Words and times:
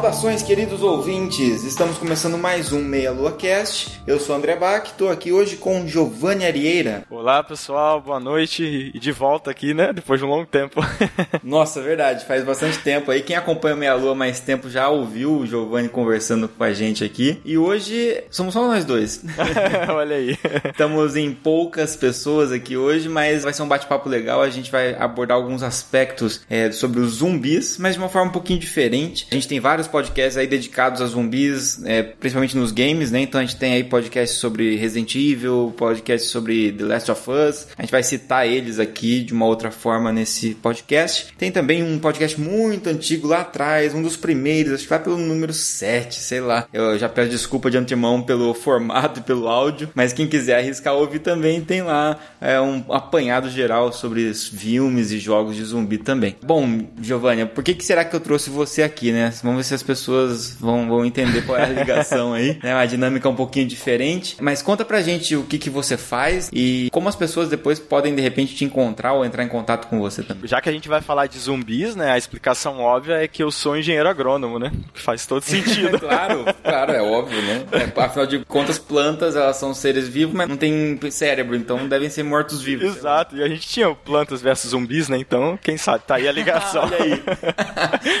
Saudações, 0.00 0.42
queridos 0.42 0.82
ouvintes! 0.82 1.62
Estamos 1.62 1.98
começando 1.98 2.38
mais 2.38 2.72
um 2.72 2.82
Meia 2.82 3.12
Lua 3.12 3.32
Cast. 3.32 4.00
Eu 4.06 4.18
sou 4.18 4.34
André 4.34 4.56
Bach, 4.56 4.86
estou 4.86 5.10
aqui 5.10 5.30
hoje 5.30 5.56
com 5.56 5.86
Giovanni 5.86 6.46
Arieira. 6.46 7.04
Olá, 7.10 7.44
pessoal, 7.44 8.00
boa 8.00 8.18
noite 8.18 8.90
e 8.94 8.98
de 8.98 9.12
volta 9.12 9.50
aqui, 9.50 9.74
né? 9.74 9.92
Depois 9.92 10.18
de 10.18 10.24
um 10.24 10.30
longo 10.30 10.46
tempo. 10.46 10.80
Nossa, 11.44 11.82
verdade, 11.82 12.24
faz 12.24 12.42
bastante 12.42 12.78
tempo 12.78 13.10
aí. 13.10 13.20
Quem 13.20 13.36
acompanha 13.36 13.76
Meia 13.76 13.94
Lua 13.94 14.14
mais 14.14 14.40
tempo 14.40 14.70
já 14.70 14.88
ouviu 14.88 15.36
o 15.36 15.46
Giovanni 15.46 15.90
conversando 15.90 16.48
com 16.48 16.64
a 16.64 16.72
gente 16.72 17.04
aqui. 17.04 17.38
E 17.44 17.58
hoje 17.58 18.24
somos 18.30 18.54
só 18.54 18.66
nós 18.66 18.86
dois. 18.86 19.22
Olha 19.94 20.16
aí. 20.16 20.38
Estamos 20.64 21.14
em 21.14 21.30
poucas 21.30 21.94
pessoas 21.94 22.50
aqui 22.52 22.74
hoje, 22.74 23.06
mas 23.06 23.44
vai 23.44 23.52
ser 23.52 23.62
um 23.62 23.68
bate-papo 23.68 24.08
legal. 24.08 24.40
A 24.40 24.48
gente 24.48 24.72
vai 24.72 24.94
abordar 24.94 25.36
alguns 25.36 25.62
aspectos 25.62 26.40
é, 26.48 26.72
sobre 26.72 27.00
os 27.00 27.16
zumbis, 27.16 27.76
mas 27.76 27.96
de 27.96 27.98
uma 28.00 28.08
forma 28.08 28.30
um 28.30 28.32
pouquinho 28.32 28.58
diferente. 28.58 29.26
A 29.30 29.34
gente 29.34 29.46
tem 29.46 29.60
vários 29.60 29.89
podcasts 29.90 30.36
aí 30.36 30.46
dedicados 30.46 31.02
a 31.02 31.06
zumbis, 31.06 31.82
é, 31.84 32.02
principalmente 32.02 32.56
nos 32.56 32.72
games, 32.72 33.10
né? 33.10 33.20
Então 33.20 33.40
a 33.40 33.44
gente 33.44 33.56
tem 33.56 33.74
aí 33.74 33.84
podcasts 33.84 34.38
sobre 34.38 34.76
Resident 34.76 35.14
Evil, 35.14 35.74
podcasts 35.76 36.30
sobre 36.30 36.72
The 36.72 36.84
Last 36.84 37.10
of 37.10 37.30
Us. 37.30 37.66
A 37.76 37.82
gente 37.82 37.90
vai 37.90 38.02
citar 38.02 38.46
eles 38.46 38.78
aqui 38.78 39.22
de 39.22 39.32
uma 39.32 39.46
outra 39.46 39.70
forma 39.70 40.12
nesse 40.12 40.54
podcast. 40.54 41.32
Tem 41.36 41.50
também 41.50 41.82
um 41.82 41.98
podcast 41.98 42.40
muito 42.40 42.88
antigo 42.88 43.28
lá 43.28 43.40
atrás, 43.40 43.94
um 43.94 44.02
dos 44.02 44.16
primeiros, 44.16 44.72
acho 44.72 44.84
que 44.84 44.90
vai 44.90 45.02
pelo 45.02 45.16
número 45.16 45.52
7, 45.52 46.14
sei 46.14 46.40
lá. 46.40 46.66
Eu 46.72 46.98
já 46.98 47.08
peço 47.08 47.30
desculpa 47.30 47.70
de 47.70 47.76
antemão 47.76 48.22
pelo 48.22 48.52
formato 48.54 49.20
e 49.20 49.22
pelo 49.22 49.48
áudio, 49.48 49.90
mas 49.94 50.12
quem 50.12 50.26
quiser 50.26 50.58
arriscar 50.58 50.94
ouvir 50.94 51.18
também 51.18 51.60
tem 51.60 51.82
lá 51.82 52.18
é, 52.40 52.60
um 52.60 52.84
apanhado 52.92 53.50
geral 53.50 53.92
sobre 53.92 54.32
filmes 54.34 55.10
e 55.10 55.18
jogos 55.18 55.56
de 55.56 55.64
zumbi 55.64 55.98
também. 55.98 56.36
Bom, 56.42 56.86
Giovanni, 57.00 57.46
por 57.46 57.64
que, 57.64 57.74
que 57.74 57.84
será 57.84 58.04
que 58.04 58.14
eu 58.14 58.20
trouxe 58.20 58.50
você 58.50 58.82
aqui, 58.82 59.12
né? 59.12 59.32
Vamos 59.42 59.58
ver 59.58 59.64
se 59.64 59.79
as 59.80 59.82
pessoas 59.82 60.56
vão, 60.60 60.88
vão 60.88 61.04
entender 61.04 61.42
qual 61.42 61.58
é 61.58 61.64
a 61.64 61.68
ligação 61.72 62.32
aí, 62.32 62.58
né? 62.62 62.74
Uma 62.74 62.86
dinâmica 62.86 63.28
um 63.28 63.34
pouquinho 63.34 63.66
diferente. 63.66 64.36
Mas 64.40 64.62
conta 64.62 64.84
pra 64.84 65.00
gente 65.00 65.34
o 65.34 65.42
que, 65.44 65.58
que 65.58 65.70
você 65.70 65.96
faz 65.96 66.50
e 66.52 66.88
como 66.92 67.08
as 67.08 67.16
pessoas 67.16 67.48
depois 67.48 67.78
podem 67.78 68.14
de 68.14 68.20
repente 68.20 68.54
te 68.54 68.64
encontrar 68.64 69.14
ou 69.14 69.24
entrar 69.24 69.42
em 69.42 69.48
contato 69.48 69.88
com 69.88 69.98
você 69.98 70.22
também. 70.22 70.46
Já 70.46 70.60
que 70.60 70.68
a 70.68 70.72
gente 70.72 70.88
vai 70.88 71.00
falar 71.00 71.26
de 71.26 71.38
zumbis, 71.38 71.96
né? 71.96 72.12
A 72.12 72.18
explicação 72.18 72.78
óbvia 72.80 73.14
é 73.14 73.28
que 73.28 73.42
eu 73.42 73.50
sou 73.50 73.76
engenheiro 73.76 74.08
agrônomo, 74.08 74.58
né? 74.58 74.70
Faz 74.94 75.26
todo 75.26 75.42
sentido. 75.44 75.98
claro, 76.00 76.44
claro, 76.62 76.92
é 76.92 77.02
óbvio, 77.02 77.40
né? 77.42 77.64
É, 77.72 78.00
afinal 78.00 78.26
de 78.26 78.44
contas, 78.44 78.78
plantas, 78.78 79.36
elas 79.36 79.56
são 79.56 79.72
seres 79.72 80.08
vivos, 80.08 80.34
mas 80.34 80.48
não 80.48 80.56
tem 80.56 80.98
cérebro, 81.10 81.56
então 81.56 81.88
devem 81.88 82.08
ser 82.10 82.22
mortos-vivos. 82.22 82.96
Exato, 82.96 83.36
e 83.36 83.42
a 83.42 83.48
gente 83.48 83.66
tinha 83.66 83.92
plantas 83.94 84.42
versus 84.42 84.70
zumbis, 84.70 85.08
né? 85.08 85.16
Então, 85.18 85.58
quem 85.62 85.76
sabe, 85.76 86.04
tá 86.06 86.16
aí 86.16 86.28
a 86.28 86.32
ligação. 86.32 86.84
Olha 86.84 87.02
aí. 87.02 87.22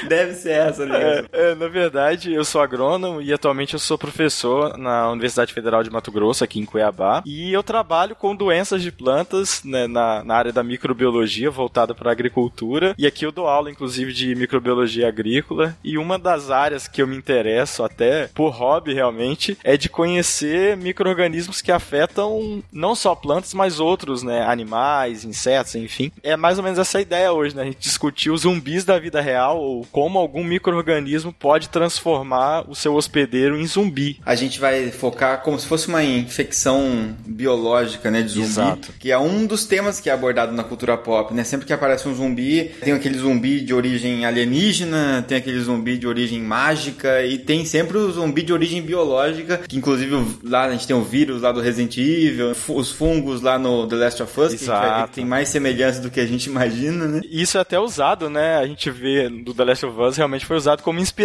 Deve 0.08 0.34
ser 0.34 0.52
essa 0.52 0.82
a 0.82 0.86
ligação. 0.86 1.26
É, 1.32 1.49
é, 1.49 1.49
na 1.54 1.68
verdade, 1.68 2.32
eu 2.32 2.44
sou 2.44 2.60
agrônomo 2.60 3.20
e 3.20 3.32
atualmente 3.32 3.74
eu 3.74 3.78
sou 3.78 3.98
professor 3.98 4.76
na 4.76 5.10
Universidade 5.10 5.52
Federal 5.52 5.82
de 5.82 5.90
Mato 5.90 6.10
Grosso, 6.10 6.44
aqui 6.44 6.58
em 6.58 6.64
Cuiabá. 6.64 7.22
E 7.24 7.52
eu 7.52 7.62
trabalho 7.62 8.14
com 8.14 8.34
doenças 8.34 8.82
de 8.82 8.90
plantas 8.90 9.62
né, 9.64 9.86
na, 9.86 10.24
na 10.24 10.34
área 10.34 10.52
da 10.52 10.62
microbiologia, 10.62 11.50
voltada 11.50 11.94
para 11.94 12.10
a 12.10 12.12
agricultura. 12.12 12.94
E 12.98 13.06
aqui 13.06 13.24
eu 13.24 13.32
dou 13.32 13.46
aula, 13.46 13.70
inclusive, 13.70 14.12
de 14.12 14.34
microbiologia 14.34 15.08
agrícola. 15.08 15.76
E 15.82 15.98
uma 15.98 16.18
das 16.18 16.50
áreas 16.50 16.86
que 16.86 17.02
eu 17.02 17.06
me 17.06 17.16
interesso, 17.16 17.82
até 17.82 18.28
por 18.28 18.50
hobby 18.50 18.94
realmente, 18.94 19.56
é 19.64 19.76
de 19.76 19.88
conhecer 19.88 20.76
micro-organismos 20.76 21.60
que 21.60 21.72
afetam 21.72 22.62
não 22.72 22.94
só 22.94 23.14
plantas, 23.14 23.54
mas 23.54 23.80
outros, 23.80 24.22
né? 24.22 24.42
Animais, 24.46 25.24
insetos, 25.24 25.74
enfim. 25.74 26.12
É 26.22 26.36
mais 26.36 26.58
ou 26.58 26.64
menos 26.64 26.78
essa 26.78 27.00
ideia 27.00 27.32
hoje, 27.32 27.54
né? 27.54 27.62
A 27.62 27.66
gente 27.66 27.78
discutir 27.78 28.30
os 28.30 28.42
zumbis 28.42 28.84
da 28.84 28.98
vida 28.98 29.20
real 29.20 29.60
ou 29.60 29.86
como 29.90 30.18
algum 30.18 30.44
micro-organismo 30.44 31.32
pode 31.40 31.70
transformar 31.70 32.64
o 32.68 32.74
seu 32.74 32.94
hospedeiro 32.94 33.58
em 33.58 33.66
zumbi. 33.66 34.20
A 34.24 34.34
gente 34.34 34.60
vai 34.60 34.90
focar 34.90 35.40
como 35.40 35.58
se 35.58 35.66
fosse 35.66 35.88
uma 35.88 36.04
infecção 36.04 37.16
biológica, 37.26 38.10
né, 38.10 38.20
de 38.20 38.28
zumbi, 38.28 38.46
Exato. 38.46 38.92
que 38.98 39.10
é 39.10 39.18
um 39.18 39.46
dos 39.46 39.64
temas 39.64 39.98
que 39.98 40.10
é 40.10 40.12
abordado 40.12 40.52
na 40.52 40.62
cultura 40.62 40.98
pop, 40.98 41.32
né? 41.32 41.42
Sempre 41.42 41.66
que 41.66 41.72
aparece 41.72 42.06
um 42.06 42.14
zumbi, 42.14 42.70
tem 42.82 42.92
aquele 42.92 43.18
zumbi 43.18 43.60
de 43.60 43.72
origem 43.72 44.26
alienígena, 44.26 45.24
tem 45.26 45.38
aquele 45.38 45.58
zumbi 45.60 45.96
de 45.96 46.06
origem 46.06 46.42
mágica 46.42 47.24
e 47.24 47.38
tem 47.38 47.64
sempre 47.64 47.96
o 47.96 48.12
zumbi 48.12 48.42
de 48.42 48.52
origem 48.52 48.82
biológica, 48.82 49.56
que 49.66 49.78
inclusive 49.78 50.38
lá 50.44 50.66
a 50.66 50.72
gente 50.72 50.86
tem 50.86 50.94
o 50.94 51.02
vírus 51.02 51.40
lá 51.40 51.50
do 51.50 51.60
Resident 51.60 51.96
Evil, 51.96 52.52
os 52.68 52.92
fungos 52.92 53.40
lá 53.40 53.58
no 53.58 53.86
The 53.86 53.96
Last 53.96 54.22
of 54.22 54.40
Us, 54.40 54.48
que, 54.54 54.64
Exato. 54.64 55.08
que 55.08 55.14
tem 55.14 55.24
mais 55.24 55.48
semelhança 55.48 56.02
do 56.02 56.10
que 56.10 56.20
a 56.20 56.26
gente 56.26 56.50
imagina, 56.50 57.06
né? 57.06 57.20
Isso 57.30 57.56
é 57.56 57.60
até 57.62 57.80
usado, 57.80 58.28
né? 58.28 58.58
A 58.58 58.66
gente 58.66 58.90
vê 58.90 59.30
do 59.30 59.54
The 59.54 59.64
Last 59.64 59.86
of 59.86 59.98
Us 59.98 60.16
realmente 60.18 60.44
foi 60.44 60.58
usado 60.58 60.82
como 60.82 61.00
inspiração 61.00 61.19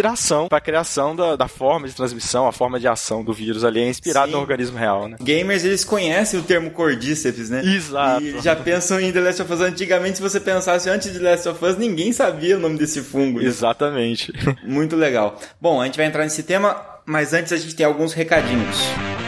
para 0.48 0.58
a 0.58 0.60
criação 0.60 1.14
da, 1.14 1.36
da 1.36 1.48
forma 1.48 1.86
de 1.88 1.94
transmissão, 1.94 2.46
a 2.46 2.52
forma 2.52 2.78
de 2.78 2.88
ação 2.88 3.24
do 3.24 3.32
vírus 3.32 3.64
ali 3.64 3.80
é 3.80 3.88
inspirado 3.88 4.26
Sim. 4.26 4.32
no 4.32 4.40
organismo 4.40 4.78
real, 4.78 5.08
né? 5.08 5.16
Gamers, 5.20 5.64
eles 5.64 5.84
conhecem 5.84 6.38
o 6.38 6.42
termo 6.42 6.70
cordíceps, 6.70 7.50
né? 7.50 7.62
Exato. 7.64 8.22
E 8.22 8.40
já 8.40 8.54
pensam 8.54 9.00
em 9.00 9.12
The 9.12 9.20
Last 9.20 9.42
of 9.42 9.52
Us. 9.52 9.60
Antigamente, 9.60 10.16
se 10.16 10.22
você 10.22 10.40
pensasse 10.40 10.88
antes 10.88 11.12
de 11.12 11.18
The 11.18 11.30
Last 11.30 11.48
of 11.48 11.64
Us, 11.64 11.76
ninguém 11.76 12.12
sabia 12.12 12.56
o 12.56 12.60
nome 12.60 12.78
desse 12.78 13.02
fungo. 13.02 13.40
né? 13.40 13.46
Exatamente. 13.46 14.32
Muito 14.64 14.96
legal. 14.96 15.38
Bom, 15.60 15.80
a 15.80 15.86
gente 15.86 15.96
vai 15.96 16.06
entrar 16.06 16.24
nesse 16.24 16.42
tema, 16.42 16.80
mas 17.04 17.32
antes 17.32 17.52
a 17.52 17.56
gente 17.56 17.74
tem 17.74 17.86
alguns 17.86 18.12
recadinhos. 18.12 18.76
Muito 18.76 19.25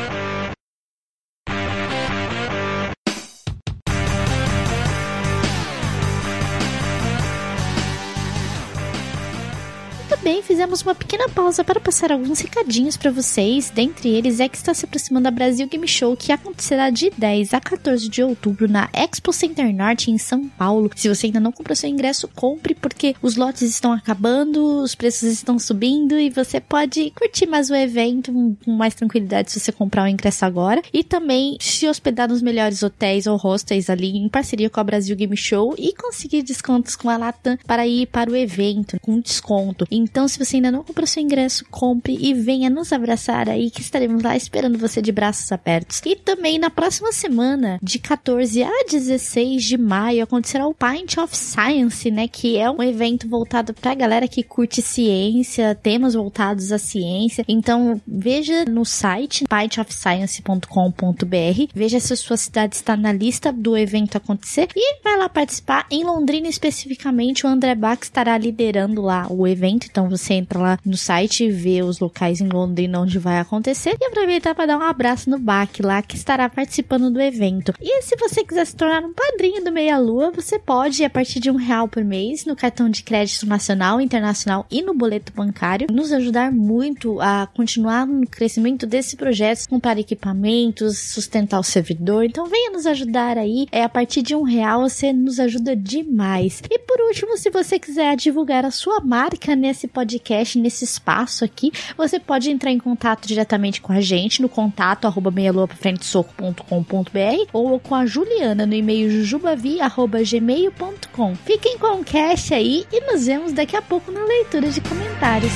fizemos 10.49 10.81
uma 10.81 10.95
pequena 10.95 11.29
pausa 11.29 11.63
para 11.63 11.79
passar 11.79 12.11
alguns 12.11 12.41
recadinhos 12.41 12.97
para 12.97 13.11
vocês. 13.11 13.69
Dentre 13.69 14.09
eles 14.09 14.41
é 14.41 14.49
que 14.49 14.57
está 14.57 14.73
se 14.73 14.87
aproximando 14.87 15.29
a 15.29 15.31
Brasil 15.31 15.69
Game 15.69 15.87
Show, 15.87 16.17
que 16.17 16.33
acontecerá 16.33 16.89
de 16.89 17.11
10 17.11 17.53
a 17.53 17.61
14 17.61 18.09
de 18.09 18.23
outubro 18.23 18.67
na 18.67 18.89
Expo 18.95 19.31
Center 19.31 19.75
Norte 19.75 20.11
em 20.11 20.17
São 20.17 20.49
Paulo. 20.49 20.91
Se 20.97 21.07
você 21.07 21.27
ainda 21.27 21.39
não 21.39 21.53
comprou 21.53 21.77
seu 21.77 21.91
ingresso, 21.91 22.27
compre 22.29 22.75
porque 22.75 23.15
os 23.21 23.37
lotes 23.37 23.61
estão 23.61 23.93
acabando, 23.93 24.81
os 24.81 24.95
preços 24.95 25.29
estão 25.31 25.59
subindo 25.59 26.19
e 26.19 26.31
você 26.31 26.61
pode 26.61 27.11
curtir 27.11 27.47
mais 27.47 27.69
o 27.69 27.75
evento 27.75 28.33
com 28.65 28.73
mais 28.73 28.95
tranquilidade 28.95 29.53
se 29.53 29.61
você 29.61 29.71
comprar 29.71 30.05
o 30.05 30.09
ingresso 30.09 30.47
agora 30.47 30.81
e 30.95 31.05
também 31.05 31.59
se 31.61 31.87
hospedar 31.87 32.27
nos 32.27 32.41
melhores 32.41 32.83
hotéis 32.83 33.27
ou 33.27 33.37
hostels 33.37 33.91
ali 33.91 34.17
em 34.17 34.31
parceria 34.31 34.71
com 34.71 34.81
a 34.81 34.85
Brasil 34.85 35.15
Game 35.15 35.37
Show 35.37 35.75
e 35.77 35.93
conseguir 35.93 36.43
descontos 36.43 36.97
com 36.97 37.11
a 37.11 37.19
Latam 37.19 37.59
para 37.67 37.87
ir 37.87 38.07
para 38.07 38.31
o 38.31 38.37
evento 38.37 38.99
com 39.03 39.21
desconto. 39.21 39.87
Então, 39.91 40.27
se 40.27 40.38
você 40.39 40.57
ainda 40.57 40.71
não 40.71 40.83
comprou 40.83 41.07
seu 41.07 41.23
ingresso, 41.23 41.65
compre 41.71 42.17
e 42.19 42.35
venha 42.35 42.71
nos 42.71 42.93
abraçar 42.93 43.49
aí 43.49 43.71
que 43.71 43.81
estaremos 43.81 44.23
lá 44.23 44.37
esperando 44.37 44.79
você 44.79 45.03
de 45.03 45.13
braços 45.13 45.51
abertos. 45.53 46.01
E 46.05 46.17
também 46.17 46.59
na 46.59 46.71
próxima 46.71 47.13
semana, 47.13 47.79
de 47.83 47.99
14 47.99 48.63
a 48.63 48.85
16 48.89 49.65
de 49.65 49.79
maio, 49.79 50.23
acontecerá 50.23 50.67
o 50.67 50.75
Pint 50.75 51.19
of 51.19 51.37
Science, 51.37 52.11
né, 52.11 52.29
que 52.29 52.57
é 52.57 52.71
um 52.71 52.83
evento 52.83 53.29
voltado 53.29 53.75
para 53.75 53.93
a 53.93 53.95
galera 53.95 54.29
que 54.29 54.43
curte 54.43 54.83
ciência, 54.83 55.75
temas 55.75 56.15
voltados 56.15 56.73
à 56.73 56.79
ciência. 56.79 57.45
Então, 57.49 58.01
veja 58.07 58.65
no 58.65 58.85
site 58.85 59.45
pintofscience.com.br, 59.49 61.73
veja 61.75 62.01
se 62.01 62.13
a 62.13 62.17
sua 62.17 62.37
cidade 62.37 62.77
está 62.77 62.97
na 62.97 63.13
lista 63.13 63.53
do 63.53 63.77
evento 63.77 64.17
acontecer 64.17 64.69
e 64.75 65.03
vai 65.03 65.17
lá 65.17 65.29
participar. 65.29 65.87
Em 65.91 66.05
Londrina 66.05 66.49
especificamente, 66.49 67.47
o 67.47 67.49
André 67.49 67.75
Bach 67.75 68.03
estará 68.03 68.37
liderando 68.37 69.03
lá 69.03 69.27
o 69.31 69.47
evento, 69.47 69.87
então 69.91 70.09
você 70.09 70.28
entra 70.35 70.59
lá 70.59 70.79
no 70.85 70.97
site 70.97 71.45
e 71.45 71.51
vê 71.51 71.83
os 71.83 71.99
locais 71.99 72.41
em 72.41 72.49
Londrina 72.49 73.01
onde 73.01 73.19
vai 73.19 73.39
acontecer 73.39 73.97
e 74.01 74.05
aproveitar 74.05 74.55
para 74.55 74.67
dar 74.67 74.79
um 74.79 74.83
abraço 74.83 75.31
no 75.31 75.39
Bach 75.39 75.71
lá 75.81 76.03
que 76.03 76.17
estará 76.17 76.49
participando 76.49 77.11
do 77.11 77.21
evento. 77.21 77.75
E 77.81 78.03
se 78.03 78.17
você 78.17 78.45
quiser 78.45 78.67
se 78.67 78.77
tornar 78.77 79.03
um 79.03 79.13
padrinho 79.13 79.65
do 79.65 79.73
Meia 79.73 79.99
Lua, 79.99 80.31
você 80.31 80.59
pode 80.59 81.05
a 81.05 81.11
partir 81.11 81.41
de 81.41 81.51
um 81.51 81.57
real 81.57 81.89
por 81.89 82.05
mês 82.05 82.45
no 82.45 82.57
cartão 82.57 82.91
de 82.91 83.03
crédito 83.03 83.47
nacional, 83.47 84.01
internacional 84.01 84.67
e 84.71 84.83
no 84.83 84.95
boleto 84.95 85.33
bancário, 85.33 85.89
nos 85.91 86.13
ajudar 86.13 86.53
muito 86.53 87.21
a 87.21 87.47
continuar 87.47 88.07
no 88.07 88.27
crescimento 88.27 88.87
desse 88.87 89.17
projeto, 89.17 89.69
comprar 89.69 89.99
equipamentos, 89.99 90.99
sustentar 90.99 91.59
o 91.59 91.65
servidor. 91.65 92.25
Então 92.25 92.47
venha 92.47 92.71
nos 92.71 92.87
ajudar 92.87 93.39
aí. 93.39 93.67
É 93.73 93.83
a 93.83 93.89
partir 93.89 94.23
de 94.23 94.35
um 94.35 94.43
real 94.43 94.83
você 94.83 95.13
nos 95.13 95.41
ajuda 95.41 95.75
demais. 95.75 96.63
E 96.71 96.79
por 96.81 97.01
último, 97.01 97.37
se 97.37 97.51
você 97.51 97.79
quiser 97.79 98.17
divulgar 98.17 98.65
a 98.65 98.71
sua 98.71 99.01
marca 99.01 99.57
nesse 99.57 99.87
podcast, 99.87 100.18
nesse 100.59 100.85
espaço 100.85 101.45
aqui, 101.45 101.71
você 101.97 102.19
pode 102.19 102.51
entrar 102.51 102.71
em 102.71 102.79
contato 102.79 103.27
diretamente 103.27 103.81
com 103.81 103.93
a 103.93 104.01
gente 104.01 104.43
no 104.43 104.49
contato 104.49 105.07
arroba 105.07 105.31
meialuapafrentesoco.com.br 105.31 107.49
ou 107.53 107.79
com 107.81 107.95
a 107.95 108.07
Juliana 108.07 108.67
no 108.67 108.75
e-mail 108.75 109.11
jujubavi.gmail.com. 109.11 111.37
Fiquem 111.37 111.79
com 111.79 112.01
o 112.01 112.05
cash 112.05 112.53
aí 112.53 112.87
e 112.93 113.01
nos 113.11 113.27
vemos 113.27 113.53
daqui 113.53 113.77
a 113.77 113.83
pouco 113.83 114.11
na 114.11 114.25
leitura 114.25 114.71
de 114.71 114.81
comentários. 114.81 115.53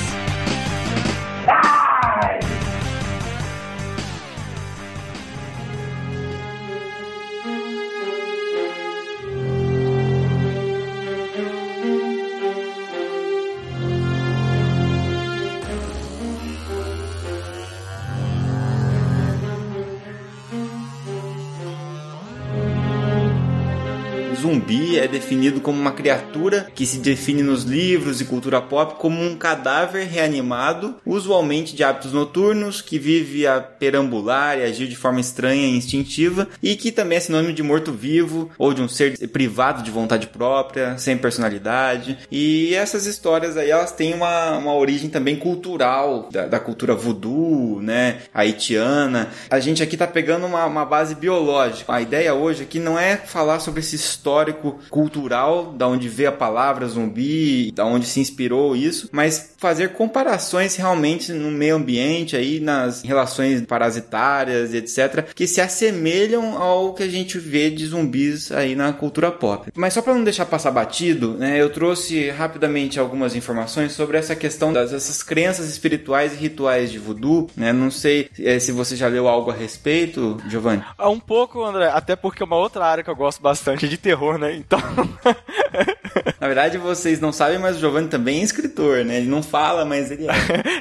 Zumbi 24.73 24.97
é 24.97 25.07
definido 25.07 25.61
como 25.61 25.79
uma 25.79 25.91
criatura 25.91 26.67
que 26.73 26.85
se 26.85 26.97
define 26.99 27.43
nos 27.43 27.63
livros 27.63 28.19
e 28.19 28.25
cultura 28.25 28.61
pop 28.61 28.95
como 28.99 29.21
um 29.21 29.35
cadáver 29.35 30.07
reanimado, 30.07 30.95
usualmente 31.05 31.75
de 31.75 31.83
hábitos 31.83 32.11
noturnos, 32.11 32.81
que 32.81 32.97
vive 32.97 33.45
a 33.45 33.61
perambular 33.61 34.57
e 34.57 34.63
agir 34.63 34.87
de 34.87 34.95
forma 34.95 35.19
estranha 35.19 35.67
e 35.67 35.77
instintiva, 35.77 36.47
e 36.61 36.75
que 36.75 36.91
também 36.91 37.17
é 37.17 37.21
sinônimo 37.21 37.53
de 37.53 37.63
morto-vivo 37.63 38.49
ou 38.57 38.73
de 38.73 38.81
um 38.81 38.87
ser 38.87 39.27
privado 39.29 39.83
de 39.83 39.91
vontade 39.91 40.27
própria, 40.27 40.97
sem 40.97 41.17
personalidade. 41.17 42.17
E 42.31 42.73
essas 42.75 43.05
histórias 43.05 43.57
aí, 43.57 43.69
elas 43.69 43.91
têm 43.91 44.13
uma, 44.13 44.57
uma 44.57 44.73
origem 44.73 45.09
também 45.09 45.35
cultural, 45.35 46.29
da, 46.31 46.45
da 46.45 46.59
cultura 46.59 46.95
voodoo, 46.95 47.81
né, 47.81 48.21
haitiana. 48.33 49.29
A 49.49 49.59
gente 49.59 49.83
aqui 49.83 49.97
tá 49.97 50.07
pegando 50.07 50.45
uma, 50.45 50.65
uma 50.65 50.85
base 50.85 51.15
biológica. 51.15 51.93
A 51.93 52.01
ideia 52.01 52.33
hoje 52.33 52.63
aqui 52.63 52.79
não 52.79 52.97
é 52.97 53.17
falar 53.17 53.59
sobre 53.59 53.81
esse 53.81 53.95
histórico 53.95 54.62
histórico, 54.63 54.79
cultural, 54.89 55.73
da 55.73 55.87
onde 55.87 56.07
veio 56.07 56.29
a 56.29 56.31
palavra 56.31 56.87
zumbi, 56.87 57.71
da 57.71 57.85
onde 57.85 58.05
se 58.05 58.19
inspirou 58.19 58.75
isso, 58.75 59.09
mas 59.11 59.53
fazer 59.57 59.89
comparações 59.89 60.75
realmente 60.75 61.31
no 61.33 61.51
meio 61.51 61.75
ambiente 61.75 62.35
aí, 62.35 62.59
nas 62.59 63.01
relações 63.01 63.61
parasitárias, 63.61 64.73
etc, 64.73 65.27
que 65.33 65.47
se 65.47 65.59
assemelham 65.59 66.57
ao 66.57 66.93
que 66.93 67.03
a 67.03 67.07
gente 67.07 67.37
vê 67.37 67.69
de 67.69 67.85
zumbis 67.87 68.51
aí 68.51 68.75
na 68.75 68.93
cultura 68.93 69.31
pop. 69.31 69.71
Mas 69.75 69.93
só 69.93 70.01
para 70.01 70.13
não 70.13 70.23
deixar 70.23 70.45
passar 70.45 70.71
batido, 70.71 71.33
né, 71.33 71.59
eu 71.59 71.69
trouxe 71.69 72.29
rapidamente 72.29 72.99
algumas 72.99 73.35
informações 73.35 73.93
sobre 73.93 74.17
essa 74.17 74.35
questão 74.35 74.71
dessas 74.71 75.23
crenças 75.23 75.69
espirituais 75.69 76.33
e 76.33 76.37
rituais 76.37 76.91
de 76.91 76.99
voodoo, 76.99 77.49
né? 77.55 77.73
Não 77.73 77.89
sei 77.89 78.29
é, 78.39 78.59
se 78.59 78.71
você 78.71 78.95
já 78.95 79.07
leu 79.07 79.27
algo 79.27 79.51
a 79.51 79.53
respeito, 79.53 80.37
Giovanni. 80.47 80.83
Ah, 80.97 81.09
um 81.09 81.19
pouco, 81.19 81.63
André, 81.63 81.89
até 81.89 82.15
porque 82.15 82.43
é 82.43 82.45
uma 82.45 82.55
outra 82.55 82.85
área 82.85 83.03
que 83.03 83.09
eu 83.09 83.15
gosto 83.15 83.41
bastante 83.41 83.87
de 83.87 83.97
terror 83.97 84.13
terror, 84.13 84.37
né? 84.43 84.55
Então. 84.55 84.79
Na 86.39 86.47
verdade, 86.47 86.77
vocês 86.77 87.19
não 87.19 87.31
sabem, 87.31 87.57
mas 87.57 87.77
o 87.77 87.79
Giovanni 87.79 88.07
também 88.07 88.41
é 88.41 88.43
escritor, 88.43 89.03
né? 89.05 89.17
Ele 89.17 89.29
não 89.29 89.41
fala, 89.41 89.85
mas 89.85 90.11
ele 90.11 90.27
é. 90.27 90.33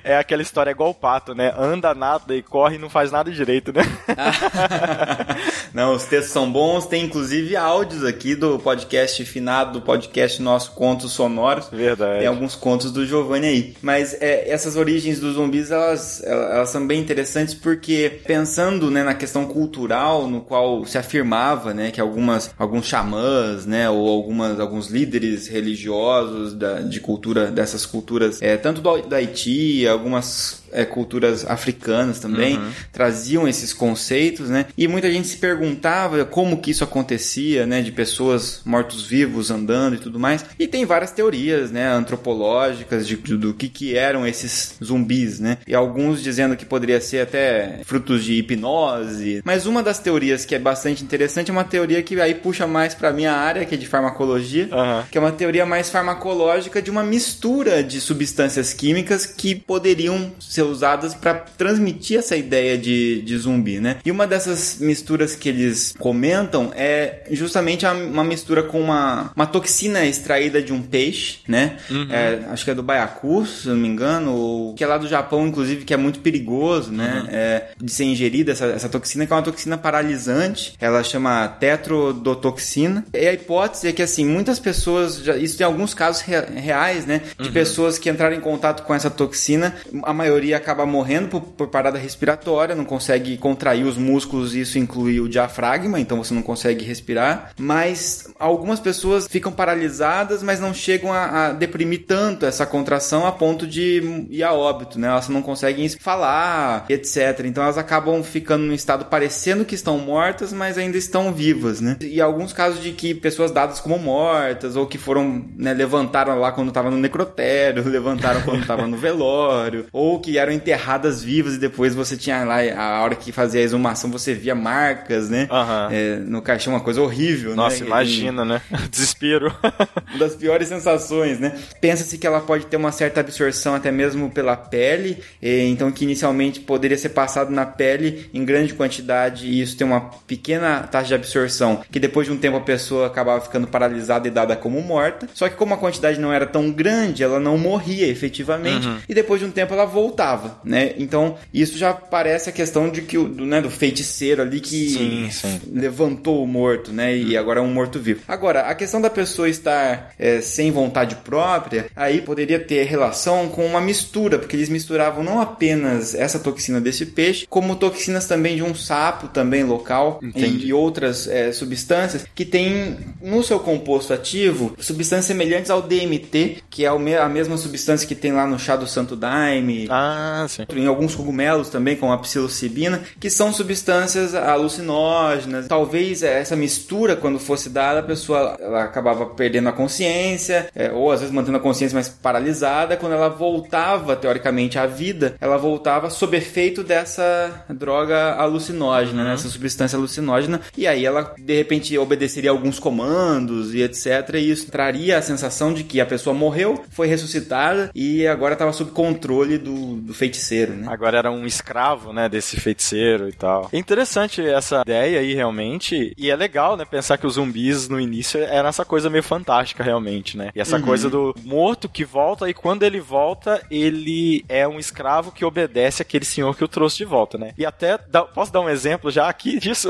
é 0.12 0.18
aquela 0.18 0.42
história 0.42 0.72
igual 0.72 0.90
o 0.90 0.94
pato, 0.94 1.34
né? 1.34 1.54
Anda, 1.56 1.94
nada 1.94 2.34
e 2.34 2.42
corre 2.42 2.74
e 2.74 2.78
não 2.78 2.90
faz 2.90 3.12
nada 3.12 3.30
direito, 3.30 3.72
né? 3.72 3.82
não, 5.74 5.94
os 5.94 6.04
textos 6.04 6.32
são 6.32 6.50
bons. 6.50 6.86
Tem 6.86 7.04
inclusive 7.04 7.56
áudios 7.56 8.04
aqui 8.04 8.34
do 8.34 8.58
podcast 8.58 9.24
finado, 9.24 9.72
do 9.72 9.80
podcast 9.80 10.40
nosso 10.42 10.72
Contos 10.72 11.12
Sonoros. 11.12 11.68
Verdade. 11.70 12.20
Tem 12.20 12.28
alguns 12.28 12.54
contos 12.54 12.90
do 12.90 13.06
Giovanni 13.06 13.46
aí. 13.46 13.74
Mas 13.82 14.14
é, 14.20 14.50
essas 14.50 14.76
origens 14.76 15.18
dos 15.18 15.34
zumbis, 15.34 15.70
elas, 15.70 16.22
elas 16.22 16.70
são 16.70 16.86
bem 16.86 17.00
interessantes 17.00 17.54
porque 17.54 18.20
pensando 18.24 18.90
né, 18.90 19.02
na 19.02 19.14
questão 19.14 19.46
cultural, 19.46 20.26
no 20.26 20.40
qual 20.40 20.84
se 20.84 20.98
afirmava 20.98 21.72
né, 21.72 21.90
que 21.90 22.00
algumas, 22.00 22.50
alguns 22.58 22.86
xamãs, 22.86 23.66
né, 23.66 23.88
ou 23.88 24.08
algumas, 24.08 24.60
alguns 24.60 24.88
líderes 24.88 25.48
religiosos 25.48 26.54
da, 26.54 26.80
de 26.80 27.00
cultura, 27.00 27.50
dessas 27.50 27.86
culturas, 27.86 28.40
é, 28.42 28.56
tanto 28.56 28.80
do, 28.80 29.02
da 29.02 29.16
Haiti, 29.16 29.86
algumas 29.86 30.61
é, 30.72 30.84
culturas 30.84 31.44
africanas 31.46 32.18
também 32.18 32.56
uhum. 32.56 32.70
traziam 32.90 33.46
esses 33.46 33.72
conceitos, 33.72 34.48
né? 34.48 34.66
E 34.76 34.88
muita 34.88 35.10
gente 35.10 35.28
se 35.28 35.36
perguntava 35.36 36.24
como 36.24 36.58
que 36.58 36.70
isso 36.70 36.84
acontecia, 36.84 37.66
né? 37.66 37.82
De 37.82 37.92
pessoas 37.92 38.62
mortos-vivos 38.64 39.50
andando 39.50 39.96
e 39.96 39.98
tudo 39.98 40.18
mais. 40.18 40.44
E 40.58 40.66
tem 40.66 40.84
várias 40.84 41.10
teorias, 41.10 41.70
né? 41.70 41.88
Antropológicas 41.88 43.06
de, 43.06 43.16
de, 43.16 43.36
do 43.36 43.54
que 43.54 43.68
que 43.68 43.96
eram 43.96 44.26
esses 44.26 44.76
zumbis, 44.82 45.38
né? 45.38 45.58
E 45.66 45.74
alguns 45.74 46.22
dizendo 46.22 46.56
que 46.56 46.64
poderia 46.64 47.00
ser 47.00 47.20
até 47.20 47.80
frutos 47.84 48.24
de 48.24 48.34
hipnose. 48.34 49.42
Mas 49.44 49.66
uma 49.66 49.82
das 49.82 49.98
teorias 49.98 50.44
que 50.44 50.54
é 50.54 50.58
bastante 50.58 51.04
interessante 51.04 51.50
é 51.50 51.52
uma 51.52 51.64
teoria 51.64 52.02
que 52.02 52.20
aí 52.20 52.34
puxa 52.34 52.66
mais 52.66 52.94
para 52.94 53.12
minha 53.12 53.32
área, 53.32 53.64
que 53.64 53.74
é 53.74 53.78
de 53.78 53.86
farmacologia, 53.86 54.64
uhum. 54.64 55.02
que 55.10 55.18
é 55.18 55.20
uma 55.20 55.32
teoria 55.32 55.66
mais 55.66 55.90
farmacológica 55.90 56.80
de 56.80 56.90
uma 56.90 57.02
mistura 57.02 57.82
de 57.82 58.00
substâncias 58.00 58.72
químicas 58.72 59.26
que 59.26 59.54
poderiam 59.54 60.32
ser 60.40 60.61
ser 60.62 60.70
usadas 60.70 61.14
para 61.14 61.34
transmitir 61.34 62.18
essa 62.18 62.36
ideia 62.36 62.78
de, 62.78 63.22
de 63.22 63.36
zumbi, 63.36 63.80
né? 63.80 63.96
E 64.04 64.10
uma 64.10 64.26
dessas 64.26 64.78
misturas 64.80 65.34
que 65.34 65.48
eles 65.48 65.94
comentam 65.98 66.72
é 66.74 67.24
justamente 67.30 67.84
uma 67.86 68.24
mistura 68.24 68.62
com 68.62 68.80
uma, 68.80 69.32
uma 69.34 69.46
toxina 69.46 70.04
extraída 70.06 70.62
de 70.62 70.72
um 70.72 70.82
peixe, 70.82 71.40
né? 71.46 71.76
Uhum. 71.90 72.08
É, 72.10 72.40
acho 72.50 72.64
que 72.64 72.70
é 72.70 72.74
do 72.74 72.82
baiacu, 72.82 73.44
se 73.46 73.68
não 73.68 73.76
me 73.76 73.88
engano, 73.88 74.34
ou 74.34 74.74
que 74.74 74.84
é 74.84 74.86
lá 74.86 74.98
do 74.98 75.08
Japão, 75.08 75.46
inclusive, 75.46 75.84
que 75.84 75.94
é 75.94 75.96
muito 75.96 76.20
perigoso, 76.20 76.92
né? 76.92 77.22
Uhum. 77.22 77.28
É, 77.30 77.68
de 77.80 77.92
ser 77.92 78.04
ingerida 78.04 78.52
essa, 78.52 78.66
essa 78.66 78.88
toxina, 78.88 79.26
que 79.26 79.32
é 79.32 79.36
uma 79.36 79.42
toxina 79.42 79.76
paralisante. 79.76 80.74
Ela 80.80 81.02
chama 81.02 81.48
tetrodotoxina. 81.48 83.04
E 83.12 83.26
a 83.26 83.32
hipótese 83.32 83.88
é 83.88 83.92
que, 83.92 84.02
assim, 84.02 84.24
muitas 84.24 84.58
pessoas, 84.58 85.18
já, 85.18 85.36
isso 85.36 85.56
tem 85.56 85.66
alguns 85.66 85.94
casos 85.94 86.22
reais, 86.22 87.06
né? 87.06 87.22
De 87.38 87.48
uhum. 87.48 87.52
pessoas 87.52 87.98
que 87.98 88.08
entraram 88.08 88.36
em 88.36 88.40
contato 88.40 88.82
com 88.82 88.94
essa 88.94 89.10
toxina, 89.10 89.74
a 90.02 90.12
maioria 90.12 90.51
acaba 90.54 90.86
morrendo 90.86 91.28
por, 91.28 91.40
por, 91.40 91.68
parada 91.68 91.98
respiratória, 91.98 92.74
não 92.74 92.84
consegue 92.84 93.36
contrair 93.36 93.84
os 93.84 93.96
músculos, 93.96 94.54
isso 94.54 94.78
inclui 94.78 95.20
o 95.20 95.28
diafragma, 95.28 95.98
então 95.98 96.22
você 96.22 96.34
não 96.34 96.42
consegue 96.42 96.84
respirar. 96.84 97.52
Mas 97.58 98.28
algumas 98.38 98.80
pessoas 98.80 99.26
ficam 99.26 99.52
paralisadas, 99.52 100.42
mas 100.42 100.60
não 100.60 100.74
chegam 100.74 101.12
a, 101.12 101.46
a 101.46 101.52
deprimir 101.52 102.04
tanto 102.06 102.46
essa 102.46 102.66
contração 102.66 103.26
a 103.26 103.32
ponto 103.32 103.66
de 103.66 104.26
ir 104.30 104.42
a 104.42 104.52
óbito, 104.52 104.98
né? 104.98 105.08
Elas 105.08 105.28
não 105.28 105.42
conseguem 105.42 105.88
falar, 105.88 106.84
etc. 106.88 107.40
Então 107.44 107.62
elas 107.62 107.78
acabam 107.78 108.22
ficando 108.22 108.64
num 108.64 108.74
estado 108.74 109.06
parecendo 109.06 109.64
que 109.64 109.74
estão 109.74 109.98
mortas, 109.98 110.52
mas 110.52 110.78
ainda 110.78 110.96
estão 110.96 111.32
vivas, 111.32 111.80
né? 111.80 111.96
E 112.00 112.20
alguns 112.20 112.52
casos 112.52 112.82
de 112.82 112.92
que 112.92 113.14
pessoas 113.14 113.50
dadas 113.50 113.80
como 113.80 113.98
mortas 113.98 114.76
ou 114.76 114.86
que 114.86 114.98
foram, 114.98 115.44
né, 115.56 115.72
levantaram 115.72 116.38
lá 116.38 116.52
quando 116.52 116.68
estava 116.68 116.90
no 116.90 116.96
necrotério, 116.96 117.82
levantaram 117.88 118.42
quando 118.42 118.60
estava 118.60 118.86
no 118.86 118.96
velório, 118.96 119.86
ou 119.92 120.20
que 120.20 120.38
eram 120.42 120.52
enterradas 120.52 121.22
vivas 121.22 121.54
e 121.54 121.58
depois 121.58 121.94
você 121.94 122.16
tinha 122.16 122.44
lá, 122.44 122.58
a 122.76 123.02
hora 123.02 123.14
que 123.14 123.32
fazia 123.32 123.60
a 123.60 123.64
exumação, 123.64 124.10
você 124.10 124.34
via 124.34 124.54
marcas, 124.54 125.28
né? 125.28 125.48
Uhum. 125.50 125.88
É, 125.90 126.16
no 126.16 126.42
caixão, 126.42 126.72
uma 126.74 126.80
coisa 126.80 127.00
horrível, 127.00 127.54
Nossa, 127.54 127.80
né? 127.80 127.86
imagina, 127.86 128.42
e, 128.42 128.48
né? 128.48 128.62
Desespero. 128.90 129.54
uma 129.62 130.18
das 130.18 130.34
piores 130.34 130.68
sensações, 130.68 131.38
né? 131.38 131.56
Pensa-se 131.80 132.18
que 132.18 132.26
ela 132.26 132.40
pode 132.40 132.66
ter 132.66 132.76
uma 132.76 132.92
certa 132.92 133.20
absorção 133.20 133.74
até 133.74 133.90
mesmo 133.90 134.30
pela 134.30 134.56
pele, 134.56 135.22
então 135.40 135.90
que 135.90 136.04
inicialmente 136.04 136.60
poderia 136.60 136.98
ser 136.98 137.10
passado 137.10 137.50
na 137.50 137.64
pele 137.64 138.28
em 138.34 138.44
grande 138.44 138.74
quantidade 138.74 139.46
e 139.46 139.60
isso 139.60 139.76
tem 139.76 139.86
uma 139.86 140.10
pequena 140.26 140.80
taxa 140.80 141.08
de 141.08 141.14
absorção, 141.14 141.82
que 141.90 142.00
depois 142.00 142.26
de 142.26 142.32
um 142.32 142.36
tempo 142.36 142.56
a 142.56 142.60
pessoa 142.60 143.06
acabava 143.06 143.40
ficando 143.40 143.66
paralisada 143.66 144.26
e 144.26 144.30
dada 144.30 144.56
como 144.56 144.80
morta. 144.80 145.28
Só 145.34 145.48
que 145.48 145.56
como 145.56 145.74
a 145.74 145.78
quantidade 145.78 146.20
não 146.20 146.32
era 146.32 146.46
tão 146.46 146.70
grande, 146.70 147.22
ela 147.22 147.38
não 147.38 147.56
morria 147.56 148.06
efetivamente 148.06 148.86
uhum. 148.86 148.98
e 149.08 149.14
depois 149.14 149.40
de 149.40 149.46
um 149.46 149.50
tempo 149.50 149.72
ela 149.72 149.84
voltava 149.84 150.31
né? 150.64 150.94
Então, 150.98 151.36
isso 151.52 151.78
já 151.78 151.92
parece 151.92 152.50
a 152.50 152.52
questão 152.52 152.88
de 152.88 153.02
que 153.02 153.18
o 153.18 153.28
do, 153.28 153.44
né, 153.44 153.60
do 153.60 153.70
feiticeiro 153.70 154.42
ali 154.42 154.60
que 154.60 154.90
sim, 154.90 155.30
sim. 155.30 155.60
levantou 155.72 156.42
o 156.42 156.46
morto, 156.46 156.92
né? 156.92 157.16
E 157.16 157.36
hum. 157.36 157.40
agora 157.40 157.60
é 157.60 157.62
um 157.62 157.72
morto-vivo. 157.72 158.20
Agora, 158.28 158.62
a 158.62 158.74
questão 158.74 159.00
da 159.00 159.10
pessoa 159.10 159.48
estar 159.48 160.12
é, 160.18 160.40
sem 160.40 160.70
vontade 160.70 161.16
própria, 161.16 161.86
aí 161.96 162.20
poderia 162.20 162.58
ter 162.58 162.84
relação 162.84 163.48
com 163.48 163.64
uma 163.66 163.80
mistura, 163.80 164.38
porque 164.38 164.56
eles 164.56 164.68
misturavam 164.68 165.24
não 165.24 165.40
apenas 165.40 166.14
essa 166.14 166.38
toxina 166.38 166.80
desse 166.80 167.06
peixe, 167.06 167.46
como 167.48 167.76
toxinas 167.76 168.26
também 168.26 168.56
de 168.56 168.62
um 168.62 168.74
sapo 168.74 169.28
também 169.28 169.64
local 169.64 170.20
e, 170.34 170.66
e, 170.66 170.72
outras 170.72 171.26
é, 171.26 171.52
substâncias 171.52 172.24
que 172.34 172.44
tem 172.44 172.96
no 173.20 173.42
seu 173.42 173.58
composto 173.58 174.12
ativo 174.12 174.74
substâncias 174.78 175.26
semelhantes 175.26 175.70
ao 175.70 175.82
DMT, 175.82 176.62
que 176.70 176.84
é 176.84 176.88
a 176.88 177.28
mesma 177.28 177.56
substância 177.56 178.06
que 178.06 178.14
tem 178.14 178.32
lá 178.32 178.46
no 178.46 178.58
chá 178.58 178.76
do 178.76 178.86
Santo 178.86 179.16
Daime. 179.16 179.86
Ah 179.90 180.11
Ah, 180.12 180.46
sim. 180.48 180.64
Em 180.74 180.86
alguns 180.86 181.14
cogumelos 181.14 181.68
também, 181.68 181.96
como 181.96 182.12
a 182.12 182.18
psilocibina, 182.18 183.02
que 183.18 183.30
são 183.30 183.52
substâncias 183.52 184.34
alucinógenas. 184.34 185.66
Talvez 185.68 186.22
essa 186.22 186.56
mistura, 186.56 187.16
quando 187.16 187.38
fosse 187.38 187.68
dada, 187.68 188.00
a 188.00 188.02
pessoa 188.02 188.56
ela 188.60 188.84
acabava 188.84 189.26
perdendo 189.26 189.68
a 189.68 189.72
consciência, 189.72 190.68
é, 190.74 190.90
ou 190.90 191.10
às 191.10 191.20
vezes 191.20 191.34
mantendo 191.34 191.56
a 191.56 191.60
consciência 191.60 191.94
mais 191.94 192.08
paralisada. 192.08 192.96
Quando 192.96 193.12
ela 193.12 193.28
voltava, 193.28 194.16
teoricamente, 194.16 194.78
à 194.78 194.86
vida, 194.86 195.34
ela 195.40 195.56
voltava 195.56 196.10
sob 196.10 196.36
efeito 196.36 196.82
dessa 196.82 197.64
droga 197.68 198.34
alucinógena, 198.34 199.24
né? 199.24 199.34
essa 199.34 199.48
substância 199.48 199.96
alucinógena, 199.96 200.60
e 200.76 200.86
aí 200.86 201.04
ela 201.04 201.34
de 201.38 201.56
repente 201.56 201.96
obedeceria 201.96 202.50
alguns 202.50 202.78
comandos 202.78 203.74
e 203.74 203.82
etc. 203.82 204.34
E 204.34 204.50
isso 204.50 204.70
traria 204.70 205.18
a 205.18 205.22
sensação 205.22 205.72
de 205.72 205.84
que 205.84 206.00
a 206.00 206.06
pessoa 206.06 206.34
morreu, 206.34 206.82
foi 206.90 207.06
ressuscitada 207.06 207.90
e 207.94 208.26
agora 208.26 208.54
estava 208.54 208.72
sob 208.72 208.90
controle 208.90 209.58
do, 209.58 209.96
do 210.02 210.14
feiticeiro, 210.14 210.74
né? 210.74 210.86
Agora 210.90 211.18
era 211.18 211.30
um 211.30 211.46
escravo, 211.46 212.12
né, 212.12 212.28
desse 212.28 212.60
feiticeiro 212.60 213.28
e 213.28 213.32
tal. 213.32 213.68
É 213.72 213.78
interessante 213.78 214.44
essa 214.44 214.82
ideia 214.82 215.20
aí, 215.20 215.34
realmente, 215.34 216.12
e 216.16 216.30
é 216.30 216.36
legal, 216.36 216.76
né, 216.76 216.84
pensar 216.84 217.16
que 217.16 217.26
os 217.26 217.34
zumbis 217.34 217.88
no 217.88 218.00
início 218.00 218.40
era 218.40 218.68
essa 218.68 218.84
coisa 218.84 219.08
meio 219.08 219.22
fantástica, 219.22 219.82
realmente, 219.82 220.36
né? 220.36 220.50
E 220.54 220.60
essa 220.60 220.76
uhum. 220.76 220.82
coisa 220.82 221.08
do 221.08 221.34
morto 221.44 221.88
que 221.88 222.04
volta 222.04 222.48
e 222.48 222.54
quando 222.54 222.82
ele 222.82 223.00
volta, 223.00 223.62
ele 223.70 224.44
é 224.48 224.66
um 224.66 224.78
escravo 224.78 225.32
que 225.32 225.44
obedece 225.44 226.02
aquele 226.02 226.24
senhor 226.24 226.56
que 226.56 226.64
o 226.64 226.68
trouxe 226.68 226.98
de 226.98 227.04
volta, 227.04 227.38
né? 227.38 227.52
E 227.56 227.64
até, 227.64 227.98
dá, 228.08 228.22
posso 228.22 228.52
dar 228.52 228.60
um 228.60 228.68
exemplo 228.68 229.10
já 229.10 229.28
aqui 229.28 229.58
disso? 229.60 229.88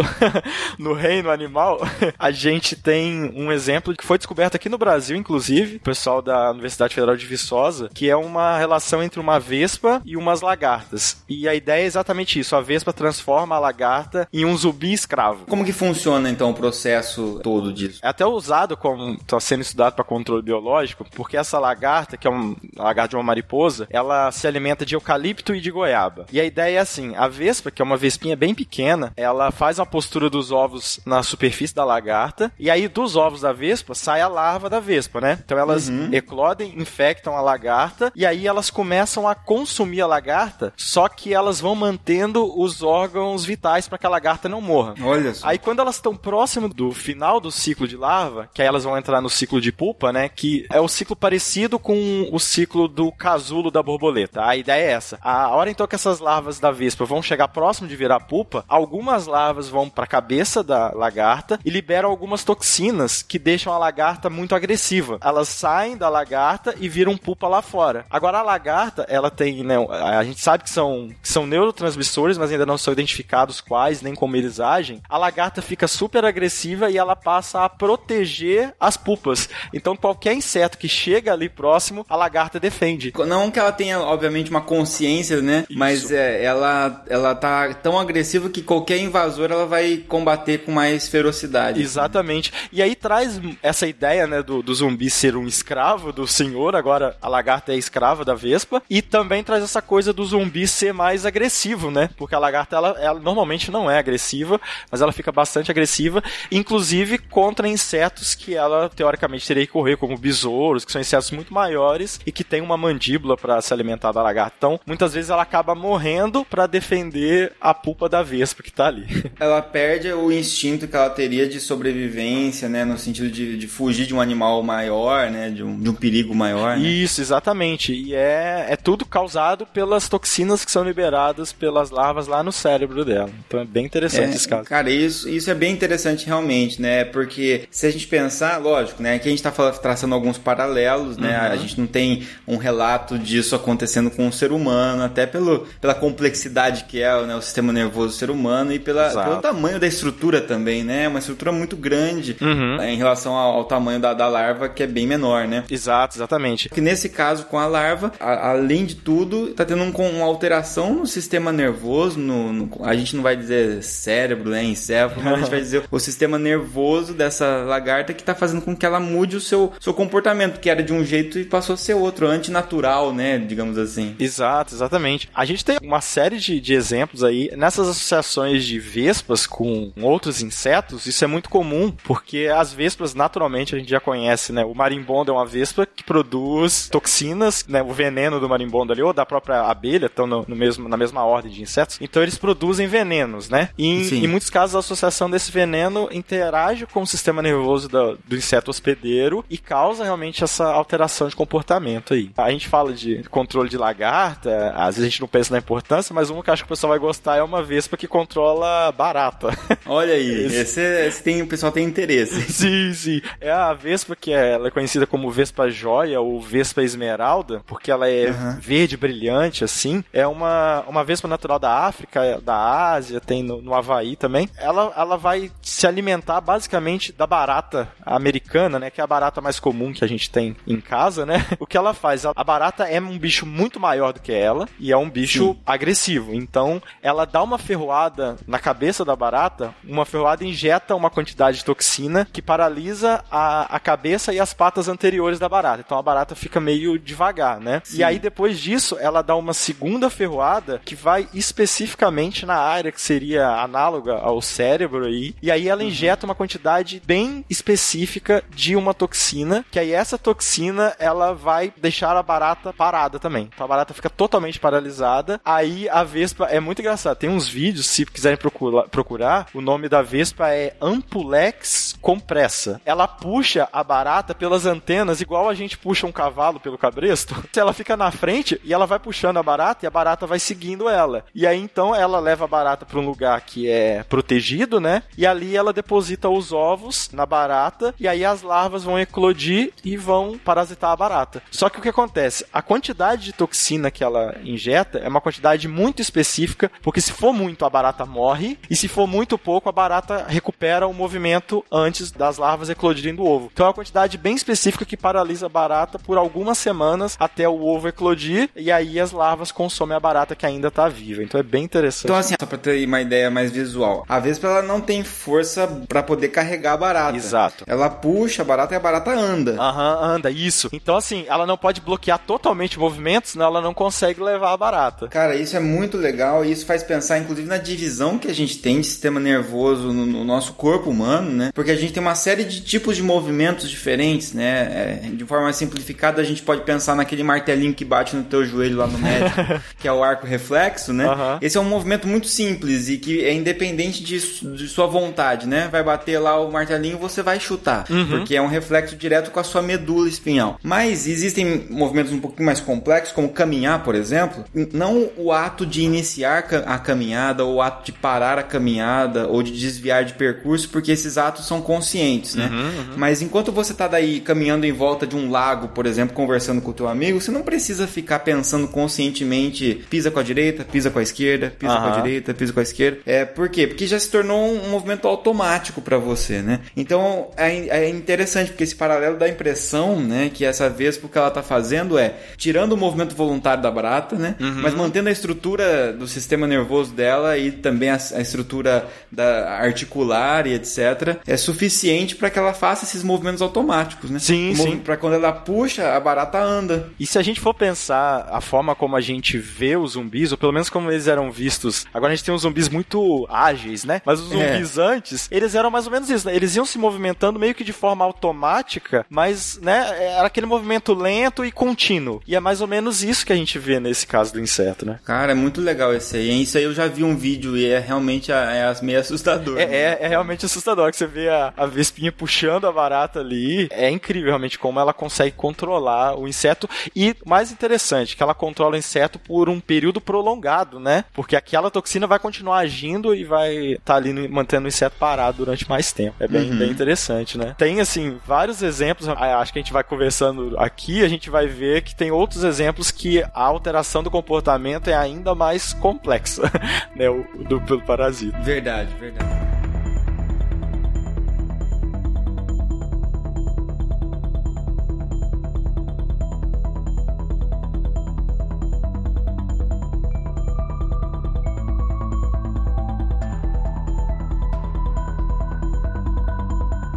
no 0.79 0.93
reino 0.93 1.31
animal, 1.31 1.81
a 2.19 2.31
gente 2.31 2.77
tem 2.77 3.33
um 3.35 3.51
exemplo 3.51 3.95
que 3.97 4.05
foi 4.05 4.19
descoberto 4.19 4.57
aqui 4.57 4.69
no 4.69 4.79
Brasil, 4.79 5.17
inclusive, 5.17 5.77
o 5.77 5.81
pessoal 5.81 6.21
da 6.21 6.51
Universidade 6.51 6.95
Federal 6.95 7.17
de 7.17 7.27
Viçosa, 7.27 7.89
que 7.95 8.09
é 8.09 8.17
uma 8.17 8.59
relação 8.59 9.03
entre 9.03 9.21
uma 9.21 9.39
vespa 9.39 10.02
e 10.05 10.17
umas 10.17 10.41
lagartas. 10.41 11.23
E 11.29 11.49
a 11.49 11.55
ideia 11.55 11.83
é 11.83 11.87
exatamente 11.87 12.39
isso: 12.39 12.57
a 12.57 12.61
vespa 12.61 12.93
transforma 12.93 13.57
a 13.57 13.59
lagarta 13.59 14.29
em 14.33 14.45
um 14.45 14.57
zumbi 14.57 14.93
escravo. 14.93 15.47
Como 15.47 15.65
que 15.65 15.73
funciona 15.73 16.29
então 16.31 16.51
o 16.51 16.55
processo 16.55 17.41
todo 17.43 17.73
disso? 17.73 18.01
É 18.03 18.09
até 18.09 18.27
usado 18.27 18.77
como 18.77 19.15
está 19.15 19.39
sendo 19.41 19.63
estudado 19.63 19.95
para 19.95 20.05
controle 20.05 20.43
biológico, 20.43 21.07
porque 21.15 21.37
essa 21.37 21.59
lagarta, 21.59 22.17
que 22.17 22.27
é 22.27 22.31
um, 22.31 22.57
a 22.77 22.85
lagarta 22.85 23.11
de 23.11 23.17
uma 23.17 23.23
mariposa, 23.23 23.87
ela 23.91 24.31
se 24.33 24.47
alimenta 24.47 24.85
de 24.85 24.95
eucalipto 24.95 25.55
e 25.55 25.61
de 25.61 25.71
goiaba. 25.71 26.27
E 26.33 26.41
a 26.41 26.45
ideia 26.45 26.79
é 26.79 26.81
assim: 26.81 27.15
a 27.17 27.29
vespa, 27.29 27.71
que 27.71 27.81
é 27.81 27.85
uma 27.85 27.97
vespinha 27.97 28.37
bem 28.37 28.55
pequena, 28.55 29.13
ela 29.17 29.51
faz 29.51 29.79
uma 29.79 29.87
postura 29.87 30.29
dos 30.29 30.51
ovos 30.51 31.01
na 31.05 31.23
superfície 31.23 31.75
da 31.75 31.85
lagarta, 31.85 32.53
e 32.59 32.71
aí 32.71 32.89
dos 32.89 33.17
ovos 33.17 33.43
da 33.43 33.53
vespa 33.53 33.95
sai 33.95 34.21
a 34.21 34.29
larva 34.29 34.69
da 34.69 34.81
vespa, 34.81 35.21
né? 35.21 35.39
Então 35.45 35.59
elas 35.59 35.89
uhum. 35.89 36.09
eclodem, 36.13 36.75
infectam 36.77 37.37
a 37.37 37.41
lagarta, 37.41 38.13
e 38.15 38.25
aí 38.27 38.47
elas 38.47 38.71
começam 38.71 39.29
a 39.29 39.35
consumir 39.35 39.92
a 40.01 40.07
lagarta, 40.07 40.73
só 40.77 41.09
que 41.09 41.35
elas 41.35 41.61
vão 41.61 41.75
mantendo 41.75 42.59
os 42.61 42.83
órgãos 42.83 43.45
vitais 43.45 43.89
para 43.89 43.99
que 43.99 44.07
a 44.07 44.11
lagarta 44.11 44.49
não 44.49 44.61
morra. 44.61 44.95
Olha 45.03 45.35
só. 45.35 45.47
Aí 45.47 45.59
quando 45.59 45.81
elas 45.81 45.97
estão 45.97 46.17
próximo 46.17 46.69
do 46.69 46.93
final 46.93 47.41
do 47.41 47.51
ciclo 47.51 47.87
de 47.87 47.97
larva, 47.97 48.49
que 48.53 48.63
aí 48.63 48.69
elas 48.69 48.85
vão 48.85 48.97
entrar 48.97 49.21
no 49.21 49.31
ciclo 49.31 49.61
de 49.61 49.73
pupa, 49.73 50.13
né? 50.13 50.29
Que 50.29 50.67
é 50.71 50.81
o 50.81 50.89
ciclo 50.89 51.15
parecido 51.15 51.79
com 51.79 52.29
o 52.33 52.39
ciclo 52.39 52.89
do 52.89 53.11
casulo 53.13 53.71
da 53.71 53.83
borboleta. 53.83 54.45
A 54.45 54.57
ideia 54.57 54.83
é 54.83 54.93
essa. 54.93 55.19
A 55.23 55.49
hora 55.51 55.71
então 55.71 55.87
que 55.87 55.95
essas 55.95 56.21
larvas 56.21 56.59
da 56.59 56.71
vespa 56.71 57.05
vão 57.05 57.23
chegar 57.23 57.49
próximo 57.49 57.89
de 57.89 57.97
virar 57.97 58.21
pupa, 58.21 58.65
algumas 58.69 59.27
larvas 59.27 59.69
vão 59.69 59.89
para 59.89 60.05
a 60.05 60.07
cabeça 60.07 60.63
da 60.63 60.91
lagarta 60.93 61.59
e 61.65 61.71
liberam 61.71 62.11
algumas 62.11 62.45
toxinas 62.45 63.23
que 63.23 63.39
deixam 63.39 63.73
a 63.73 63.79
lagarta 63.79 64.31
muito 64.31 64.55
agressiva. 64.55 65.19
Elas 65.23 65.49
saem 65.49 65.97
da 65.97 66.09
lagarta 66.09 66.75
e 66.79 66.89
viram 66.89 67.17
pupa 67.17 67.49
lá 67.49 67.63
fora. 67.63 68.05
Agora 68.11 68.39
a 68.39 68.43
lagarta, 68.43 69.07
ela 69.09 69.31
tem, 69.31 69.63
né, 69.63 69.79
a 69.91 70.23
gente 70.25 70.41
sabe 70.41 70.65
que 70.65 70.71
são, 70.71 71.11
que 71.23 71.29
são 71.29 71.47
neurotransmissores, 71.47 72.39
mas 72.39 72.51
ainda 72.53 72.67
não 72.67 72.79
são 72.79 72.93
identificados 72.93 73.61
quais 73.61 74.03
nem 74.03 74.15
como 74.15 74.37
eles 74.37 74.61
agem. 74.61 75.01
A 75.09 75.19
lagarta 75.19 75.63
fica 75.63 75.89
super 75.89 76.25
agressiva 76.25 76.91
e 76.91 76.99
ela 76.99 77.17
passa 77.17 77.65
a 77.65 77.69
proteger 77.69 78.75
as 78.79 78.97
pupas. 78.97 79.49
Então 79.73 79.97
qualquer 79.97 80.35
inseto 80.35 80.79
que 80.79 80.89
chega 80.89 81.33
ali 81.33 81.49
próximo, 81.49 82.05
a 82.09 82.17
lagarta 82.17 82.59
defende. 82.59 83.13
Não 83.27 83.51
que 83.51 83.59
ela 83.59 83.73
tenha, 83.73 84.01
obviamente, 84.01 84.51
uma 84.51 84.61
consciência, 84.61 85.41
né? 85.41 85.65
Isso. 85.69 85.79
Mas 85.79 86.11
é, 86.11 86.43
ela, 86.43 87.05
ela 87.09 87.35
tá 87.35 87.73
tão 87.75 87.99
agressiva 87.99 88.49
que 88.49 88.63
qualquer 88.63 88.99
invasor 88.99 89.51
ela 89.51 89.67
vai 89.67 89.97
combater 90.09 90.59
com 90.59 90.73
mais 90.73 91.09
ferocidade. 91.09 91.81
Exatamente. 91.81 92.53
E 92.73 92.83
aí 92.83 92.95
traz 92.95 93.41
essa 93.63 93.87
ideia, 93.87 94.27
né, 94.27 94.43
do, 94.43 94.63
do 94.63 94.75
zumbi 94.75 95.11
ser 95.11 95.37
um 95.37 95.47
escravo 95.47 96.13
do 96.13 96.27
senhor, 96.27 96.75
agora 96.75 97.17
a 97.21 97.29
lagarta 97.29 97.73
é 97.73 97.77
escrava 97.77 98.25
da 98.25 98.35
vespa, 98.35 98.83
e 98.89 99.03
também 99.03 99.43
traz 99.43 99.63
essa 99.73 99.81
coisa 99.81 100.13
do 100.13 100.23
zumbi 100.23 100.69
ser 100.69 100.93
mais 100.93 101.25
agressivo, 101.25 101.91
né? 101.91 102.11
Porque 102.17 102.35
a 102.35 102.39
lagarta, 102.39 102.77
ela, 102.77 102.91
ela 103.01 103.19
normalmente 103.19 103.71
não 103.71 103.91
é 103.91 103.99
agressiva, 103.99 104.61
mas 104.91 105.01
ela 105.01 105.13
fica 105.13 105.33
bastante 105.33 105.71
agressiva, 105.71 106.23
inclusive 106.51 107.17
contra 107.17 107.67
insetos 107.67 108.35
que 108.35 108.55
ela, 108.55 108.91
teoricamente, 108.91 109.47
teria 109.47 109.67
que 109.67 109.73
correr, 109.73 109.97
como 109.97 110.19
besouros, 110.19 110.85
que 110.85 110.93
são 110.93 111.01
insetos 111.01 111.31
muito 111.31 111.55
maiores 111.55 112.21
e 112.27 112.31
que 112.31 112.45
tem 112.45 112.61
uma 112.61 112.77
mandíbula 112.77 113.35
para 113.35 113.63
se 113.63 113.73
alimentar 113.73 114.13
da 114.13 114.23
lagarta. 114.23 114.55
Então, 114.59 114.81
muitas 114.87 115.15
vezes 115.15 115.31
ela 115.31 115.43
acaba 115.43 115.75
morrendo 115.75 116.45
para 116.45 116.67
defender 116.67 117.53
a 117.59 117.73
pulpa 117.73 118.09
da 118.09 118.23
vespa 118.23 118.63
que 118.63 118.71
tá 118.71 118.89
ali. 118.89 119.07
Ela 119.41 119.63
perde 119.63 120.13
o 120.13 120.31
instinto 120.31 120.87
que 120.87 120.95
ela 120.95 121.11
teria 121.11 121.49
de 121.49 121.59
sobrevivência, 121.59 122.69
né? 122.69 122.85
No 122.85 122.97
sentido 122.97 123.31
de, 123.31 123.57
de 123.57 123.67
fugir 123.67 124.07
de 124.07 124.15
um 124.15 124.21
animal 124.21 124.63
maior, 124.63 125.31
né? 125.31 125.51
De 125.51 125.63
um, 125.63 125.81
de 125.81 125.89
um 125.89 125.95
perigo 125.95 126.35
maior. 126.35 126.77
Né? 126.77 126.87
Isso, 126.87 127.21
exatamente. 127.21 127.93
E 127.93 128.15
é, 128.15 128.67
é 128.69 128.77
tudo 128.77 129.05
causado 129.05 129.62
pelas 129.67 130.09
toxinas 130.09 130.65
que 130.65 130.71
são 130.71 130.85
liberadas 130.85 131.53
pelas 131.53 131.91
larvas 131.91 132.27
lá 132.27 132.43
no 132.43 132.53
cérebro 132.53 133.05
dela. 133.05 133.31
Então 133.47 133.61
é 133.61 133.65
bem 133.65 133.85
interessante 133.85 134.33
é, 134.33 134.37
esse 134.37 134.49
caso. 134.49 134.65
Cara, 134.65 134.91
isso, 134.91 135.29
isso 135.29 135.51
é 135.51 135.55
bem 135.55 135.73
interessante 135.73 136.27
realmente, 136.27 136.81
né? 136.81 137.05
Porque 137.05 137.67
se 137.71 137.87
a 137.87 137.91
gente 137.91 138.07
pensar, 138.07 138.59
lógico, 138.59 139.03
né? 139.03 139.15
Aqui 139.15 139.29
a 139.29 139.31
gente 139.31 139.43
tá 139.43 139.53
falando, 139.53 139.79
traçando 139.79 140.15
alguns 140.15 140.39
paralelos, 140.39 141.17
né? 141.17 141.39
Uhum. 141.39 141.53
A 141.53 141.57
gente 141.57 141.81
não 141.81 141.87
tem 141.87 142.27
um 142.47 142.57
relato 142.57 143.19
disso 143.19 143.55
acontecendo 143.55 144.11
com 144.11 144.29
o 144.29 144.33
ser 144.33 144.53
humano, 144.53 145.03
até 145.03 145.27
pelo, 145.27 145.67
pela 145.81 145.95
complexidade 145.95 146.85
que 146.85 147.03
é 147.03 147.27
né, 147.27 147.35
o 147.37 147.43
sistema 147.43 147.73
nervoso 147.73 148.09
do 148.09 148.15
ser 148.15 148.31
humano 148.31 148.73
e 148.73 148.79
pela, 148.79 149.11
pelo 149.11 149.41
tamanho 149.41 149.79
da 149.79 149.87
estrutura 149.87 150.41
também, 150.41 150.83
né? 150.85 151.09
Uma 151.09 151.19
estrutura 151.19 151.53
muito 151.53 151.77
grande 151.77 152.37
uhum. 152.41 152.83
em 152.83 152.97
relação 152.97 153.35
ao, 153.35 153.55
ao 153.55 153.65
tamanho 153.65 154.01
da, 154.01 154.15
da, 154.15 154.29
larva, 154.29 154.69
que 154.69 154.83
é 154.83 154.87
bem 154.87 155.07
menor, 155.07 155.47
né? 155.47 155.65
Exato, 155.71 156.17
exatamente. 156.17 156.69
Que 156.69 156.81
nesse 156.81 157.09
caso, 157.09 157.45
com 157.47 157.59
a 157.59 157.67
larva, 157.67 158.13
a, 158.19 158.51
além 158.51 158.85
de 158.85 158.97
tudo, 158.97 159.52
tá 159.53 159.65
tendo 159.65 159.83
um, 159.83 159.91
uma 159.91 160.27
alteração 160.27 160.95
no 160.95 161.07
sistema 161.07 161.53
nervoso, 161.53 162.19
no, 162.19 162.53
no, 162.53 162.71
a 162.83 162.95
gente 162.95 163.17
não 163.17 163.23
vai 163.23 163.37
dizer 163.37 163.83
cérebro, 163.83 164.51
né? 164.51 164.65
Encéfalo, 164.65 165.23
mas 165.23 165.35
a 165.35 165.37
gente 165.39 165.51
vai 165.51 165.61
dizer 165.61 165.85
o 165.91 165.99
sistema 165.99 166.39
nervoso 166.39 167.15
dessa 167.15 167.65
lagarta 167.65 168.15
que 168.15 168.23
tá 168.23 168.35
fazendo 168.35 168.63
com 168.63 168.77
que 168.77 168.87
ela 168.87 169.01
mude 169.01 169.37
o 169.37 169.41
seu, 169.41 169.73
seu 169.81 169.95
comportamento, 169.95 170.61
que 170.61 170.71
era 170.71 170.83
de 170.83 170.93
um 170.93 171.05
jeito 171.05 171.39
e 171.39 171.45
passou 171.45 171.75
a 171.75 171.79
ser 171.79 171.95
outro, 171.95 172.27
antinatural, 172.27 173.13
né? 173.13 173.39
Digamos 173.39 173.79
assim. 173.79 174.17
Exato, 174.19 174.75
exatamente. 174.75 175.29
A 175.35 175.45
gente 175.45 175.65
tem 175.65 175.79
uma 175.83 176.01
série 176.01 176.39
de, 176.39 176.61
de 176.61 176.75
exemplos 176.75 177.25
aí 177.25 177.51
nessas 177.57 177.89
associações 177.89 178.65
de 178.65 178.79
vespas 178.79 179.47
com 179.47 179.93
outros 180.01 180.43
insetos, 180.43 181.07
isso 181.07 181.25
é 181.25 181.27
muito 181.27 181.49
comum, 181.49 181.93
porque 182.05 182.51
as 182.55 182.73
vespas, 182.73 183.15
naturalmente, 183.15 183.75
a 183.75 183.79
gente 183.79 183.91
já 183.91 184.01
conhece, 184.01 184.53
né? 184.53 184.65
O 184.65 184.75
marimbondo 184.75 185.31
é 185.31 185.35
uma 185.35 185.47
vespa 185.47 185.87
que 185.87 186.03
produz 186.03 186.89
toxinas, 186.89 187.65
né? 187.69 187.83
O 187.83 187.93
veneno 187.93 188.41
do 188.41 188.49
marimbondo 188.49 188.93
ali, 188.93 189.03
ou 189.03 189.13
da 189.13 189.27
própria 189.33 189.63
abelha, 189.63 190.07
estão 190.07 190.27
no, 190.27 190.45
no, 190.47 190.55
mesmo, 190.57 190.89
na 190.89 190.97
mesma 190.97 191.25
ordem 191.25 191.51
de 191.51 191.63
insetos. 191.63 191.99
Então 192.01 192.23
eles 192.23 192.37
produzem 192.37 192.87
venenos, 192.87 193.49
né? 193.49 193.71
E 193.79 193.87
em, 193.87 194.25
em 194.25 194.27
muitos 194.27 194.51
casos 194.51 194.77
a 194.77 194.81
associação 194.81 195.31
desse 195.31 195.51
veneno 195.51 196.09
interage 196.13 196.87
com 196.87 197.03
o 197.03 197.07
sistema 197.07 197.41
nervoso 197.41 197.89
do, 197.89 198.19
do 198.27 198.37
inseto 198.37 198.71
hospedeiro 198.71 199.45
e 199.49 199.57
causa 199.59 200.05
realmente 200.05 200.45
essa 200.45 200.67
alteração 200.67 201.29
de 201.29 201.37
comportamento 201.37 202.15
aí. 202.15 202.31
A 202.37 202.51
gente 202.51 202.69
fala 202.69 202.93
de 202.93 203.23
controle 203.31 203.69
de 203.69 203.77
lagarta, 203.77 204.73
às 204.77 204.97
vezes 204.97 205.03
a 205.03 205.11
gente 205.11 205.21
não 205.21 205.29
pensa 205.29 205.53
na 205.53 205.59
importância, 205.59 206.15
mas 206.15 206.31
uma 206.31 206.43
que 206.43 206.51
acho 206.51 206.63
que 206.63 206.67
o 206.67 206.75
pessoal 206.75 206.91
vai 206.91 206.99
gostar 206.99 207.37
é 207.37 207.43
uma 207.43 207.63
vespa 207.63 207.97
que 207.97 208.07
controla 208.07 208.93
barata. 208.93 209.57
Olha 209.87 210.15
aí, 210.15 210.47
esse, 210.47 210.81
esse 210.81 211.23
tem, 211.23 211.43
o 211.43 211.47
pessoal 211.47 211.73
tem 211.73 211.85
interesse. 211.85 212.41
sim, 212.53 212.93
sim. 212.93 213.23
É 213.41 213.51
a 213.51 213.73
vespa 213.73 214.15
que 214.15 214.33
é, 214.33 214.53
ela 214.53 214.69
é 214.69 214.71
conhecida 214.71 215.07
como 215.07 215.31
vespa 215.31 215.71
joia 215.71 216.21
ou 216.21 216.41
vespa 216.41 216.83
esmeralda, 216.83 217.63
porque 217.67 217.91
ela 217.91 218.09
é 218.09 218.31
uhum. 218.31 218.59
verde 218.61 218.97
brilhante, 218.97 219.22
assim. 219.31 220.05
É 220.13 220.27
uma, 220.27 220.85
uma 220.89 221.05
vespa 221.05 221.29
natural 221.29 221.59
da 221.59 221.87
África, 221.87 222.41
da 222.41 222.93
Ásia, 222.93 223.21
tem 223.21 223.43
no, 223.43 223.61
no 223.61 223.75
Havaí 223.75 224.17
também. 224.17 224.49
Ela, 224.57 224.93
ela 224.97 225.17
vai 225.17 225.51
se 225.61 225.87
alimentar 225.87 226.41
basicamente 226.41 227.13
da 227.13 227.27
barata 227.27 227.89
americana, 228.05 228.79
né? 228.79 228.91
Que 228.91 229.01
é 229.01 229.05
a 229.05 229.07
barata 229.07 229.41
mais 229.41 229.61
comum 229.61 229.93
que 229.93 230.05
a 230.05 230.09
gente 230.09 230.31
tem 230.31 230.57
em 230.67 230.81
casa, 230.81 231.27
né? 231.27 231.47
O 231.59 231.67
que 231.67 231.77
ela 231.77 231.95
faz? 231.95 232.25
A 232.27 232.45
barata 232.45 232.85
é 232.85 233.01
um 233.01 233.19
bicho 233.19 233.47
muito 233.47 233.79
maior 233.79 234.13
do 234.13 234.21
que 234.21 234.33
ela 234.33 234.69
e 234.79 234.91
é 234.91 234.97
um 234.97 235.09
bicho 235.09 235.53
Sim. 235.53 235.61
agressivo. 235.65 236.35
Então, 236.35 236.83
ela 237.03 237.25
dá 237.25 237.43
uma 237.43 237.59
ferroada 237.59 238.37
na 238.47 238.59
cabeça 238.59 239.05
da 239.05 239.15
barata, 239.15 239.75
uma 239.85 240.05
ferroada 240.05 240.45
injeta 240.45 240.95
uma 240.95 241.11
quantidade 241.11 241.59
de 241.59 241.65
toxina 241.65 242.27
que 242.33 242.41
paralisa 242.41 243.25
a, 243.31 243.77
a 243.77 243.81
cabeça 243.81 244.33
e 244.33 244.41
as 244.41 244.55
patas 244.55 244.89
anteriores 244.89 245.39
da 245.39 245.49
barata. 245.49 245.83
Então, 245.85 245.99
a 245.99 246.03
barata 246.03 246.35
fica 246.35 246.61
meio 246.61 246.99
devagar, 246.99 247.61
né? 247.61 247.83
Sim. 247.85 247.99
E 247.99 248.05
aí, 248.05 248.19
depois 248.19 248.59
disso, 248.59 248.97
ela 249.01 249.12
ela 249.13 249.23
dá 249.23 249.37
uma 249.37 249.53
segunda 249.53 250.09
ferroada 250.09 250.81
que 250.85 250.95
vai 250.95 251.29
especificamente 251.35 252.47
na 252.47 252.57
área 252.57 252.91
que 252.91 253.01
seria 253.01 253.47
análoga 253.47 254.15
ao 254.15 254.41
cérebro 254.41 255.05
aí, 255.05 255.35
e 255.43 255.51
aí 255.51 255.69
ela 255.69 255.85
injeta 255.85 256.27
uma 256.27 256.35
quantidade 256.35 257.03
bem 257.05 257.45
específica 257.49 258.43
de 258.51 258.75
uma 258.75 258.95
toxina, 258.95 259.65
que 259.71 259.79
aí 259.79 259.93
essa 259.93 260.17
toxina 260.17 260.95
ela 260.99 261.35
vai 261.35 261.73
deixar 261.77 262.17
a 262.17 262.23
barata 262.23 262.73
parada 262.73 263.19
também. 263.19 263.51
Então 263.53 263.65
a 263.65 263.69
barata 263.69 263.93
fica 263.93 264.09
totalmente 264.09 264.59
paralisada. 264.59 265.41
Aí 265.45 265.89
a 265.89 266.03
vespa 266.03 266.47
é 266.47 266.59
muito 266.59 266.81
engraçado. 266.81 267.17
Tem 267.17 267.29
uns 267.29 267.49
vídeos, 267.49 267.87
se 267.87 268.07
quiserem 268.07 268.39
procurar, 268.39 268.89
procurar 268.89 269.47
o 269.53 269.61
nome 269.61 269.89
da 269.89 270.03
vespa 270.03 270.49
é 270.49 270.75
Ampulex 270.81 271.95
compressa. 272.01 272.81
Ela 272.85 273.07
puxa 273.07 273.69
a 273.73 273.85
barata 273.85 274.35
pelas 274.35 274.65
antenas 274.65 275.21
igual 275.21 275.49
a 275.49 275.55
gente 275.55 275.77
puxa 275.77 276.07
um 276.07 276.13
cavalo 276.13 276.59
pelo 276.59 276.79
cabresto. 276.79 277.35
Ela 277.57 277.73
fica 277.73 277.97
na 277.97 278.11
frente 278.11 278.61
e 278.65 278.73
ela 278.73 278.87
vai 278.87 278.99
puxando 279.03 279.37
a 279.37 279.43
barata 279.43 279.85
e 279.85 279.87
a 279.87 279.91
barata 279.91 280.27
vai 280.27 280.39
seguindo 280.39 280.89
ela. 280.89 281.25
E 281.35 281.47
aí 281.47 281.59
então 281.59 281.95
ela 281.95 282.21
leva 282.21 282.45
a 282.45 282.49
barata 282.49 282.87
para 282.87 282.99
um 282.99 283.07
lugar 283.07 283.41
que 283.41 283.69
é 283.69 284.03
protegido, 284.05 284.81
né? 284.81 285.03
E 285.17 285.27
ali 285.27 285.57
ela 285.57 285.73
deposita 285.73 286.29
os 286.29 286.53
ovos 286.53 287.11
na 287.13 287.27
barata 287.27 287.95
e 287.99 288.07
aí 288.07 288.25
as 288.25 288.43
larvas 288.43 288.85
vão 288.85 288.99
eclodir 288.99 289.73
e 289.85 289.97
vão 289.97 290.39
parasitar 290.39 290.91
a 290.91 290.97
barata. 290.97 291.43
Só 291.51 291.69
que 291.69 291.79
o 291.79 291.83
que 291.83 291.89
acontece? 291.89 292.47
A 292.53 292.63
quantidade 292.63 293.25
de 293.25 293.33
toxina 293.33 293.91
que 293.91 294.05
ela 294.05 294.37
injeta 294.45 294.99
é 294.99 295.09
uma 295.09 295.21
quantidade 295.21 295.69
muito 295.69 296.01
específica, 296.01 296.71
porque 296.83 297.01
se 297.01 297.13
for 297.13 297.33
muito 297.33 297.65
a 297.65 297.71
barata 297.71 298.07
morre 298.07 298.59
e 298.71 298.77
se 298.77 298.89
for 298.89 299.07
muito 299.07 299.37
pouco 299.37 299.69
a 299.69 299.73
barata 299.73 300.25
recupera 300.29 300.87
o 300.87 300.95
movimento 300.95 301.65
antes 301.71 302.11
das 302.11 302.39
larvas 302.39 302.71
eclodirem 302.71 303.15
do 303.15 303.25
ovo. 303.25 303.51
Então 303.53 303.67
é 303.67 303.69
uma 303.69 303.75
quantidade 303.75 304.19
bem 304.19 304.35
específica 304.35 304.85
que 304.85 304.97
paralisa 304.97 305.47
a 305.47 305.49
barata 305.49 305.99
por 305.99 306.19
algumas 306.19 306.59
semanas 306.59 307.17
até 307.19 307.49
o 307.49 307.65
ovo 307.65 307.89
eclodir 307.89 308.51
e 308.57 308.71
aí 308.71 308.92
as 309.01 309.13
larvas 309.13 309.53
consomem 309.53 309.97
a 309.97 310.01
barata 310.01 310.35
que 310.35 310.47
ainda 310.47 310.69
está 310.69 310.89
viva. 310.89 311.23
Então 311.23 311.39
é 311.41 311.43
bem 311.43 311.65
interessante. 311.65 312.05
Então 312.05 312.17
assim, 312.17 312.35
só 312.39 312.47
para 312.47 312.59
ter 312.59 312.87
uma 312.87 313.01
ideia 313.01 313.31
mais 313.31 313.51
visual, 313.51 314.05
a 314.09 314.19
vespa 314.19 314.47
ela 314.47 314.63
não 314.63 314.81
tem 314.81 315.05
força 315.05 315.67
para 315.89 316.03
poder 316.03 316.29
carregar 316.29 316.75
a 316.75 316.77
barata. 316.77 317.17
Exato. 317.17 317.65
Ela 317.67 317.89
puxa 317.89 318.43
a 318.43 318.45
barata 318.45 318.75
e 318.75 318.77
a 318.77 318.81
barata 318.81 319.11
anda. 319.11 319.53
Aham, 319.61 319.95
uhum, 319.95 320.05
anda, 320.05 320.31
isso. 320.31 320.69
Então 320.73 320.97
assim, 320.97 321.25
ela 321.29 321.47
não 321.47 321.57
pode 321.57 321.81
bloquear 321.81 322.19
totalmente 322.19 322.77
o 322.77 322.81
movimento, 322.81 323.29
senão 323.29 323.47
ela 323.47 323.61
não 323.61 323.75
consegue 323.75 324.23
levar 324.23 324.53
a 324.53 324.57
barata. 324.57 325.09
Cara, 325.09 325.35
isso 325.35 325.57
é 325.57 325.61
muito 325.61 325.97
legal 325.97 326.45
e 326.45 326.53
isso 326.53 326.67
faz 326.67 326.83
pensar 326.83 327.19
inclusive 327.19 327.49
na 327.49 327.59
divisão 327.59 328.19
que 328.19 328.29
a 328.29 328.35
gente 328.35 328.59
tem 328.59 328.81
de 328.81 328.87
sistema 328.87 329.21
nervoso 329.21 329.93
no, 329.93 330.07
no 330.07 330.25
nosso 330.25 330.53
corpo 330.55 330.91
humano, 330.91 331.31
né? 331.31 331.51
Porque 331.55 331.71
a 331.71 331.77
gente 331.77 331.93
tem 331.93 332.03
uma 332.03 332.15
série 332.15 332.45
de 332.45 332.61
tipos 332.61 332.97
de 332.97 333.03
movimentos 333.03 333.69
diferentes, 333.69 334.33
né? 334.33 335.01
É, 335.05 335.11
de 335.11 335.25
forma 335.25 335.53
simplificada, 335.53 336.21
a 336.21 336.25
gente 336.25 336.43
pode 336.43 336.63
pensar 336.63 336.95
naquele 336.95 337.23
martelinho 337.23 337.75
que 337.75 337.85
bate 337.85 338.17
no 338.17 338.25
teu 338.25 338.45
joelho 338.45 338.77
lá 338.83 338.87
no 338.87 338.99
médico, 338.99 339.41
que 339.79 339.89
é 339.89 339.93
o 339.93 340.03
arco 340.03 340.27
reflexo, 340.27 340.93
né? 340.93 341.09
Uhum. 341.09 341.39
Esse 341.41 341.57
é 341.57 341.61
um 341.61 341.69
movimento 341.69 342.07
muito 342.07 342.27
simples 342.27 342.89
e 342.89 342.99
que 342.99 343.25
é 343.25 343.33
independente 343.33 344.03
de, 344.03 344.19
de 344.57 344.69
sua 344.69 344.87
vontade, 344.87 345.47
né? 345.47 345.69
Vai 345.71 345.83
bater 345.83 346.19
lá 346.19 346.41
o 346.41 346.51
martelinho, 346.51 346.99
você 346.99 347.23
vai 347.23 347.39
chutar, 347.41 347.85
uhum. 347.91 348.07
porque 348.07 348.37
é 348.37 348.43
um 348.43 348.47
reflexo 348.47 348.97
direto 348.97 349.31
com 349.31 349.41
a 349.41 349.45
sua 349.45 349.63
medula 349.63 350.09
espinhal. 350.09 350.59
Mas 350.63 351.07
existem 351.07 351.67
movimentos 351.71 352.13
um 352.13 352.21
pouquinho 352.21 352.47
mais 352.47 352.61
complexos, 352.61 353.13
como 353.13 353.29
caminhar, 353.29 353.83
por 353.83 353.95
exemplo. 353.95 354.45
Não 354.73 355.11
o 355.17 355.33
ato 355.33 355.65
de 355.65 355.83
iniciar 355.83 356.45
a 356.67 356.79
caminhada, 356.79 357.45
ou 357.45 357.57
o 357.57 357.63
ato 357.63 357.87
de 357.87 357.93
parar 357.93 358.39
a 358.39 358.43
caminhada, 358.43 359.27
ou 359.29 359.43
de 359.43 359.53
desviar 359.53 360.05
de 360.05 360.15
percurso, 360.15 360.69
porque 360.69 360.93
esses 360.93 361.19
atos 361.19 361.47
são 361.47 361.61
conscientes, 361.61 362.35
né? 362.35 362.49
Uhum, 362.51 362.59
uhum. 362.59 362.97
Mas 362.97 363.23
enquanto 363.23 363.53
você 363.53 363.75
tá 363.75 363.87
daí 363.87 364.21
caminhando 364.21 364.67
em 364.67 364.73
volta 364.73 365.07
de 365.07 365.17
um 365.17 365.31
lago, 365.31 365.69
por 365.69 365.87
exemplo, 365.87 366.15
conversando 366.15 366.61
com 366.61 366.71
o 366.71 366.75
teu 366.75 366.89
amigo, 366.89 367.21
você 367.21 367.31
não 367.31 367.43
precisa 367.43 367.87
ficar 367.87 368.21
pensando 368.21 368.69
conscientemente, 368.73 369.85
pisa 369.89 370.11
com 370.11 370.19
a 370.19 370.23
direita, 370.23 370.65
pisa 370.65 370.91
com 370.91 370.99
a 370.99 371.03
esquerda, 371.03 371.53
pisa 371.57 371.77
com 371.77 371.87
a 371.87 372.01
direita, 372.01 372.35
pisa 372.35 372.53
com 372.53 372.61
a 372.61 372.63
esquerda. 372.63 372.99
É, 373.07 373.25
por 373.25 373.49
quê? 373.49 373.67
Porque 373.67 373.87
já 373.87 373.99
se 373.99 374.11
tornou 374.11 374.53
um 374.53 374.71
movimento 374.71 375.07
automático 375.07 375.81
para 375.81 375.99
você, 375.99 376.41
né? 376.43 376.61
Então 376.77 377.31
é, 377.37 377.85
é, 377.85 377.89
interessante 377.89 378.51
porque 378.51 378.65
esse 378.65 378.75
paralelo 378.75 379.17
dá 379.17 379.27
a 379.27 379.29
impressão, 379.29 380.01
né, 380.01 380.31
que 380.33 380.45
essa 380.45 380.69
vez 380.69 380.99
o 381.03 381.09
que 381.09 381.19
ela 381.19 381.31
tá 381.31 381.43
fazendo 381.43 381.99
é 381.99 382.15
tirando 382.37 382.73
o 382.73 382.77
movimento 382.77 383.15
voluntário 383.15 383.63
da 383.63 383.71
barata, 383.71 384.17
né, 384.17 384.37
uhum. 384.41 384.63
mas 384.63 384.75
mantendo 384.75 385.09
a 385.09 385.13
estrutura 385.13 385.93
do 385.93 386.07
sistema 386.07 386.47
nervoso 386.47 386.93
dela 386.93 387.37
e 387.37 387.51
também 387.51 387.91
a, 387.91 387.99
a 388.15 388.21
estrutura 388.21 388.89
da 389.11 389.59
articular 389.59 390.47
e 390.47 390.55
etc. 390.55 391.19
é 391.27 391.37
suficiente 391.37 392.17
para 392.17 392.31
que 392.31 392.39
ela 392.39 392.55
faça 392.55 392.85
esses 392.85 393.03
movimentos 393.03 393.43
automáticos, 393.43 394.11
né? 394.11 394.19
Sim, 394.19 394.55
sim. 394.55 394.79
Para 394.79 394.97
quando 394.97 395.15
ela 395.15 395.33
puxa, 395.33 395.95
a 395.95 396.01
barata 396.01 396.39
anda. 396.39 396.91
E 396.99 397.07
se 397.07 397.19
a 397.19 397.23
gente 397.23 397.41
for 397.41 397.53
pensar 397.53 398.29
a 398.31 398.41
forma 398.41 398.62
como 398.75 398.97
a 398.97 399.01
gente 399.01 399.39
vê 399.39 399.77
os 399.77 399.93
zumbis, 399.93 400.33
ou 400.33 400.39
pelo 400.39 400.53
menos 400.53 400.71
como 400.71 400.91
eles 400.91 401.07
eram 401.07 401.31
vistos, 401.31 401.87
agora 401.93 402.13
a 402.13 402.17
gente 402.17 402.25
tem 402.25 402.35
uns 402.35 402.43
zumbis 402.43 402.69
muito 402.69 403.27
ágeis, 403.29 403.85
né? 403.85 404.01
Mas 404.05 404.21
os 404.21 404.33
é. 404.33 404.55
zumbis 404.55 404.79
é. 404.79 404.83
antes, 404.83 405.29
eles 405.31 405.55
eram 405.55 405.71
mais 405.71 405.87
ou 405.87 405.93
menos 405.93 406.09
isso, 406.09 406.27
né? 406.27 406.35
Eles 406.35 406.55
iam 406.57 406.65
se 406.65 406.79
movimentando 406.79 407.39
meio 407.39 407.55
que 407.55 407.65
de 407.65 407.73
forma 407.73 408.05
automática, 408.05 409.05
mas, 409.09 409.59
né, 409.61 410.13
era 410.19 410.27
aquele 410.27 410.47
movimento 410.47 410.95
lento 410.95 411.45
e 411.45 411.53
contínuo. 411.53 412.23
E 412.27 412.37
é 412.37 412.41
mais 412.41 412.61
ou 412.61 412.67
menos 412.67 413.03
isso 413.03 413.27
que 413.27 413.33
a 413.33 413.37
gente 413.37 413.59
vê 413.59 413.81
nesse 413.81 414.07
caso 414.07 414.33
do 414.33 414.41
inseto, 414.41 414.87
né? 414.87 414.99
Cara, 415.05 415.33
é 415.33 415.35
muito 415.35 415.61
legal 415.61 415.95
esse 415.95 416.17
aí. 416.17 416.43
Isso 416.43 416.59
aí 416.59 416.65
eu 416.65 416.75
já 416.75 416.87
vi 416.87 417.05
um 417.05 417.17
vídeo 417.17 417.57
e 417.57 417.67
é 417.67 417.79
realmente 417.79 418.33
é 418.33 418.75
meio 418.83 419.01
assustador. 419.01 419.59
É, 419.59 419.67
né? 419.67 419.75
é, 419.75 419.99
é, 420.01 420.09
realmente 420.09 420.47
assustador 420.47 420.91
que 420.91 420.97
você 420.97 421.07
vê 421.07 421.29
a, 421.29 421.53
a 421.57 421.67
vespinha 421.67 422.13
puxando 422.13 422.67
a 422.67 422.73
barata 422.73 423.21
ali. 423.21 423.69
É 423.71 423.91
incrível 423.91 424.29
realmente 424.29 424.59
como 424.59 424.81
ela 424.81 424.93
consegue 424.93 425.37
controlar 425.37 426.19
o 426.19 426.29
inseto. 426.29 426.69
E 426.95 427.15
mais 427.25 427.51
interessante, 427.53 428.17
que 428.17 428.23
ela 428.23 428.35
controla 428.43 428.75
o 428.75 428.77
inseto 428.77 429.21
por 429.21 429.49
um 429.49 429.61
período 429.61 430.01
prolongado, 430.01 430.81
né? 430.81 431.05
Porque 431.15 431.37
aquela 431.37 431.71
toxina 431.71 432.09
vai 432.09 432.19
continuar 432.19 432.59
agindo 432.59 433.15
e 433.15 433.23
vai 433.23 433.55
estar 433.75 433.95
tá 433.95 433.95
ali 433.95 434.29
mantendo 434.29 434.65
o 434.65 434.69
inseto 434.69 434.97
parado 434.99 435.39
durante 435.39 435.69
mais 435.69 435.93
tempo. 435.93 436.17
É 436.19 436.27
bem, 436.27 436.51
uhum. 436.51 436.59
bem 436.59 436.69
interessante, 436.69 437.39
né? 437.39 437.55
Tem, 437.57 437.79
assim, 437.79 438.19
vários 438.27 438.61
exemplos. 438.61 439.09
Acho 439.09 439.53
que 439.53 439.61
a 439.61 439.63
gente 439.63 439.73
vai 439.73 439.85
conversando 439.85 440.59
aqui, 440.59 441.05
a 441.05 441.09
gente 441.09 441.31
vai 441.31 441.47
ver 441.47 441.83
que 441.83 441.95
tem 441.95 442.11
outros 442.11 442.43
exemplos 442.43 442.91
que 442.91 443.23
a 443.23 443.43
alteração 443.45 444.03
do 444.03 444.11
comportamento 444.11 444.91
é 444.91 444.95
ainda 444.95 445.37
mais 445.37 445.73
complexa, 445.73 446.43
né? 446.97 447.09
O, 447.09 447.25
do, 447.45 447.61
pelo 447.61 447.83
parasita. 447.83 448.37
Verdade, 448.41 448.93
verdade. 448.99 449.62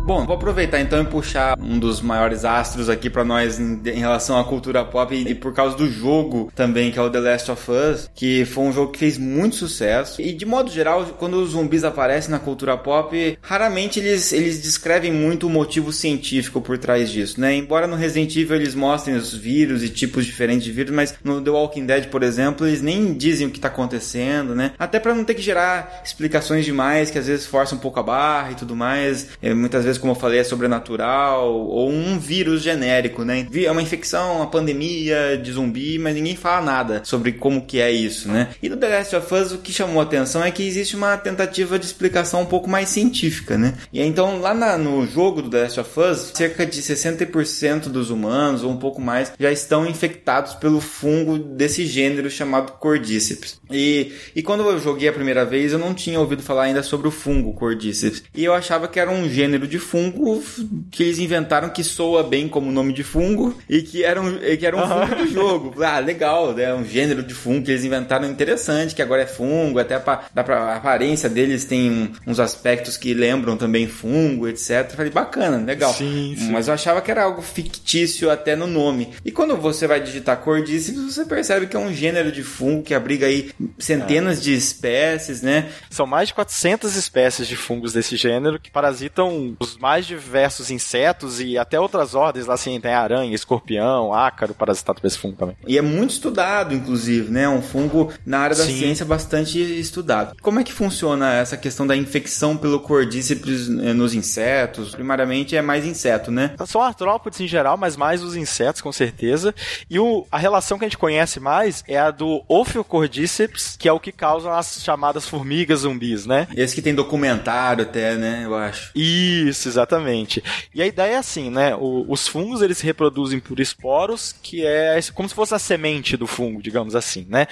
Bom, 0.06 0.24
vou 0.24 0.36
aproveitar 0.36 0.80
então 0.80 1.02
e 1.02 1.06
puxar 1.08 1.58
um 1.60 1.80
dos 1.80 2.00
maiores 2.00 2.46
astros 2.46 2.90
aqui 2.90 3.10
para 3.10 3.24
nós 3.24 3.60
em, 3.60 3.82
em, 3.86 3.98
relação 3.98 4.38
à 4.38 4.44
cultura 4.44 4.86
pop 4.86 5.16
e, 5.16 5.32
e, 5.32 5.34
por 5.34 5.52
causa 5.52 5.76
do 5.76 5.90
jogo 5.90 6.52
também, 6.54 6.92
que 6.92 7.00
é 7.00 7.02
o 7.02 7.10
The 7.10 7.20
Last 7.20 7.50
of 7.50 7.72
Us, 7.72 8.12
que 8.14 8.46
foi 8.46 8.66
um 8.66 8.72
jogo 8.72 8.92
que 8.92 9.00
fez 9.00 9.18
muito 9.18 9.56
sucesso. 9.56 10.22
E 10.22 10.32
de 10.32 10.46
modo 10.46 10.70
geral, 10.70 11.04
quando 11.18 11.42
os 11.42 11.50
zumbis 11.50 11.84
aparecem 11.84 12.30
na 12.30 12.38
cultura 12.38 12.78
pop, 12.78 13.36
raramente 13.42 14.00
eles, 14.00 14.32
eles 14.32 14.62
descrevem 14.62 15.12
muito 15.12 15.48
o 15.48 15.50
motivo 15.50 15.92
científico 15.92 16.62
por 16.62 16.78
trás 16.78 17.10
disso, 17.10 17.42
né? 17.42 17.56
Embora 17.56 17.88
no 17.88 17.96
Resident 17.96 18.36
Evil 18.36 18.58
eles 18.58 18.76
mostrem 18.76 19.16
os 19.16 19.34
vírus 19.34 19.82
e 19.82 19.90
tipos 19.90 20.24
diferentes 20.24 20.66
de 20.66 20.72
vírus, 20.72 20.94
mas 20.94 21.16
no 21.24 21.42
The 21.42 21.50
Walking 21.50 21.88
Dead, 21.88 22.10
por 22.10 22.22
exemplo, 22.22 22.68
eles 22.68 22.84
nem 22.84 23.12
dizem 23.16 23.48
o 23.48 23.50
que 23.50 23.60
tá 23.60 23.70
acontecendo, 23.70 24.54
né? 24.54 24.74
Até 24.78 25.00
para 25.00 25.16
não 25.16 25.24
ter 25.24 25.34
que 25.34 25.42
gerar 25.42 26.04
explicações 26.06 26.64
demais 26.64 27.10
que 27.10 27.18
às 27.18 27.26
vezes 27.26 27.48
forçam 27.48 27.80
um 27.80 27.82
pouco 27.82 28.00
a 28.00 28.04
barra 28.04 28.52
e 28.52 28.56
tudo 28.56 28.76
mais. 28.76 29.30
É, 29.42 29.52
muitas 29.52 29.84
vezes 29.84 29.95
como 29.98 30.12
eu 30.12 30.16
falei, 30.16 30.40
é 30.40 30.44
sobrenatural, 30.44 31.54
ou 31.54 31.90
um 31.90 32.18
vírus 32.18 32.62
genérico, 32.62 33.24
né? 33.24 33.48
É 33.54 33.72
uma 33.72 33.82
infecção, 33.82 34.38
uma 34.38 34.48
pandemia 34.48 35.40
de 35.42 35.52
zumbi, 35.52 35.98
mas 36.00 36.16
ninguém 36.16 36.36
fala 36.36 36.66
nada 36.66 37.02
sobre 37.04 37.34
como 37.34 37.66
que 37.66 37.80
é 37.80 37.92
isso, 37.92 38.30
né? 38.30 38.50
E 38.62 38.70
no 38.70 38.78
The 38.78 38.90
Last 38.90 39.16
of 39.16 39.34
Us, 39.34 39.52
o 39.52 39.58
que 39.60 39.74
chamou 39.74 40.00
a 40.00 40.04
atenção 40.04 40.44
é 40.44 40.52
que 40.52 40.64
existe 40.64 40.96
uma 40.96 41.18
tentativa 41.18 41.78
de 41.78 41.86
explicação 41.86 42.42
um 42.42 42.46
pouco 42.46 42.70
mais 42.70 42.90
científica, 42.90 43.58
né? 43.58 43.76
E 43.92 44.02
então, 44.02 44.40
lá 44.40 44.54
na, 44.54 44.78
no 44.78 45.06
jogo 45.06 45.42
do 45.42 45.50
The 45.50 45.64
Last 45.64 45.80
of 45.80 46.00
Us, 46.00 46.32
cerca 46.34 46.66
de 46.66 46.82
60% 46.82 47.90
dos 47.90 48.10
humanos, 48.10 48.64
ou 48.64 48.72
um 48.72 48.78
pouco 48.78 49.02
mais, 49.02 49.34
já 49.40 49.52
estão 49.52 49.86
infectados 49.86 50.54
pelo 50.54 50.80
fungo 50.80 51.38
desse 51.38 51.86
gênero 51.86 52.30
chamado 52.30 52.74
Cordyceps. 52.74 53.60
E, 53.72 54.12
e 54.36 54.44
quando 54.44 54.64
eu 54.64 54.80
joguei 54.80 55.10
a 55.10 55.14
primeira 55.14 55.46
vez, 55.46 55.72
eu 55.72 55.80
não 55.80 55.94
tinha 55.94 56.20
ouvido 56.20 56.44
falar 56.44 56.64
ainda 56.64 56.84
sobre 56.84 57.08
o 57.08 57.12
fungo 57.12 57.54
Cordyceps. 57.54 58.24
E 58.34 58.44
eu 58.44 58.54
achava 58.54 58.88
que 58.88 59.00
era 59.00 59.10
um 59.10 59.28
gênero 59.30 59.68
de 59.68 59.80
fungo 59.86 60.44
que 60.92 61.04
eles 61.04 61.20
inventaram 61.20 61.70
que 61.70 61.84
soa 61.84 62.24
bem 62.24 62.48
como 62.48 62.72
nome 62.72 62.92
de 62.92 63.04
fungo 63.04 63.58
e 63.70 63.82
que 63.82 64.04
era 64.04 64.22
um, 64.22 64.38
que 64.38 64.66
era 64.66 64.76
um 64.76 64.88
fungo 64.88 65.16
do 65.16 65.28
jogo. 65.28 65.84
Ah, 65.84 66.00
legal, 66.00 66.54
né? 66.54 66.74
Um 66.74 66.84
gênero 66.84 67.22
de 67.22 67.34
fungo 67.34 67.66
que 67.66 67.72
eles 67.72 67.86
inventaram 67.86 68.30
interessante, 68.30 68.96
que 68.96 69.02
agora 69.02 69.22
é 69.22 69.28
fungo, 69.28 69.80
até 69.80 70.00
pra, 70.00 70.26
dá 70.34 70.44
pra, 70.44 70.58
a 70.58 70.76
aparência 70.78 71.30
deles 71.30 71.66
tem 71.66 72.12
uns 72.26 72.40
aspectos 72.40 72.98
que 72.98 73.14
lembram 73.14 73.56
também 73.56 73.88
fungo, 73.88 74.48
etc. 74.48 74.92
Falei, 74.96 75.12
bacana, 75.12 75.58
legal. 75.58 75.94
Sim, 75.94 76.36
sim. 76.38 76.52
Mas 76.52 76.68
eu 76.68 76.74
achava 76.74 77.02
que 77.02 77.12
era 77.12 77.24
algo 77.24 77.42
fictício 77.42 78.30
até 78.30 78.56
no 78.56 78.68
nome. 78.68 79.10
E 79.24 79.32
quando 79.32 79.56
você 79.58 79.86
vai 79.88 80.02
digitar 80.02 80.38
cordíceps, 80.38 81.14
você 81.14 81.26
percebe 81.26 81.68
que 81.68 81.76
é 81.76 81.80
um 81.80 81.94
gênero 81.94 82.32
de 82.32 82.44
fungo 82.44 82.84
que 82.84 82.94
abriga 82.94 83.28
aí 83.28 83.52
centenas 83.78 84.42
de 84.42 84.56
espécies, 84.56 85.42
né? 85.42 85.70
São 85.90 86.08
mais 86.08 86.30
de 86.30 86.34
400 86.34 86.96
espécies 86.96 87.48
de 87.48 87.56
fungos 87.56 87.94
desse 87.94 88.16
gênero 88.16 88.60
que 88.60 88.72
parasitam 88.72 89.56
os 89.60 89.75
mais 89.78 90.06
diversos 90.06 90.72
insetos 90.72 91.40
e 91.40 91.58
até 91.58 91.80
outras 91.80 92.16
ordens, 92.16 92.46
lá 92.46 92.56
assim, 92.56 92.80
tem 92.80 92.94
aranha, 92.94 93.34
escorpião, 93.34 94.14
ácaro, 94.14 94.54
parasitado 94.54 95.02
por 95.02 95.08
esse 95.08 95.18
fungo 95.18 95.36
também. 95.36 95.56
E 95.68 95.78
é 95.78 95.82
muito 95.82 96.12
estudado, 96.12 96.74
inclusive, 96.74 97.32
né? 97.32 97.48
Um 97.48 97.62
fungo 97.62 98.12
na 98.26 98.40
área 98.40 98.56
da 98.56 98.64
Sim. 98.64 98.78
ciência 98.78 99.06
bastante 99.06 99.60
estudado. 99.60 100.36
Como 100.42 100.60
é 100.60 100.64
que 100.64 100.74
funciona 100.74 101.34
essa 101.34 101.58
questão 101.58 101.86
da 101.86 101.96
infecção 101.96 102.58
pelo 102.58 102.80
cordíceps 102.80 103.68
eh, 103.70 103.94
nos 103.94 104.14
insetos? 104.14 104.94
Primariamente 104.94 105.56
é 105.56 105.62
mais 105.62 105.86
inseto, 105.86 106.32
né? 106.32 106.56
São 106.66 106.82
artrópodes 106.82 107.40
em 107.40 107.48
geral, 107.48 107.78
mas 107.78 107.96
mais 107.96 108.24
os 108.24 108.36
insetos, 108.36 108.82
com 108.82 108.92
certeza. 108.92 109.54
E 109.90 110.00
o, 110.00 110.26
a 110.32 110.38
relação 110.38 110.78
que 110.78 110.86
a 110.86 110.88
gente 110.88 110.98
conhece 110.98 111.40
mais 111.40 111.84
é 111.88 111.98
a 111.98 112.12
do 112.12 112.44
Ophiocordyceps, 112.48 113.76
que 113.78 113.88
é 113.88 113.92
o 113.92 114.00
que 114.00 114.12
causam 114.12 114.52
as 114.54 114.82
chamadas 114.84 115.28
formigas 115.28 115.80
zumbis, 115.80 116.26
né? 116.26 116.48
Esse 116.56 116.76
que 116.76 116.82
tem 116.82 116.96
documentário 116.96 117.84
até, 117.84 118.16
né? 118.16 118.42
Eu 118.46 118.56
acho. 118.56 118.92
Isso, 118.96 119.65
exatamente. 119.70 120.44
E 120.74 120.82
a 120.82 120.88
ideia 120.88 121.14
é 121.14 121.18
assim, 121.18 121.50
né? 121.50 121.76
O- 121.76 122.06
os 122.10 122.28
fungos 122.28 122.62
eles 122.62 122.78
se 122.78 122.86
reproduzem 122.86 123.40
por 123.40 123.60
esporos, 123.60 124.34
que 124.42 124.66
é 124.66 125.00
como 125.14 125.28
se 125.30 125.36
fosse 125.36 125.54
a 125.54 125.60
semente 125.60 126.18
do 126.18 126.28
fungo, 126.28 126.62
digamos 126.62 126.96
assim, 126.96 127.26
né? 127.30 127.48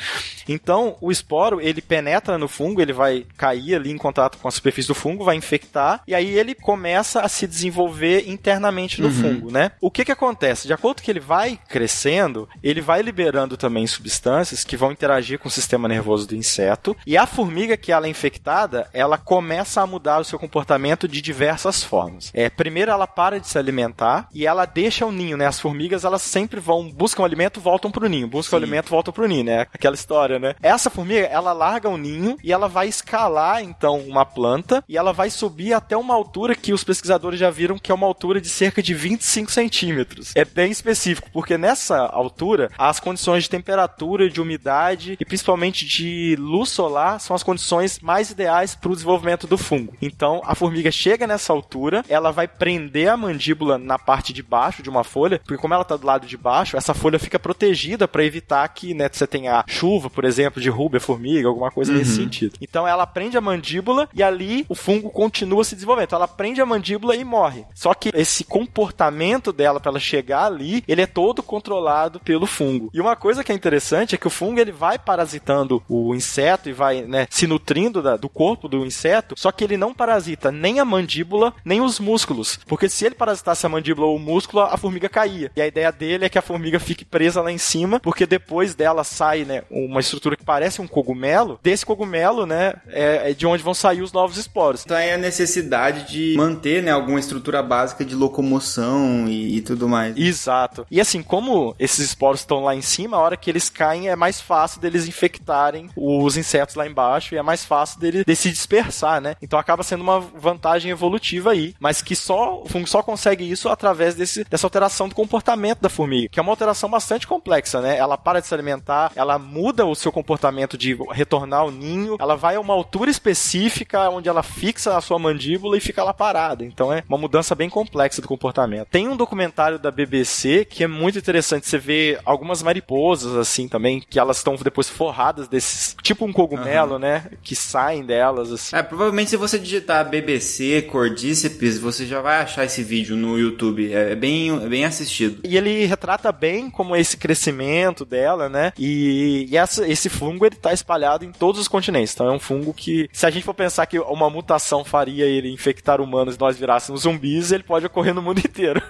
Então, 0.48 0.98
o 1.02 1.12
esporo 1.12 1.62
ele 1.62 1.82
penetra 1.82 2.38
no 2.38 2.48
fungo, 2.48 2.82
ele 2.82 2.94
vai 2.94 3.26
cair 3.38 3.76
ali 3.76 3.92
em 3.92 3.98
contato 3.98 4.38
com 4.38 4.48
a 4.48 4.52
superfície 4.52 4.88
do 4.88 4.96
fungo, 4.96 5.24
vai 5.24 5.36
infectar 5.36 6.02
e 6.08 6.14
aí 6.16 6.38
ele 6.38 6.54
começa 6.56 7.22
a 7.22 7.30
se 7.30 7.48
desenvolver 7.48 8.28
internamente 8.30 9.02
no 9.02 9.10
fungo, 9.12 9.52
né? 9.52 9.72
O 9.82 9.90
que 9.92 10.06
que 10.06 10.12
acontece? 10.12 10.68
De 10.68 10.74
acordo 10.74 11.02
que 11.02 11.10
ele 11.12 11.20
vai 11.20 11.60
crescendo, 11.70 12.48
ele 12.62 12.82
vai 12.82 13.02
liberando 13.02 13.58
também 13.58 13.86
substâncias 13.88 14.64
que 14.64 14.78
vão 14.78 14.92
interagir 14.92 15.40
com 15.40 15.48
o 15.48 15.52
sistema 15.52 15.88
nervoso 15.88 16.28
do 16.28 16.36
inseto 16.36 16.96
e 17.06 17.18
a 17.18 17.26
formiga 17.26 17.78
que 17.78 17.92
ela 17.92 18.08
é 18.08 18.10
infectada, 18.10 18.88
ela 18.94 19.18
começa 19.18 19.82
a 19.82 19.88
mudar 19.88 20.20
o 20.20 20.24
seu 20.24 20.38
comportamento 20.40 21.08
de 21.08 21.22
diversas 21.22 21.84
formas. 21.84 22.03
É, 22.34 22.50
primeiro 22.50 22.92
ela 22.92 23.08
para 23.08 23.40
de 23.40 23.48
se 23.48 23.58
alimentar 23.58 24.28
e 24.34 24.46
ela 24.46 24.66
deixa 24.66 25.06
o 25.06 25.12
ninho, 25.12 25.38
né? 25.38 25.48
As 25.48 25.60
formigas 25.60 26.04
elas 26.04 26.22
sempre 26.22 26.60
vão 26.60 26.90
buscam 26.90 27.24
alimento, 27.24 27.60
voltam 27.60 27.92
pro 27.92 28.08
ninho, 28.08 28.28
buscam 28.28 28.58
Sim. 28.58 28.64
alimento, 28.64 28.90
voltam 28.90 29.14
pro 29.14 29.28
ninho, 29.28 29.44
né? 29.44 29.68
Aquela 29.74 29.96
história, 29.96 30.40
né? 30.40 30.56
Essa 30.62 30.90
formiga, 30.90 31.26
ela 31.26 31.54
larga 31.54 31.90
o 31.90 31.98
ninho 31.98 32.38
e 32.44 32.52
ela 32.52 32.68
vai 32.68 32.88
escalar 32.88 33.64
então 33.64 34.00
uma 34.00 34.26
planta 34.26 34.84
e 34.88 34.98
ela 34.98 35.14
vai 35.14 35.30
subir 35.30 35.74
até 35.74 35.96
uma 35.96 36.14
altura 36.14 36.56
que 36.56 36.74
os 36.74 36.84
pesquisadores 36.84 37.40
já 37.40 37.50
viram 37.50 37.78
que 37.78 37.92
é 37.92 37.96
uma 37.96 38.08
altura 38.08 38.40
de 38.40 38.50
cerca 38.50 38.82
de 38.82 38.94
25 38.94 39.52
centímetros. 39.52 40.36
É 40.36 40.46
bem 40.46 40.72
específico, 40.72 41.30
porque 41.32 41.58
nessa 41.58 41.98
altura 41.98 42.70
as 42.78 43.00
condições 43.00 43.44
de 43.44 43.50
temperatura, 43.50 44.30
de 44.30 44.42
umidade 44.42 45.18
e 45.20 45.26
principalmente 45.26 45.86
de 45.86 46.36
luz 46.40 46.70
solar 46.70 47.20
são 47.20 47.36
as 47.36 47.44
condições 47.44 48.00
mais 48.00 48.30
ideais 48.30 48.76
para 48.76 48.92
o 48.92 48.94
desenvolvimento 48.94 49.48
do 49.48 49.58
fungo. 49.58 49.94
Então 50.02 50.42
a 50.46 50.56
formiga 50.56 50.92
chega 50.92 51.28
nessa 51.28 51.54
altura, 51.54 51.93
ela 52.08 52.32
vai 52.32 52.48
prender 52.48 53.10
a 53.10 53.18
mandíbula 53.18 53.78
na 53.78 54.00
parte 54.00 54.32
de 54.34 54.42
baixo 54.42 54.82
de 54.82 54.90
uma 54.90 55.04
folha, 55.04 55.40
porque 55.40 55.62
como 55.62 55.74
ela 55.74 55.84
está 55.84 55.96
do 55.98 56.06
lado 56.08 56.26
de 56.26 56.38
baixo, 56.38 56.78
essa 56.78 56.94
folha 56.94 57.20
fica 57.20 57.38
protegida 57.38 58.08
para 58.08 58.24
evitar 58.24 58.68
que 58.70 58.94
né, 58.94 59.10
você 59.12 59.28
tenha 59.28 59.64
chuva, 59.68 60.10
por 60.10 60.26
exemplo, 60.26 60.62
de 60.62 60.70
rúbia, 60.70 61.00
formiga, 61.00 61.48
alguma 61.48 61.70
coisa 61.72 61.92
nesse 61.94 62.16
sentido. 62.16 62.56
Então 62.62 62.88
ela 62.88 63.06
prende 63.06 63.38
a 63.38 63.42
mandíbula 63.42 64.08
e 64.14 64.24
ali 64.24 64.66
o 64.70 64.76
fungo 64.76 65.10
continua 65.10 65.64
se 65.64 65.76
desenvolvendo. 65.76 66.06
Então 66.06 66.18
ela 66.18 66.28
prende 66.28 66.62
a 66.62 66.66
mandíbula 66.66 67.16
e 67.16 67.24
morre. 67.24 67.66
Só 67.74 67.94
que 67.94 68.10
esse 68.14 68.44
comportamento 68.44 69.52
dela 69.54 69.80
para 69.80 69.92
ela 69.92 70.00
chegar 70.00 70.46
ali, 70.46 70.84
ele 70.88 71.02
é 71.02 71.06
todo 71.08 71.42
controlado 71.44 72.20
pelo 72.20 72.46
fungo. 72.46 72.90
E 72.94 73.00
uma 73.02 73.16
coisa 73.16 73.44
que 73.44 73.52
é 73.52 73.56
interessante 73.56 74.16
é 74.16 74.18
que 74.18 74.28
o 74.28 74.30
fungo 74.32 74.60
ele 74.60 74.72
vai 74.72 74.98
parasitando 75.00 75.82
o 75.88 76.14
inseto 76.16 76.70
e 76.70 76.74
vai 76.74 77.02
né, 77.04 77.28
se 77.30 77.48
nutrindo 77.48 78.02
da- 78.02 78.18
do 78.18 78.30
corpo 78.30 78.68
do 78.68 78.86
inseto, 78.86 79.36
só 79.38 79.52
que 79.52 79.64
ele 79.64 79.78
não 79.78 79.94
parasita 79.94 80.52
nem 80.52 80.80
a 80.80 80.86
mandíbula, 80.86 81.54
nem 81.64 81.82
os 81.84 82.00
músculos. 82.00 82.60
Porque 82.68 82.90
se 82.90 83.06
ele 83.06 83.16
parasitasse 83.16 83.66
a 83.66 83.70
mandíbula 83.70 84.08
ou 84.08 84.16
o 84.16 84.20
músculo, 84.20 84.64
a 84.64 84.78
formiga 84.78 85.10
caía. 85.10 85.52
E 85.56 85.62
a 85.62 85.68
ideia 85.68 85.92
dele 85.92 86.26
é 86.26 86.30
que 86.30 86.38
a 86.38 86.42
formiga 86.42 86.80
fique 86.80 87.06
presa 87.06 87.42
lá 87.42 87.52
em 87.52 87.58
cima, 87.58 88.00
porque 88.00 88.26
depois 88.26 88.76
dela 88.76 89.04
sai 89.04 89.46
né, 89.46 89.64
uma 89.70 90.00
estrutura 90.00 90.36
que 90.36 90.46
parece 90.46 90.82
um 90.82 90.88
cogumelo. 90.88 91.60
Desse 91.62 91.86
cogumelo, 91.86 92.46
né, 92.46 92.74
é, 92.88 93.32
é 93.32 93.34
de 93.34 93.46
onde 93.46 93.64
vão 93.64 93.74
sair 93.74 94.02
os 94.02 94.12
novos 94.12 94.38
esporos. 94.38 94.84
Então 94.86 94.98
é 94.98 95.14
a 95.14 95.18
necessidade 95.18 96.12
de 96.12 96.36
manter 96.38 96.82
né, 96.84 96.92
alguma 96.92 97.20
estrutura 97.20 97.62
básica 97.62 98.04
de 98.04 98.16
locomoção 98.16 99.28
e, 99.28 99.58
e 99.58 99.62
tudo 99.62 99.88
mais. 99.88 100.16
Exato. 100.18 100.86
E 100.90 101.00
assim, 101.00 101.22
como 101.22 101.76
esses 101.80 102.00
esporos 102.00 102.42
estão 102.42 102.64
lá 102.64 102.76
em 102.76 102.82
cima, 102.82 103.18
a 103.18 103.20
hora 103.20 103.38
que 103.38 103.50
eles 103.50 103.70
caem 103.70 104.10
é 104.10 104.16
mais 104.16 104.42
fácil 104.42 104.80
deles 104.80 105.08
infectarem 105.08 105.90
os 105.96 106.38
insetos 106.38 106.76
lá 106.76 106.86
embaixo 106.86 107.34
e 107.34 107.38
é 107.38 107.42
mais 107.42 107.66
fácil 107.66 108.00
dele 108.00 108.24
de 108.26 108.36
se 108.36 108.50
dispersar, 108.50 109.22
né? 109.22 109.36
Então 109.42 109.60
acaba 109.60 109.84
sendo 109.84 110.02
uma 110.02 110.20
vantagem 110.20 110.92
evolutiva 110.92 111.52
aí, 111.52 111.63
mas 111.80 112.02
que 112.02 112.16
só 112.16 112.62
o 112.62 112.68
fungo 112.68 112.88
só 112.88 113.02
consegue 113.02 113.50
isso 113.50 113.70
através 113.70 114.16
desse, 114.16 114.44
dessa 114.44 114.66
alteração 114.66 115.08
do 115.08 115.16
comportamento 115.16 115.82
da 115.82 115.90
formiga, 115.90 116.30
que 116.30 116.40
é 116.40 116.44
uma 116.44 116.52
alteração 116.52 116.90
bastante 116.90 117.28
complexa, 117.28 117.82
né? 117.82 117.98
Ela 117.98 118.18
para 118.18 118.40
de 118.40 118.48
se 118.48 118.54
alimentar, 118.54 119.12
ela 119.16 119.38
muda 119.38 119.86
o 119.86 119.96
seu 119.96 120.12
comportamento 120.12 120.78
de 120.78 120.98
retornar 121.12 121.62
ao 121.62 121.72
ninho, 121.72 122.18
ela 122.20 122.36
vai 122.36 122.56
a 122.56 122.60
uma 122.60 122.74
altura 122.74 123.12
específica 123.12 124.10
onde 124.10 124.30
ela 124.30 124.44
fixa 124.44 124.98
a 124.98 125.02
sua 125.02 125.20
mandíbula 125.20 125.78
e 125.78 125.82
fica 125.82 126.04
lá 126.04 126.14
parada. 126.14 126.64
Então 126.64 126.92
é 126.92 127.04
uma 127.08 127.18
mudança 127.18 127.54
bem 127.56 127.70
complexa 127.70 128.22
do 128.22 128.28
comportamento. 128.28 128.88
Tem 128.90 129.08
um 129.08 129.16
documentário 129.16 129.78
da 129.78 129.92
BBC 129.92 130.66
que 130.66 130.84
é 130.84 130.88
muito 130.88 131.18
interessante. 131.18 131.68
Você 131.68 131.78
vê 131.78 132.20
algumas 132.26 132.62
mariposas 132.64 133.36
assim 133.36 133.68
também, 133.68 134.02
que 134.02 134.20
elas 134.20 134.38
estão 134.38 134.56
depois 134.56 134.90
forradas 134.90 135.48
desses, 135.48 135.96
tipo 136.02 136.26
um 136.26 136.34
cogumelo, 136.34 136.98
né? 136.98 137.26
Que 137.44 137.56
saem 137.56 138.04
delas 138.04 138.52
assim. 138.52 138.76
É, 138.76 138.82
provavelmente 138.82 139.30
se 139.30 139.38
você 139.38 139.60
digitar 139.60 140.10
BBC 140.10 140.84
Cordíceps, 140.84 141.53
você 141.80 142.06
já 142.06 142.22
vai 142.22 142.38
achar 142.42 142.66
esse 142.66 142.84
vídeo 142.84 143.16
no 143.16 143.38
YouTube. 143.38 143.92
É 143.94 144.16
bem, 144.16 144.50
é 144.64 144.68
bem 144.68 144.86
assistido. 144.86 145.42
E 145.44 145.58
ele 145.58 145.86
retrata 145.86 146.32
bem 146.32 146.70
como 146.70 146.96
é 146.96 147.00
esse 147.02 147.18
crescimento 147.18 148.06
dela, 148.06 148.50
né? 148.50 148.72
E, 148.78 149.48
e 149.50 149.58
essa- 149.58 149.88
esse 149.88 150.10
fungo 150.10 150.46
ele 150.46 150.56
tá 150.56 150.74
espalhado 150.74 151.26
em 151.26 151.32
todos 151.32 151.60
os 151.62 151.68
continentes. 151.68 152.14
Então 152.14 152.28
é 152.28 152.32
um 152.32 152.40
fungo 152.40 152.74
que, 152.74 153.10
se 153.14 153.26
a 153.26 153.30
gente 153.30 153.44
for 153.44 153.54
pensar 153.54 153.86
que 153.86 154.00
uma 154.00 154.30
mutação 154.30 154.84
faria 154.84 155.26
ele 155.26 155.50
infectar 155.52 156.02
humanos 156.02 156.36
e 156.36 156.40
nós 156.40 156.58
virássemos 156.58 157.02
zumbis, 157.02 157.52
ele 157.52 157.64
pode 157.64 157.86
ocorrer 157.86 158.14
no 158.14 158.22
mundo 158.22 158.40
inteiro. 158.46 158.82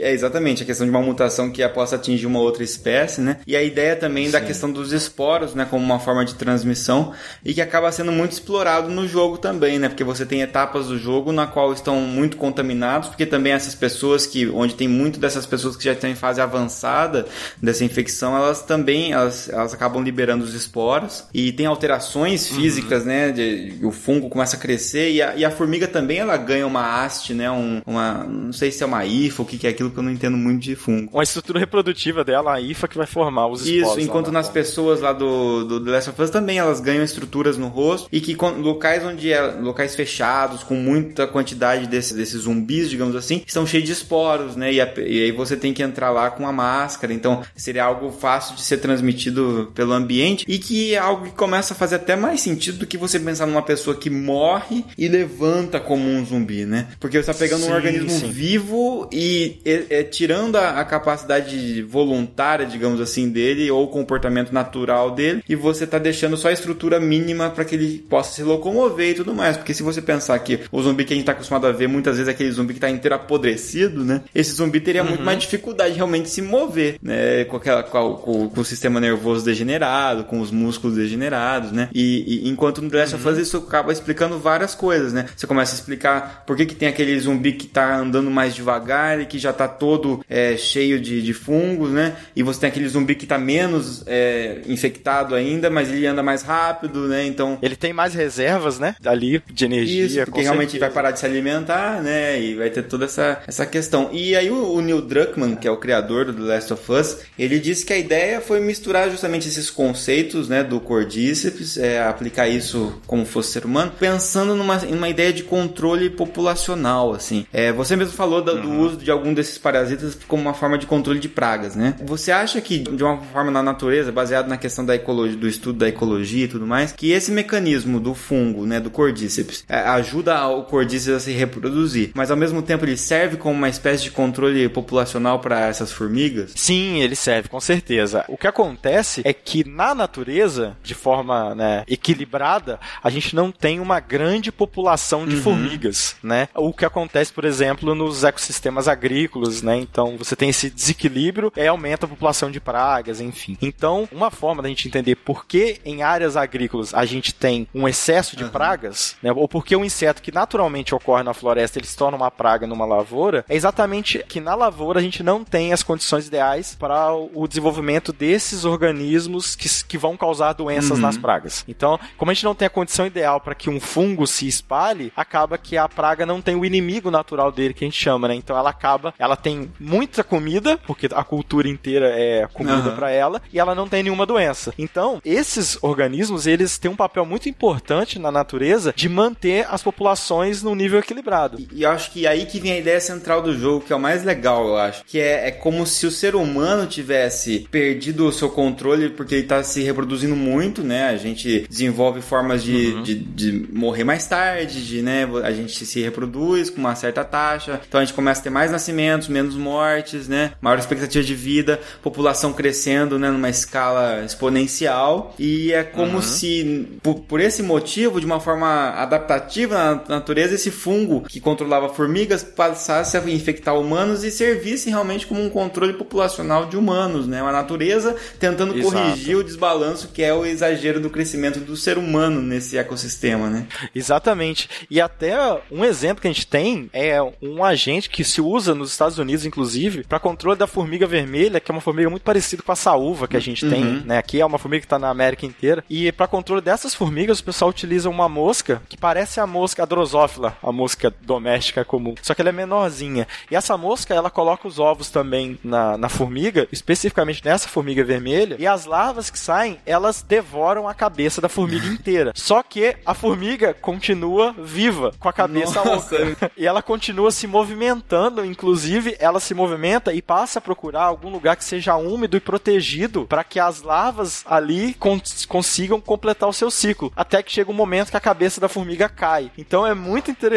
É 0.00 0.12
exatamente 0.12 0.62
a 0.62 0.66
questão 0.66 0.86
de 0.86 0.90
uma 0.90 1.00
mutação 1.00 1.50
que 1.50 1.66
possa 1.68 1.96
atingir 1.96 2.26
uma 2.26 2.38
outra 2.38 2.62
espécie, 2.62 3.20
né? 3.20 3.38
E 3.46 3.56
a 3.56 3.62
ideia 3.62 3.96
também 3.96 4.30
da 4.30 4.40
questão 4.40 4.70
dos 4.70 4.92
esporos, 4.92 5.54
né? 5.54 5.66
Como 5.68 5.84
uma 5.84 5.98
forma 5.98 6.24
de 6.24 6.34
transmissão 6.34 7.12
e 7.44 7.52
que 7.54 7.60
acaba 7.60 7.90
sendo 7.92 8.12
muito 8.12 8.32
explorado 8.32 8.88
no 8.88 9.06
jogo 9.06 9.38
também, 9.38 9.78
né? 9.78 9.88
Porque 9.88 10.04
você 10.04 10.24
tem 10.24 10.42
etapas 10.42 10.86
do 10.88 10.98
jogo 10.98 11.32
na 11.32 11.46
qual 11.56 11.72
estão 11.72 12.00
muito 12.00 12.36
contaminados, 12.36 13.08
porque 13.08 13.24
também 13.24 13.54
essas 13.54 13.74
pessoas 13.74 14.26
que, 14.26 14.46
onde 14.48 14.74
tem 14.74 14.86
muito 14.86 15.18
dessas 15.18 15.46
pessoas 15.46 15.74
que 15.74 15.82
já 15.82 15.92
estão 15.92 16.10
em 16.10 16.14
fase 16.14 16.38
avançada 16.38 17.26
dessa 17.62 17.82
infecção, 17.82 18.36
elas 18.36 18.60
também, 18.60 19.12
elas, 19.12 19.48
elas 19.48 19.72
acabam 19.72 20.02
liberando 20.02 20.44
os 20.44 20.52
esporos 20.52 21.24
e 21.32 21.52
tem 21.52 21.64
alterações 21.64 22.46
físicas, 22.46 23.06
né? 23.06 23.32
De, 23.32 23.78
o 23.82 23.90
fungo 23.90 24.28
começa 24.28 24.56
a 24.56 24.58
crescer 24.58 25.12
e 25.12 25.22
a, 25.22 25.34
e 25.34 25.46
a 25.46 25.50
formiga 25.50 25.88
também, 25.88 26.18
ela 26.18 26.36
ganha 26.36 26.66
uma 26.66 27.02
haste, 27.02 27.32
né? 27.32 27.50
Um, 27.50 27.80
uma, 27.86 28.24
não 28.24 28.52
sei 28.52 28.70
se 28.70 28.82
é 28.82 28.86
uma 28.86 29.06
hifa, 29.06 29.42
o 29.42 29.46
que, 29.46 29.56
que 29.56 29.66
é 29.66 29.70
aquilo 29.70 29.90
que 29.90 29.98
eu 29.98 30.02
não 30.02 30.10
entendo 30.10 30.36
muito 30.36 30.60
de 30.60 30.76
fungo. 30.76 31.10
uma 31.10 31.22
estrutura 31.22 31.58
reprodutiva 31.58 32.22
dela, 32.22 32.52
a 32.52 32.60
IFA, 32.60 32.86
que 32.86 32.98
vai 32.98 33.06
formar 33.06 33.46
os 33.46 33.66
esporos. 33.66 33.96
Isso, 33.96 34.00
enquanto 34.00 34.30
na 34.30 34.36
nas 34.36 34.50
pessoas 34.50 35.00
lá 35.00 35.12
do, 35.14 35.64
do 35.64 35.84
The 35.84 35.90
Last 35.90 36.10
of 36.10 36.22
Us 36.22 36.30
também 36.30 36.58
elas 36.58 36.80
ganham 36.80 37.02
estruturas 37.02 37.56
no 37.56 37.68
rosto 37.68 38.08
e 38.12 38.20
que 38.20 38.34
locais 38.34 39.02
onde 39.02 39.32
é 39.32 39.40
locais 39.40 39.94
fechados 39.96 40.62
com 40.62 40.74
muita 40.74 41.26
quantidade 41.26 41.45
desse- 41.54 42.14
desses 42.14 42.42
zumbis, 42.42 42.88
digamos 42.90 43.14
assim, 43.16 43.42
estão 43.46 43.66
cheios 43.66 43.86
de 43.86 43.92
esporos, 43.92 44.56
né? 44.56 44.72
E, 44.72 44.80
a- 44.80 44.92
e 44.98 45.24
aí 45.24 45.32
você 45.32 45.56
tem 45.56 45.72
que 45.72 45.82
entrar 45.82 46.10
lá 46.10 46.30
com 46.30 46.46
a 46.46 46.52
máscara, 46.52 47.12
então 47.12 47.42
seria 47.54 47.84
algo 47.84 48.10
fácil 48.10 48.54
de 48.56 48.62
ser 48.62 48.78
transmitido 48.78 49.70
pelo 49.74 49.92
ambiente 49.92 50.44
e 50.48 50.58
que 50.58 50.94
é 50.94 50.98
algo 50.98 51.26
que 51.26 51.32
começa 51.32 51.74
a 51.74 51.76
fazer 51.76 51.96
até 51.96 52.16
mais 52.16 52.40
sentido 52.40 52.78
do 52.78 52.86
que 52.86 52.96
você 52.96 53.18
pensar 53.20 53.46
numa 53.46 53.62
pessoa 53.62 53.96
que 53.96 54.10
morre 54.10 54.84
e 54.96 55.08
levanta 55.08 55.78
como 55.80 56.08
um 56.08 56.24
zumbi, 56.24 56.64
né? 56.64 56.88
Porque 57.00 57.22
você 57.22 57.32
tá 57.32 57.38
pegando 57.38 57.62
Sim, 57.64 57.70
um 57.70 57.74
organismo 57.74 58.10
sim. 58.10 58.30
vivo 58.30 59.08
e 59.12 59.58
é, 59.64 59.84
é, 59.90 60.02
tirando 60.02 60.56
a, 60.56 60.80
a 60.80 60.84
capacidade 60.84 61.82
voluntária, 61.82 62.66
digamos 62.66 63.00
assim, 63.00 63.28
dele 63.28 63.70
ou 63.70 63.84
o 63.84 63.88
comportamento 63.88 64.52
natural 64.52 65.10
dele 65.10 65.42
e 65.48 65.54
você 65.54 65.86
tá 65.86 65.98
deixando 65.98 66.36
só 66.36 66.48
a 66.48 66.52
estrutura 66.52 66.98
mínima 67.00 67.50
para 67.50 67.64
que 67.64 67.74
ele 67.74 67.98
possa 68.08 68.34
se 68.34 68.42
locomover 68.42 69.10
e 69.10 69.14
tudo 69.14 69.34
mais. 69.34 69.56
Porque 69.56 69.74
se 69.74 69.82
você 69.82 70.00
pensar 70.02 70.38
que 70.38 70.60
o 70.70 70.82
zumbi 70.82 71.04
que 71.04 71.12
a 71.12 71.16
gente 71.16 71.26
tá 71.26 71.34
acostumado 71.36 71.66
a 71.66 71.72
ver 71.72 71.88
muitas 71.88 72.16
vezes 72.16 72.28
aquele 72.28 72.50
zumbi 72.50 72.74
que 72.74 72.80
tá 72.80 72.90
inteiro 72.90 73.14
apodrecido, 73.14 74.04
né? 74.04 74.22
Esse 74.34 74.52
zumbi 74.52 74.80
teria 74.80 75.02
uhum. 75.02 75.10
muito 75.10 75.24
mais 75.24 75.38
dificuldade 75.38 75.92
de 75.92 75.96
realmente 75.96 76.28
se 76.28 76.42
mover, 76.42 76.96
né? 77.02 77.44
Com, 77.44 77.56
aquela, 77.56 77.82
com, 77.82 78.14
com, 78.14 78.48
com, 78.48 78.60
o 78.60 78.64
sistema 78.64 79.00
nervoso 79.00 79.44
degenerado, 79.44 80.24
com 80.24 80.40
os 80.40 80.50
músculos 80.50 80.96
degenerados, 80.96 81.72
né? 81.72 81.88
E, 81.94 82.44
e 82.46 82.48
enquanto 82.48 82.82
no 82.82 82.90
The 82.90 82.98
Last 82.98 83.14
of 83.14 83.28
Us 83.28 83.36
uhum. 83.36 83.42
isso 83.42 83.56
acaba 83.58 83.92
explicando 83.92 84.38
várias 84.38 84.74
coisas, 84.74 85.12
né? 85.12 85.26
Você 85.36 85.46
começa 85.46 85.74
a 85.74 85.76
explicar 85.76 86.44
por 86.46 86.56
que, 86.56 86.66
que 86.66 86.74
tem 86.74 86.88
aquele 86.88 87.18
zumbi 87.18 87.52
que 87.52 87.66
tá 87.66 87.96
andando 87.96 88.30
mais 88.30 88.54
devagar 88.54 89.20
e 89.20 89.26
que 89.26 89.38
já 89.38 89.52
tá 89.52 89.68
todo 89.68 90.24
é, 90.28 90.56
cheio 90.56 91.00
de, 91.00 91.22
de 91.22 91.32
fungos, 91.32 91.90
né? 91.90 92.16
E 92.34 92.42
você 92.42 92.60
tem 92.60 92.68
aquele 92.68 92.88
zumbi 92.88 93.14
que 93.14 93.26
tá 93.26 93.38
menos 93.38 94.02
é, 94.06 94.60
infectado 94.66 95.34
ainda, 95.34 95.70
mas 95.70 95.90
ele 95.90 96.06
anda 96.06 96.22
mais 96.22 96.42
rápido, 96.42 97.06
né? 97.08 97.24
Então. 97.26 97.58
Ele 97.62 97.76
tem 97.76 97.92
mais 97.92 98.14
reservas, 98.14 98.78
né? 98.78 98.94
Ali 99.04 99.42
de 99.50 99.64
energia. 99.64 100.06
Isso, 100.06 100.24
porque 100.24 100.42
realmente 100.42 100.72
certeza. 100.72 100.86
vai 100.86 100.94
parar 100.94 101.10
de 101.10 101.20
se 101.20 101.25
alimentar, 101.26 102.02
né? 102.02 102.40
E 102.40 102.54
vai 102.54 102.70
ter 102.70 102.82
toda 102.82 103.04
essa, 103.04 103.42
essa 103.46 103.66
questão. 103.66 104.10
E 104.12 104.34
aí 104.34 104.50
o, 104.50 104.72
o 104.72 104.80
Neil 104.80 105.00
Druckmann, 105.00 105.56
que 105.56 105.68
é 105.68 105.70
o 105.70 105.76
criador 105.76 106.26
do 106.26 106.32
The 106.34 106.54
Last 106.54 106.72
of 106.72 106.92
Us, 106.92 107.18
ele 107.38 107.58
disse 107.58 107.84
que 107.84 107.92
a 107.92 107.98
ideia 107.98 108.40
foi 108.40 108.60
misturar 108.60 109.10
justamente 109.10 109.48
esses 109.48 109.70
conceitos, 109.70 110.48
né? 110.48 110.62
Do 110.62 110.80
cordíceps, 110.80 111.76
é, 111.76 112.02
aplicar 112.02 112.48
isso 112.48 113.00
como 113.06 113.24
fosse 113.24 113.52
ser 113.52 113.64
humano, 113.64 113.92
pensando 113.98 114.54
numa, 114.54 114.76
numa 114.78 115.08
ideia 115.08 115.32
de 115.32 115.42
controle 115.42 116.10
populacional, 116.10 117.12
assim. 117.12 117.46
É, 117.52 117.72
você 117.72 117.96
mesmo 117.96 118.14
falou 118.14 118.42
do, 118.42 118.52
uhum. 118.52 118.60
do 118.60 118.70
uso 118.80 118.96
de 118.96 119.10
algum 119.10 119.34
desses 119.34 119.58
parasitas 119.58 120.16
como 120.26 120.42
uma 120.42 120.54
forma 120.54 120.78
de 120.78 120.86
controle 120.86 121.18
de 121.18 121.28
pragas, 121.28 121.74
né? 121.74 121.94
Você 122.04 122.32
acha 122.32 122.60
que, 122.60 122.78
de 122.78 123.02
uma 123.02 123.18
forma 123.18 123.50
na 123.50 123.62
natureza, 123.62 124.12
baseado 124.12 124.48
na 124.48 124.56
questão 124.56 124.84
da 124.84 124.94
ecologia, 124.94 125.36
do 125.36 125.48
estudo 125.48 125.78
da 125.78 125.88
ecologia 125.88 126.44
e 126.44 126.48
tudo 126.48 126.66
mais, 126.66 126.92
que 126.92 127.10
esse 127.10 127.30
mecanismo 127.30 128.00
do 128.00 128.14
fungo, 128.14 128.66
né, 128.66 128.80
do 128.80 128.90
cordíceps, 128.90 129.64
é, 129.68 129.78
ajuda 129.78 130.46
o 130.48 130.64
cordíceps 130.64 131.15
a 131.16 131.20
se 131.20 131.32
reproduzir, 131.32 132.10
mas 132.14 132.30
ao 132.30 132.36
mesmo 132.36 132.62
tempo 132.62 132.84
ele 132.84 132.96
serve 132.96 133.36
como 133.36 133.54
uma 133.54 133.68
espécie 133.68 134.04
de 134.04 134.10
controle 134.10 134.68
populacional 134.68 135.38
para 135.40 135.66
essas 135.66 135.92
formigas? 135.92 136.52
Sim, 136.54 137.00
ele 137.00 137.16
serve, 137.16 137.48
com 137.48 137.60
certeza. 137.60 138.24
O 138.28 138.36
que 138.36 138.46
acontece 138.46 139.22
é 139.24 139.32
que 139.32 139.68
na 139.68 139.94
natureza, 139.94 140.76
de 140.82 140.94
forma 140.94 141.54
né, 141.54 141.84
equilibrada, 141.88 142.78
a 143.02 143.10
gente 143.10 143.34
não 143.34 143.50
tem 143.50 143.80
uma 143.80 144.00
grande 144.00 144.52
população 144.52 145.26
de 145.26 145.36
uhum. 145.36 145.42
formigas, 145.42 146.16
né? 146.22 146.48
O 146.54 146.72
que 146.72 146.84
acontece, 146.84 147.32
por 147.32 147.44
exemplo, 147.44 147.94
nos 147.94 148.24
ecossistemas 148.24 148.88
agrícolas, 148.88 149.62
né? 149.62 149.76
Então 149.76 150.16
você 150.16 150.36
tem 150.36 150.48
esse 150.48 150.70
desequilíbrio, 150.70 151.52
e 151.56 151.66
aumenta 151.66 152.06
a 152.06 152.08
população 152.08 152.50
de 152.50 152.60
pragas, 152.60 153.20
enfim. 153.20 153.56
Então, 153.60 154.08
uma 154.12 154.30
forma 154.30 154.62
da 154.62 154.68
gente 154.68 154.88
entender 154.88 155.16
por 155.16 155.46
que 155.46 155.80
em 155.84 156.02
áreas 156.02 156.36
agrícolas 156.36 156.94
a 156.94 157.04
gente 157.04 157.34
tem 157.34 157.66
um 157.74 157.88
excesso 157.88 158.36
de 158.36 158.44
uhum. 158.44 158.50
pragas, 158.50 159.16
né? 159.22 159.32
Ou 159.32 159.48
porque 159.48 159.76
um 159.76 159.84
inseto 159.84 160.22
que 160.22 160.32
naturalmente 160.32 160.94
ocorre 160.94 161.05
na 161.24 161.34
floresta 161.34 161.78
ele 161.78 161.86
se 161.86 161.96
torna 161.96 162.16
uma 162.16 162.30
praga 162.30 162.66
numa 162.66 162.84
lavoura, 162.84 163.44
é 163.48 163.54
exatamente 163.54 164.24
que 164.28 164.40
na 164.40 164.54
lavoura 164.54 165.00
a 165.00 165.02
gente 165.02 165.22
não 165.22 165.44
tem 165.44 165.72
as 165.72 165.82
condições 165.82 166.26
ideais 166.26 166.74
para 166.78 167.12
o 167.14 167.46
desenvolvimento 167.46 168.12
desses 168.12 168.64
organismos 168.64 169.54
que, 169.54 169.68
que 169.84 169.98
vão 169.98 170.16
causar 170.16 170.52
doenças 170.52 170.92
uhum. 170.92 171.02
nas 171.02 171.16
pragas. 171.16 171.64
Então, 171.68 171.98
como 172.16 172.30
a 172.30 172.34
gente 172.34 172.44
não 172.44 172.54
tem 172.54 172.66
a 172.66 172.70
condição 172.70 173.06
ideal 173.06 173.40
para 173.40 173.54
que 173.54 173.70
um 173.70 173.80
fungo 173.80 174.26
se 174.26 174.46
espalhe, 174.46 175.12
acaba 175.16 175.58
que 175.58 175.76
a 175.76 175.88
praga 175.88 176.26
não 176.26 176.40
tem 176.40 176.54
o 176.54 176.64
inimigo 176.64 177.10
natural 177.10 177.50
dele 177.52 177.74
que 177.74 177.84
a 177.84 177.88
gente 177.88 178.00
chama, 178.00 178.28
né? 178.28 178.34
Então 178.34 178.56
ela 178.56 178.70
acaba, 178.70 179.14
ela 179.18 179.36
tem 179.36 179.70
muita 179.78 180.22
comida, 180.24 180.78
porque 180.86 181.08
a 181.14 181.24
cultura 181.24 181.68
inteira 181.68 182.08
é 182.08 182.46
comida 182.52 182.90
uhum. 182.90 182.96
para 182.96 183.10
ela, 183.10 183.42
e 183.52 183.58
ela 183.58 183.74
não 183.74 183.88
tem 183.88 184.02
nenhuma 184.02 184.26
doença. 184.26 184.72
Então, 184.78 185.20
esses 185.24 185.78
organismos, 185.82 186.46
eles 186.46 186.78
têm 186.78 186.90
um 186.90 186.96
papel 186.96 187.24
muito 187.24 187.48
importante 187.48 188.18
na 188.18 188.30
natureza 188.30 188.92
de 188.94 189.08
manter 189.08 189.66
as 189.70 189.82
populações 189.82 190.62
num 190.62 190.74
nível 190.74 190.85
equilibrado. 190.94 191.58
E, 191.72 191.82
eu 191.82 191.90
acho 191.90 192.10
que 192.10 192.26
aí 192.26 192.46
que 192.46 192.60
vem 192.60 192.72
a 192.72 192.78
ideia 192.78 193.00
central 193.00 193.42
do 193.42 193.56
jogo, 193.56 193.84
que 193.84 193.92
é 193.92 193.96
o 193.96 194.00
mais 194.00 194.24
legal, 194.24 194.66
eu 194.68 194.76
acho, 194.76 195.04
que 195.04 195.18
é, 195.18 195.48
é 195.48 195.50
como 195.50 195.86
se 195.86 196.06
o 196.06 196.10
ser 196.10 196.34
humano 196.34 196.86
tivesse 196.86 197.66
perdido 197.70 198.26
o 198.26 198.32
seu 198.32 198.50
controle 198.50 199.10
porque 199.10 199.34
ele 199.34 199.42
está 199.42 199.62
se 199.62 199.82
reproduzindo 199.82 200.36
muito, 200.36 200.82
né? 200.82 201.08
A 201.08 201.16
gente 201.16 201.66
desenvolve 201.68 202.20
formas 202.20 202.62
de, 202.62 202.88
uhum. 202.88 203.02
de, 203.02 203.14
de, 203.14 203.68
morrer 203.72 204.04
mais 204.04 204.26
tarde, 204.26 204.86
de, 204.86 205.02
né? 205.02 205.28
A 205.42 205.52
gente 205.52 205.84
se 205.84 206.00
reproduz 206.00 206.70
com 206.70 206.78
uma 206.78 206.94
certa 206.94 207.24
taxa, 207.24 207.80
então 207.86 208.00
a 208.00 208.04
gente 208.04 208.14
começa 208.14 208.40
a 208.40 208.44
ter 208.44 208.50
mais 208.50 208.70
nascimentos, 208.70 209.28
menos 209.28 209.54
mortes, 209.54 210.28
né? 210.28 210.52
Maior 210.60 210.78
expectativa 210.78 211.24
de 211.24 211.34
vida, 211.34 211.80
população 212.02 212.52
crescendo, 212.52 213.18
né? 213.18 213.30
Numa 213.30 213.50
escala 213.50 214.24
exponencial 214.24 215.34
e 215.38 215.72
é 215.72 215.82
como 215.82 216.16
uhum. 216.16 216.22
se, 216.22 216.88
por, 217.02 217.20
por, 217.20 217.40
esse 217.40 217.62
motivo, 217.62 218.20
de 218.20 218.26
uma 218.26 218.40
forma 218.40 218.90
adaptativa 218.90 220.02
na 220.08 220.16
natureza, 220.16 220.54
esse 220.54 220.70
fungo 220.76 221.22
que 221.22 221.40
controlava 221.40 221.88
formigas 221.88 222.44
passasse 222.44 223.16
a 223.16 223.30
infectar 223.30 223.76
humanos 223.76 224.22
e 224.22 224.30
servisse 224.30 224.90
realmente 224.90 225.26
como 225.26 225.42
um 225.42 225.50
controle 225.50 225.94
populacional 225.94 226.66
de 226.66 226.76
humanos, 226.76 227.26
né? 227.26 227.40
A 227.40 227.50
natureza 227.50 228.14
tentando 228.38 228.76
Exato. 228.76 228.92
corrigir 228.92 229.36
o 229.36 229.42
desbalanço 229.42 230.08
que 230.08 230.22
é 230.22 230.32
o 230.32 230.44
exagero 230.44 231.00
do 231.00 231.10
crescimento 231.10 231.58
do 231.58 231.76
ser 231.76 231.98
humano 231.98 232.40
nesse 232.42 232.76
ecossistema, 232.78 233.48
né? 233.48 233.66
Exatamente. 233.94 234.68
E 234.90 235.00
até 235.00 235.36
um 235.70 235.84
exemplo 235.84 236.20
que 236.20 236.28
a 236.28 236.32
gente 236.32 236.46
tem 236.46 236.90
é 236.92 237.20
um 237.42 237.64
agente 237.64 238.10
que 238.10 238.24
se 238.24 238.40
usa 238.40 238.74
nos 238.74 238.90
Estados 238.90 239.18
Unidos, 239.18 239.44
inclusive, 239.44 240.04
para 240.04 240.18
controle 240.18 240.58
da 240.58 240.66
formiga 240.66 241.06
vermelha, 241.06 241.60
que 241.60 241.70
é 241.70 241.74
uma 241.74 241.80
formiga 241.80 242.10
muito 242.10 242.22
parecida 242.22 242.62
com 242.62 242.72
a 242.72 242.76
saúva 242.76 243.26
que 243.26 243.36
a 243.36 243.40
gente 243.40 243.64
uhum. 243.64 243.70
tem, 243.70 243.84
né? 244.04 244.18
Aqui 244.18 244.40
é 244.40 244.46
uma 244.46 244.58
formiga 244.58 244.80
que 244.80 244.86
está 244.86 244.98
na 244.98 245.08
América 245.08 245.46
inteira. 245.46 245.84
E 245.88 246.10
para 246.12 246.26
controle 246.26 246.60
dessas 246.60 246.94
formigas, 246.94 247.40
o 247.40 247.44
pessoal 247.44 247.70
utiliza 247.70 248.08
uma 248.10 248.28
mosca 248.28 248.82
que 248.88 248.96
parece 248.96 249.40
a 249.40 249.46
mosca 249.46 249.82
a 249.82 249.86
drosófila, 249.86 250.56
a 250.66 250.72
mosca 250.72 251.14
doméstica 251.22 251.84
comum, 251.84 252.16
só 252.20 252.34
que 252.34 252.42
ela 252.42 252.50
é 252.50 252.52
menorzinha. 252.52 253.28
E 253.48 253.54
essa 253.54 253.76
mosca, 253.76 254.12
ela 254.12 254.28
coloca 254.28 254.66
os 254.66 254.80
ovos 254.80 255.10
também 255.10 255.56
na, 255.62 255.96
na 255.96 256.08
formiga, 256.08 256.66
especificamente 256.72 257.44
nessa 257.44 257.68
formiga 257.68 258.02
vermelha, 258.02 258.56
e 258.58 258.66
as 258.66 258.84
larvas 258.84 259.30
que 259.30 259.38
saem, 259.38 259.78
elas 259.86 260.22
devoram 260.22 260.88
a 260.88 260.94
cabeça 260.94 261.40
da 261.40 261.48
formiga 261.48 261.86
inteira. 261.88 262.32
Só 262.34 262.64
que 262.64 262.96
a 263.06 263.14
formiga 263.14 263.72
continua 263.74 264.52
viva, 264.58 265.12
com 265.20 265.28
a 265.28 265.32
cabeça 265.32 265.84
Nossa. 265.84 266.16
oca. 266.16 266.50
E 266.56 266.66
ela 266.66 266.82
continua 266.82 267.30
se 267.30 267.46
movimentando, 267.46 268.44
inclusive 268.44 269.16
ela 269.20 269.38
se 269.38 269.54
movimenta 269.54 270.12
e 270.12 270.20
passa 270.20 270.58
a 270.58 270.62
procurar 270.62 271.04
algum 271.04 271.30
lugar 271.30 271.54
que 271.56 271.64
seja 271.64 271.94
úmido 271.94 272.36
e 272.36 272.40
protegido 272.40 273.24
para 273.26 273.44
que 273.44 273.60
as 273.60 273.82
larvas 273.82 274.42
ali 274.46 274.94
cons 274.94 275.44
consigam 275.46 276.00
completar 276.00 276.48
o 276.48 276.52
seu 276.52 276.72
ciclo. 276.72 277.12
Até 277.14 277.40
que 277.40 277.52
chega 277.52 277.70
um 277.70 277.74
momento 277.74 278.10
que 278.10 278.16
a 278.16 278.20
cabeça 278.20 278.60
da 278.60 278.68
formiga 278.68 279.08
cai. 279.08 279.52
Então 279.56 279.86
é 279.86 279.94
muito 279.94 280.28
interessante 280.28 280.55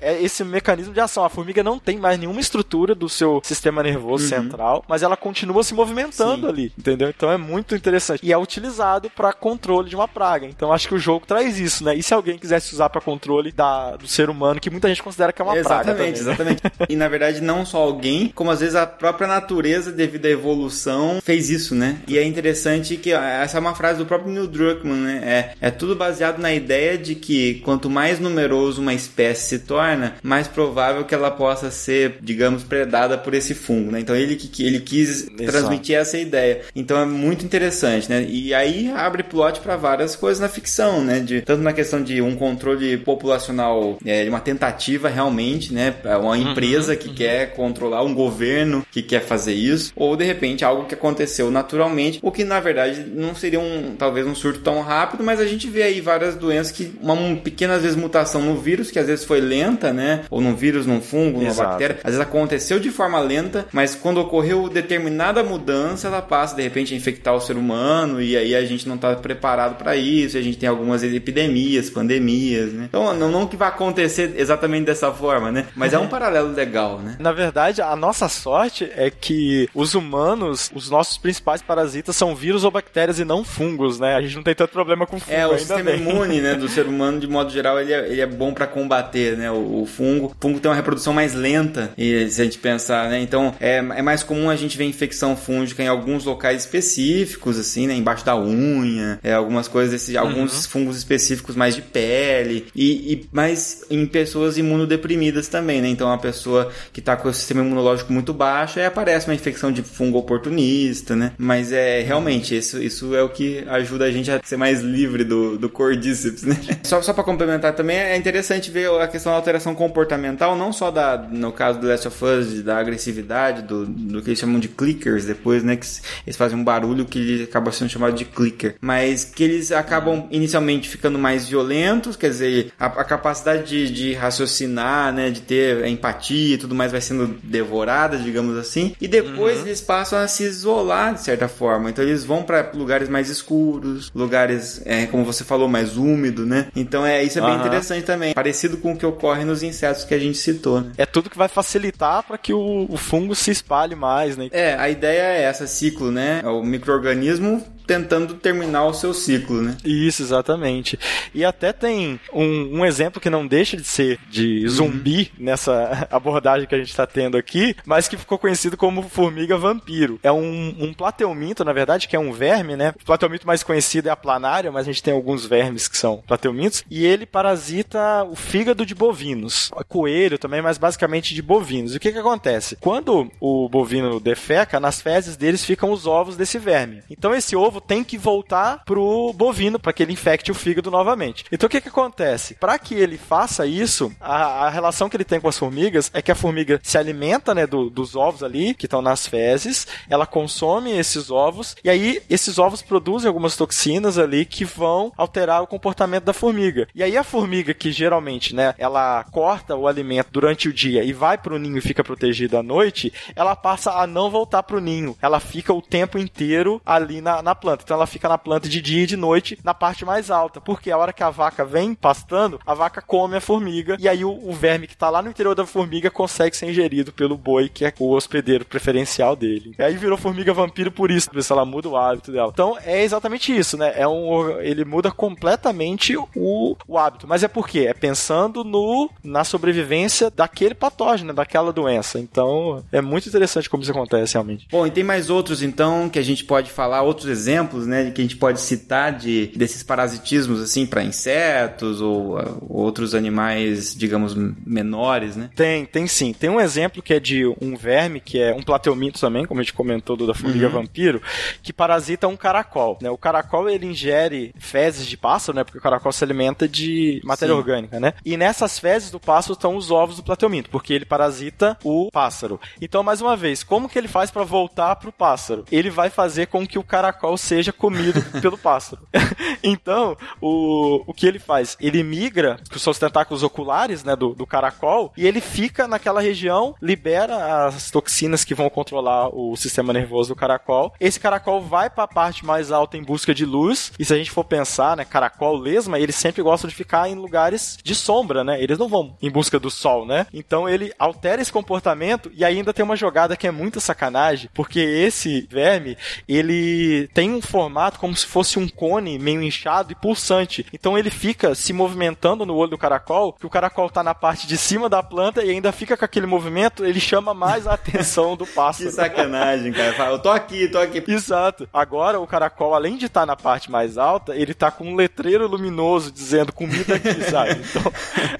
é 0.00 0.22
esse 0.22 0.44
mecanismo 0.44 0.92
de 0.92 1.00
ação. 1.00 1.24
A 1.24 1.28
formiga 1.28 1.62
não 1.62 1.78
tem 1.78 1.98
mais 1.98 2.18
nenhuma 2.18 2.40
estrutura 2.40 2.94
do 2.94 3.08
seu 3.08 3.40
sistema 3.44 3.82
nervoso 3.82 4.24
uhum. 4.24 4.30
central, 4.30 4.84
mas 4.88 5.02
ela 5.02 5.16
continua 5.16 5.62
se 5.62 5.74
movimentando 5.74 6.42
Sim. 6.42 6.48
ali, 6.48 6.72
entendeu? 6.78 7.08
Então 7.08 7.30
é 7.30 7.36
muito 7.36 7.74
interessante. 7.74 8.24
E 8.24 8.32
é 8.32 8.38
utilizado 8.38 9.10
para 9.10 9.32
controle 9.32 9.88
de 9.88 9.96
uma 9.96 10.08
praga. 10.08 10.46
Então 10.46 10.72
acho 10.72 10.88
que 10.88 10.94
o 10.94 10.98
jogo 10.98 11.26
traz 11.26 11.58
isso, 11.58 11.84
né? 11.84 11.94
E 11.94 12.02
se 12.02 12.14
alguém 12.14 12.38
quisesse 12.38 12.74
usar 12.74 12.88
para 12.88 13.00
controle 13.00 13.52
da, 13.52 13.96
do 13.96 14.06
ser 14.06 14.30
humano, 14.30 14.60
que 14.60 14.70
muita 14.70 14.88
gente 14.88 15.02
considera 15.02 15.32
que 15.32 15.40
é 15.40 15.44
uma 15.44 15.56
exatamente, 15.56 15.84
praga. 15.84 15.96
Também, 15.96 16.12
né? 16.12 16.18
Exatamente, 16.18 16.62
E 16.88 16.96
na 16.96 17.08
verdade, 17.08 17.40
não 17.40 17.64
só 17.64 17.78
alguém, 17.78 18.28
como 18.34 18.50
às 18.50 18.60
vezes 18.60 18.74
a 18.74 18.86
própria 18.86 19.26
natureza, 19.26 19.92
devido 19.92 20.26
à 20.26 20.30
evolução, 20.30 21.20
fez 21.22 21.50
isso, 21.50 21.74
né? 21.74 21.98
E 22.06 22.18
é 22.18 22.24
interessante 22.24 22.96
que 22.96 23.12
essa 23.12 23.58
é 23.58 23.60
uma 23.60 23.74
frase 23.74 23.98
do 23.98 24.06
próprio 24.06 24.32
Neil 24.32 24.46
Druckmann, 24.46 25.00
né? 25.00 25.54
É, 25.60 25.68
é 25.68 25.70
tudo 25.70 25.94
baseado 25.96 26.38
na 26.38 26.52
ideia 26.52 26.96
de 26.96 27.14
que 27.14 27.56
quanto 27.64 27.90
mais 27.90 28.18
numeroso 28.18 28.80
uma 28.80 28.94
espécie 28.94 29.25
se 29.34 29.60
torna, 29.60 30.14
mais 30.22 30.48
provável 30.48 31.04
que 31.04 31.14
ela 31.14 31.30
possa 31.30 31.70
ser, 31.70 32.18
digamos, 32.20 32.62
predada 32.62 33.18
por 33.18 33.34
esse 33.34 33.54
fungo, 33.54 33.90
né? 33.90 34.00
Então 34.00 34.14
ele, 34.14 34.38
ele 34.58 34.80
quis 34.80 35.22
Exato. 35.22 35.44
transmitir 35.44 35.96
essa 35.96 36.18
ideia. 36.18 36.62
Então 36.74 36.98
é 36.98 37.06
muito 37.06 37.44
interessante, 37.44 38.08
né? 38.08 38.24
E 38.28 38.54
aí 38.54 38.90
abre 38.94 39.22
plot 39.22 39.60
para 39.60 39.76
várias 39.76 40.16
coisas 40.16 40.40
na 40.40 40.48
ficção, 40.48 41.02
né? 41.02 41.20
De, 41.20 41.42
tanto 41.42 41.62
na 41.62 41.72
questão 41.72 42.02
de 42.02 42.20
um 42.20 42.36
controle 42.36 42.96
populacional, 42.98 43.98
é, 44.04 44.28
uma 44.28 44.40
tentativa 44.40 45.08
realmente, 45.08 45.72
né? 45.72 45.94
Uma 46.04 46.30
uhum, 46.30 46.36
empresa 46.36 46.92
uhum, 46.92 46.98
que 46.98 47.08
uhum. 47.08 47.14
quer 47.14 47.54
controlar, 47.54 48.02
um 48.02 48.14
governo 48.14 48.86
que 48.90 49.02
quer 49.02 49.22
fazer 49.22 49.54
isso, 49.54 49.92
ou 49.96 50.16
de 50.16 50.24
repente 50.24 50.64
algo 50.64 50.84
que 50.84 50.94
aconteceu 50.94 51.50
naturalmente, 51.50 52.18
o 52.22 52.30
que 52.30 52.44
na 52.44 52.60
verdade 52.60 53.06
não 53.14 53.34
seria 53.34 53.60
um, 53.60 53.94
talvez 53.96 54.26
um 54.26 54.34
surto 54.34 54.60
tão 54.60 54.80
rápido, 54.80 55.22
mas 55.22 55.40
a 55.40 55.46
gente 55.46 55.68
vê 55.68 55.82
aí 55.82 56.00
várias 56.00 56.34
doenças 56.34 56.72
que 56.72 56.92
uma, 57.00 57.14
uma 57.14 57.36
pequena 57.36 57.74
às 57.74 57.82
vezes 57.82 57.96
mutação 57.96 58.42
no 58.42 58.56
vírus, 58.56 58.90
que 58.90 58.98
às 58.98 59.06
vezes 59.06 59.15
foi 59.24 59.40
lenta, 59.40 59.92
né? 59.92 60.24
Ou 60.30 60.40
num 60.40 60.54
vírus, 60.54 60.86
num 60.86 61.00
fungo, 61.00 61.38
numa 61.38 61.50
Exato. 61.50 61.70
bactéria, 61.70 61.96
às 61.98 62.12
vezes 62.12 62.20
aconteceu 62.20 62.78
de 62.78 62.90
forma 62.90 63.18
lenta, 63.20 63.66
mas 63.72 63.94
quando 63.94 64.18
ocorreu 64.18 64.68
determinada 64.68 65.42
mudança, 65.42 66.08
ela 66.08 66.22
passa 66.22 66.54
de 66.56 66.62
repente 66.62 66.94
a 66.94 66.96
infectar 66.96 67.34
o 67.34 67.40
ser 67.40 67.56
humano 67.56 68.20
e 68.20 68.36
aí 68.36 68.54
a 68.54 68.64
gente 68.64 68.88
não 68.88 68.96
está 68.96 69.14
preparado 69.16 69.76
para 69.76 69.96
isso, 69.96 70.36
a 70.36 70.42
gente 70.42 70.58
tem 70.58 70.68
algumas 70.68 71.02
epidemias, 71.02 71.90
pandemias, 71.90 72.72
né? 72.72 72.84
Então, 72.88 73.12
não, 73.14 73.30
não 73.30 73.46
que 73.46 73.56
vai 73.56 73.68
acontecer 73.68 74.34
exatamente 74.36 74.86
dessa 74.86 75.12
forma, 75.12 75.50
né? 75.50 75.66
Mas 75.74 75.92
é 75.92 75.98
um 75.98 76.08
paralelo 76.08 76.52
legal, 76.52 76.98
né? 76.98 77.16
Na 77.18 77.32
verdade, 77.32 77.82
a 77.82 77.94
nossa 77.96 78.28
sorte 78.28 78.90
é 78.96 79.10
que 79.10 79.68
os 79.74 79.94
humanos, 79.94 80.70
os 80.74 80.90
nossos 80.90 81.18
principais 81.18 81.62
parasitas 81.62 82.16
são 82.16 82.34
vírus 82.34 82.64
ou 82.64 82.70
bactérias 82.70 83.18
e 83.18 83.24
não 83.24 83.44
fungos, 83.44 83.98
né? 83.98 84.14
A 84.14 84.20
gente 84.22 84.36
não 84.36 84.42
tem 84.42 84.54
tanto 84.54 84.70
problema 84.72 85.06
com 85.06 85.18
fungo 85.18 85.32
É, 85.36 85.46
o 85.46 85.58
sistema 85.58 85.90
bem. 85.90 86.00
imune, 86.00 86.40
né, 86.40 86.54
do 86.54 86.68
ser 86.70 86.86
humano, 86.86 87.18
de 87.20 87.26
modo 87.26 87.50
geral, 87.50 87.80
ele 87.80 87.92
é, 87.92 88.08
ele 88.08 88.20
é 88.20 88.26
bom 88.26 88.52
para 88.52 88.66
combater 88.66 89.05
combater, 89.06 89.36
né, 89.36 89.50
o, 89.50 89.82
o, 89.82 89.86
fungo. 89.86 90.26
O 90.26 90.36
fungo 90.40 90.60
tem 90.60 90.70
uma 90.70 90.76
reprodução 90.76 91.12
mais 91.12 91.34
lenta, 91.34 91.90
e 91.96 92.28
se 92.28 92.40
a 92.40 92.44
gente 92.44 92.58
pensar, 92.58 93.08
né, 93.08 93.20
então 93.20 93.54
é, 93.60 93.76
é 93.76 94.02
mais 94.02 94.22
comum 94.22 94.50
a 94.50 94.56
gente 94.56 94.76
ver 94.76 94.84
infecção 94.84 95.36
fúngica 95.36 95.82
em 95.82 95.88
alguns 95.88 96.24
locais 96.24 96.62
específicos, 96.62 97.58
assim, 97.58 97.86
né, 97.86 97.94
embaixo 97.94 98.24
da 98.24 98.36
unha, 98.36 99.18
é, 99.22 99.32
algumas 99.32 99.68
coisas, 99.68 99.92
desses, 99.92 100.14
uhum. 100.14 100.20
alguns 100.20 100.66
fungos 100.66 100.96
específicos 100.96 101.54
mais 101.54 101.74
de 101.74 101.82
pele, 101.82 102.66
e, 102.74 103.12
e 103.12 103.28
mais 103.32 103.84
em 103.90 104.06
pessoas 104.06 104.58
imunodeprimidas 104.58 105.48
também, 105.48 105.80
né, 105.80 105.88
então 105.88 106.12
a 106.12 106.18
pessoa 106.18 106.70
que 106.92 107.00
está 107.00 107.16
com 107.16 107.28
o 107.28 107.34
sistema 107.34 107.60
imunológico 107.60 108.12
muito 108.12 108.32
baixo, 108.34 108.78
aí 108.78 108.86
aparece 108.86 109.28
uma 109.28 109.34
infecção 109.34 109.70
de 109.70 109.82
fungo 109.82 110.18
oportunista, 110.18 111.14
né, 111.14 111.32
mas 111.38 111.72
é 111.72 112.02
realmente, 112.02 112.56
isso, 112.56 112.82
isso 112.82 113.14
é 113.14 113.22
o 113.22 113.28
que 113.28 113.64
ajuda 113.68 114.06
a 114.06 114.10
gente 114.10 114.30
a 114.30 114.40
ser 114.42 114.56
mais 114.56 114.80
livre 114.80 115.24
do, 115.24 115.56
do 115.58 115.68
cordíceps, 115.68 116.42
né. 116.42 116.56
Só, 116.82 117.02
só 117.02 117.12
para 117.12 117.24
complementar 117.24 117.74
também, 117.74 117.96
é 117.96 118.16
interessante 118.16 118.70
ver 118.70 118.88
a 119.00 119.08
questão 119.08 119.32
da 119.32 119.36
alteração 119.36 119.74
comportamental, 119.74 120.56
não 120.56 120.72
só 120.72 120.90
da, 120.90 121.16
no 121.16 121.52
caso 121.52 121.78
do 121.78 121.86
Last 121.86 122.08
of 122.08 122.24
Us, 122.24 122.62
da 122.62 122.78
agressividade, 122.78 123.62
do, 123.62 123.86
do 123.86 124.22
que 124.22 124.30
eles 124.30 124.38
chamam 124.38 124.58
de 124.58 124.68
clickers 124.68 125.24
depois, 125.24 125.62
né, 125.62 125.76
que 125.76 125.86
eles 126.26 126.36
fazem 126.36 126.58
um 126.58 126.64
barulho 126.64 127.04
que 127.04 127.44
acaba 127.44 127.72
sendo 127.72 127.90
chamado 127.90 128.14
de 128.14 128.24
clicker, 128.24 128.76
mas 128.80 129.24
que 129.24 129.42
eles 129.42 129.72
acabam 129.72 130.26
inicialmente 130.30 130.88
ficando 130.88 131.18
mais 131.18 131.48
violentos, 131.48 132.16
quer 132.16 132.30
dizer, 132.30 132.72
a, 132.78 132.86
a 132.86 133.04
capacidade 133.04 133.64
de, 133.64 133.90
de, 133.90 134.14
raciocinar, 134.14 135.12
né, 135.12 135.30
de 135.30 135.40
ter 135.40 135.86
empatia 135.86 136.54
e 136.54 136.58
tudo 136.58 136.74
mais 136.74 136.92
vai 136.92 137.00
sendo 137.00 137.38
devorada, 137.42 138.18
digamos 138.18 138.56
assim, 138.56 138.94
e 139.00 139.08
depois 139.08 139.58
uhum. 139.58 139.66
eles 139.66 139.80
passam 139.80 140.18
a 140.18 140.28
se 140.28 140.44
isolar 140.44 141.14
de 141.14 141.22
certa 141.22 141.48
forma, 141.48 141.90
então 141.90 142.04
eles 142.04 142.24
vão 142.24 142.42
para 142.42 142.70
lugares 142.74 143.08
mais 143.08 143.28
escuros, 143.28 144.10
lugares, 144.14 144.80
é, 144.84 145.06
como 145.06 145.24
você 145.24 145.44
falou, 145.44 145.68
mais 145.68 145.96
úmido, 145.96 146.44
né, 146.44 146.68
então 146.74 147.04
é 147.04 147.22
isso 147.22 147.38
é 147.38 147.42
bem 147.42 147.52
uhum. 147.52 147.60
interessante 147.60 148.04
também, 148.04 148.34
parecido 148.34 148.76
com 148.76 148.85
o 148.92 148.96
que 148.96 149.06
ocorre 149.06 149.44
nos 149.44 149.62
insetos 149.62 150.04
que 150.04 150.14
a 150.14 150.18
gente 150.18 150.38
citou, 150.38 150.80
né? 150.80 150.92
É 150.96 151.06
tudo 151.06 151.30
que 151.30 151.38
vai 151.38 151.48
facilitar 151.48 152.22
para 152.22 152.38
que 152.38 152.52
o, 152.52 152.86
o 152.88 152.96
fungo 152.96 153.34
se 153.34 153.50
espalhe 153.50 153.94
mais, 153.94 154.36
né? 154.36 154.48
É, 154.52 154.74
a 154.74 154.88
ideia 154.88 155.22
é 155.22 155.42
essa, 155.42 155.66
ciclo, 155.66 156.10
né, 156.10 156.40
é 156.44 156.48
o 156.48 156.62
microorganismo 156.62 157.62
tentando 157.86 158.34
terminar 158.34 158.84
o 158.84 158.94
seu 158.94 159.14
ciclo, 159.14 159.62
né? 159.62 159.76
Isso, 159.84 160.22
exatamente. 160.22 160.98
E 161.34 161.44
até 161.44 161.72
tem 161.72 162.18
um, 162.32 162.80
um 162.80 162.84
exemplo 162.84 163.20
que 163.20 163.30
não 163.30 163.46
deixa 163.46 163.76
de 163.76 163.84
ser 163.84 164.18
de 164.28 164.66
zumbi 164.68 165.30
uhum. 165.38 165.44
nessa 165.44 166.08
abordagem 166.10 166.66
que 166.66 166.74
a 166.74 166.78
gente 166.78 166.90
está 166.90 167.06
tendo 167.06 167.36
aqui, 167.36 167.76
mas 167.84 168.08
que 168.08 168.16
ficou 168.16 168.38
conhecido 168.38 168.76
como 168.76 169.02
formiga 169.02 169.56
vampiro. 169.56 170.18
É 170.22 170.32
um, 170.32 170.74
um 170.78 170.92
plateuminto, 170.92 171.64
na 171.64 171.72
verdade, 171.72 172.08
que 172.08 172.16
é 172.16 172.18
um 172.18 172.32
verme, 172.32 172.76
né? 172.76 172.92
O 173.00 173.04
plateuminto 173.04 173.46
mais 173.46 173.62
conhecido 173.62 174.08
é 174.08 174.10
a 174.10 174.16
planária, 174.16 174.72
mas 174.72 174.86
a 174.86 174.92
gente 174.92 175.02
tem 175.02 175.14
alguns 175.14 175.46
vermes 175.46 175.88
que 175.88 175.96
são 175.96 176.22
plateumintos, 176.26 176.84
e 176.90 177.04
ele 177.04 177.26
parasita 177.26 178.24
o 178.24 178.34
fígado 178.34 178.84
de 178.84 178.94
bovinos. 178.94 179.70
Coelho 179.88 180.38
também, 180.38 180.60
mas 180.60 180.78
basicamente 180.78 181.34
de 181.34 181.42
bovinos. 181.42 181.94
E 181.94 181.96
o 181.96 182.00
que 182.00 182.12
que 182.12 182.18
acontece? 182.18 182.76
Quando 182.76 183.30
o 183.40 183.68
bovino 183.68 184.18
defeca, 184.18 184.80
nas 184.80 185.00
fezes 185.00 185.36
deles 185.36 185.64
ficam 185.64 185.92
os 185.92 186.06
ovos 186.06 186.36
desse 186.36 186.58
verme. 186.58 187.02
Então 187.10 187.34
esse 187.34 187.54
ovo 187.54 187.75
tem 187.80 188.02
que 188.04 188.18
voltar 188.18 188.82
pro 188.84 189.32
bovino 189.32 189.78
para 189.78 189.92
que 189.92 190.02
ele 190.02 190.12
infecte 190.12 190.50
o 190.50 190.54
fígado 190.54 190.90
novamente. 190.90 191.44
Então 191.50 191.66
o 191.66 191.70
que 191.70 191.80
que 191.80 191.88
acontece? 191.88 192.54
Para 192.54 192.78
que 192.78 192.94
ele 192.94 193.18
faça 193.18 193.66
isso, 193.66 194.12
a, 194.20 194.66
a, 194.66 194.68
relação 194.68 195.08
que 195.08 195.16
ele 195.16 195.24
tem 195.24 195.40
com 195.40 195.48
as 195.48 195.58
formigas 195.58 196.10
é 196.14 196.22
que 196.22 196.30
a 196.30 196.34
formiga 196.34 196.80
se 196.82 196.98
alimenta, 196.98 197.54
né, 197.54 197.66
do, 197.66 197.90
dos 197.90 198.14
ovos 198.14 198.42
ali 198.42 198.74
que 198.74 198.86
estão 198.86 199.02
nas 199.02 199.26
fezes, 199.26 199.86
ela 200.08 200.26
consome 200.26 200.90
esses 200.92 201.30
ovos 201.30 201.76
e 201.82 201.90
aí 201.90 202.22
esses 202.28 202.58
ovos 202.58 202.82
produzem 202.82 203.28
algumas 203.28 203.56
toxinas 203.56 204.18
ali 204.18 204.44
que 204.44 204.64
vão 204.64 205.12
alterar 205.16 205.62
o 205.62 205.66
comportamento 205.66 206.24
da 206.24 206.32
formiga. 206.32 206.88
E 206.94 207.02
aí 207.02 207.16
a 207.16 207.24
formiga 207.24 207.74
que 207.74 207.90
geralmente, 207.92 208.54
né, 208.54 208.74
ela 208.78 209.24
corta 209.24 209.74
o 209.74 209.86
alimento 209.86 210.28
durante 210.30 210.68
o 210.68 210.72
dia 210.72 211.02
e 211.02 211.12
vai 211.12 211.38
pro 211.38 211.58
ninho 211.58 211.78
e 211.78 211.80
fica 211.80 212.04
protegida 212.04 212.60
à 212.60 212.62
noite, 212.62 213.12
ela 213.34 213.56
passa 213.56 213.92
a 213.92 214.06
não 214.06 214.30
voltar 214.30 214.62
pro 214.62 214.80
ninho. 214.80 215.16
Ela 215.20 215.40
fica 215.40 215.72
o 215.72 215.82
tempo 215.82 216.18
inteiro 216.18 216.80
ali 216.84 217.20
na, 217.20 217.42
na 217.42 217.54
planta. 217.66 217.82
Então 217.82 217.96
ela 217.96 218.06
fica 218.06 218.28
na 218.28 218.38
planta 218.38 218.68
de 218.68 218.80
dia 218.80 219.02
e 219.02 219.06
de 219.06 219.16
noite, 219.16 219.58
na 219.64 219.74
parte 219.74 220.04
mais 220.04 220.30
alta. 220.30 220.60
Porque 220.60 220.90
a 220.90 220.96
hora 220.96 221.12
que 221.12 221.22
a 221.22 221.30
vaca 221.30 221.64
vem 221.64 221.94
pastando, 221.94 222.60
a 222.64 222.74
vaca 222.74 223.02
come 223.02 223.36
a 223.36 223.40
formiga 223.40 223.96
e 223.98 224.08
aí 224.08 224.24
o, 224.24 224.30
o 224.30 224.52
verme 224.52 224.86
que 224.86 224.94
está 224.94 225.10
lá 225.10 225.20
no 225.20 225.30
interior 225.30 225.54
da 225.54 225.66
formiga 225.66 226.10
consegue 226.10 226.56
ser 226.56 226.70
ingerido 226.70 227.12
pelo 227.12 227.36
boi, 227.36 227.68
que 227.68 227.84
é 227.84 227.92
o 227.98 228.12
hospedeiro 228.12 228.64
preferencial 228.64 229.34
dele. 229.34 229.74
E 229.76 229.82
aí 229.82 229.96
virou 229.96 230.16
formiga 230.16 230.54
vampiro 230.54 230.92
por 230.92 231.10
isso, 231.10 231.28
se 231.36 231.52
ela 231.52 231.64
muda 231.64 231.88
o 231.88 231.96
hábito 231.96 232.30
dela. 232.30 232.50
Então 232.52 232.78
é 232.84 233.02
exatamente 233.02 233.56
isso, 233.56 233.76
né? 233.76 233.92
É 233.96 234.06
um, 234.06 234.60
ele 234.60 234.84
muda 234.84 235.10
completamente 235.10 236.16
o, 236.36 236.76
o 236.86 236.98
hábito. 236.98 237.26
Mas 237.26 237.42
é 237.42 237.48
por 237.48 237.68
quê? 237.68 237.86
É 237.88 237.94
pensando 237.94 238.62
no, 238.62 239.10
na 239.24 239.42
sobrevivência 239.42 240.30
daquele 240.30 240.74
patógeno, 240.74 241.34
daquela 241.34 241.72
doença. 241.72 242.20
Então 242.20 242.84
é 242.92 243.00
muito 243.00 243.28
interessante 243.28 243.68
como 243.68 243.82
isso 243.82 243.90
acontece 243.90 244.34
realmente. 244.34 244.68
Bom, 244.70 244.86
e 244.86 244.90
tem 244.90 245.02
mais 245.02 245.30
outros 245.30 245.62
então 245.62 246.08
que 246.08 246.18
a 246.18 246.22
gente 246.22 246.44
pode 246.44 246.70
falar, 246.70 247.02
outros 247.02 247.26
exemplos 247.28 247.55
exemplos, 247.56 247.86
né, 247.86 248.10
que 248.10 248.20
a 248.20 248.24
gente 248.24 248.36
pode 248.36 248.60
citar 248.60 249.12
de 249.12 249.46
desses 249.56 249.82
parasitismos 249.82 250.60
assim 250.60 250.86
para 250.86 251.02
insetos 251.02 252.00
ou 252.00 252.38
uh, 252.38 252.66
outros 252.68 253.14
animais, 253.14 253.94
digamos, 253.94 254.34
menores, 254.34 255.36
né? 255.36 255.50
Tem, 255.54 255.84
tem 255.86 256.06
sim. 256.06 256.32
Tem 256.32 256.50
um 256.50 256.60
exemplo 256.60 257.02
que 257.02 257.14
é 257.14 257.20
de 257.20 257.46
um 257.60 257.76
verme 257.76 258.20
que 258.20 258.40
é 258.40 258.54
um 258.54 258.62
plateuminto 258.62 259.20
também, 259.20 259.46
como 259.46 259.60
a 259.60 259.62
gente 259.62 259.72
comentou 259.72 260.16
do 260.16 260.26
da 260.26 260.34
formiga 260.34 260.66
uhum. 260.66 260.72
vampiro, 260.72 261.22
que 261.62 261.72
parasita 261.72 262.28
um 262.28 262.36
caracol, 262.36 262.98
né? 263.00 263.10
O 263.10 263.18
caracol 263.18 263.68
ele 263.68 263.86
ingere 263.86 264.52
fezes 264.58 265.06
de 265.06 265.16
pássaro, 265.16 265.56
né? 265.56 265.64
Porque 265.64 265.78
o 265.78 265.82
caracol 265.82 266.12
se 266.12 266.24
alimenta 266.24 266.68
de 266.68 267.20
matéria 267.24 267.54
sim. 267.54 267.58
orgânica, 267.58 267.98
né? 267.98 268.12
E 268.24 268.36
nessas 268.36 268.78
fezes 268.78 269.10
do 269.10 269.20
pássaro 269.20 269.54
estão 269.54 269.76
os 269.76 269.90
ovos 269.90 270.16
do 270.16 270.22
plateuminto, 270.22 270.70
porque 270.70 270.92
ele 270.92 271.04
parasita 271.04 271.78
o 271.82 272.10
pássaro. 272.10 272.60
Então, 272.80 273.02
mais 273.02 273.20
uma 273.20 273.36
vez, 273.36 273.62
como 273.62 273.88
que 273.88 273.98
ele 273.98 274.08
faz 274.08 274.30
para 274.30 274.44
voltar 274.44 274.96
pro 274.96 275.12
pássaro? 275.12 275.64
Ele 275.70 275.90
vai 275.90 276.10
fazer 276.10 276.46
com 276.46 276.66
que 276.66 276.78
o 276.78 276.82
caracol 276.82 277.36
seja 277.46 277.72
comido 277.72 278.20
pelo 278.42 278.58
pássaro. 278.58 279.02
então, 279.62 280.16
o, 280.40 281.02
o 281.06 281.14
que 281.14 281.26
ele 281.26 281.38
faz? 281.38 281.76
Ele 281.80 282.02
migra 282.02 282.58
com 282.70 282.78
seus 282.78 282.98
tentáculos 282.98 283.42
oculares, 283.42 284.02
né, 284.02 284.16
do, 284.16 284.34
do 284.34 284.46
caracol, 284.46 285.12
e 285.16 285.26
ele 285.26 285.40
fica 285.40 285.86
naquela 285.86 286.20
região, 286.20 286.74
libera 286.82 287.66
as 287.66 287.90
toxinas 287.90 288.44
que 288.44 288.54
vão 288.54 288.68
controlar 288.68 289.28
o 289.28 289.56
sistema 289.56 289.92
nervoso 289.92 290.30
do 290.30 290.36
caracol. 290.36 290.92
Esse 290.98 291.20
caracol 291.20 291.62
vai 291.62 291.88
para 291.88 292.04
a 292.04 292.08
parte 292.08 292.44
mais 292.44 292.72
alta 292.72 292.96
em 292.96 293.02
busca 293.02 293.34
de 293.34 293.44
luz, 293.44 293.92
e 293.98 294.04
se 294.04 294.12
a 294.12 294.16
gente 294.16 294.30
for 294.30 294.44
pensar, 294.44 294.96
né, 294.96 295.04
caracol, 295.04 295.56
lesma, 295.56 295.98
eles 295.98 296.16
sempre 296.16 296.42
gostam 296.42 296.68
de 296.68 296.74
ficar 296.74 297.08
em 297.08 297.14
lugares 297.14 297.78
de 297.82 297.94
sombra, 297.94 298.42
né? 298.42 298.60
Eles 298.62 298.78
não 298.78 298.88
vão 298.88 299.16
em 299.22 299.30
busca 299.30 299.58
do 299.58 299.70
sol, 299.70 300.04
né? 300.06 300.26
Então 300.32 300.68
ele 300.68 300.92
altera 300.98 301.40
esse 301.40 301.52
comportamento 301.52 302.30
e 302.34 302.44
ainda 302.44 302.72
tem 302.72 302.84
uma 302.84 302.96
jogada 302.96 303.36
que 303.36 303.46
é 303.46 303.50
muita 303.50 303.80
sacanagem, 303.80 304.50
porque 304.52 304.80
esse 304.80 305.46
verme, 305.50 305.96
ele 306.28 307.08
tem 307.14 307.25
um 307.30 307.42
formato 307.42 307.98
como 307.98 308.16
se 308.16 308.26
fosse 308.26 308.58
um 308.58 308.68
cone 308.68 309.18
meio 309.18 309.42
inchado 309.42 309.92
e 309.92 309.94
pulsante. 309.94 310.66
Então 310.72 310.96
ele 310.98 311.10
fica 311.10 311.54
se 311.54 311.72
movimentando 311.72 312.44
no 312.44 312.54
olho 312.54 312.70
do 312.70 312.78
caracol, 312.78 313.32
que 313.32 313.46
o 313.46 313.50
caracol 313.50 313.90
tá 313.90 314.02
na 314.02 314.14
parte 314.14 314.46
de 314.46 314.56
cima 314.56 314.88
da 314.88 315.02
planta 315.02 315.44
e 315.44 315.50
ainda 315.50 315.72
fica 315.72 315.96
com 315.96 316.04
aquele 316.04 316.26
movimento, 316.26 316.84
ele 316.84 317.00
chama 317.00 317.34
mais 317.34 317.66
a 317.66 317.74
atenção 317.74 318.36
do 318.36 318.46
pássaro. 318.46 318.88
que 318.88 318.94
sacanagem, 318.94 319.72
cara. 319.72 320.10
Eu 320.10 320.18
tô 320.18 320.30
aqui, 320.30 320.68
tô 320.68 320.78
aqui. 320.78 321.02
Exato. 321.06 321.68
Agora 321.72 322.20
o 322.20 322.26
caracol, 322.26 322.74
além 322.74 322.96
de 322.96 323.06
estar 323.06 323.20
tá 323.20 323.26
na 323.26 323.36
parte 323.36 323.70
mais 323.70 323.98
alta, 323.98 324.34
ele 324.34 324.54
tá 324.54 324.70
com 324.70 324.84
um 324.84 324.96
letreiro 324.96 325.46
luminoso 325.46 326.10
dizendo 326.10 326.52
comida 326.52 326.96
aqui, 326.96 327.22
sabe? 327.30 327.60
Então 327.68 327.92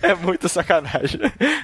é 0.03 0.15
muita 0.15 0.49
sacanagem. 0.49 1.21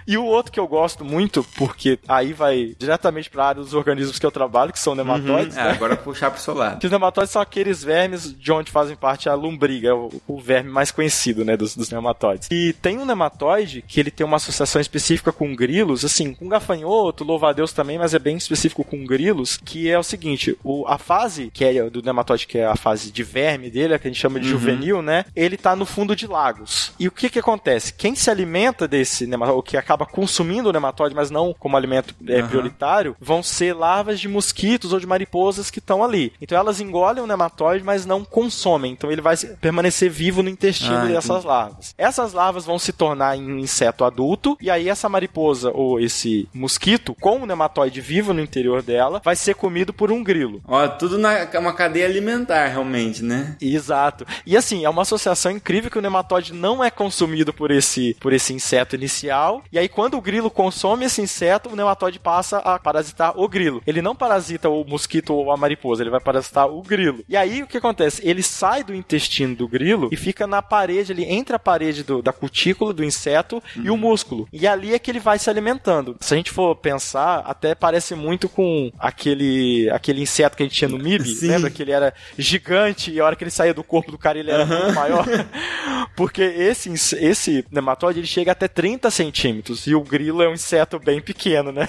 E 0.06 0.16
o 0.16 0.24
outro 0.24 0.52
que 0.52 0.60
eu 0.60 0.66
gosto 0.66 1.04
muito, 1.04 1.44
porque 1.56 1.98
aí 2.08 2.32
vai 2.32 2.74
diretamente 2.78 3.30
para 3.30 3.44
a 3.44 3.48
área 3.48 3.62
dos 3.62 3.74
organismos 3.74 4.18
que 4.18 4.26
eu 4.26 4.30
trabalho, 4.30 4.72
que 4.72 4.78
são 4.78 4.94
nematóides. 4.94 5.56
Uhum. 5.56 5.62
É, 5.62 5.64
né? 5.64 5.70
agora 5.72 5.96
puxar 5.96 6.30
pro 6.30 6.40
seu 6.40 6.54
lado. 6.54 6.78
Que 6.78 6.86
os 6.86 6.92
nematóides 7.12 7.32
são 7.32 7.42
aqueles 7.42 7.84
vermes 7.84 8.34
de 8.36 8.50
onde 8.50 8.70
fazem 8.70 8.96
parte 8.96 9.28
a 9.28 9.34
lombriga, 9.34 9.94
o, 9.94 10.10
o 10.26 10.40
verme 10.40 10.70
mais 10.70 10.90
conhecido, 10.90 11.44
né, 11.44 11.56
dos, 11.56 11.76
dos, 11.76 11.90
nematóides. 11.90 12.48
E 12.50 12.72
tem 12.72 12.98
um 12.98 13.04
nematóide 13.04 13.84
que 13.86 14.00
ele 14.00 14.10
tem 14.10 14.26
uma 14.26 14.36
associação 14.36 14.80
específica 14.80 15.30
com 15.30 15.54
grilos, 15.54 16.04
assim, 16.04 16.32
com 16.32 16.48
gafanhoto, 16.48 17.24
louva-a-Deus 17.24 17.72
também, 17.72 17.98
mas 17.98 18.14
é 18.14 18.18
bem 18.18 18.36
específico 18.36 18.84
com 18.84 19.04
grilos, 19.04 19.56
que 19.56 19.90
é 19.90 19.98
o 19.98 20.02
seguinte, 20.02 20.56
o, 20.64 20.86
a 20.86 20.98
fase 20.98 21.50
que 21.52 21.64
é 21.64 21.90
do 21.90 22.02
nematóide, 22.02 22.46
que 22.46 22.58
é 22.58 22.66
a 22.66 22.76
fase 22.76 23.10
de 23.10 23.22
verme 23.22 23.70
dele, 23.70 23.98
que 23.98 24.08
a 24.08 24.10
gente 24.10 24.20
chama 24.20 24.40
de 24.40 24.46
uhum. 24.46 24.52
juvenil, 24.52 25.02
né, 25.02 25.24
ele 25.36 25.56
tá 25.56 25.76
no 25.76 25.84
fundo 25.84 26.16
de 26.16 26.26
lagos. 26.26 26.92
E 26.98 27.06
o 27.06 27.10
que 27.10 27.28
que 27.28 27.38
acontece? 27.38 27.92
Quem 27.92 28.14
se 28.14 28.30
alimenta 28.30 28.88
desse 28.88 29.26
nematóide, 29.26 29.56
ou 29.56 29.62
que 29.62 29.76
acaba 29.76 30.06
consumindo 30.06 30.68
o 30.68 30.72
nematóide, 30.72 31.14
mas 31.14 31.30
não 31.30 31.54
como 31.58 31.76
alimento 31.76 32.14
é, 32.26 32.40
uhum. 32.40 32.48
prioritário, 32.48 33.16
vão 33.20 33.42
ser 33.42 33.74
larvas 33.74 34.18
de 34.18 34.28
mosquitos 34.28 34.92
ou 34.92 35.00
de 35.00 35.06
mariposas 35.06 35.70
que 35.70 35.78
estão 35.78 36.02
ali. 36.02 36.32
Então 36.40 36.56
elas 36.56 36.80
engordam 36.80 37.01
engolem 37.02 37.22
o 37.22 37.26
nematóide, 37.26 37.84
mas 37.84 38.06
não 38.06 38.24
consomem. 38.24 38.92
Então 38.92 39.10
ele 39.10 39.20
vai 39.20 39.36
permanecer 39.60 40.08
vivo 40.10 40.42
no 40.42 40.48
intestino 40.48 40.94
Ah, 40.96 41.04
dessas 41.06 41.30
entendi. 41.30 41.46
larvas. 41.46 41.94
Essas 41.98 42.32
larvas 42.32 42.64
vão 42.64 42.78
se 42.78 42.92
tornar 42.92 43.36
em 43.36 43.60
inseto 43.60 44.04
adulto, 44.04 44.56
e 44.60 44.70
aí 44.70 44.88
essa 44.88 45.08
mariposa 45.08 45.70
ou 45.74 45.98
esse 45.98 46.48
mosquito, 46.54 47.14
com 47.20 47.40
o 47.40 47.46
nematóide 47.46 48.00
vivo 48.00 48.32
no 48.32 48.40
interior 48.40 48.82
dela, 48.82 49.20
vai 49.24 49.34
ser 49.34 49.54
comido 49.54 49.92
por 49.92 50.12
um 50.12 50.22
grilo. 50.22 50.60
Ó, 50.66 50.86
tudo 50.88 51.18
na 51.18 51.32
é 51.32 51.58
uma 51.58 51.72
cadeia 51.72 52.06
alimentar, 52.06 52.68
realmente, 52.68 53.22
né? 53.24 53.56
Exato. 53.60 54.24
E 54.46 54.56
assim, 54.56 54.84
é 54.84 54.88
uma 54.88 55.02
associação 55.02 55.50
incrível 55.50 55.90
que 55.90 55.98
o 55.98 56.02
nematóide 56.02 56.52
não 56.52 56.84
é 56.84 56.90
consumido 56.90 57.52
por 57.52 57.70
esse, 57.70 58.14
por 58.20 58.32
esse 58.32 58.52
inseto 58.52 58.94
inicial. 58.94 59.62
E 59.72 59.78
aí, 59.78 59.88
quando 59.88 60.16
o 60.16 60.20
grilo 60.20 60.50
consome 60.50 61.06
esse 61.06 61.20
inseto, 61.20 61.68
o 61.70 61.76
nematóide 61.76 62.18
passa 62.18 62.58
a 62.58 62.78
parasitar 62.78 63.32
o 63.38 63.48
grilo. 63.48 63.82
Ele 63.86 64.00
não 64.02 64.14
parasita 64.14 64.68
o 64.68 64.84
mosquito 64.84 65.34
ou 65.34 65.50
a 65.50 65.56
mariposa, 65.56 66.02
ele 66.02 66.10
vai 66.10 66.20
parasitar 66.20 66.68
o 66.68 66.80
grilo. 66.82 66.91
E 67.28 67.36
aí, 67.36 67.62
o 67.62 67.66
que 67.66 67.76
acontece? 67.78 68.20
Ele 68.26 68.42
sai 68.42 68.82
do 68.84 68.94
intestino 68.94 69.54
do 69.54 69.66
grilo 69.68 70.08
e 70.12 70.16
fica 70.16 70.46
na 70.46 70.60
parede 70.62 71.12
ali, 71.12 71.24
entre 71.24 71.54
a 71.54 71.58
parede 71.58 72.02
do- 72.02 72.22
da 72.22 72.32
cutícula 72.32 72.92
do 72.92 73.04
inseto 73.04 73.62
e 73.76 73.90
o 73.90 73.96
músculo. 73.96 74.48
E 74.52 74.66
ali 74.66 74.94
é 74.94 74.98
que 74.98 75.10
ele 75.10 75.20
vai 75.20 75.38
se 75.38 75.48
alimentando. 75.50 76.16
Se 76.20 76.34
a 76.34 76.36
gente 76.36 76.50
for 76.50 76.74
pensar, 76.76 77.38
até 77.46 77.74
parece 77.74 78.14
muito 78.14 78.48
com 78.48 78.90
aquele, 78.98 79.88
aquele 79.90 80.22
inseto 80.22 80.56
que 80.56 80.62
a 80.62 80.66
gente 80.66 80.76
tinha 80.76 80.88
no 80.88 80.98
MIB. 80.98 81.24
Sim. 81.28 81.48
Lembra 81.48 81.70
que 81.70 81.82
ele 81.82 81.92
era 81.92 82.12
gigante 82.38 83.10
e 83.10 83.20
a 83.20 83.24
hora 83.24 83.36
que 83.36 83.44
ele 83.44 83.50
saía 83.50 83.74
do 83.74 83.82
corpo 83.84 84.10
do 84.10 84.18
cara 84.18 84.38
ele 84.38 84.50
era 84.50 84.66
muito 84.66 84.94
maior? 84.94 85.24
Porque 86.16 86.42
esse, 86.42 86.90
esse 87.16 87.64
nematóide 87.70 88.20
ele 88.20 88.26
chega 88.26 88.52
até 88.52 88.68
30 88.68 89.10
centímetros 89.10 89.86
e 89.86 89.94
o 89.94 90.00
grilo 90.02 90.42
é 90.42 90.48
um 90.48 90.52
inseto 90.54 90.98
bem 90.98 91.20
pequeno, 91.20 91.72
né? 91.72 91.88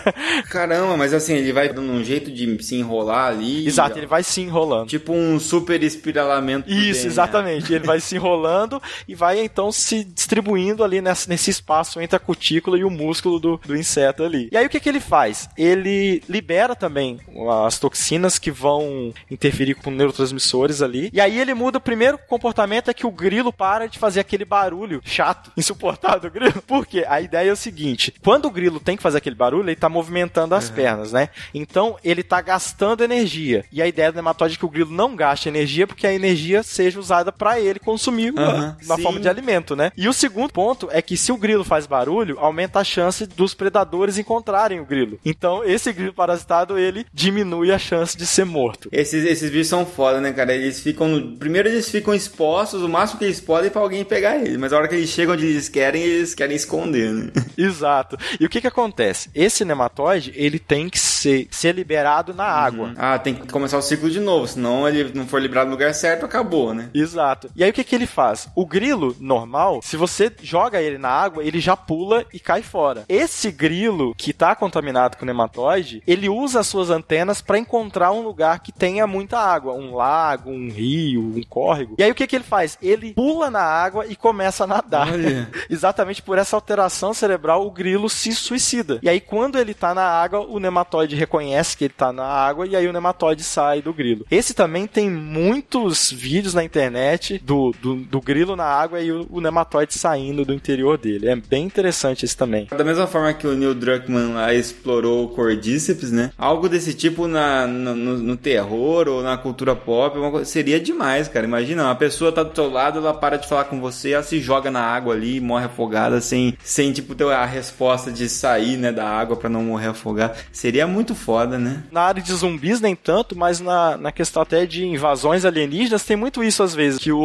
Caramba, 0.50 0.96
mas 0.98 1.14
assim, 1.14 1.34
ele 1.36 1.52
vai 1.52 1.70
dando 1.70 1.92
um 1.92 2.04
jeito 2.04 2.32
de 2.32 2.62
se 2.64 2.76
enrolar 2.76 3.28
ali. 3.28 3.66
Exato, 3.68 3.98
ele 3.98 4.06
vai 4.08 4.24
se 4.24 4.42
enrolando. 4.42 4.88
Tipo 4.94 5.12
um 5.12 5.40
super 5.40 5.82
espiralamento. 5.82 6.70
Isso, 6.70 7.00
DNA. 7.00 7.08
exatamente. 7.08 7.74
Ele 7.74 7.84
vai 7.84 7.98
se 8.00 8.16
enrolando 8.16 8.80
e 9.08 9.16
vai 9.16 9.40
então 9.40 9.72
se 9.72 10.04
distribuindo 10.04 10.84
ali 10.84 11.02
nesse, 11.02 11.28
nesse 11.28 11.50
espaço 11.50 12.00
entre 12.00 12.16
a 12.16 12.20
cutícula 12.20 12.78
e 12.78 12.84
o 12.84 12.92
músculo 12.92 13.40
do, 13.40 13.58
do 13.66 13.76
inseto 13.76 14.24
ali. 14.24 14.50
E 14.52 14.56
aí 14.56 14.68
o 14.68 14.70
que, 14.70 14.80
que 14.80 14.88
ele 14.88 15.00
faz? 15.00 15.50
Ele 15.58 16.22
libera 16.30 16.76
também 16.76 17.20
as 17.66 17.80
toxinas 17.80 18.38
que 18.38 18.52
vão 18.52 19.12
interferir 19.32 19.74
com 19.74 19.90
neurotransmissores 19.90 20.84
ali. 20.84 21.10
E 21.12 21.20
aí 21.20 21.40
ele 21.40 21.56
muda. 21.56 21.80
O 21.80 21.82
primeiro 21.82 22.20
comportamento 22.20 22.92
é 22.92 22.94
que 22.94 23.08
o 23.08 23.12
grilo 23.12 23.52
para 23.52 23.88
de 23.88 23.98
fazer 23.98 24.20
aquele 24.20 24.46
barulho 24.46 25.02
chato, 25.04 25.52
insuportável 25.58 26.30
do 26.30 26.32
grilo. 26.32 26.62
Por 26.62 26.86
quê? 26.86 27.04
A 27.08 27.20
ideia 27.20 27.50
é 27.50 27.54
o 27.54 27.58
seguinte: 27.58 28.14
quando 28.24 28.46
o 28.46 28.52
grilo 28.52 28.80
tem 28.80 28.96
que 28.96 29.02
fazer 29.02 29.18
aquele 29.18 29.36
barulho, 29.36 29.68
ele 29.68 29.76
tá 29.76 29.90
movimentando 29.90 30.54
as 30.54 30.70
pernas, 30.70 31.14
né? 31.14 31.30
Então 31.52 31.98
ele 32.04 32.22
tá 32.22 32.40
gastando 32.42 33.04
energia. 33.04 33.66
E 33.72 33.82
a 33.82 33.88
ideia 33.88 34.12
do 34.12 34.16
nematóide 34.16 34.56
é 34.56 34.58
que 34.58 34.66
o 34.66 34.70
grilo 34.70 34.83
não 34.86 35.16
gaste 35.16 35.48
energia 35.50 35.88
porque 35.88 36.06
a 36.08 36.14
energia 36.14 36.64
seja 36.64 37.00
usada 37.00 37.32
para 37.32 37.60
ele 37.60 37.80
consumir 37.80 38.34
Aham, 38.38 38.78
na 38.86 38.96
sim. 38.96 39.02
forma 39.04 39.20
de 39.20 39.30
alimento, 39.30 39.76
né? 39.76 39.92
E 39.98 40.08
o 40.08 40.14
segundo 40.14 40.52
ponto 40.52 40.88
é 40.92 41.02
que 41.02 41.18
se 41.18 41.32
o 41.32 41.38
grilo 41.38 41.64
faz 41.64 41.86
barulho, 41.86 42.38
aumenta 42.40 42.80
a 42.80 42.84
chance 42.84 43.26
dos 43.26 43.54
predadores 43.54 44.18
encontrarem 44.18 44.80
o 44.80 44.86
grilo. 44.86 45.20
Então 45.26 45.64
esse 45.64 45.92
grilo 45.94 46.14
parasitado 46.14 46.78
ele 46.78 47.06
diminui 47.14 47.72
a 47.72 47.78
chance 47.80 48.18
de 48.18 48.26
ser 48.26 48.46
morto. 48.46 48.90
Esses, 48.92 49.26
esses 49.26 49.50
bichos 49.50 49.68
são 49.68 49.86
foda, 49.86 50.20
né, 50.22 50.32
cara? 50.32 50.54
Eles 50.54 50.80
ficam. 50.80 51.08
no- 51.08 51.38
Primeiro 51.38 51.68
eles 51.70 51.90
ficam 51.90 52.14
expostos 52.14 52.82
o 52.84 52.90
máximo 52.90 53.20
que 53.20 53.26
eles 53.26 53.40
podem 53.42 53.70
pra 53.70 53.82
alguém 53.82 54.04
pegar 54.04 54.38
eles. 54.38 54.58
Mas 54.58 54.72
a 54.74 54.78
hora 54.78 54.88
que 54.88 54.96
eles 54.96 55.10
chegam 55.10 55.34
onde 55.34 55.46
eles 55.46 55.68
querem, 55.70 56.02
eles 56.02 56.34
querem 56.36 56.56
esconder, 56.56 57.12
né? 57.12 57.32
Exato. 57.58 58.18
E 58.40 58.46
o 58.46 58.50
que 58.50 58.62
que 58.62 58.68
acontece? 58.68 59.30
Esse 59.34 59.64
nematóide, 59.66 60.32
ele 60.36 60.60
tem 60.60 60.90
que 60.90 61.00
ser, 61.00 61.48
ser 61.52 61.74
liberado 61.76 62.34
na 62.34 62.46
água. 62.46 62.94
Ah, 62.98 63.18
tem 63.20 63.34
que 63.34 63.48
começar 63.52 63.78
o 63.78 63.82
ciclo 63.82 64.10
de 64.10 64.20
novo. 64.20 64.48
Senão 64.48 64.73
ele 64.88 65.12
não 65.14 65.28
for 65.28 65.42
liberado 65.42 65.70
no 65.70 65.76
lugar 65.76 65.94
certo, 65.94 66.26
acabou, 66.26 66.74
né? 66.74 66.90
Exato. 66.94 67.50
E 67.56 67.64
aí 67.64 67.70
o 67.70 67.74
que 67.74 67.84
que 67.84 67.96
ele 67.96 68.06
faz? 68.06 68.48
O 68.56 68.66
grilo 68.66 69.16
normal, 69.20 69.82
se 69.82 69.98
você 69.98 70.32
joga 70.42 70.82
ele 70.82 70.98
na 70.98 71.10
água, 71.10 71.44
ele 71.44 71.60
já 71.60 71.76
pula 71.76 72.26
e 72.34 72.40
cai 72.40 72.62
fora. 72.62 73.06
Esse 73.08 73.52
grilo 73.52 74.14
que 74.16 74.34
tá 74.34 74.56
contaminado 74.56 75.18
com 75.18 75.26
nematóide, 75.26 76.02
ele 76.08 76.30
usa 76.30 76.60
as 76.60 76.68
suas 76.68 76.90
antenas 76.90 77.42
para 77.42 77.58
encontrar 77.58 78.12
um 78.12 78.22
lugar 78.22 78.60
que 78.60 78.72
tenha 78.72 79.06
muita 79.06 79.40
água, 79.40 79.74
um 79.74 79.96
lago, 79.96 80.50
um 80.50 80.70
rio, 80.70 81.34
um 81.36 81.44
córrego. 81.44 81.96
E 81.98 82.04
aí 82.04 82.12
o 82.12 82.16
que 82.16 82.28
que 82.28 82.36
ele 82.36 82.44
faz? 82.44 82.78
Ele 82.82 83.14
pula 83.14 83.50
na 83.50 83.62
água 83.62 84.06
e 84.08 84.16
começa 84.16 84.64
a 84.64 84.68
nadar. 84.68 85.08
Exatamente 85.70 86.22
por 86.22 86.38
essa 86.38 86.56
alteração 86.56 87.14
cerebral, 87.14 87.66
o 87.66 87.72
grilo 87.72 88.10
se 88.10 88.32
suicida. 88.34 89.00
E 89.02 89.10
aí 89.10 89.20
quando 89.20 89.58
ele 89.58 89.74
tá 89.74 89.94
na 89.94 90.06
água, 90.06 90.40
o 90.40 90.60
nematóide 90.60 91.16
reconhece 91.16 91.78
que 91.78 91.86
ele 91.86 91.94
tá 91.94 92.12
na 92.12 92.26
água 92.26 92.68
e 92.68 92.76
aí 92.76 92.88
o 92.88 92.94
nematóide 92.94 93.44
sai 93.44 93.82
do 93.82 93.94
grilo. 93.94 94.26
Esse 94.30 94.54
também 94.64 94.88
tem 94.88 95.10
muitos 95.10 96.10
vídeos 96.10 96.54
na 96.54 96.64
internet 96.64 97.38
do, 97.44 97.76
do, 97.82 97.96
do 97.96 98.22
grilo 98.22 98.56
na 98.56 98.64
água 98.64 99.02
e 99.02 99.12
o, 99.12 99.28
o 99.30 99.42
nematóide 99.42 99.94
saindo 99.94 100.46
do 100.46 100.54
interior 100.54 100.98
dele. 100.98 101.28
É 101.28 101.36
bem 101.36 101.66
interessante 101.66 102.24
esse 102.24 102.38
também. 102.38 102.68
Da 102.72 102.82
mesma 102.84 103.06
forma 103.06 103.34
que 103.34 103.46
o 103.46 103.56
Neil 103.56 103.74
Druckmann 103.76 104.34
lá 104.34 104.54
explorou 104.54 105.26
o 105.26 105.28
cordíceps, 105.28 106.12
né? 106.12 106.32
Algo 106.38 106.70
desse 106.70 106.94
tipo 106.94 107.28
na, 107.28 107.68
no, 107.68 107.94
no- 107.96 108.38
terror 108.38 109.10
ou 109.10 109.22
na 109.22 109.36
cultura 109.38 109.76
pop 109.76 110.18
coisa- 110.32 110.46
seria 110.46 110.80
demais, 110.80 111.28
cara. 111.28 111.46
Imagina, 111.46 111.84
uma 111.84 111.96
pessoa 111.96 112.32
tá 112.32 112.42
do 112.42 112.56
seu 112.56 112.70
lado, 112.70 113.00
ela 113.00 113.14
para 113.14 113.36
de 113.38 113.48
falar 113.50 113.66
com 113.66 113.82
você, 113.82 114.12
ela 114.12 114.24
se 114.24 114.40
joga 114.40 114.72
na 114.72 114.82
água 114.82 115.14
ali 115.14 115.36
e 115.38 115.42
morre 115.42 115.66
afogada 115.66 116.22
sem, 116.22 116.58
sem 116.64 116.94
tipo, 116.94 117.14
ter 117.16 117.28
a 117.30 117.46
resposta 117.46 118.12
de 118.12 118.30
sair, 118.30 118.78
né, 118.78 118.92
da 118.94 119.06
água 119.10 119.36
pra 119.36 119.50
não 119.50 119.64
morrer 119.64 119.88
afogada. 119.88 120.36
Seria 120.54 120.88
muito 120.88 121.14
foda, 121.14 121.58
né? 121.58 121.84
Na 121.92 122.02
área 122.02 122.22
de 122.24 122.34
zumbis, 122.34 122.80
nem 122.80 122.96
tanto, 122.96 123.36
mas 123.38 123.60
na, 123.60 123.98
na 123.98 124.12
questão 124.12 124.42
até 124.54 124.66
de 124.66 124.86
invasões 124.86 125.46
alienígenas, 125.46 126.04
tem 126.04 126.16
muito 126.16 126.44
isso 126.44 126.62
às 126.62 126.76
vezes. 126.76 127.00
Que 127.00 127.12
o, 127.12 127.20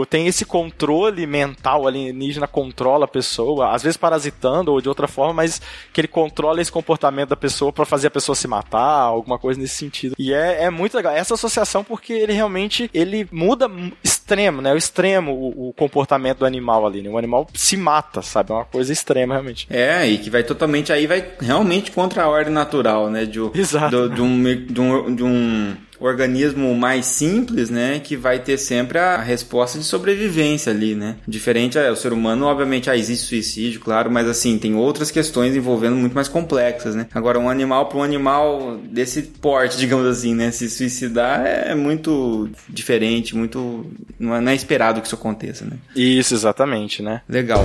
o- 0.00 0.06
tem 0.06 0.26
esse 0.26 0.44
controle 0.44 1.26
mental 1.26 1.86
alienígena, 1.86 2.46
controla 2.48 3.04
a 3.04 3.08
pessoa, 3.08 3.70
às 3.70 3.82
vezes 3.82 3.96
parasitando 3.96 4.72
ou 4.72 4.80
de 4.80 4.88
outra 4.88 5.06
forma, 5.06 5.32
mas 5.34 5.60
que 5.92 6.00
ele 6.00 6.08
controla 6.08 6.60
esse 6.60 6.72
comportamento 6.72 7.28
da 7.30 7.36
pessoa 7.36 7.72
pra 7.72 7.84
fazer 7.84 8.08
a 8.08 8.10
pessoa 8.10 8.34
se 8.34 8.48
matar, 8.48 8.80
alguma 9.02 9.38
coisa 9.38 9.60
nesse 9.60 9.76
sentido. 9.76 10.14
E 10.18 10.32
é, 10.32 10.64
é 10.64 10.70
muito 10.70 10.96
legal. 10.96 11.12
Essa 11.14 11.34
associação, 11.34 11.84
porque 11.84 12.12
ele 12.12 12.32
realmente 12.32 12.90
ele 12.92 13.26
muda 13.30 13.70
extremo, 14.02 14.60
né? 14.60 14.72
O 14.72 14.76
extremo, 14.76 15.32
o, 15.32 15.68
o 15.68 15.72
comportamento 15.74 16.38
do 16.38 16.46
animal 16.46 16.86
ali, 16.86 17.02
né? 17.02 17.08
O 17.10 17.18
animal 17.18 17.46
se 17.54 17.76
mata, 17.76 18.22
sabe? 18.22 18.50
É 18.50 18.54
uma 18.54 18.64
coisa 18.64 18.92
extrema, 18.92 19.34
realmente. 19.34 19.66
É, 19.70 20.06
e 20.06 20.18
que 20.18 20.30
vai 20.30 20.42
totalmente 20.42 20.92
aí, 20.92 21.06
vai 21.06 21.24
realmente 21.40 21.90
contra 21.92 22.24
a 22.24 22.28
ordem 22.28 22.52
natural, 22.52 23.08
né? 23.10 23.24
De, 23.24 23.38
Exato. 23.54 24.08
do- 24.08 24.14
de, 24.14 24.20
um, 24.20 24.42
de, 24.66 24.80
um, 24.80 25.14
de 25.14 25.22
um 25.22 25.76
organismo 26.04 26.74
mais 26.74 27.06
simples, 27.06 27.70
né? 27.70 28.00
Que 28.02 28.16
vai 28.16 28.38
ter 28.38 28.58
sempre 28.58 28.98
a 28.98 29.18
resposta 29.18 29.78
de 29.78 29.84
sobrevivência 29.84 30.72
ali, 30.72 30.94
né? 30.94 31.16
Diferente, 31.26 31.78
é, 31.78 31.90
o 31.90 31.96
ser 31.96 32.12
humano, 32.12 32.46
obviamente, 32.46 32.90
ah, 32.90 32.96
existe 32.96 33.26
suicídio, 33.26 33.80
claro, 33.80 34.10
mas 34.10 34.28
assim, 34.28 34.58
tem 34.58 34.74
outras 34.74 35.10
questões 35.10 35.54
envolvendo 35.54 35.96
muito 35.96 36.14
mais 36.14 36.28
complexas, 36.28 36.94
né? 36.94 37.06
Agora, 37.14 37.38
um 37.38 37.48
animal 37.48 37.86
para 37.86 37.98
um 37.98 38.02
animal 38.02 38.78
desse 38.84 39.22
porte, 39.22 39.76
digamos 39.78 40.06
assim, 40.06 40.34
né? 40.34 40.50
Se 40.50 40.68
suicidar 40.68 41.44
é 41.46 41.74
muito 41.74 42.48
diferente, 42.68 43.36
muito. 43.36 43.86
Não 44.18 44.34
é, 44.34 44.40
não 44.40 44.52
é 44.52 44.54
esperado 44.54 45.00
que 45.00 45.06
isso 45.06 45.16
aconteça, 45.16 45.64
né? 45.64 45.76
Isso, 45.94 46.34
exatamente, 46.34 47.02
né? 47.02 47.22
Legal. 47.28 47.64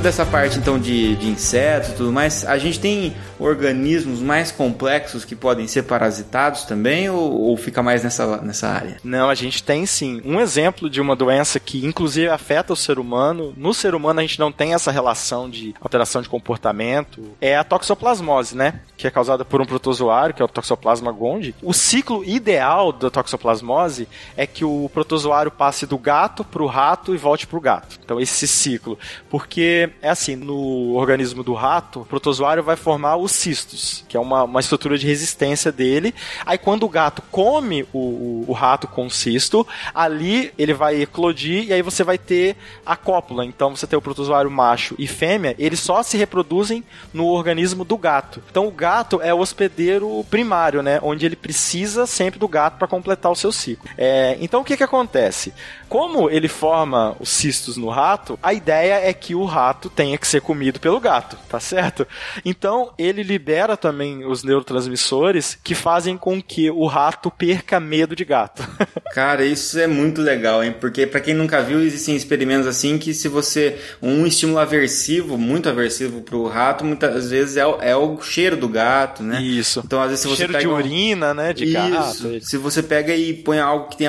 Saindo 0.00 0.02
dessa 0.02 0.24
parte 0.24 0.58
então 0.58 0.78
de, 0.78 1.14
de 1.16 1.28
insetos 1.28 1.90
e 1.90 1.94
tudo 1.94 2.10
mais, 2.10 2.46
a 2.46 2.56
gente 2.56 2.80
tem 2.80 3.14
organismos 3.38 4.20
mais 4.20 4.50
complexos 4.50 5.26
que 5.26 5.36
podem 5.36 5.66
ser 5.66 5.82
parasitados 5.82 6.64
também 6.64 7.10
ou, 7.10 7.40
ou 7.40 7.56
fica 7.56 7.82
mais 7.82 8.02
nessa, 8.02 8.38
nessa 8.38 8.68
área? 8.68 8.96
Não, 9.04 9.28
a 9.28 9.34
gente 9.34 9.62
tem 9.62 9.84
sim. 9.84 10.22
Um 10.24 10.40
exemplo 10.40 10.88
de 10.88 11.02
uma 11.02 11.14
doença 11.14 11.60
que 11.60 11.84
inclusive 11.84 12.28
afeta 12.28 12.72
o 12.72 12.76
ser 12.76 12.98
humano. 12.98 13.52
No 13.56 13.74
ser 13.74 13.94
humano 13.94 14.20
a 14.20 14.22
gente 14.22 14.38
não 14.38 14.50
tem 14.50 14.72
essa 14.72 14.90
relação 14.90 15.50
de 15.50 15.74
alteração 15.80 16.22
de 16.22 16.30
comportamento. 16.30 17.22
É 17.38 17.56
a 17.56 17.64
toxoplasmose, 17.64 18.56
né? 18.56 18.80
Que 18.96 19.06
é 19.06 19.10
causada 19.10 19.44
por 19.44 19.60
um 19.60 19.66
protozoário, 19.66 20.34
que 20.34 20.40
é 20.40 20.44
o 20.44 20.48
Toxoplasma 20.48 21.12
gondii. 21.12 21.54
O 21.62 21.74
ciclo 21.74 22.24
ideal 22.24 22.92
da 22.92 23.10
toxoplasmose 23.10 24.08
é 24.36 24.46
que 24.46 24.64
o 24.64 24.90
protozoário 24.92 25.50
passe 25.50 25.86
do 25.86 25.98
gato 25.98 26.42
pro 26.42 26.66
rato 26.66 27.14
e 27.14 27.18
volte 27.18 27.46
pro 27.46 27.60
gato. 27.60 27.98
Então 28.02 28.18
esse 28.18 28.46
ciclo. 28.48 28.98
Porque 29.28 29.89
É 30.02 30.10
assim, 30.10 30.36
no 30.36 30.94
organismo 30.94 31.42
do 31.42 31.54
rato, 31.54 32.00
o 32.00 32.04
protozoário 32.04 32.62
vai 32.62 32.76
formar 32.76 33.16
os 33.16 33.32
cistos, 33.32 34.04
que 34.08 34.16
é 34.16 34.20
uma, 34.20 34.44
uma 34.44 34.60
estrutura 34.60 34.98
de 34.98 35.06
resistência 35.06 35.72
dele. 35.72 36.14
Aí 36.44 36.58
quando 36.58 36.84
o 36.84 36.88
gato 36.88 37.22
come 37.30 37.82
o, 37.92 37.98
o, 37.98 38.44
o 38.48 38.52
rato 38.52 38.86
com 38.86 39.06
o 39.06 39.10
cisto, 39.10 39.66
ali 39.94 40.52
ele 40.58 40.74
vai 40.74 41.02
eclodir 41.02 41.64
e 41.68 41.72
aí 41.72 41.82
você 41.82 42.04
vai 42.04 42.18
ter 42.18 42.56
a 42.84 42.96
cópula. 42.96 43.44
Então 43.44 43.74
você 43.74 43.86
tem 43.86 43.98
o 43.98 44.02
protozoário 44.02 44.50
macho 44.50 44.94
e 44.98 45.06
fêmea, 45.06 45.54
eles 45.58 45.80
só 45.80 46.02
se 46.02 46.16
reproduzem 46.16 46.84
no 47.12 47.26
organismo 47.26 47.84
do 47.84 47.96
gato. 47.96 48.42
Então 48.50 48.66
o 48.66 48.70
gato 48.70 49.20
é 49.22 49.32
o 49.32 49.38
hospedeiro 49.38 50.24
primário, 50.30 50.82
né? 50.82 50.98
Onde 51.02 51.26
ele 51.26 51.36
precisa 51.36 52.06
sempre 52.06 52.38
do 52.38 52.48
gato 52.48 52.78
para 52.78 52.88
completar 52.88 53.30
o 53.30 53.36
seu 53.36 53.52
ciclo. 53.52 53.88
É, 53.96 54.36
então 54.40 54.60
o 54.60 54.64
que 54.64 54.76
que 54.76 54.84
acontece? 54.84 55.52
Como 55.88 56.30
ele 56.30 56.48
forma 56.48 57.16
os 57.18 57.28
cistos 57.28 57.76
no 57.76 57.88
rato, 57.88 58.38
a 58.42 58.52
ideia 58.52 59.00
é 59.08 59.12
que 59.12 59.34
o 59.34 59.44
rato 59.44 59.79
tenha 59.88 60.18
que 60.18 60.26
ser 60.26 60.40
comido 60.40 60.78
pelo 60.80 61.00
gato, 61.00 61.36
tá 61.48 61.58
certo? 61.60 62.06
Então 62.44 62.92
ele 62.98 63.22
libera 63.22 63.76
também 63.76 64.24
os 64.26 64.42
neurotransmissores 64.44 65.58
que 65.62 65.74
fazem 65.74 66.16
com 66.16 66.42
que 66.42 66.70
o 66.70 66.86
rato 66.86 67.30
perca 67.30 67.78
medo 67.80 68.14
de 68.16 68.24
gato. 68.24 68.66
Cara, 69.14 69.44
isso 69.44 69.78
é 69.78 69.86
muito 69.86 70.20
legal, 70.20 70.62
hein? 70.62 70.74
Porque 70.80 71.06
para 71.06 71.20
quem 71.20 71.34
nunca 71.34 71.62
viu, 71.62 71.80
existem 71.80 72.16
experimentos 72.16 72.66
assim 72.66 72.98
que 72.98 73.14
se 73.14 73.28
você 73.28 73.78
um 74.02 74.26
estímulo 74.26 74.58
aversivo, 74.58 75.38
muito 75.38 75.68
aversivo 75.68 76.20
pro 76.22 76.46
rato, 76.46 76.84
muitas 76.84 77.30
vezes 77.30 77.56
é 77.56 77.66
o, 77.66 77.80
é 77.80 77.96
o 77.96 78.20
cheiro 78.20 78.56
do 78.56 78.68
gato, 78.68 79.22
né? 79.22 79.40
Isso. 79.42 79.82
Então 79.84 80.00
às 80.00 80.08
vezes 80.08 80.20
se 80.22 80.28
você 80.28 80.36
Cheiro 80.38 80.52
pega 80.52 80.64
de 80.64 80.68
um- 80.68 80.74
urina, 80.74 81.32
né? 81.34 81.52
De 81.52 81.64
Isso. 81.64 81.72
gato. 81.74 82.40
Se 82.44 82.56
você 82.56 82.82
pega 82.82 83.14
e 83.14 83.32
põe 83.34 83.58
algo 83.58 83.88
que 83.88 83.96
tem, 83.96 84.08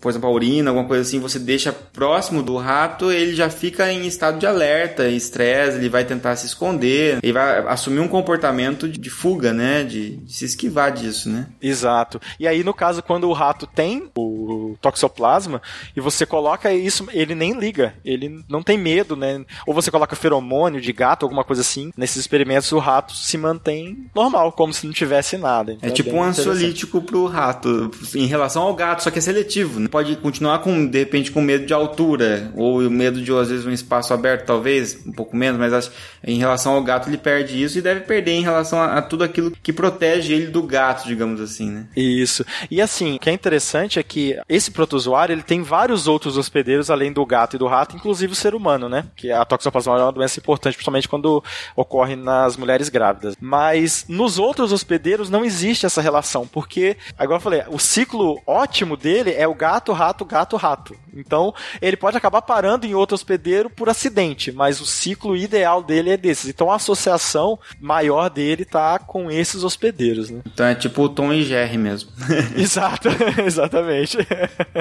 por 0.00 0.10
exemplo, 0.10 0.28
a 0.28 0.32
urina, 0.32 0.70
alguma 0.70 0.86
coisa 0.86 1.02
assim, 1.02 1.18
você 1.20 1.38
deixa 1.38 1.72
próximo 1.72 2.42
do 2.42 2.56
rato, 2.56 3.10
ele 3.10 3.34
já 3.34 3.50
fica 3.50 3.90
em 3.92 4.06
estado 4.06 4.38
de 4.38 4.46
alerta, 4.46 5.03
estresse, 5.10 5.76
ele 5.78 5.88
vai 5.88 6.04
tentar 6.04 6.36
se 6.36 6.46
esconder, 6.46 7.18
ele 7.22 7.32
vai 7.32 7.58
assumir 7.68 8.00
um 8.00 8.08
comportamento 8.08 8.88
de, 8.88 9.10
fuga, 9.10 9.52
né? 9.52 9.84
De, 9.84 10.16
de 10.16 10.32
se 10.32 10.44
esquivar 10.44 10.92
disso, 10.92 11.28
né? 11.28 11.46
Exato. 11.62 12.20
E 12.38 12.46
aí, 12.46 12.62
no 12.64 12.74
caso, 12.74 13.02
quando 13.02 13.28
o 13.28 13.32
rato 13.32 13.66
tem 13.66 14.08
o 14.16 14.76
toxoplasma 14.80 15.60
e 15.96 16.00
você 16.00 16.26
coloca 16.26 16.72
isso, 16.72 17.06
ele 17.12 17.34
nem 17.34 17.52
liga, 17.58 17.94
ele 18.04 18.44
não 18.48 18.62
tem 18.62 18.78
medo, 18.78 19.16
né? 19.16 19.44
Ou 19.66 19.74
você 19.74 19.90
coloca 19.90 20.16
feromônio 20.16 20.80
de 20.80 20.92
gato, 20.92 21.24
alguma 21.24 21.44
coisa 21.44 21.62
assim. 21.62 21.92
Nesses 21.96 22.16
experimentos, 22.16 22.70
o 22.72 22.78
rato 22.78 23.14
se 23.14 23.36
mantém 23.38 24.06
normal, 24.14 24.52
como 24.52 24.72
se 24.72 24.86
não 24.86 24.92
tivesse 24.92 25.36
nada. 25.36 25.72
Então, 25.72 25.88
É 25.88 25.92
tipo 25.92 26.10
bem 26.10 26.18
um 26.20 26.22
ansiolítico 26.22 27.00
pro 27.02 27.26
rato, 27.26 27.90
em 28.14 28.26
relação 28.26 28.62
ao 28.62 28.74
gato, 28.74 29.02
só 29.02 29.10
que 29.10 29.18
é 29.18 29.22
seletivo. 29.22 29.80
né? 29.80 29.88
Pode 29.88 30.16
continuar 30.16 30.58
com, 30.60 30.86
de 30.86 30.98
repente, 30.98 31.30
com 31.30 31.40
medo 31.40 31.66
de 31.66 31.72
altura, 31.72 32.50
ou 32.54 32.80
medo 32.90 33.20
de, 33.20 33.32
às 33.32 33.48
vezes, 33.48 33.66
um 33.66 33.70
espaço 33.72 34.12
aberto, 34.14 34.46
talvez, 34.46 34.93
um 35.06 35.12
pouco 35.12 35.36
menos, 35.36 35.58
mas 35.58 35.72
acho, 35.72 35.90
em 36.22 36.38
relação 36.38 36.74
ao 36.74 36.82
gato 36.82 37.08
ele 37.08 37.18
perde 37.18 37.62
isso 37.62 37.78
e 37.78 37.82
deve 37.82 38.00
perder 38.00 38.32
em 38.32 38.42
relação 38.42 38.80
a, 38.80 38.98
a 38.98 39.02
tudo 39.02 39.24
aquilo 39.24 39.50
que 39.62 39.72
protege 39.72 40.32
ele 40.32 40.46
do 40.46 40.62
gato, 40.62 41.06
digamos 41.06 41.40
assim, 41.40 41.70
né? 41.70 41.86
Isso. 41.96 42.44
E 42.70 42.80
assim, 42.80 43.16
o 43.16 43.18
que 43.18 43.30
é 43.30 43.32
interessante 43.32 43.98
é 43.98 44.02
que 44.02 44.38
esse 44.48 44.70
protozoário 44.70 45.32
ele 45.32 45.42
tem 45.42 45.62
vários 45.62 46.06
outros 46.06 46.36
hospedeiros 46.36 46.90
além 46.90 47.12
do 47.12 47.24
gato 47.24 47.56
e 47.56 47.58
do 47.58 47.66
rato, 47.66 47.96
inclusive 47.96 48.32
o 48.32 48.36
ser 48.36 48.54
humano, 48.54 48.88
né? 48.88 49.06
Que 49.16 49.30
a 49.30 49.44
toxoplasmose 49.44 50.00
é 50.00 50.04
uma 50.04 50.12
doença 50.12 50.38
importante, 50.38 50.74
principalmente 50.74 51.08
quando 51.08 51.42
ocorre 51.76 52.16
nas 52.16 52.56
mulheres 52.56 52.88
grávidas. 52.88 53.36
Mas 53.40 54.04
nos 54.08 54.38
outros 54.38 54.72
hospedeiros 54.72 55.30
não 55.30 55.44
existe 55.44 55.86
essa 55.86 56.00
relação, 56.00 56.46
porque, 56.46 56.96
agora 57.18 57.38
eu 57.38 57.42
falei, 57.42 57.62
o 57.68 57.78
ciclo 57.78 58.40
ótimo 58.46 58.96
dele 58.96 59.32
é 59.32 59.46
o 59.46 59.54
gato, 59.54 59.92
rato, 59.92 60.24
gato, 60.24 60.56
rato. 60.56 60.96
Então, 61.14 61.54
ele 61.80 61.96
pode 61.96 62.16
acabar 62.16 62.42
parando 62.42 62.86
em 62.86 62.94
outro 62.94 63.14
hospedeiro 63.14 63.70
por 63.70 63.88
acidente, 63.88 64.50
mas 64.52 64.80
o 64.84 64.86
ciclo 64.86 65.36
ideal 65.36 65.82
dele 65.82 66.10
é 66.10 66.16
desses. 66.16 66.48
Então, 66.48 66.70
a 66.70 66.76
associação 66.76 67.58
maior 67.80 68.28
dele 68.28 68.64
tá 68.64 68.98
com 68.98 69.30
esses 69.30 69.64
hospedeiros, 69.64 70.30
né? 70.30 70.40
Então 70.46 70.66
é 70.66 70.74
tipo 70.74 71.02
o 71.02 71.08
Tom 71.08 71.32
e 71.32 71.42
Jerry 71.42 71.78
mesmo. 71.78 72.10
Exato, 72.56 73.08
exatamente. 73.44 74.18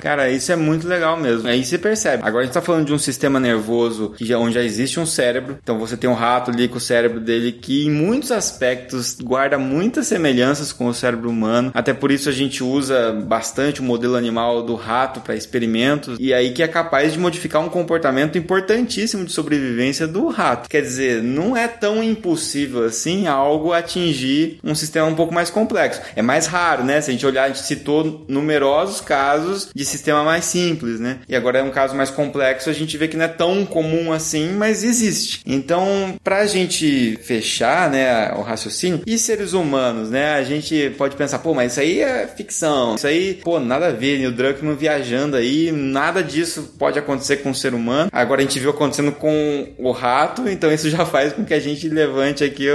Cara, 0.01 0.29
isso 0.29 0.51
é 0.51 0.55
muito 0.55 0.87
legal 0.87 1.17
mesmo. 1.17 1.47
Aí 1.47 1.63
você 1.63 1.77
percebe. 1.77 2.23
Agora 2.25 2.43
a 2.43 2.45
gente 2.45 2.53
tá 2.53 2.61
falando 2.61 2.85
de 2.85 2.93
um 2.93 2.97
sistema 2.97 3.39
nervoso 3.39 4.13
que 4.17 4.25
já, 4.25 4.37
onde 4.37 4.55
já 4.55 4.63
existe 4.63 4.99
um 4.99 5.05
cérebro. 5.05 5.57
Então 5.61 5.79
você 5.79 5.95
tem 5.95 6.09
um 6.09 6.13
rato 6.13 6.51
ali 6.51 6.67
com 6.67 6.77
o 6.77 6.81
cérebro 6.81 7.19
dele 7.19 7.51
que 7.51 7.85
em 7.85 7.91
muitos 7.91 8.31
aspectos 8.31 9.17
guarda 9.21 9.57
muitas 9.57 10.07
semelhanças 10.07 10.73
com 10.73 10.87
o 10.87 10.93
cérebro 10.93 11.29
humano. 11.29 11.71
Até 11.73 11.93
por 11.93 12.11
isso 12.11 12.29
a 12.29 12.31
gente 12.31 12.63
usa 12.63 13.11
bastante 13.11 13.79
o 13.79 13.83
modelo 13.83 14.15
animal 14.15 14.63
do 14.63 14.75
rato 14.75 15.21
para 15.21 15.35
experimentos. 15.35 16.17
E 16.19 16.33
aí 16.33 16.51
que 16.51 16.63
é 16.63 16.67
capaz 16.67 17.13
de 17.13 17.19
modificar 17.19 17.61
um 17.61 17.69
comportamento 17.69 18.37
importantíssimo 18.37 19.25
de 19.25 19.31
sobrevivência 19.31 19.92
do 20.07 20.27
rato. 20.27 20.69
Quer 20.69 20.81
dizer, 20.81 21.21
não 21.21 21.55
é 21.55 21.67
tão 21.67 22.03
impossível 22.03 22.85
assim 22.85 23.27
algo 23.27 23.73
atingir 23.73 24.59
um 24.63 24.75
sistema 24.75 25.07
um 25.07 25.15
pouco 25.15 25.33
mais 25.33 25.49
complexo. 25.49 26.01
É 26.15 26.21
mais 26.21 26.47
raro, 26.47 26.83
né? 26.83 27.01
Se 27.01 27.09
a 27.09 27.13
gente 27.13 27.25
olhar, 27.25 27.43
a 27.43 27.47
gente 27.47 27.63
citou 27.63 28.25
numerosos 28.27 29.01
casos 29.01 29.69
de 29.73 29.85
sistema 29.85 30.23
mais 30.23 30.45
simples, 30.45 30.99
né? 30.99 31.19
E 31.27 31.35
agora 31.35 31.59
é 31.59 31.63
um 31.63 31.71
caso 31.71 31.95
mais 31.95 32.09
complexo, 32.09 32.69
a 32.69 32.73
gente 32.73 32.97
vê 32.97 33.07
que 33.07 33.17
não 33.17 33.25
é 33.25 33.29
tão 33.29 33.65
comum 33.65 34.11
assim, 34.11 34.51
mas 34.53 34.83
existe. 34.83 35.41
Então, 35.45 36.15
pra 36.23 36.45
gente 36.45 37.17
fechar, 37.23 37.89
né, 37.89 38.33
o 38.35 38.41
raciocínio, 38.41 39.01
e 39.05 39.17
seres 39.17 39.53
humanos, 39.53 40.09
né? 40.09 40.35
A 40.35 40.43
gente 40.43 40.93
pode 40.97 41.15
pensar, 41.15 41.39
pô, 41.39 41.53
mas 41.53 41.71
isso 41.71 41.81
aí 41.81 42.01
é 42.01 42.27
ficção. 42.27 42.95
Isso 42.95 43.07
aí, 43.07 43.35
pô, 43.43 43.59
nada 43.59 43.87
a 43.87 43.91
ver, 43.91 44.19
Neil 44.19 44.31
Druckmann 44.31 44.75
viajando 44.75 45.35
aí, 45.37 45.71
nada 45.71 46.23
disso 46.23 46.73
pode 46.77 46.97
acontecer 46.97 47.37
com 47.37 47.51
o 47.51 47.55
ser 47.55 47.73
humano. 47.73 48.09
Agora 48.11 48.41
a 48.41 48.43
gente 48.43 48.59
viu 48.59 48.69
acontecendo 48.71 49.11
com 49.11 49.73
o 49.83 49.91
rato, 49.91 50.47
então 50.47 50.71
isso 50.71 50.89
já 50.89 51.05
faz 51.05 51.33
com 51.33 51.45
que 51.45 51.53
a 51.53 51.59
gente 51.59 51.87
levante 51.89 52.43
aqui 52.43 52.67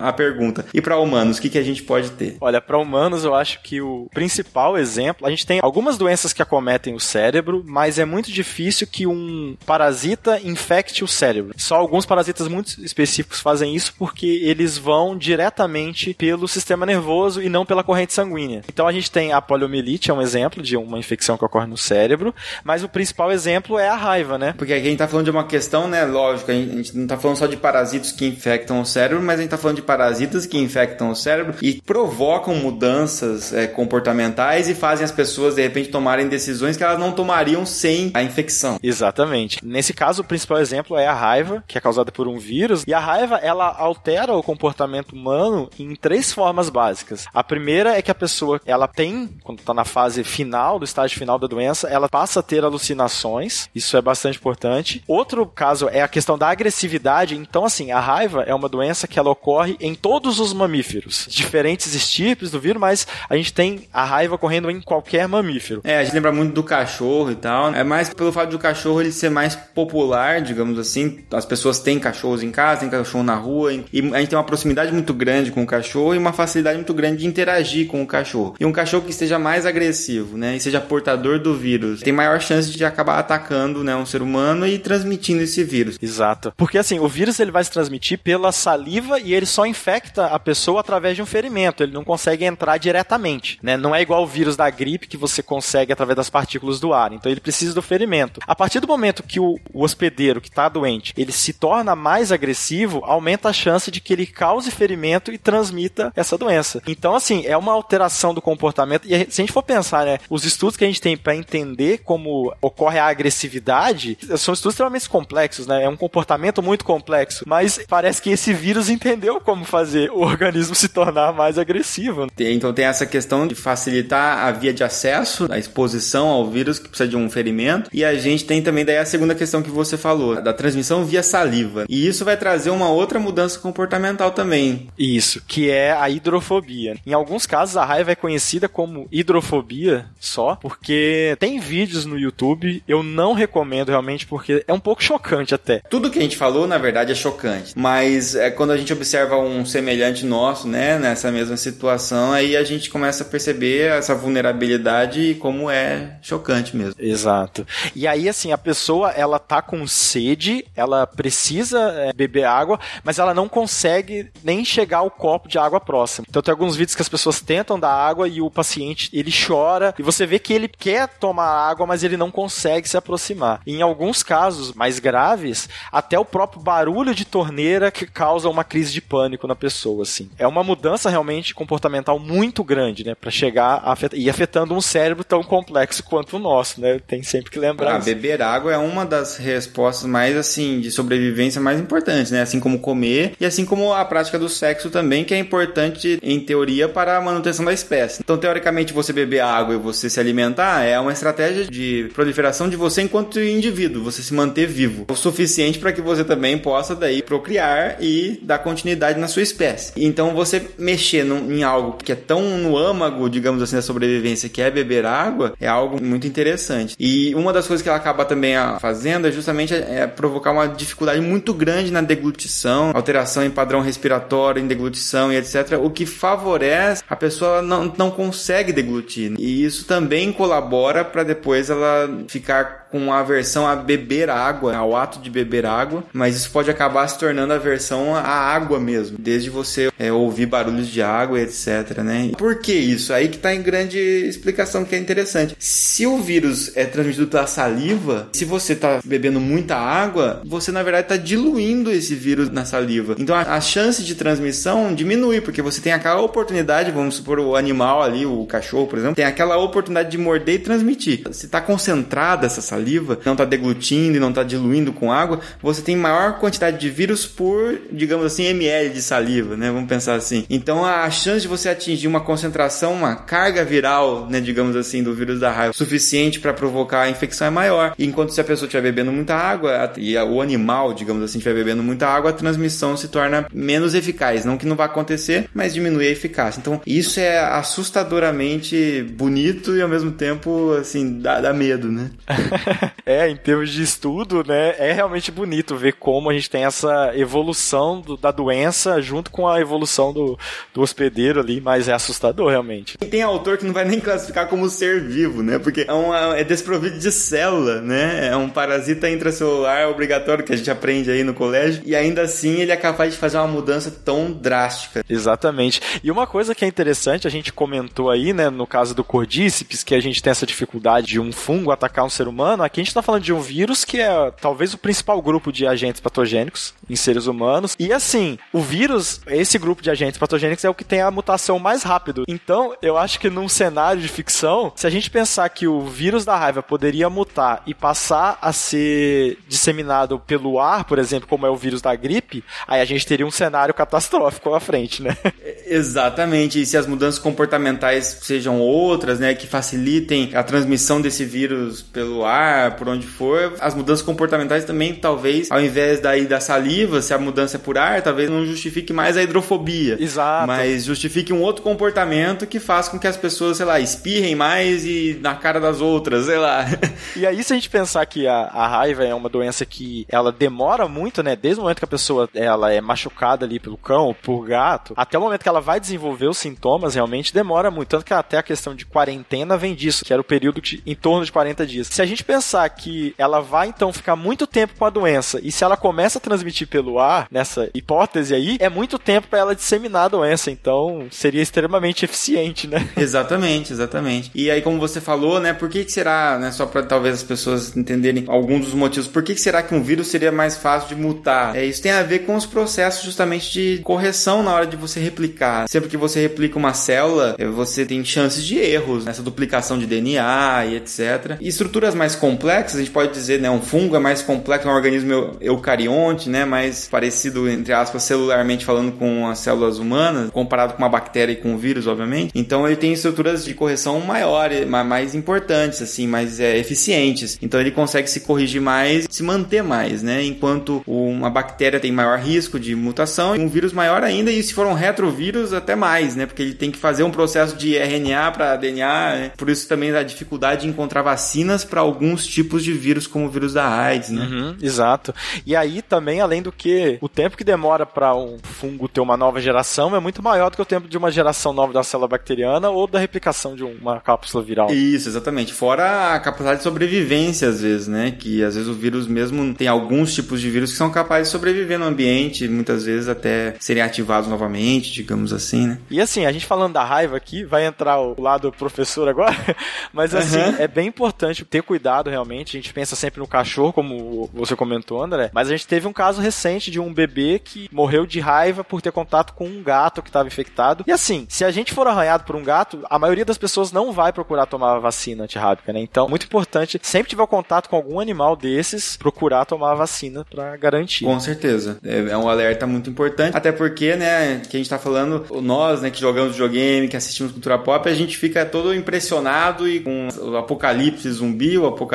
a 0.00 0.12
pergunta. 0.12 0.64
E 0.72 0.80
pra 0.80 0.98
humanos, 0.98 1.38
o 1.38 1.40
que, 1.40 1.48
que 1.48 1.58
a 1.58 1.62
gente 1.62 1.82
pode 1.82 2.10
ter? 2.10 2.36
Olha, 2.40 2.60
para 2.60 2.78
humanos 2.78 3.24
eu 3.24 3.34
acho 3.34 3.60
que 3.62 3.80
o 3.80 4.08
principal 4.12 4.76
exemplo, 4.76 5.26
a 5.26 5.30
gente 5.30 5.46
tem 5.46 5.60
algumas 5.62 5.96
doenças 5.96 6.32
que 6.32 6.42
acometem 6.42 6.94
o 6.94 7.00
cérebro, 7.00 7.62
mas 7.66 7.98
é 7.98 8.04
muito 8.04 8.30
difícil 8.30 8.86
que 8.86 9.06
um 9.06 9.56
parasita 9.66 10.40
infecte 10.42 11.04
o 11.04 11.08
cérebro. 11.08 11.54
Só 11.56 11.76
alguns 11.76 12.06
parasitas 12.06 12.48
muito 12.48 12.82
específicos 12.82 13.40
fazem 13.40 13.74
isso 13.74 13.94
porque 13.98 14.26
eles 14.26 14.76
vão 14.76 15.16
diretamente 15.16 16.14
pelo 16.14 16.48
sistema 16.48 16.84
nervoso 16.84 17.42
e 17.42 17.48
não 17.48 17.66
pela 17.66 17.84
corrente 17.84 18.12
sanguínea. 18.12 18.62
Então 18.68 18.86
a 18.86 18.92
gente 18.92 19.10
tem 19.10 19.32
a 19.32 19.40
poliomielite, 19.40 20.10
é 20.10 20.14
um 20.14 20.22
exemplo 20.22 20.62
de 20.62 20.76
uma 20.76 20.98
infecção 20.98 21.36
que 21.36 21.44
ocorre 21.44 21.66
no 21.66 21.76
cérebro, 21.76 22.34
mas 22.64 22.82
o 22.82 22.88
principal 22.88 23.30
exemplo 23.30 23.78
é 23.78 23.88
a 23.88 23.96
raiva, 23.96 24.38
né? 24.38 24.54
Porque 24.56 24.72
aqui 24.72 24.86
a 24.86 24.90
gente 24.90 24.98
tá 24.98 25.08
falando 25.08 25.26
de 25.26 25.30
uma 25.30 25.44
questão, 25.44 25.88
né, 25.88 26.04
lógica, 26.04 26.47
gente 26.54 26.72
a 26.72 26.76
gente 26.76 26.96
não 26.96 27.06
tá 27.06 27.16
falando 27.16 27.36
só 27.36 27.46
de 27.46 27.56
parasitos 27.56 28.12
que 28.12 28.26
infectam 28.26 28.80
o 28.80 28.86
cérebro, 28.86 29.22
mas 29.22 29.38
a 29.38 29.42
gente 29.42 29.50
tá 29.50 29.58
falando 29.58 29.76
de 29.76 29.82
parasitas 29.82 30.46
que 30.46 30.58
infectam 30.58 31.10
o 31.10 31.16
cérebro 31.16 31.54
e 31.60 31.80
provocam 31.82 32.54
mudanças 32.54 33.52
é, 33.52 33.66
comportamentais 33.66 34.68
e 34.68 34.74
fazem 34.74 35.04
as 35.04 35.12
pessoas, 35.12 35.54
de 35.54 35.62
repente, 35.62 35.90
tomarem 35.90 36.28
decisões 36.28 36.76
que 36.76 36.84
elas 36.84 36.98
não 36.98 37.12
tomariam 37.12 37.66
sem 37.66 38.10
a 38.14 38.22
infecção. 38.22 38.78
Exatamente. 38.82 39.58
Nesse 39.64 39.92
caso, 39.92 40.22
o 40.22 40.24
principal 40.24 40.58
exemplo 40.58 40.96
é 40.96 41.06
a 41.06 41.14
raiva, 41.14 41.64
que 41.66 41.76
é 41.76 41.80
causada 41.80 42.12
por 42.12 42.28
um 42.28 42.38
vírus. 42.38 42.84
E 42.86 42.94
a 42.94 43.00
raiva, 43.00 43.36
ela 43.36 43.66
altera 43.66 44.34
o 44.34 44.42
comportamento 44.42 45.12
humano 45.12 45.68
em 45.78 45.94
três 45.94 46.32
formas 46.32 46.70
básicas. 46.70 47.26
A 47.32 47.42
primeira 47.42 47.96
é 47.96 48.02
que 48.02 48.10
a 48.10 48.14
pessoa, 48.14 48.60
ela 48.64 48.86
tem, 48.86 49.28
quando 49.42 49.58
está 49.58 49.74
na 49.74 49.84
fase 49.84 50.22
final, 50.24 50.78
do 50.78 50.84
estágio 50.84 51.18
final 51.18 51.38
da 51.38 51.46
doença, 51.46 51.88
ela 51.88 52.08
passa 52.08 52.40
a 52.40 52.42
ter 52.42 52.64
alucinações. 52.64 53.68
Isso 53.74 53.96
é 53.96 54.00
bastante 54.00 54.38
importante. 54.38 55.02
Outro 55.06 55.46
caso 55.46 55.88
é 55.88 56.02
a 56.02 56.08
questão 56.08 56.37
da 56.38 56.48
agressividade. 56.48 57.36
Então, 57.36 57.64
assim, 57.64 57.90
a 57.90 58.00
raiva 58.00 58.44
é 58.46 58.54
uma 58.54 58.68
doença 58.68 59.06
que 59.06 59.18
ela 59.18 59.30
ocorre 59.30 59.76
em 59.80 59.94
todos 59.94 60.40
os 60.40 60.52
mamíferos. 60.52 61.26
Diferentes 61.28 61.94
estirpes 61.94 62.50
do 62.50 62.60
vírus, 62.60 62.80
mas 62.80 63.06
a 63.28 63.36
gente 63.36 63.52
tem 63.52 63.88
a 63.92 64.04
raiva 64.04 64.36
ocorrendo 64.36 64.70
em 64.70 64.80
qualquer 64.80 65.26
mamífero. 65.28 65.80
É, 65.84 65.98
a 65.98 66.04
gente 66.04 66.14
lembra 66.14 66.32
muito 66.32 66.54
do 66.54 66.62
cachorro 66.62 67.30
e 67.30 67.34
tal. 67.34 67.74
É 67.74 67.84
mais 67.84 68.12
pelo 68.12 68.32
fato 68.32 68.50
do 68.50 68.58
cachorro 68.58 69.00
ele 69.00 69.12
ser 69.12 69.30
mais 69.30 69.54
popular, 69.54 70.40
digamos 70.40 70.78
assim. 70.78 71.24
As 71.32 71.44
pessoas 71.44 71.78
têm 71.78 71.98
cachorros 71.98 72.42
em 72.42 72.50
casa, 72.50 72.80
tem 72.80 72.90
cachorro 72.90 73.24
na 73.24 73.34
rua. 73.34 73.72
E 73.72 73.82
a 74.14 74.18
gente 74.18 74.28
tem 74.28 74.38
uma 74.38 74.44
proximidade 74.44 74.92
muito 74.92 75.12
grande 75.12 75.50
com 75.50 75.62
o 75.62 75.66
cachorro 75.66 76.14
e 76.14 76.18
uma 76.18 76.32
facilidade 76.32 76.76
muito 76.76 76.94
grande 76.94 77.18
de 77.18 77.26
interagir 77.26 77.86
com 77.86 78.02
o 78.02 78.06
cachorro. 78.06 78.54
E 78.58 78.64
um 78.64 78.72
cachorro 78.72 79.04
que 79.04 79.10
esteja 79.10 79.38
mais 79.38 79.66
agressivo, 79.66 80.36
né? 80.36 80.56
E 80.56 80.60
seja 80.60 80.80
portador 80.80 81.38
do 81.38 81.54
vírus, 81.54 82.00
tem 82.00 82.12
maior 82.12 82.40
chance 82.40 82.70
de 82.70 82.84
acabar 82.84 83.18
atacando 83.18 83.82
né, 83.82 83.94
um 83.96 84.06
ser 84.06 84.22
humano 84.22 84.66
e 84.66 84.78
transmitindo 84.78 85.42
esse 85.42 85.62
vírus. 85.64 85.98
Exato. 86.00 86.17
Porque 86.56 86.78
assim, 86.78 86.98
o 86.98 87.08
vírus 87.08 87.38
ele 87.40 87.50
vai 87.50 87.64
se 87.64 87.70
transmitir 87.70 88.18
pela 88.18 88.52
saliva 88.52 89.20
e 89.20 89.34
ele 89.34 89.46
só 89.46 89.66
infecta 89.66 90.26
a 90.26 90.38
pessoa 90.38 90.80
através 90.80 91.16
de 91.16 91.22
um 91.22 91.26
ferimento. 91.26 91.82
Ele 91.82 91.92
não 91.92 92.04
consegue 92.04 92.44
entrar 92.44 92.78
diretamente, 92.78 93.58
né? 93.62 93.76
Não 93.76 93.94
é 93.94 94.02
igual 94.02 94.22
o 94.22 94.26
vírus 94.26 94.56
da 94.56 94.68
gripe 94.70 95.06
que 95.06 95.16
você 95.16 95.42
consegue 95.42 95.92
através 95.92 96.16
das 96.16 96.30
partículas 96.30 96.80
do 96.80 96.92
ar. 96.92 97.12
Então 97.12 97.30
ele 97.30 97.40
precisa 97.40 97.74
do 97.74 97.82
ferimento. 97.82 98.40
A 98.46 98.54
partir 98.54 98.80
do 98.80 98.88
momento 98.88 99.22
que 99.22 99.40
o, 99.40 99.58
o 99.72 99.82
hospedeiro 99.82 100.40
que 100.40 100.48
está 100.48 100.68
doente, 100.68 101.12
ele 101.16 101.32
se 101.32 101.52
torna 101.52 101.94
mais 101.94 102.32
agressivo, 102.32 103.02
aumenta 103.04 103.48
a 103.48 103.52
chance 103.52 103.90
de 103.90 104.00
que 104.00 104.12
ele 104.12 104.26
cause 104.26 104.70
ferimento 104.70 105.32
e 105.32 105.38
transmita 105.38 106.12
essa 106.14 106.36
doença. 106.36 106.82
Então 106.86 107.14
assim, 107.14 107.44
é 107.46 107.56
uma 107.56 107.72
alteração 107.72 108.34
do 108.34 108.42
comportamento 108.42 109.06
e 109.06 109.30
se 109.30 109.40
a 109.40 109.44
gente 109.44 109.52
for 109.52 109.62
pensar, 109.62 110.04
né, 110.04 110.18
os 110.28 110.44
estudos 110.44 110.76
que 110.76 110.84
a 110.84 110.86
gente 110.86 111.00
tem 111.00 111.16
para 111.16 111.34
entender 111.34 111.98
como 111.98 112.54
ocorre 112.60 112.98
a 112.98 113.06
agressividade, 113.06 114.18
são 114.36 114.54
estudos 114.54 114.74
extremamente 114.74 115.08
complexos, 115.08 115.66
né? 115.66 115.84
É 115.84 115.88
um 115.88 115.96
comportamento 116.08 116.62
muito 116.62 116.84
complexo, 116.84 117.44
mas 117.46 117.80
parece 117.86 118.22
que 118.22 118.30
esse 118.30 118.52
vírus 118.54 118.88
entendeu 118.88 119.40
como 119.40 119.64
fazer 119.64 120.10
o 120.10 120.20
organismo 120.20 120.74
se 120.74 120.88
tornar 120.88 121.32
mais 121.34 121.58
agressivo. 121.58 122.26
Então 122.38 122.72
tem 122.72 122.86
essa 122.86 123.04
questão 123.04 123.46
de 123.46 123.54
facilitar 123.54 124.38
a 124.38 124.50
via 124.50 124.72
de 124.72 124.82
acesso, 124.82 125.46
a 125.50 125.58
exposição 125.58 126.28
ao 126.28 126.48
vírus 126.48 126.78
que 126.78 126.88
precisa 126.88 127.08
de 127.08 127.16
um 127.16 127.28
ferimento, 127.28 127.90
e 127.92 128.04
a 128.04 128.16
gente 128.16 128.44
tem 128.44 128.62
também 128.62 128.84
daí 128.84 128.96
a 128.96 129.04
segunda 129.04 129.34
questão 129.34 129.62
que 129.62 129.70
você 129.70 129.96
falou, 129.98 130.40
da 130.40 130.52
transmissão 130.52 131.04
via 131.04 131.22
saliva. 131.22 131.84
E 131.88 132.06
isso 132.06 132.24
vai 132.24 132.36
trazer 132.36 132.70
uma 132.70 132.88
outra 132.88 133.20
mudança 133.20 133.58
comportamental 133.58 134.30
também. 134.30 134.88
Isso, 134.98 135.42
que 135.46 135.70
é 135.70 135.92
a 135.92 136.08
hidrofobia. 136.08 136.96
Em 137.06 137.12
alguns 137.12 137.44
casos 137.44 137.76
a 137.76 137.84
raiva 137.84 138.12
é 138.12 138.16
conhecida 138.16 138.68
como 138.68 139.06
hidrofobia 139.12 140.06
só, 140.18 140.56
porque 140.56 141.36
tem 141.38 141.60
vídeos 141.60 142.06
no 142.06 142.18
YouTube, 142.18 142.82
eu 142.88 143.02
não 143.02 143.34
recomendo 143.34 143.90
realmente 143.90 144.26
porque 144.26 144.64
é 144.66 144.72
um 144.72 144.80
pouco 144.80 145.02
chocante 145.02 145.54
até. 145.54 145.82
Tudo 145.98 146.10
que 146.10 146.18
a 146.20 146.22
gente 146.22 146.36
falou, 146.36 146.64
na 146.64 146.78
verdade, 146.78 147.10
é 147.10 147.14
chocante, 147.16 147.72
mas 147.74 148.36
é 148.36 148.52
quando 148.52 148.70
a 148.70 148.76
gente 148.76 148.92
observa 148.92 149.36
um 149.36 149.66
semelhante 149.66 150.24
nosso, 150.24 150.68
né, 150.68 150.96
nessa 150.96 151.32
mesma 151.32 151.56
situação, 151.56 152.30
aí 152.30 152.56
a 152.56 152.62
gente 152.62 152.88
começa 152.88 153.24
a 153.24 153.26
perceber 153.26 153.90
essa 153.90 154.14
vulnerabilidade 154.14 155.20
e 155.20 155.34
como 155.34 155.68
é 155.68 156.16
chocante 156.22 156.76
mesmo. 156.76 156.94
Exato. 157.00 157.66
E 157.96 158.06
aí, 158.06 158.28
assim, 158.28 158.52
a 158.52 158.56
pessoa, 158.56 159.10
ela 159.10 159.40
tá 159.40 159.60
com 159.60 159.84
sede, 159.88 160.64
ela 160.76 161.04
precisa 161.04 161.80
é, 161.96 162.12
beber 162.12 162.44
água, 162.44 162.78
mas 163.02 163.18
ela 163.18 163.34
não 163.34 163.48
consegue 163.48 164.30
nem 164.44 164.64
chegar 164.64 164.98
ao 164.98 165.10
copo 165.10 165.48
de 165.48 165.58
água 165.58 165.80
próximo. 165.80 166.28
Então 166.30 166.40
tem 166.40 166.52
alguns 166.52 166.76
vídeos 166.76 166.94
que 166.94 167.02
as 167.02 167.08
pessoas 167.08 167.40
tentam 167.40 167.76
dar 167.76 167.90
água 167.90 168.28
e 168.28 168.40
o 168.40 168.48
paciente, 168.48 169.10
ele 169.12 169.32
chora, 169.32 169.92
e 169.98 170.02
você 170.04 170.24
vê 170.24 170.38
que 170.38 170.52
ele 170.52 170.68
quer 170.68 171.08
tomar 171.08 171.48
água, 171.48 171.88
mas 171.88 172.04
ele 172.04 172.16
não 172.16 172.30
consegue 172.30 172.88
se 172.88 172.96
aproximar. 172.96 173.62
E 173.66 173.74
em 173.74 173.82
alguns 173.82 174.22
casos 174.22 174.72
mais 174.74 175.00
graves, 175.00 175.68
até 175.90 176.18
o 176.18 176.24
próprio 176.24 176.62
barulho 176.62 177.14
de 177.14 177.24
torneira 177.24 177.90
que 177.90 178.06
causa 178.06 178.48
uma 178.48 178.64
crise 178.64 178.92
de 178.92 179.00
pânico 179.00 179.46
na 179.46 179.54
pessoa, 179.54 180.02
assim. 180.02 180.30
É 180.38 180.46
uma 180.46 180.62
mudança 180.62 181.10
realmente 181.10 181.54
comportamental 181.54 182.18
muito 182.18 182.62
grande, 182.62 183.04
né, 183.04 183.14
para 183.14 183.30
chegar 183.30 183.82
a 183.84 183.92
afetar, 183.92 184.18
e 184.18 184.28
afetando 184.28 184.74
um 184.74 184.80
cérebro 184.80 185.24
tão 185.24 185.42
complexo 185.42 186.02
quanto 186.02 186.36
o 186.36 186.38
nosso, 186.38 186.80
né? 186.80 187.00
Tem 187.06 187.22
sempre 187.22 187.50
que 187.50 187.58
lembrar. 187.58 187.96
Ah, 187.96 187.98
beber 187.98 188.42
água 188.42 188.72
é 188.72 188.78
uma 188.78 189.04
das 189.04 189.36
respostas 189.36 190.08
mais 190.08 190.36
assim 190.36 190.80
de 190.80 190.90
sobrevivência 190.90 191.60
mais 191.60 191.80
importantes, 191.80 192.30
né? 192.30 192.42
Assim 192.42 192.60
como 192.60 192.78
comer 192.78 193.34
e 193.40 193.46
assim 193.46 193.64
como 193.64 193.92
a 193.92 194.04
prática 194.04 194.38
do 194.38 194.48
sexo 194.48 194.90
também, 194.90 195.24
que 195.24 195.34
é 195.34 195.38
importante 195.38 196.18
em 196.22 196.40
teoria 196.40 196.88
para 196.88 197.16
a 197.16 197.20
manutenção 197.20 197.64
da 197.64 197.72
espécie. 197.72 198.20
Então, 198.22 198.38
teoricamente, 198.38 198.92
você 198.92 199.12
beber 199.12 199.40
água 199.40 199.74
e 199.74 199.78
você 199.78 200.08
se 200.08 200.20
alimentar 200.20 200.82
é 200.82 200.98
uma 200.98 201.12
estratégia 201.12 201.66
de 201.66 202.10
proliferação 202.14 202.68
de 202.68 202.76
você 202.76 203.02
enquanto 203.02 203.40
indivíduo, 203.40 204.02
você 204.02 204.22
se 204.22 204.34
manter 204.34 204.66
vivo, 204.66 205.04
o 205.08 205.14
suficiente 205.14 205.77
para 205.78 205.92
que 205.92 206.00
você 206.00 206.24
também 206.24 206.58
possa 206.58 206.94
daí 206.94 207.22
procriar 207.22 207.96
e 208.00 208.38
dar 208.42 208.58
continuidade 208.58 209.18
na 209.18 209.28
sua 209.28 209.42
espécie. 209.42 209.92
Então, 209.96 210.34
você 210.34 210.62
mexer 210.78 211.24
num, 211.24 211.52
em 211.52 211.62
algo 211.62 211.96
que 211.96 212.12
é 212.12 212.14
tão 212.14 212.58
no 212.58 212.76
âmago, 212.76 213.28
digamos 213.28 213.62
assim, 213.62 213.76
da 213.76 213.82
sobrevivência, 213.82 214.48
que 214.48 214.60
é 214.60 214.70
beber 214.70 215.06
água, 215.06 215.54
é 215.60 215.66
algo 215.66 216.02
muito 216.02 216.26
interessante. 216.26 216.94
E 216.98 217.34
uma 217.34 217.52
das 217.52 217.66
coisas 217.66 217.82
que 217.82 217.88
ela 217.88 217.98
acaba 217.98 218.24
também 218.24 218.56
ah, 218.56 218.78
fazendo 218.80 219.26
é 219.26 219.32
justamente 219.32 219.74
é 219.74 220.06
provocar 220.06 220.52
uma 220.52 220.66
dificuldade 220.66 221.20
muito 221.20 221.52
grande 221.54 221.90
na 221.90 222.00
deglutição, 222.00 222.92
alteração 222.94 223.44
em 223.44 223.50
padrão 223.50 223.80
respiratório, 223.80 224.62
em 224.62 224.66
deglutição 224.66 225.32
e 225.32 225.36
etc., 225.36 225.78
o 225.80 225.90
que 225.90 226.06
favorece 226.06 227.02
a 227.08 227.16
pessoa 227.16 227.62
não, 227.62 227.92
não 227.96 228.10
consegue 228.10 228.72
deglutir. 228.72 229.34
E 229.38 229.64
isso 229.64 229.84
também 229.86 230.32
colabora 230.32 231.04
para 231.04 231.22
depois 231.22 231.70
ela 231.70 232.08
ficar 232.28 232.77
com 232.90 233.12
aversão 233.12 233.66
a 233.66 233.76
beber 233.76 234.30
água, 234.30 234.76
ao 234.76 234.96
ato 234.96 235.20
de 235.20 235.30
beber 235.30 235.66
água, 235.66 236.04
mas 236.12 236.36
isso 236.36 236.50
pode 236.50 236.70
acabar 236.70 237.06
se 237.08 237.18
tornando 237.18 237.52
aversão 237.52 238.14
à 238.14 238.20
água 238.20 238.80
mesmo, 238.80 239.16
desde 239.18 239.50
você 239.50 239.90
é, 239.98 240.12
ouvir 240.12 240.46
barulhos 240.46 240.88
de 240.88 241.02
água, 241.02 241.40
etc, 241.40 241.98
né? 242.02 242.30
Por 242.36 242.60
que 242.60 242.72
isso? 242.72 243.12
Aí 243.12 243.28
que 243.28 243.38
tá 243.38 243.54
em 243.54 243.62
grande 243.62 243.98
explicação 243.98 244.84
que 244.84 244.94
é 244.94 244.98
interessante. 244.98 245.54
Se 245.58 246.06
o 246.06 246.18
vírus 246.18 246.76
é 246.76 246.84
transmitido 246.84 247.26
pela 247.26 247.46
saliva, 247.46 248.28
se 248.32 248.44
você 248.44 248.74
tá 248.74 249.00
bebendo 249.04 249.40
muita 249.40 249.76
água, 249.76 250.42
você 250.44 250.72
na 250.72 250.82
verdade 250.82 251.08
tá 251.08 251.16
diluindo 251.16 251.90
esse 251.90 252.14
vírus 252.14 252.50
na 252.50 252.64
saliva. 252.64 253.16
Então 253.18 253.36
a, 253.36 253.40
a 253.40 253.60
chance 253.60 254.02
de 254.02 254.14
transmissão 254.14 254.94
diminui, 254.94 255.40
porque 255.40 255.62
você 255.62 255.80
tem 255.80 255.92
aquela 255.92 256.20
oportunidade, 256.20 256.90
vamos 256.90 257.16
supor 257.16 257.38
o 257.38 257.56
animal 257.56 258.02
ali, 258.02 258.24
o 258.24 258.46
cachorro, 258.46 258.86
por 258.86 258.98
exemplo, 258.98 259.16
tem 259.16 259.24
aquela 259.24 259.56
oportunidade 259.58 260.10
de 260.10 260.18
morder 260.18 260.56
e 260.56 260.58
transmitir. 260.58 261.22
Se 261.32 261.48
tá 261.48 261.60
concentrada 261.60 262.46
essa 262.46 262.60
saliva, 262.60 262.77
saliva, 262.78 263.18
não 263.24 263.32
está 263.32 263.44
deglutindo 263.44 264.16
e 264.16 264.20
não 264.20 264.30
está 264.30 264.42
diluindo 264.42 264.92
com 264.92 265.12
água, 265.12 265.40
você 265.60 265.82
tem 265.82 265.96
maior 265.96 266.38
quantidade 266.38 266.78
de 266.78 266.88
vírus 266.88 267.26
por, 267.26 267.78
digamos 267.90 268.24
assim, 268.24 268.44
ml 268.44 268.90
de 268.90 269.02
saliva, 269.02 269.56
né? 269.56 269.70
Vamos 269.70 269.88
pensar 269.88 270.14
assim. 270.14 270.44
Então 270.48 270.84
a 270.84 271.10
chance 271.10 271.42
de 271.42 271.48
você 271.48 271.68
atingir 271.68 272.06
uma 272.06 272.20
concentração, 272.20 272.94
uma 272.94 273.16
carga 273.16 273.64
viral, 273.64 274.26
né, 274.30 274.40
digamos 274.40 274.76
assim, 274.76 275.02
do 275.02 275.14
vírus 275.14 275.40
da 275.40 275.50
raiva 275.50 275.72
suficiente 275.72 276.40
para 276.40 276.52
provocar 276.52 277.02
a 277.02 277.10
infecção 277.10 277.46
é 277.46 277.50
maior. 277.50 277.94
Enquanto 277.98 278.30
se 278.30 278.40
a 278.40 278.44
pessoa 278.44 278.66
estiver 278.66 278.82
bebendo 278.82 279.12
muita 279.12 279.34
água 279.34 279.92
e 279.96 280.16
o 280.16 280.40
animal, 280.40 280.94
digamos 280.94 281.22
assim, 281.22 281.38
estiver 281.38 281.54
bebendo 281.54 281.82
muita 281.82 282.06
água, 282.06 282.30
a 282.30 282.32
transmissão 282.32 282.96
se 282.96 283.08
torna 283.08 283.46
menos 283.52 283.94
eficaz. 283.94 284.44
Não 284.44 284.56
que 284.56 284.66
não 284.66 284.76
vá 284.76 284.84
acontecer, 284.84 285.48
mas 285.52 285.74
diminui 285.74 286.06
a 286.06 286.10
eficácia. 286.10 286.60
Então 286.60 286.80
isso 286.86 287.18
é 287.18 287.38
assustadoramente 287.38 289.02
bonito 289.16 289.76
e 289.76 289.82
ao 289.82 289.88
mesmo 289.88 290.12
tempo, 290.12 290.72
assim, 290.72 291.18
dá, 291.20 291.40
dá 291.40 291.52
medo, 291.52 291.90
né? 291.90 292.10
é, 293.04 293.28
em 293.28 293.36
termos 293.36 293.70
de 293.70 293.82
estudo, 293.82 294.44
né, 294.46 294.74
é 294.78 294.92
realmente 294.92 295.30
bonito 295.30 295.76
ver 295.76 295.94
como 295.94 296.30
a 296.30 296.32
gente 296.32 296.50
tem 296.50 296.64
essa 296.64 297.12
evolução 297.14 298.00
do, 298.00 298.16
da 298.16 298.30
doença 298.30 299.00
junto 299.00 299.30
com 299.30 299.48
a 299.48 299.60
evolução 299.60 300.12
do, 300.12 300.38
do 300.72 300.80
hospedeiro 300.80 301.40
ali, 301.40 301.60
mas 301.60 301.88
é 301.88 301.92
assustador 301.92 302.50
realmente. 302.50 302.96
E 303.00 303.06
tem 303.06 303.22
autor 303.22 303.58
que 303.58 303.64
não 303.64 303.72
vai 303.72 303.84
nem 303.84 304.00
classificar 304.00 304.48
como 304.48 304.68
ser 304.68 305.00
vivo, 305.02 305.42
né, 305.42 305.58
porque 305.58 305.84
é, 305.88 305.92
uma, 305.92 306.36
é 306.36 306.44
desprovido 306.44 306.98
de 306.98 307.10
célula, 307.10 307.80
né, 307.80 308.28
é 308.28 308.36
um 308.36 308.48
parasita 308.48 309.08
intracelular 309.08 309.88
obrigatório 309.88 310.44
que 310.44 310.52
a 310.52 310.56
gente 310.56 310.70
aprende 310.70 311.10
aí 311.10 311.24
no 311.24 311.34
colégio, 311.34 311.82
e 311.84 311.94
ainda 311.94 312.22
assim 312.22 312.60
ele 312.60 312.72
é 312.72 312.76
capaz 312.76 313.12
de 313.12 313.18
fazer 313.18 313.38
uma 313.38 313.46
mudança 313.46 313.90
tão 313.90 314.30
drástica. 314.32 315.04
Exatamente. 315.08 315.80
E 316.02 316.10
uma 316.10 316.26
coisa 316.26 316.54
que 316.54 316.64
é 316.64 316.68
interessante, 316.68 317.26
a 317.26 317.30
gente 317.30 317.52
comentou 317.52 318.10
aí, 318.10 318.32
né, 318.32 318.50
no 318.50 318.66
caso 318.66 318.94
do 318.94 319.04
cordíceps, 319.04 319.82
que 319.82 319.94
a 319.94 320.00
gente 320.00 320.22
tem 320.22 320.30
essa 320.30 320.46
dificuldade 320.46 321.06
de 321.06 321.20
um 321.20 321.32
fungo 321.32 321.70
atacar 321.70 322.04
um 322.04 322.10
ser 322.10 322.28
humano, 322.28 322.57
aqui 322.62 322.80
a 322.80 322.82
gente 322.82 322.88
está 322.88 323.02
falando 323.02 323.22
de 323.22 323.32
um 323.32 323.40
vírus 323.40 323.84
que 323.84 324.00
é 324.00 324.30
talvez 324.40 324.74
o 324.74 324.78
principal 324.78 325.20
grupo 325.20 325.52
de 325.52 325.66
agentes 325.66 326.00
patogênicos 326.00 326.74
em 326.88 326.96
seres 326.96 327.26
humanos. 327.26 327.76
E 327.78 327.92
assim, 327.92 328.38
o 328.52 328.60
vírus, 328.60 329.20
esse 329.26 329.58
grupo 329.58 329.82
de 329.82 329.90
agentes 329.90 330.18
patogênicos 330.18 330.64
é 330.64 330.70
o 330.70 330.74
que 330.74 330.84
tem 330.84 331.00
a 331.00 331.10
mutação 331.10 331.58
mais 331.58 331.82
rápido. 331.82 332.24
Então, 332.28 332.74
eu 332.82 332.96
acho 332.96 333.20
que 333.20 333.30
num 333.30 333.48
cenário 333.48 334.00
de 334.00 334.08
ficção, 334.08 334.72
se 334.74 334.86
a 334.86 334.90
gente 334.90 335.10
pensar 335.10 335.48
que 335.48 335.66
o 335.66 335.82
vírus 335.82 336.24
da 336.24 336.36
raiva 336.36 336.62
poderia 336.62 337.10
mutar 337.10 337.62
e 337.66 337.74
passar 337.74 338.38
a 338.40 338.52
ser 338.52 339.38
disseminado 339.48 340.18
pelo 340.18 340.58
ar, 340.58 340.84
por 340.84 340.98
exemplo, 340.98 341.28
como 341.28 341.46
é 341.46 341.50
o 341.50 341.56
vírus 341.56 341.82
da 341.82 341.94
gripe, 341.94 342.44
aí 342.66 342.80
a 342.80 342.84
gente 342.84 343.06
teria 343.06 343.26
um 343.26 343.30
cenário 343.30 343.74
catastrófico 343.74 344.54
à 344.54 344.60
frente, 344.60 345.02
né? 345.02 345.16
Exatamente. 345.66 346.60
E 346.60 346.66
se 346.66 346.76
as 346.76 346.86
mudanças 346.86 347.18
comportamentais 347.18 348.18
sejam 348.22 348.60
outras, 348.60 349.18
né, 349.18 349.34
que 349.34 349.46
facilitem 349.46 350.30
a 350.34 350.42
transmissão 350.42 351.00
desse 351.00 351.24
vírus 351.24 351.82
pelo 351.82 352.24
ar, 352.24 352.47
por 352.76 352.88
onde 352.88 353.06
for, 353.06 353.54
as 353.60 353.74
mudanças 353.74 354.04
comportamentais 354.04 354.64
também, 354.64 354.94
talvez, 354.94 355.50
ao 355.50 355.60
invés 355.60 356.00
daí 356.00 356.26
da 356.26 356.40
saliva, 356.40 357.00
se 357.02 357.12
a 357.12 357.18
mudança 357.18 357.56
é 357.56 357.60
por 357.60 357.78
ar, 357.78 358.02
talvez 358.02 358.30
não 358.30 358.44
justifique 358.44 358.92
mais 358.92 359.16
a 359.16 359.22
hidrofobia. 359.22 359.96
Exato. 360.00 360.46
Mas 360.46 360.84
justifique 360.84 361.32
um 361.32 361.42
outro 361.42 361.62
comportamento 361.62 362.46
que 362.46 362.60
faz 362.60 362.88
com 362.88 362.98
que 362.98 363.06
as 363.06 363.16
pessoas, 363.16 363.56
sei 363.56 363.66
lá, 363.66 363.80
espirrem 363.80 364.34
mais 364.34 364.84
e 364.84 365.18
na 365.20 365.34
cara 365.34 365.60
das 365.60 365.80
outras, 365.80 366.26
sei 366.26 366.38
lá. 366.38 366.64
E 367.16 367.26
aí, 367.26 367.42
se 367.42 367.52
a 367.52 367.56
gente 367.56 367.70
pensar 367.70 368.04
que 368.06 368.26
a, 368.26 368.34
a 368.34 368.68
raiva 368.68 369.04
é 369.04 369.14
uma 369.14 369.28
doença 369.28 369.64
que 369.64 370.06
ela 370.08 370.30
demora 370.30 370.86
muito, 370.86 371.22
né? 371.22 371.34
Desde 371.34 371.58
o 371.58 371.62
momento 371.62 371.78
que 371.78 371.84
a 371.84 371.88
pessoa 371.88 372.28
ela 372.34 372.72
é 372.72 372.80
machucada 372.80 373.44
ali 373.44 373.58
pelo 373.58 373.76
cão 373.76 374.14
por 374.22 374.46
gato, 374.46 374.94
até 374.96 375.18
o 375.18 375.20
momento 375.20 375.42
que 375.42 375.48
ela 375.48 375.60
vai 375.60 375.80
desenvolver 375.80 376.26
os 376.26 376.38
sintomas, 376.38 376.94
realmente 376.94 377.34
demora 377.34 377.70
muito. 377.70 377.88
Tanto 377.88 378.04
que 378.04 378.14
até 378.14 378.38
a 378.38 378.42
questão 378.42 378.74
de 378.74 378.86
quarentena 378.86 379.56
vem 379.56 379.74
disso, 379.74 380.04
que 380.04 380.12
era 380.12 380.20
o 380.20 380.24
período 380.24 380.60
de, 380.60 380.82
em 380.86 380.94
torno 380.94 381.24
de 381.24 381.32
40 381.32 381.66
dias. 381.66 381.88
Se 381.88 382.02
a 382.02 382.06
gente 382.06 382.22
pensar 382.22 382.37
pensar 382.38 382.68
que 382.68 383.14
ela 383.18 383.40
vai 383.40 383.66
então 383.66 383.92
ficar 383.92 384.14
muito 384.14 384.46
tempo 384.46 384.74
com 384.78 384.84
a 384.84 384.90
doença 384.90 385.40
e 385.42 385.50
se 385.50 385.64
ela 385.64 385.76
começa 385.76 386.18
a 386.18 386.20
transmitir 386.20 386.68
pelo 386.68 387.00
ar, 387.00 387.26
nessa 387.32 387.68
hipótese 387.74 388.32
aí, 388.32 388.56
é 388.60 388.68
muito 388.68 388.96
tempo 388.96 389.26
para 389.26 389.40
ela 389.40 389.54
disseminar 389.56 390.04
a 390.04 390.08
doença, 390.08 390.48
então 390.48 391.08
seria 391.10 391.42
extremamente 391.42 392.04
eficiente, 392.04 392.68
né? 392.68 392.88
Exatamente, 392.96 393.72
exatamente. 393.72 394.30
E 394.34 394.50
aí, 394.50 394.62
como 394.62 394.78
você 394.78 395.00
falou, 395.00 395.40
né, 395.40 395.52
por 395.52 395.68
que, 395.68 395.84
que 395.84 395.90
será, 395.90 396.38
né, 396.38 396.52
só 396.52 396.64
para 396.64 396.82
talvez 396.82 397.16
as 397.16 397.22
pessoas 397.22 397.76
entenderem 397.76 398.24
alguns 398.28 398.66
dos 398.66 398.74
motivos, 398.74 399.08
por 399.08 399.22
que, 399.22 399.34
que 399.34 399.40
será 399.40 399.62
que 399.62 399.74
um 399.74 399.82
vírus 399.82 400.06
seria 400.06 400.30
mais 400.30 400.56
fácil 400.56 400.88
de 400.88 400.94
mutar? 400.94 401.56
É, 401.56 401.64
isso 401.64 401.82
tem 401.82 401.90
a 401.90 402.02
ver 402.02 402.20
com 402.20 402.36
os 402.36 402.46
processos 402.46 403.02
justamente 403.02 403.52
de 403.52 403.82
correção 403.82 404.42
na 404.42 404.54
hora 404.54 404.66
de 404.66 404.76
você 404.76 405.00
replicar. 405.00 405.68
Sempre 405.68 405.88
que 405.88 405.96
você 405.96 406.20
replica 406.20 406.58
uma 406.58 406.72
célula, 406.72 407.34
é, 407.36 407.46
você 407.46 407.84
tem 407.84 408.04
chances 408.04 408.44
de 408.44 408.58
erros 408.58 409.04
nessa 409.04 409.22
duplicação 409.22 409.78
de 409.78 409.86
DNA 409.86 410.66
e 410.66 410.76
etc. 410.76 411.36
E 411.40 411.48
estruturas 411.48 411.94
mais 411.94 412.14
complexas 412.14 412.27
complexas, 412.28 412.76
a 412.76 412.80
gente 412.80 412.90
pode 412.90 413.12
dizer, 413.12 413.40
né, 413.40 413.50
um 413.50 413.60
fungo 413.60 413.96
é 413.96 413.98
mais 413.98 414.20
complexo, 414.20 414.68
um 414.68 414.72
organismo 414.72 415.36
eucarionte, 415.40 416.28
né? 416.28 416.44
Mais 416.44 416.86
parecido, 416.86 417.48
entre 417.48 417.72
aspas, 417.72 418.02
celularmente 418.02 418.64
falando 418.64 418.92
com 418.92 419.26
as 419.26 419.38
células 419.38 419.78
humanas, 419.78 420.30
comparado 420.30 420.74
com 420.74 420.82
uma 420.82 420.88
bactéria 420.88 421.32
e 421.32 421.36
com 421.36 421.52
um 421.52 421.56
vírus, 421.56 421.86
obviamente. 421.86 422.32
Então 422.34 422.66
ele 422.66 422.76
tem 422.76 422.92
estruturas 422.92 423.44
de 423.44 423.54
correção 423.54 424.00
maiores, 424.00 424.66
mais 424.68 425.14
importantes, 425.14 425.80
assim, 425.80 426.06
mais 426.06 426.38
é, 426.38 426.58
eficientes. 426.58 427.38
Então 427.40 427.60
ele 427.60 427.70
consegue 427.70 428.10
se 428.10 428.20
corrigir 428.20 428.60
mais, 428.60 429.06
se 429.08 429.22
manter 429.22 429.62
mais, 429.62 430.02
né? 430.02 430.22
Enquanto 430.22 430.82
uma 430.86 431.30
bactéria 431.30 431.80
tem 431.80 431.90
maior 431.90 432.18
risco 432.18 432.60
de 432.60 432.74
mutação, 432.74 433.32
um 433.32 433.48
vírus 433.48 433.72
maior 433.72 434.02
ainda, 434.02 434.30
e 434.30 434.42
se 434.42 434.52
for 434.52 434.66
um 434.66 434.74
retrovírus, 434.74 435.52
até 435.52 435.74
mais, 435.74 436.14
né? 436.14 436.26
Porque 436.26 436.42
ele 436.42 436.54
tem 436.54 436.70
que 436.70 436.78
fazer 436.78 437.04
um 437.04 437.10
processo 437.10 437.56
de 437.56 437.76
RNA 437.76 438.32
para 438.32 438.56
DNA, 438.56 439.14
né? 439.14 439.32
Por 439.36 439.48
isso 439.48 439.66
também 439.66 439.94
a 439.94 440.02
dificuldade 440.02 440.62
de 440.62 440.68
encontrar 440.68 441.02
vacinas 441.02 441.64
para 441.64 441.80
alguns 441.80 442.07
tipos 442.16 442.64
de 442.64 442.72
vírus, 442.72 443.06
como 443.06 443.26
o 443.26 443.30
vírus 443.30 443.54
da 443.54 443.68
AIDS, 443.68 444.10
né? 444.10 444.24
Uhum, 444.24 444.56
exato. 444.60 445.14
E 445.46 445.54
aí 445.54 445.82
também, 445.82 446.20
além 446.20 446.42
do 446.42 446.52
que 446.52 446.98
o 447.00 447.08
tempo 447.08 447.36
que 447.36 447.44
demora 447.44 447.86
para 447.86 448.14
um 448.14 448.38
fungo 448.42 448.88
ter 448.88 449.00
uma 449.00 449.16
nova 449.16 449.40
geração 449.40 449.94
é 449.94 450.00
muito 450.00 450.22
maior 450.22 450.50
do 450.50 450.56
que 450.56 450.62
o 450.62 450.66
tempo 450.66 450.88
de 450.88 450.96
uma 450.96 451.10
geração 451.10 451.52
nova 451.52 451.72
da 451.72 451.82
célula 451.82 452.08
bacteriana 452.08 452.70
ou 452.70 452.86
da 452.86 452.98
replicação 452.98 453.54
de 453.54 453.64
uma 453.64 454.00
cápsula 454.00 454.42
viral. 454.42 454.70
Isso, 454.70 455.08
exatamente. 455.08 455.52
Fora 455.52 456.14
a 456.14 456.20
capacidade 456.20 456.58
de 456.58 456.62
sobrevivência, 456.62 457.48
às 457.48 457.60
vezes, 457.60 457.88
né? 457.88 458.10
Que 458.18 458.42
às 458.42 458.54
vezes 458.54 458.68
o 458.68 458.74
vírus 458.74 459.06
mesmo 459.06 459.54
tem 459.54 459.68
alguns 459.68 460.14
tipos 460.14 460.40
de 460.40 460.50
vírus 460.50 460.72
que 460.72 460.76
são 460.76 460.90
capazes 460.90 461.28
de 461.28 461.32
sobreviver 461.32 461.78
no 461.78 461.86
ambiente, 461.86 462.48
muitas 462.48 462.84
vezes 462.84 463.08
até 463.08 463.54
serem 463.58 463.82
ativados 463.82 464.28
novamente, 464.28 464.92
digamos 464.92 465.32
assim, 465.32 465.66
né? 465.66 465.78
E 465.90 466.00
assim, 466.00 466.26
a 466.26 466.32
gente 466.32 466.46
falando 466.46 466.74
da 466.74 466.84
raiva 466.84 467.16
aqui, 467.16 467.44
vai 467.44 467.66
entrar 467.66 467.98
o 468.00 468.20
lado 468.20 468.52
professor 468.52 469.08
agora, 469.08 469.36
mas 469.92 470.14
assim, 470.14 470.38
uhum. 470.38 470.56
é 470.58 470.68
bem 470.68 470.88
importante 470.88 471.44
ter 471.44 471.62
cuidado 471.62 471.97
realmente. 472.06 472.56
A 472.56 472.60
gente 472.60 472.72
pensa 472.72 472.94
sempre 472.94 473.20
no 473.20 473.26
cachorro, 473.26 473.72
como 473.72 474.30
você 474.32 474.54
comentou, 474.54 475.02
André, 475.02 475.30
mas 475.32 475.48
a 475.48 475.50
gente 475.50 475.66
teve 475.66 475.86
um 475.86 475.92
caso 475.92 476.20
recente 476.20 476.70
de 476.70 476.78
um 476.78 476.92
bebê 476.92 477.40
que 477.42 477.68
morreu 477.72 478.06
de 478.06 478.20
raiva 478.20 478.62
por 478.62 478.80
ter 478.80 478.92
contato 478.92 479.32
com 479.34 479.46
um 479.46 479.62
gato 479.62 480.02
que 480.02 480.08
estava 480.08 480.28
infectado. 480.28 480.84
E 480.86 480.92
assim, 480.92 481.26
se 481.28 481.44
a 481.44 481.50
gente 481.50 481.72
for 481.72 481.86
arranhado 481.86 482.24
por 482.24 482.36
um 482.36 482.42
gato, 482.42 482.80
a 482.88 482.98
maioria 482.98 483.24
das 483.24 483.38
pessoas 483.38 483.72
não 483.72 483.92
vai 483.92 484.12
procurar 484.12 484.46
tomar 484.46 484.78
vacina 484.78 485.24
antirrábica, 485.24 485.72
né? 485.72 485.80
Então, 485.80 486.08
muito 486.08 486.26
importante, 486.26 486.78
sempre 486.82 487.10
tiver 487.10 487.26
contato 487.26 487.68
com 487.68 487.76
algum 487.76 488.00
animal 488.00 488.36
desses, 488.36 488.96
procurar 488.96 489.44
tomar 489.44 489.74
vacina 489.74 490.24
para 490.30 490.56
garantir. 490.56 491.04
Com 491.04 491.18
certeza. 491.20 491.78
É, 491.84 491.98
é, 492.10 492.16
um 492.16 492.28
alerta 492.28 492.66
muito 492.66 492.90
importante, 492.90 493.36
até 493.36 493.52
porque, 493.52 493.96
né, 493.96 494.42
que 494.48 494.56
a 494.56 494.60
gente 494.60 494.70
tá 494.70 494.78
falando, 494.78 495.26
nós, 495.40 495.80
né, 495.80 495.90
que 495.90 496.00
jogamos 496.00 496.32
videogame, 496.32 496.88
que 496.88 496.96
assistimos 496.96 497.32
cultura 497.32 497.58
pop, 497.58 497.88
a 497.88 497.94
gente 497.94 498.16
fica 498.16 498.44
todo 498.44 498.74
impressionado 498.74 499.68
e 499.68 499.80
com 499.80 500.08
o 500.20 500.36
apocalipse 500.36 501.10
zumbi, 501.10 501.58
o 501.58 501.66
apocalipse 501.66 501.87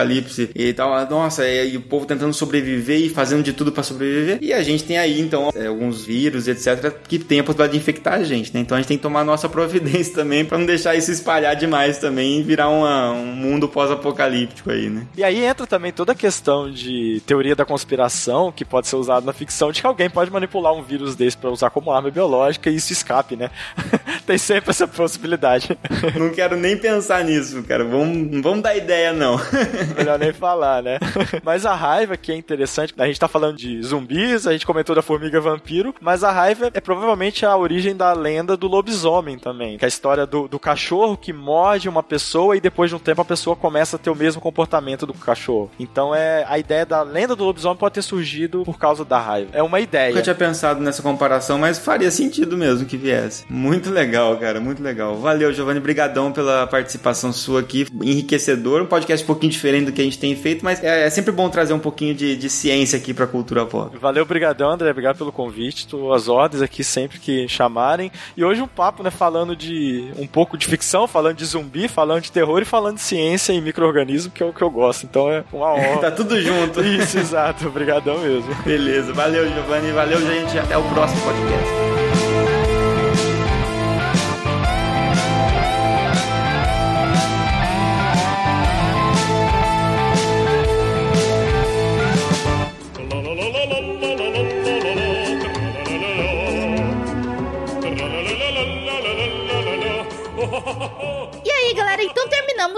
e 0.55 0.73
tal, 0.73 1.09
nossa, 1.09 1.47
e, 1.47 1.73
e 1.73 1.77
o 1.77 1.81
povo 1.81 2.05
tentando 2.05 2.33
sobreviver 2.33 2.99
e 2.99 3.09
fazendo 3.09 3.43
de 3.43 3.53
tudo 3.53 3.71
para 3.71 3.83
sobreviver. 3.83 4.39
E 4.41 4.53
a 4.53 4.61
gente 4.63 4.83
tem 4.83 4.97
aí, 4.97 5.19
então, 5.19 5.49
é, 5.55 5.67
alguns 5.67 6.05
vírus, 6.05 6.47
etc, 6.47 6.93
que 7.07 7.19
tem 7.19 7.39
a 7.39 7.43
possibilidade 7.43 7.73
de 7.73 7.79
infectar 7.79 8.15
a 8.15 8.23
gente, 8.23 8.53
né? 8.53 8.59
Então 8.59 8.75
a 8.75 8.81
gente 8.81 8.87
tem 8.87 8.97
que 8.97 9.03
tomar 9.03 9.23
nossa 9.23 9.47
providência 9.49 10.13
também 10.13 10.45
para 10.45 10.57
não 10.57 10.65
deixar 10.65 10.95
isso 10.95 11.11
espalhar 11.11 11.55
demais 11.55 11.97
também 11.97 12.39
e 12.39 12.43
virar 12.43 12.69
uma, 12.69 13.11
um 13.11 13.25
mundo 13.25 13.67
pós-apocalíptico 13.67 14.71
aí, 14.71 14.89
né? 14.89 15.05
E 15.15 15.23
aí 15.23 15.43
entra 15.43 15.65
também 15.67 15.91
toda 15.91 16.11
a 16.11 16.15
questão 16.15 16.71
de 16.71 17.21
teoria 17.25 17.55
da 17.55 17.65
conspiração 17.65 18.51
que 18.51 18.65
pode 18.65 18.87
ser 18.87 18.95
usada 18.95 19.25
na 19.25 19.33
ficção 19.33 19.71
de 19.71 19.81
que 19.81 19.87
alguém 19.87 20.09
pode 20.09 20.31
manipular 20.31 20.73
um 20.73 20.81
vírus 20.81 21.15
desse 21.15 21.37
para 21.37 21.49
usar 21.49 21.69
como 21.69 21.91
arma 21.91 22.09
biológica 22.09 22.69
e 22.69 22.75
isso 22.75 22.93
escape, 22.93 23.35
né? 23.35 23.49
Tem 24.25 24.37
sempre 24.37 24.69
essa 24.69 24.87
possibilidade. 24.87 25.77
Não 26.17 26.29
quero 26.29 26.55
nem 26.55 26.77
pensar 26.77 27.23
nisso, 27.23 27.63
cara. 27.63 27.83
Vamos, 27.83 28.31
não 28.31 28.41
vamos 28.41 28.63
dar 28.63 28.75
ideia, 28.75 29.11
não. 29.13 29.37
Melhor 29.97 30.19
nem 30.19 30.33
falar, 30.33 30.81
né? 30.81 30.99
Mas 31.43 31.65
a 31.65 31.73
raiva 31.73 32.17
que 32.17 32.31
é 32.31 32.35
interessante, 32.35 32.93
a 32.97 33.05
gente 33.05 33.19
tá 33.19 33.27
falando 33.27 33.57
de 33.57 33.81
zumbis, 33.81 34.47
a 34.47 34.53
gente 34.53 34.65
comentou 34.65 34.95
da 34.95 35.01
formiga 35.01 35.39
vampiro, 35.39 35.93
mas 36.01 36.23
a 36.23 36.31
raiva 36.31 36.71
é 36.73 36.81
provavelmente 36.81 37.45
a 37.45 37.55
origem 37.55 37.95
da 37.95 38.13
lenda 38.13 38.55
do 38.55 38.67
lobisomem 38.67 39.37
também, 39.37 39.77
que 39.77 39.85
é 39.85 39.87
a 39.87 39.89
história 39.89 40.25
do, 40.25 40.47
do 40.47 40.59
cachorro 40.59 41.17
que 41.17 41.33
morde 41.33 41.89
uma 41.89 42.03
pessoa 42.03 42.55
e 42.55 42.61
depois 42.61 42.89
de 42.89 42.95
um 42.95 42.99
tempo 42.99 43.21
a 43.21 43.25
pessoa 43.25 43.55
começa 43.55 43.95
a 43.95 43.99
ter 43.99 44.09
o 44.09 44.15
mesmo 44.15 44.41
comportamento 44.41 45.05
do 45.05 45.13
cachorro. 45.13 45.71
Então 45.79 46.13
é 46.13 46.45
a 46.47 46.57
ideia 46.57 46.85
da 46.85 47.01
lenda 47.01 47.35
do 47.35 47.43
lobisomem 47.43 47.77
pode 47.77 47.95
ter 47.95 48.01
surgido 48.01 48.63
por 48.63 48.77
causa 48.77 49.03
da 49.03 49.19
raiva. 49.19 49.49
É 49.53 49.63
uma 49.63 49.79
ideia. 49.79 50.13
Eu 50.13 50.21
tinha 50.21 50.35
pensado 50.35 50.81
nessa 50.81 51.01
comparação, 51.01 51.57
mas 51.57 51.77
faria 51.79 52.11
sentido 52.11 52.57
mesmo 52.57 52.85
que 52.85 52.97
viesse. 52.97 53.45
Muito 53.49 53.89
legal, 53.89 54.37
cara, 54.37 54.59
muito 54.59 54.81
legal. 54.81 55.15
Valeu, 55.17 55.53
Giovanni, 55.53 55.79
brigadão 55.79 56.31
pela 56.31 56.65
participação 56.67 57.31
sua 57.33 57.61
aqui, 57.61 57.87
enriquecedor, 58.01 58.81
um 58.81 58.85
podcast 58.85 59.23
um 59.23 59.27
pouquinho 59.27 59.51
diferente 59.51 59.72
do 59.81 59.91
que 59.93 60.01
a 60.01 60.03
gente 60.03 60.19
tem 60.19 60.35
feito, 60.35 60.63
mas 60.63 60.83
é, 60.83 61.07
é 61.07 61.09
sempre 61.09 61.31
bom 61.31 61.49
trazer 61.49 61.73
um 61.73 61.79
pouquinho 61.79 62.13
de, 62.13 62.35
de 62.35 62.49
ciência 62.49 62.97
aqui 62.97 63.13
pra 63.13 63.25
cultura 63.25 63.65
pop. 63.65 63.97
Valeu, 63.97 64.25
brigadão, 64.25 64.71
André, 64.71 64.91
obrigado 64.91 65.17
pelo 65.17 65.31
convite, 65.31 65.87
tô 65.87 66.11
às 66.11 66.27
ordens 66.27 66.61
aqui 66.61 66.83
sempre 66.83 67.19
que 67.19 67.47
chamarem. 67.47 68.11
E 68.35 68.43
hoje 68.43 68.61
um 68.61 68.67
papo, 68.67 69.01
né, 69.01 69.09
falando 69.09 69.55
de 69.55 70.11
um 70.17 70.27
pouco 70.27 70.57
de 70.57 70.67
ficção, 70.67 71.07
falando 71.07 71.37
de 71.37 71.45
zumbi, 71.45 71.87
falando 71.87 72.21
de 72.21 72.31
terror 72.31 72.61
e 72.61 72.65
falando 72.65 72.95
de 72.95 73.01
ciência 73.01 73.53
e 73.53 73.61
microorganismo, 73.61 74.31
que 74.31 74.43
é 74.43 74.45
o 74.45 74.53
que 74.53 74.61
eu 74.61 74.69
gosto. 74.69 75.05
Então 75.05 75.29
é 75.29 75.43
uma 75.53 75.71
honra. 75.73 75.97
tá 75.97 76.11
tudo 76.11 76.39
junto. 76.41 76.83
Isso, 76.83 77.17
exato. 77.17 77.67
Obrigadão 77.67 78.19
mesmo. 78.19 78.53
Beleza. 78.63 79.13
Valeu, 79.13 79.47
Giovanni. 79.49 79.91
Valeu, 79.91 80.19
gente. 80.19 80.57
Até 80.57 80.77
o 80.77 80.83
próximo 80.83 81.21
podcast. 81.21 81.92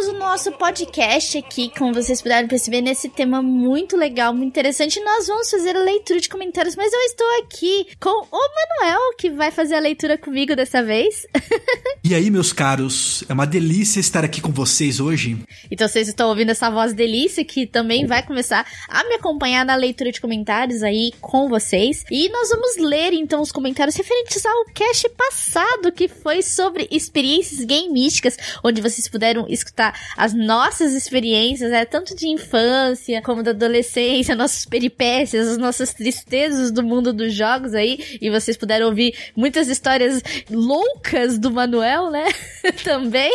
Terminamos 0.05 0.07
o 0.07 0.13
nosso 0.13 0.51
podcast 0.51 1.37
aqui, 1.37 1.71
como 1.77 1.93
vocês 1.93 2.21
puderam 2.21 2.47
perceber, 2.47 2.81
nesse 2.81 3.09
tema 3.09 3.41
muito 3.41 3.97
legal, 3.97 4.33
muito 4.33 4.49
interessante. 4.49 4.99
Nós 4.99 5.27
vamos 5.27 5.49
fazer 5.49 5.75
a 5.75 5.79
leitura 5.79 6.19
de 6.19 6.29
comentários, 6.29 6.75
mas 6.75 6.91
eu 6.93 6.99
estou 7.01 7.27
aqui 7.39 7.87
com 7.99 8.09
o 8.09 8.39
Manuel, 8.81 8.99
que 9.17 9.29
vai 9.29 9.51
fazer 9.51 9.75
a 9.75 9.79
leitura 9.79 10.17
comigo 10.17 10.55
dessa 10.55 10.83
vez. 10.83 11.25
e 12.03 12.13
aí, 12.13 12.29
meus 12.29 12.53
caros, 12.53 13.23
é 13.29 13.33
uma 13.33 13.47
delícia 13.47 13.99
estar 13.99 14.23
aqui 14.23 14.41
com 14.41 14.51
vocês 14.51 14.99
hoje. 14.99 15.37
Então, 15.71 15.87
vocês 15.87 16.07
estão 16.07 16.29
ouvindo 16.29 16.51
essa 16.51 16.69
voz 16.69 16.93
delícia, 16.93 17.43
que 17.43 17.65
também 17.65 18.05
vai 18.05 18.23
começar 18.23 18.65
a 18.89 19.03
me 19.05 19.15
acompanhar 19.15 19.65
na 19.65 19.75
leitura 19.75 20.11
de 20.11 20.21
comentários 20.21 20.83
aí 20.83 21.11
com 21.21 21.47
vocês. 21.47 22.03
E 22.11 22.29
nós 22.29 22.49
vamos 22.49 22.77
ler, 22.77 23.13
então, 23.13 23.41
os 23.41 23.51
comentários 23.51 23.95
referentes 23.95 24.45
ao 24.45 24.65
cast 24.73 25.09
passado, 25.09 25.91
que 25.91 26.07
foi 26.07 26.41
sobre 26.41 26.87
experiências 26.91 27.63
gamísticas, 27.65 28.37
onde 28.63 28.81
vocês 28.81 29.07
puderam 29.07 29.45
escutar 29.47 29.94
as 30.17 30.33
nossas 30.33 30.93
experiências, 30.93 31.71
né? 31.71 31.85
Tanto 31.85 32.15
de 32.15 32.27
infância 32.27 33.21
como 33.21 33.43
da 33.43 33.51
adolescência, 33.51 34.35
nossas 34.35 34.65
peripécias, 34.65 35.47
as 35.47 35.57
nossas 35.57 35.93
tristezas 35.93 36.71
do 36.71 36.83
mundo 36.83 37.13
dos 37.13 37.33
jogos 37.33 37.73
aí. 37.73 38.17
E 38.21 38.29
vocês 38.29 38.57
puderam 38.57 38.87
ouvir 38.87 39.15
muitas 39.35 39.67
histórias 39.67 40.21
loucas 40.49 41.37
do 41.37 41.51
Manuel, 41.51 42.09
né? 42.09 42.25
Também. 42.83 43.31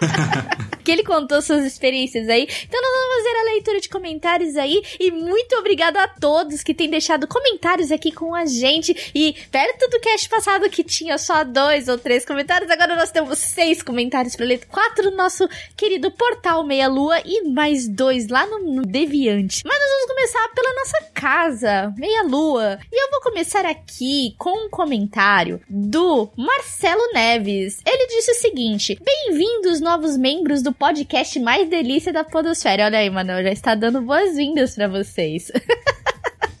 que 0.88 0.92
ele 0.92 1.04
contou 1.04 1.42
suas 1.42 1.66
experiências 1.66 2.30
aí. 2.30 2.48
Então 2.66 2.80
nós 2.80 2.92
vamos 2.92 3.16
fazer 3.18 3.36
a 3.36 3.52
leitura 3.52 3.80
de 3.80 3.90
comentários 3.90 4.56
aí. 4.56 4.82
E 4.98 5.10
muito 5.10 5.54
obrigado 5.56 5.98
a 5.98 6.08
todos 6.08 6.62
que 6.62 6.72
têm 6.72 6.88
deixado 6.88 7.28
comentários 7.28 7.92
aqui 7.92 8.10
com 8.10 8.34
a 8.34 8.46
gente. 8.46 9.10
E 9.14 9.34
perto 9.50 9.86
do 9.90 10.00
cast 10.00 10.26
passado 10.30 10.70
que 10.70 10.82
tinha 10.82 11.18
só 11.18 11.44
dois 11.44 11.88
ou 11.88 11.98
três 11.98 12.24
comentários, 12.24 12.70
agora 12.70 12.96
nós 12.96 13.10
temos 13.10 13.38
seis 13.38 13.82
comentários 13.82 14.34
para 14.34 14.46
ler. 14.46 14.64
Quatro 14.66 15.10
no 15.10 15.16
nosso 15.18 15.46
querido 15.78 16.10
Portal 16.10 16.64
Meia 16.64 16.88
Lua 16.88 17.22
e 17.24 17.48
mais 17.48 17.86
dois 17.86 18.26
lá 18.26 18.44
no, 18.44 18.58
no 18.58 18.82
Deviante. 18.82 19.62
Mas 19.64 19.78
nós 19.78 19.88
vamos 19.88 20.06
começar 20.06 20.48
pela 20.48 20.74
nossa 20.74 21.02
casa, 21.14 21.94
Meia 21.96 22.24
Lua. 22.24 22.80
E 22.92 23.00
eu 23.00 23.10
vou 23.12 23.20
começar 23.20 23.64
aqui 23.64 24.34
com 24.36 24.66
um 24.66 24.68
comentário 24.68 25.60
do 25.70 26.28
Marcelo 26.36 27.12
Neves. 27.14 27.80
Ele 27.86 28.06
disse 28.08 28.32
o 28.32 28.34
seguinte: 28.34 28.98
Bem-vindos, 29.00 29.80
novos 29.80 30.16
membros 30.16 30.62
do 30.62 30.72
podcast 30.72 31.38
mais 31.38 31.68
delícia 31.68 32.12
da 32.12 32.24
Podosfera. 32.24 32.86
Olha 32.86 32.98
aí, 32.98 33.08
mano, 33.08 33.40
já 33.40 33.52
está 33.52 33.76
dando 33.76 34.00
boas-vindas 34.00 34.74
para 34.74 34.88
vocês. 34.88 35.52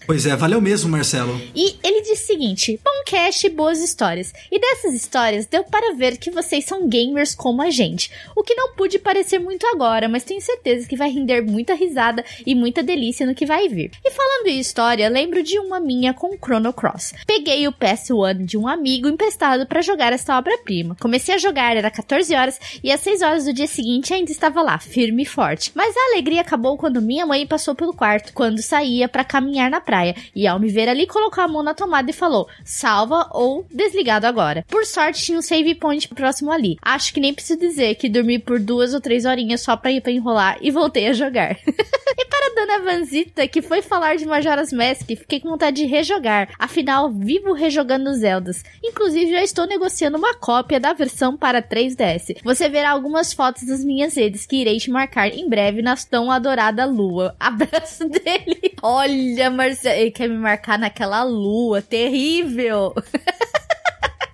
Pois 0.08 0.24
é, 0.24 0.34
valeu 0.34 0.58
mesmo, 0.58 0.88
Marcelo. 0.88 1.38
E 1.54 1.76
ele 1.84 2.00
disse 2.00 2.24
o 2.24 2.26
seguinte: 2.28 2.80
bom 2.82 3.02
cast, 3.04 3.46
boas 3.50 3.78
histórias. 3.78 4.32
E 4.50 4.58
dessas 4.58 4.94
histórias 4.94 5.44
deu 5.44 5.62
para 5.64 5.94
ver 5.96 6.16
que 6.16 6.30
vocês 6.30 6.64
são 6.64 6.88
gamers 6.88 7.34
como 7.34 7.60
a 7.60 7.68
gente. 7.68 8.10
O 8.34 8.42
que 8.42 8.54
não 8.54 8.72
pude 8.72 8.98
parecer 8.98 9.38
muito 9.38 9.66
agora, 9.66 10.08
mas 10.08 10.24
tenho 10.24 10.40
certeza 10.40 10.88
que 10.88 10.96
vai 10.96 11.10
render 11.10 11.42
muita 11.42 11.74
risada 11.74 12.24
e 12.46 12.54
muita 12.54 12.82
delícia 12.82 13.26
no 13.26 13.34
que 13.34 13.44
vai 13.44 13.68
vir. 13.68 13.90
E 14.02 14.10
falando 14.10 14.46
em 14.46 14.58
história, 14.58 15.10
lembro 15.10 15.42
de 15.42 15.58
uma 15.58 15.78
minha 15.78 16.14
com 16.14 16.38
Chrono 16.38 16.72
Cross. 16.72 17.12
Peguei 17.26 17.68
o 17.68 17.72
PS1 17.72 18.46
de 18.46 18.56
um 18.56 18.66
amigo 18.66 19.08
emprestado 19.08 19.66
para 19.66 19.82
jogar 19.82 20.14
esta 20.14 20.38
obra-prima. 20.38 20.96
Comecei 20.98 21.34
a 21.34 21.38
jogar, 21.38 21.76
era 21.76 21.90
14 21.90 22.34
horas, 22.34 22.58
e 22.82 22.90
às 22.90 23.00
6 23.02 23.20
horas 23.20 23.44
do 23.44 23.52
dia 23.52 23.66
seguinte 23.66 24.14
ainda 24.14 24.32
estava 24.32 24.62
lá, 24.62 24.78
firme 24.78 25.24
e 25.24 25.26
forte. 25.26 25.70
Mas 25.74 25.94
a 25.94 26.12
alegria 26.12 26.40
acabou 26.40 26.78
quando 26.78 27.02
minha 27.02 27.26
mãe 27.26 27.46
passou 27.46 27.74
pelo 27.74 27.92
quarto, 27.92 28.32
quando 28.32 28.62
saía 28.62 29.06
para 29.06 29.22
caminhar 29.22 29.70
na 29.70 29.82
praia. 29.82 29.97
E 30.34 30.46
ao 30.46 30.58
me 30.58 30.68
ver 30.68 30.88
ali, 30.88 31.06
colocou 31.06 31.42
a 31.42 31.48
mão 31.48 31.62
na 31.62 31.74
tomada 31.74 32.10
e 32.10 32.14
falou: 32.14 32.48
salva 32.64 33.28
ou 33.32 33.66
desligado 33.70 34.26
agora. 34.26 34.64
Por 34.68 34.84
sorte, 34.84 35.22
tinha 35.22 35.38
um 35.38 35.42
save 35.42 35.74
point 35.74 36.08
próximo 36.08 36.50
ali. 36.50 36.76
Acho 36.82 37.12
que 37.12 37.20
nem 37.20 37.34
preciso 37.34 37.58
dizer 37.58 37.94
que 37.96 38.08
dormi 38.08 38.38
por 38.38 38.58
duas 38.58 38.94
ou 38.94 39.00
três 39.00 39.24
horinhas 39.24 39.60
só 39.60 39.76
pra 39.76 39.92
ir 39.92 40.00
pra 40.00 40.12
enrolar 40.12 40.58
e 40.60 40.70
voltei 40.70 41.08
a 41.08 41.12
jogar. 41.12 41.56
e 41.66 42.24
para 42.26 42.46
a 42.46 42.54
Dona 42.54 42.84
Vanzita, 42.84 43.46
que 43.46 43.62
foi 43.62 43.82
falar 43.82 44.16
de 44.16 44.26
Majora's 44.26 44.72
Mask, 44.72 45.06
fiquei 45.06 45.40
com 45.40 45.50
vontade 45.50 45.76
de 45.78 45.86
rejogar. 45.86 46.48
Afinal, 46.58 47.10
vivo 47.10 47.52
rejogando 47.52 48.14
Zeldas. 48.14 48.64
Inclusive, 48.82 49.30
já 49.32 49.42
estou 49.42 49.66
negociando 49.66 50.18
uma 50.18 50.34
cópia 50.34 50.80
da 50.80 50.92
versão 50.92 51.36
para 51.36 51.62
3DS. 51.62 52.38
Você 52.42 52.68
verá 52.68 52.90
algumas 52.90 53.32
fotos 53.32 53.66
nas 53.66 53.84
minhas 53.84 54.16
redes 54.16 54.46
que 54.46 54.56
irei 54.56 54.78
te 54.78 54.90
marcar 54.90 55.28
em 55.28 55.48
breve 55.48 55.82
na 55.82 55.96
tão 55.96 56.30
adorada 56.30 56.84
lua. 56.84 57.34
Abraço 57.40 58.08
dele. 58.08 58.74
Olha, 58.82 59.50
Marcelo, 59.50 59.87
ele 59.96 60.10
quer 60.10 60.28
me 60.28 60.36
marcar 60.36 60.78
naquela 60.78 61.22
lua 61.22 61.80
terrível. 61.82 62.94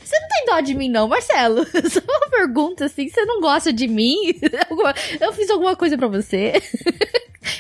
Você 0.03 0.21
não 0.21 0.29
tem 0.29 0.47
dó 0.47 0.61
de 0.61 0.75
mim, 0.75 0.89
não, 0.89 1.09
Marcelo? 1.09 1.65
Só 1.91 2.01
uma 2.01 2.31
pergunta 2.31 2.85
assim. 2.85 3.09
Você 3.09 3.25
não 3.25 3.41
gosta 3.41 3.73
de 3.73 3.89
mim? 3.89 4.17
Eu 5.21 5.33
fiz 5.33 5.51
alguma 5.51 5.75
coisa 5.75 5.97
para 5.97 6.09
você? 6.09 6.53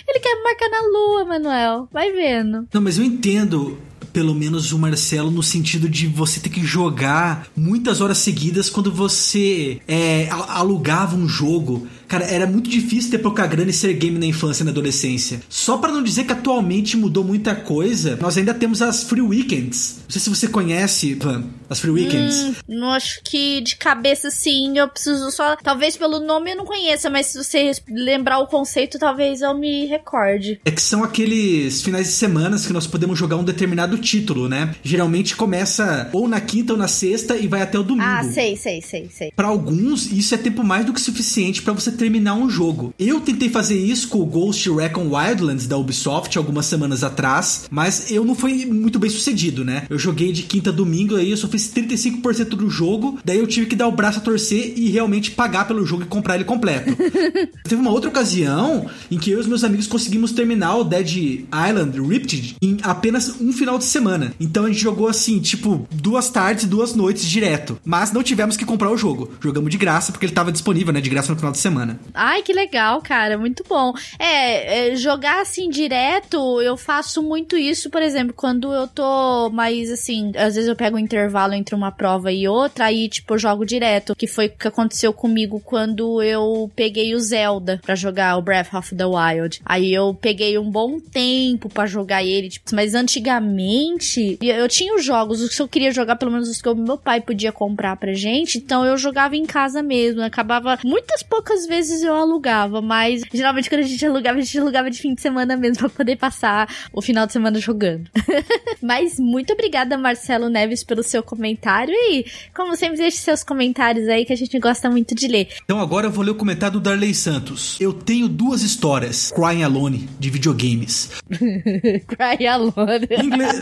Ele 0.09 0.19
quer 0.21 0.35
me 0.37 0.43
marcar 0.43 0.69
na 0.69 0.81
lua, 0.81 1.25
Manuel. 1.25 1.89
Vai 1.93 2.13
vendo. 2.13 2.69
Não, 2.73 2.81
mas 2.81 2.99
eu 2.99 3.05
entendo 3.05 3.79
pelo 4.15 4.33
menos 4.33 4.71
o 4.73 4.79
Marcelo 4.79 5.29
no 5.29 5.43
sentido 5.43 5.89
de 5.89 6.07
você 6.07 6.39
ter 6.39 6.49
que 6.49 6.63
jogar 6.63 7.49
muitas 7.57 8.01
horas 8.01 8.19
seguidas 8.19 8.71
quando 8.71 8.93
você 8.93 9.81
é, 9.89 10.29
alugava 10.31 11.17
um 11.17 11.29
jogo. 11.29 11.89
Cara, 12.09 12.25
era 12.25 12.47
muito 12.47 12.69
difícil 12.69 13.11
ter 13.11 13.19
pouca 13.19 13.47
grana 13.47 13.71
e 13.71 13.73
ser 13.73 13.93
game 13.95 14.19
na 14.19 14.27
infância 14.27 14.63
e 14.63 14.65
na 14.65 14.71
adolescência. 14.71 15.41
Só 15.49 15.79
para 15.79 15.93
não 15.93 16.03
dizer 16.03 16.25
que 16.25 16.33
atualmente 16.33 16.97
mudou 16.97 17.25
muita 17.25 17.55
coisa, 17.55 18.17
nós 18.21 18.37
ainda 18.37 18.55
temos 18.55 18.83
as 18.83 19.05
Free 19.05 19.21
Weekends. 19.21 20.01
Não 20.05 20.11
sei 20.11 20.21
se 20.21 20.31
você 20.31 20.49
conhece, 20.49 21.15
Van, 21.15 21.45
as 21.69 21.81
Free 21.81 21.91
Weekends. 21.91 22.37
Hum, 22.37 22.55
não 22.69 22.91
acho 22.91 23.21
que 23.25 23.61
de 23.61 23.77
cabeça 23.77 24.31
sim, 24.31 24.79
eu 24.79 24.89
preciso 24.89 25.31
só. 25.31 25.57
Talvez 25.57 25.97
pelo 25.97 26.21
nome 26.21 26.53
eu 26.53 26.57
não 26.57 26.65
conheça, 26.65 27.09
mas 27.09 27.27
se 27.27 27.39
você 27.39 27.73
lembrar 27.89 28.39
o 28.39 28.47
conceito, 28.47 28.99
talvez 28.99 29.41
eu 29.41 29.55
me 29.55 29.87
recorde. 29.87 30.61
É 30.65 30.71
que 30.71 30.83
são 30.83 31.03
aqueles 31.03 31.83
finais 31.83 32.07
de 32.07 32.13
semana 32.13 32.59
que 32.59 32.73
nós 32.73 32.87
podemos 32.87 33.19
jogar 33.19 33.37
um 33.37 33.45
determinado 33.45 33.99
título, 33.99 34.49
né? 34.49 34.75
Geralmente 34.83 35.35
começa 35.35 36.09
ou 36.13 36.29
na 36.29 36.41
quinta 36.41 36.73
ou 36.73 36.79
na 36.79 36.89
sexta 36.89 37.37
e 37.37 37.47
vai 37.47 37.63
até 37.63 37.79
o 37.79 37.83
domingo. 37.83 38.07
Ah, 38.07 38.23
sei, 38.23 38.57
sei, 38.57 38.81
sei, 38.81 39.09
sei. 39.11 39.33
Para 39.35 39.49
alguns, 39.49 40.11
isso 40.13 40.35
é 40.35 40.39
tempo 40.39 40.63
mais 40.63 40.85
do 40.85 40.93
que 40.93 41.01
suficiente 41.01 41.63
para 41.63 41.73
você 41.73 41.91
terminar 41.95 42.35
um 42.35 42.49
jogo. 42.49 42.95
Eu 42.99 43.21
tentei 43.21 43.49
fazer 43.49 43.79
isso 43.79 44.09
com 44.09 44.21
o 44.21 44.27
Ghost 44.27 44.71
Recon 44.71 45.09
Wildlands 45.15 45.67
da 45.67 45.77
Ubisoft 45.77 46.37
algumas 46.37 46.67
semanas 46.67 47.03
atrás, 47.03 47.67
mas 47.71 48.11
eu 48.11 48.25
não 48.25 48.35
fui 48.35 48.67
muito 48.67 48.99
bem 48.99 49.11
sucedido, 49.11 49.65
né? 49.65 49.87
Eu 49.89 49.99
joguei 49.99 50.33
de 50.33 50.43
quinta 50.43 50.71
a 50.71 50.73
domingo 50.73 51.17
aí, 51.17 51.31
eu 51.31 51.37
só 51.37 51.49
fiz 51.49 51.73
35% 51.73 52.51
do 52.51 52.69
jogo, 52.69 53.19
daí 53.25 53.39
eu 53.39 53.47
tive 53.47 53.67
que 53.67 53.77
dar 53.77 53.89
o 53.89 53.93
braço 53.93 54.19
a 54.19 54.23
torcer 54.23 54.75
e 54.77 54.89
realmente 54.91 55.31
pagar 55.31 55.67
pelo 55.67 55.87
jogo 55.87 56.03
e 56.03 56.07
comprar 56.07 56.35
ele 56.37 56.45
completo. 56.45 56.95
Teve 57.65 57.81
uma 57.81 57.91
outra 57.91 58.11
ocasião 58.11 58.87
em 59.11 59.19
que 59.19 59.31
eu 59.31 59.39
e 59.39 59.41
os 59.41 59.47
meus 59.47 59.65
amigos 59.65 59.87
conseguimos 59.87 60.33
terminar 60.33 60.77
o 60.77 60.85
Dead 60.85 61.45
Island 61.53 62.01
Riptide 62.01 62.57
em 62.63 62.79
apenas 62.83 63.41
um 63.41 63.53
final 63.53 63.79
de 63.79 63.85
semana. 63.85 64.35
Então 64.41 64.65
a 64.65 64.69
gente 64.69 64.81
jogou 64.81 65.09
assim, 65.09 65.39
tipo, 65.41 65.87
duas 65.91 66.29
tardes 66.29 66.65
e 66.65 66.67
duas 66.67 66.95
noites 66.95 67.25
direto. 67.29 67.79
Mas 67.85 68.13
não 68.13 68.23
tivemos 68.23 68.57
que 68.57 68.65
comprar 68.65 68.91
o 68.91 68.97
jogo. 68.97 69.31
Jogamos 69.41 69.71
de 69.71 69.79
graça 69.79 70.13
porque 70.13 70.27
ele 70.27 70.33
estava 70.33 70.53
disponível, 70.53 70.93
né? 70.93 71.01
De 71.01 71.11
graça 71.11 71.33
no 71.33 71.39
final 71.39 71.53
de 71.53 71.59
semana. 71.59 71.84
Ai, 72.13 72.43
que 72.43 72.53
legal, 72.53 73.01
cara. 73.03 73.37
Muito 73.37 73.65
bom. 73.69 73.93
É, 74.19 74.93
é, 74.93 74.97
jogar 74.97 75.43
assim 75.43 75.69
direto, 75.69 76.61
eu 76.63 76.77
faço 76.77 77.23
muito 77.23 77.57
isso, 77.57 77.91
por 77.91 78.03
exemplo, 78.03 78.35
quando 78.35 78.73
eu 78.73 78.87
tô 78.87 79.51
mais 79.51 79.91
assim, 79.91 80.33
às 80.37 80.55
vezes 80.55 80.69
eu 80.69 80.77
pego 80.77 80.97
um 80.97 81.01
intervalo 81.01 81.55
entre 81.55 81.75
uma 81.75 81.93
prova 81.93 82.33
e 82.33 82.49
outra, 82.49 82.87
aí 82.87 83.09
tipo, 83.09 83.35
eu 83.35 83.39
jogo 83.39 83.65
direto, 83.65 84.15
que 84.15 84.27
foi 84.27 84.47
o 84.47 84.51
que 84.51 84.69
aconteceu 84.69 85.13
comigo 85.13 85.61
quando 85.61 86.23
eu 86.23 86.71
peguei 86.75 87.15
o 87.15 87.21
Zelda 87.21 87.81
para 87.85 87.95
jogar 87.95 88.37
o 88.37 88.43
Breath 88.43 88.75
of 88.75 88.95
the 88.95 89.05
Wild. 89.05 89.61
Aí 89.65 89.93
eu 89.93 90.15
peguei 90.15 90.59
um 90.59 90.71
bom 90.71 90.99
tempo 91.01 91.69
para 91.69 91.87
jogar 91.87 92.25
ele, 92.25 92.49
tipo, 92.49 92.75
mas 92.75 92.95
antigamente 92.95 94.39
eu 94.41 94.69
tinha 94.69 94.95
os 94.95 95.05
jogos, 95.05 95.41
os 95.41 95.55
que 95.55 95.63
eu 95.63 95.69
queria 95.69 95.91
jogar, 95.91 96.17
pelo 96.17 96.31
menos 96.31 96.49
os 96.49 96.61
que 96.61 96.69
o 96.69 96.75
meu 96.75 96.97
pai 96.97 97.21
podia 97.21 97.53
comprar 97.53 97.97
pra 97.97 98.13
gente, 98.13 98.59
então 98.59 98.85
eu 98.85 98.97
jogava 98.97 99.37
em 99.37 99.47
casa 99.47 99.83
mesmo, 99.83 100.23
acabava 100.23 100.79
muitas 100.85 101.23
poucas 101.23 101.67
vezes 101.67 101.74
vezes 101.75 102.03
eu 102.03 102.15
alugava, 102.15 102.81
mas 102.81 103.23
geralmente 103.33 103.69
quando 103.69 103.81
a 103.81 103.87
gente 103.87 104.07
alugava, 104.07 104.39
a 104.39 104.43
gente 104.43 104.59
alugava 104.59 104.91
de 104.91 104.99
fim 104.99 105.15
de 105.15 105.21
semana 105.21 105.57
mesmo 105.57 105.79
pra 105.79 105.89
poder 105.89 106.17
passar 106.17 106.69
o 106.93 107.03
final 107.03 107.27
de 107.27 107.33
semana 107.33 107.59
jogando. 107.59 108.09
mas 108.81 109.19
muito 109.19 109.53
obrigada, 109.53 109.99
Marcelo 109.99 110.49
Neves, 110.49 110.85
pelo 110.85 111.03
seu 111.03 111.23
comentário 111.23 111.93
e, 111.93 112.27
como 112.55 112.77
sempre, 112.77 112.99
deixe 112.99 113.19
seus 113.19 113.43
comentários 113.43 114.09
aí 114.09 114.25
que 114.25 114.33
a 114.33 114.37
gente 114.37 114.59
gosta 114.59 114.89
muito 114.89 115.15
de 115.15 115.27
ler. 115.27 115.49
Então 115.65 115.81
agora 115.81 116.07
eu 116.07 116.11
vou 116.11 116.25
ler 116.25 116.31
o 116.31 116.37
comentário 116.37 116.79
do 116.79 116.81
Darley 116.81 117.15
Santos. 117.15 117.77
Eu 117.81 117.93
tenho 117.93 118.29
duas 118.29 118.63
histórias, 118.63 119.33
Crying 119.33 119.65
Alone, 119.65 120.09
de 120.19 120.31
videogames. 120.31 121.11
Crying 122.07 122.47
Alone. 122.47 123.09
Inglês. 123.23 123.61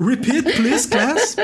Repeat, 0.00 0.56
please, 0.56 0.88
class. 0.88 1.36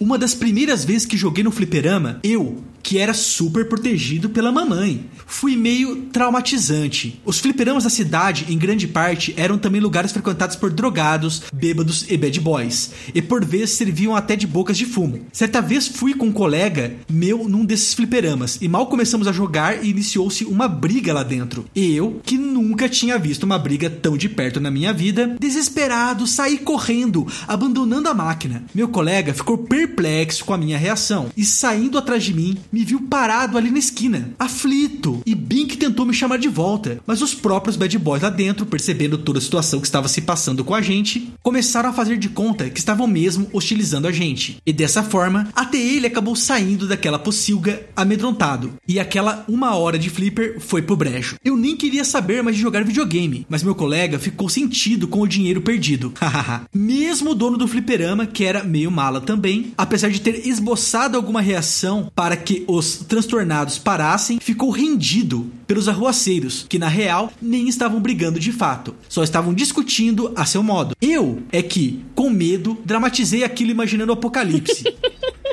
Uma 0.00 0.18
das 0.18 0.34
primeiras 0.34 0.84
vezes 0.84 1.06
que 1.06 1.16
joguei 1.16 1.44
no 1.44 1.50
fliperama, 1.50 2.18
eu, 2.22 2.62
que 2.84 2.98
era 2.98 3.14
super 3.14 3.66
protegido 3.66 4.28
pela 4.28 4.52
mamãe. 4.52 5.06
Fui 5.26 5.56
meio 5.56 6.02
traumatizante. 6.12 7.18
Os 7.24 7.40
fliperamas 7.40 7.84
da 7.84 7.90
cidade, 7.90 8.46
em 8.50 8.58
grande 8.58 8.86
parte, 8.86 9.32
eram 9.38 9.56
também 9.56 9.80
lugares 9.80 10.12
frequentados 10.12 10.54
por 10.54 10.70
drogados, 10.70 11.42
bêbados 11.52 12.04
e 12.08 12.16
bad 12.16 12.38
boys, 12.40 12.90
e 13.14 13.22
por 13.22 13.42
vezes 13.42 13.70
serviam 13.70 14.14
até 14.14 14.36
de 14.36 14.46
bocas 14.46 14.76
de 14.76 14.84
fumo. 14.84 15.20
Certa 15.32 15.62
vez 15.62 15.88
fui 15.88 16.14
com 16.14 16.26
um 16.26 16.32
colega 16.32 16.94
meu 17.08 17.48
num 17.48 17.64
desses 17.64 17.94
fliperamas, 17.94 18.58
e 18.60 18.68
mal 18.68 18.86
começamos 18.86 19.26
a 19.26 19.32
jogar 19.32 19.82
iniciou-se 19.82 20.44
uma 20.44 20.68
briga 20.68 21.14
lá 21.14 21.22
dentro. 21.22 21.64
E 21.74 21.96
eu, 21.96 22.20
que 22.22 22.36
nunca 22.36 22.88
tinha 22.88 23.18
visto 23.18 23.44
uma 23.44 23.58
briga 23.58 23.88
tão 23.88 24.16
de 24.16 24.28
perto 24.28 24.60
na 24.60 24.70
minha 24.70 24.92
vida, 24.92 25.36
desesperado, 25.40 26.26
saí 26.26 26.58
correndo, 26.58 27.26
abandonando 27.48 28.10
a 28.10 28.14
máquina. 28.14 28.64
Meu 28.74 28.88
colega 28.88 29.32
ficou 29.32 29.56
perplexo 29.56 30.44
com 30.44 30.52
a 30.52 30.58
minha 30.58 30.76
reação 30.76 31.30
e 31.34 31.44
saindo 31.44 31.96
atrás 31.96 32.22
de 32.22 32.34
mim, 32.34 32.58
me 32.74 32.84
viu 32.84 33.02
parado 33.02 33.56
ali 33.56 33.70
na 33.70 33.78
esquina, 33.78 34.34
aflito, 34.36 35.22
e 35.24 35.32
Bink 35.32 35.76
tentou 35.76 36.04
me 36.04 36.12
chamar 36.12 36.38
de 36.38 36.48
volta, 36.48 37.00
mas 37.06 37.22
os 37.22 37.32
próprios 37.32 37.76
bad 37.76 37.96
boys 37.96 38.20
lá 38.20 38.30
dentro, 38.30 38.66
percebendo 38.66 39.16
toda 39.16 39.38
a 39.38 39.42
situação 39.42 39.78
que 39.78 39.86
estava 39.86 40.08
se 40.08 40.22
passando 40.22 40.64
com 40.64 40.74
a 40.74 40.82
gente, 40.82 41.32
começaram 41.40 41.90
a 41.90 41.92
fazer 41.92 42.16
de 42.16 42.28
conta 42.28 42.68
que 42.68 42.80
estavam 42.80 43.06
mesmo 43.06 43.48
hostilizando 43.52 44.08
a 44.08 44.12
gente. 44.12 44.56
E 44.66 44.72
dessa 44.72 45.04
forma, 45.04 45.48
até 45.54 45.78
ele 45.78 46.08
acabou 46.08 46.34
saindo 46.34 46.88
daquela 46.88 47.16
pocilga 47.16 47.80
amedrontado, 47.94 48.72
e 48.88 48.98
aquela 48.98 49.44
uma 49.46 49.76
hora 49.76 49.96
de 49.96 50.10
flipper 50.10 50.58
foi 50.58 50.82
pro 50.82 50.96
brejo. 50.96 51.36
Eu 51.44 51.56
nem 51.56 51.76
queria 51.76 52.04
saber 52.04 52.42
mais 52.42 52.56
de 52.56 52.62
jogar 52.62 52.82
videogame, 52.82 53.46
mas 53.48 53.62
meu 53.62 53.76
colega 53.76 54.18
ficou 54.18 54.48
sentido 54.48 55.06
com 55.06 55.20
o 55.20 55.28
dinheiro 55.28 55.60
perdido. 55.60 56.12
Mesmo 56.74 57.30
o 57.30 57.34
dono 57.36 57.56
do 57.56 57.68
fliperama, 57.68 58.26
que 58.26 58.44
era 58.44 58.64
meio 58.64 58.90
mala 58.90 59.20
também, 59.20 59.72
apesar 59.78 60.10
de 60.10 60.20
ter 60.20 60.44
esboçado 60.48 61.16
alguma 61.16 61.40
reação 61.40 62.10
para 62.16 62.36
que 62.36 62.63
os 62.66 62.98
transtornados 62.98 63.78
parassem, 63.78 64.38
ficou 64.40 64.70
rendido 64.70 65.50
pelos 65.66 65.88
arruaceiros, 65.88 66.66
que 66.68 66.78
na 66.78 66.88
real 66.88 67.32
nem 67.40 67.68
estavam 67.68 68.00
brigando 68.00 68.38
de 68.38 68.52
fato, 68.52 68.94
só 69.08 69.22
estavam 69.22 69.54
discutindo 69.54 70.32
a 70.36 70.44
seu 70.44 70.62
modo. 70.62 70.96
Eu 71.00 71.42
é 71.50 71.62
que, 71.62 72.04
com 72.14 72.30
medo, 72.30 72.78
dramatizei 72.84 73.44
aquilo 73.44 73.70
imaginando 73.70 74.12
o 74.12 74.14
apocalipse. 74.14 74.84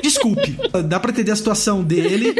Desculpe, 0.02 0.58
dá 0.88 0.98
pra 0.98 1.12
entender 1.12 1.30
a 1.30 1.36
situação 1.36 1.82
dele, 1.82 2.34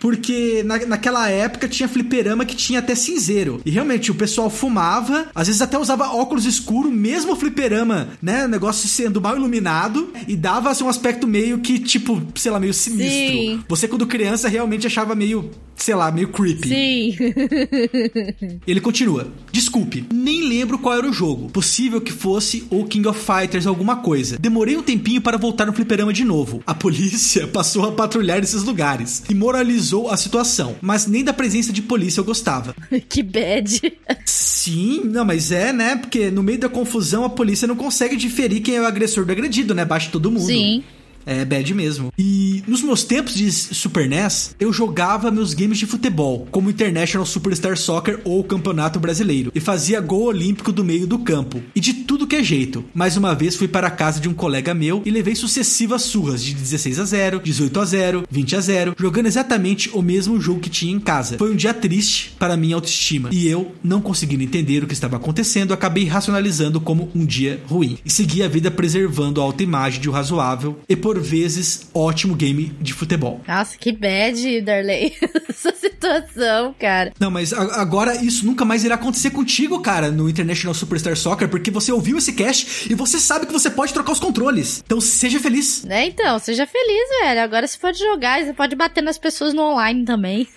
porque 0.00 0.62
na, 0.64 0.78
naquela 0.86 1.28
época 1.28 1.68
tinha 1.68 1.86
fliperama 1.86 2.46
que 2.46 2.56
tinha 2.56 2.78
até 2.78 2.94
cinzeiro. 2.94 3.60
E 3.66 3.70
realmente 3.70 4.10
o 4.10 4.14
pessoal 4.14 4.48
fumava, 4.48 5.26
às 5.34 5.46
vezes 5.46 5.60
até 5.60 5.78
usava 5.78 6.08
óculos 6.08 6.46
escuros, 6.46 6.90
mesmo 6.90 7.32
o 7.32 7.36
fliperama, 7.36 8.08
né? 8.22 8.46
O 8.46 8.48
negócio 8.48 8.88
sendo 8.88 9.20
mal 9.20 9.36
iluminado, 9.36 10.10
e 10.26 10.34
dava 10.34 10.70
assim, 10.70 10.84
um 10.84 10.88
aspecto 10.88 11.26
meio 11.26 11.58
que, 11.58 11.78
tipo, 11.78 12.22
sei 12.34 12.50
lá, 12.50 12.58
meio 12.58 12.72
sinistro. 12.72 13.36
Sim. 13.36 13.64
Você, 13.68 13.86
quando 13.86 14.06
criança, 14.06 14.48
realmente 14.48 14.86
achava 14.86 15.14
meio 15.14 15.50
sei 15.76 15.94
lá, 15.94 16.10
meio 16.10 16.28
creepy. 16.28 16.68
Sim. 16.68 16.95
Ele 18.66 18.80
continua. 18.80 19.32
Desculpe, 19.52 20.04
nem 20.12 20.48
lembro 20.48 20.78
qual 20.78 20.96
era 20.96 21.08
o 21.08 21.12
jogo. 21.12 21.50
Possível 21.50 22.00
que 22.00 22.12
fosse 22.12 22.66
o 22.70 22.84
King 22.84 23.08
of 23.08 23.20
Fighters 23.20 23.66
alguma 23.66 23.96
coisa. 23.96 24.38
Demorei 24.38 24.76
um 24.76 24.82
tempinho 24.82 25.20
para 25.20 25.36
voltar 25.36 25.66
no 25.66 25.72
fliperama 25.72 26.12
de 26.12 26.24
novo. 26.24 26.62
A 26.66 26.74
polícia 26.74 27.46
passou 27.48 27.86
a 27.86 27.92
patrulhar 27.92 28.42
esses 28.42 28.62
lugares 28.62 29.22
e 29.28 29.34
moralizou 29.34 30.10
a 30.10 30.16
situação, 30.16 30.76
mas 30.80 31.06
nem 31.06 31.24
da 31.24 31.32
presença 31.32 31.72
de 31.72 31.82
polícia 31.82 32.20
eu 32.20 32.24
gostava. 32.24 32.74
que 33.08 33.22
bad. 33.22 33.80
Sim, 34.24 35.02
não, 35.04 35.24
mas 35.24 35.52
é, 35.52 35.72
né? 35.72 35.96
Porque 35.96 36.30
no 36.30 36.42
meio 36.42 36.58
da 36.58 36.68
confusão 36.68 37.24
a 37.24 37.30
polícia 37.30 37.68
não 37.68 37.76
consegue 37.76 38.16
diferir 38.16 38.60
quem 38.60 38.76
é 38.76 38.80
o 38.80 38.86
agressor 38.86 39.24
do 39.24 39.32
agredido, 39.32 39.74
né? 39.74 39.84
Bate 39.84 40.10
todo 40.10 40.30
mundo. 40.30 40.46
Sim. 40.46 40.82
É 41.26 41.44
bad 41.44 41.74
mesmo. 41.74 42.12
E 42.16 42.62
nos 42.68 42.82
meus 42.82 43.02
tempos 43.02 43.34
de 43.34 43.50
Super 43.50 44.08
NES, 44.08 44.54
eu 44.60 44.72
jogava 44.72 45.30
meus 45.30 45.52
games 45.52 45.76
de 45.76 45.84
futebol, 45.86 46.46
como 46.52 46.70
International 46.70 47.26
Superstar 47.26 47.76
Soccer 47.76 48.20
ou 48.24 48.44
Campeonato 48.44 49.00
Brasileiro, 49.00 49.50
e 49.52 49.58
fazia 49.58 50.00
gol 50.00 50.26
olímpico 50.26 50.70
do 50.70 50.84
meio 50.84 51.06
do 51.06 51.18
campo. 51.18 51.60
E 51.74 51.80
de 51.80 51.92
tudo 51.94 52.28
que 52.28 52.36
é 52.36 52.42
jeito. 52.44 52.84
Mais 52.94 53.16
uma 53.16 53.34
vez 53.34 53.56
fui 53.56 53.66
para 53.66 53.88
a 53.88 53.90
casa 53.90 54.20
de 54.20 54.28
um 54.28 54.34
colega 54.34 54.72
meu 54.72 55.02
e 55.04 55.10
levei 55.10 55.34
sucessivas 55.34 56.02
surras 56.02 56.42
de 56.42 56.54
16 56.54 57.00
a 57.00 57.04
0, 57.04 57.40
18 57.42 57.80
a 57.80 57.84
0, 57.84 58.24
20 58.30 58.56
a 58.56 58.60
0, 58.60 58.94
jogando 58.96 59.26
exatamente 59.26 59.90
o 59.92 60.00
mesmo 60.00 60.40
jogo 60.40 60.60
que 60.60 60.70
tinha 60.70 60.94
em 60.94 61.00
casa. 61.00 61.38
Foi 61.38 61.50
um 61.50 61.56
dia 61.56 61.74
triste 61.74 62.36
para 62.38 62.56
minha 62.56 62.76
autoestima, 62.76 63.30
e 63.32 63.48
eu, 63.48 63.72
não 63.82 64.00
conseguindo 64.00 64.44
entender 64.44 64.84
o 64.84 64.86
que 64.86 64.94
estava 64.94 65.16
acontecendo, 65.16 65.74
acabei 65.74 66.04
racionalizando 66.04 66.80
como 66.80 67.10
um 67.14 67.26
dia 67.26 67.60
ruim. 67.66 67.98
E 68.04 68.10
segui 68.10 68.42
a 68.42 68.48
vida 68.48 68.70
preservando 68.70 69.40
a 69.40 69.44
autoimagem 69.44 70.00
de 70.00 70.08
um 70.08 70.12
razoável 70.12 70.78
e 70.88 70.94
por 70.94 71.15
vezes 71.20 71.88
ótimo 71.94 72.34
game 72.34 72.72
de 72.80 72.92
futebol. 72.92 73.40
Nossa, 73.46 73.76
que 73.78 73.92
bad, 73.92 74.60
Darley. 74.60 75.14
Essa 75.48 75.72
situação, 75.72 76.74
cara. 76.78 77.12
Não, 77.18 77.30
mas 77.30 77.52
agora 77.52 78.16
isso 78.22 78.44
nunca 78.46 78.64
mais 78.64 78.84
irá 78.84 78.94
acontecer 78.94 79.30
contigo, 79.30 79.80
cara, 79.80 80.10
no 80.10 80.28
International 80.28 80.74
Superstar 80.74 81.16
Soccer, 81.16 81.48
porque 81.48 81.70
você 81.70 81.90
ouviu 81.92 82.18
esse 82.18 82.32
cast 82.32 82.90
e 82.90 82.94
você 82.94 83.18
sabe 83.18 83.46
que 83.46 83.52
você 83.52 83.70
pode 83.70 83.92
trocar 83.92 84.12
os 84.12 84.20
controles. 84.20 84.82
Então 84.84 85.00
seja 85.00 85.40
feliz. 85.40 85.84
Né, 85.84 86.06
então, 86.06 86.38
seja 86.38 86.66
feliz, 86.66 87.08
velho. 87.20 87.40
Agora 87.40 87.66
você 87.66 87.78
pode 87.78 87.98
jogar, 87.98 88.42
você 88.44 88.52
pode 88.52 88.76
bater 88.76 89.02
nas 89.02 89.18
pessoas 89.18 89.54
no 89.54 89.62
online 89.62 90.04
também. 90.04 90.46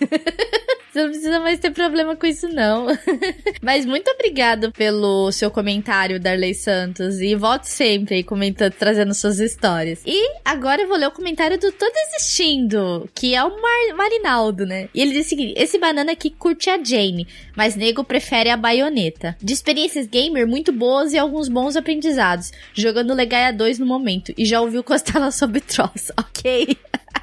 Você 0.92 1.02
não 1.02 1.10
precisa 1.10 1.38
mais 1.38 1.60
ter 1.60 1.70
problema 1.70 2.16
com 2.16 2.26
isso, 2.26 2.48
não. 2.48 2.86
Mas 3.62 3.86
muito 3.86 4.10
obrigado 4.10 4.72
pelo 4.72 5.30
seu 5.30 5.48
comentário, 5.48 6.18
Darley 6.18 6.52
Santos. 6.52 7.20
E 7.20 7.36
volte 7.36 7.68
sempre 7.68 8.16
aí 8.16 8.24
comentando, 8.24 8.72
trazendo 8.72 9.14
suas 9.14 9.38
histórias. 9.38 10.02
E 10.04 10.40
agora 10.50 10.82
eu 10.82 10.88
vou 10.88 10.96
ler 10.96 11.06
o 11.06 11.12
comentário 11.12 11.56
do 11.58 11.70
Tô 11.70 11.86
Desistindo, 11.88 13.08
que 13.14 13.36
é 13.36 13.44
o 13.44 13.62
Mar 13.62 13.96
Marinaldo, 13.96 14.66
né? 14.66 14.88
E 14.92 15.00
ele 15.00 15.12
diz 15.12 15.26
o 15.26 15.28
seguinte: 15.28 15.54
esse 15.56 15.78
banana 15.78 16.12
aqui 16.12 16.28
curte 16.28 16.68
a 16.68 16.82
Jane, 16.82 17.26
mas 17.56 17.76
nego 17.76 18.02
prefere 18.02 18.50
a 18.50 18.56
baioneta. 18.56 19.36
De 19.40 19.52
experiências 19.52 20.06
gamer 20.06 20.48
muito 20.48 20.72
boas 20.72 21.12
e 21.12 21.18
alguns 21.18 21.48
bons 21.48 21.76
aprendizados. 21.76 22.50
Jogando 22.74 23.14
Legaia 23.14 23.52
2 23.52 23.78
no 23.78 23.86
momento. 23.86 24.34
E 24.36 24.44
já 24.44 24.60
ouviu 24.60 24.82
Costela 24.82 25.30
sobre 25.32 25.60
Tross, 25.60 26.10
ok? 26.18 26.76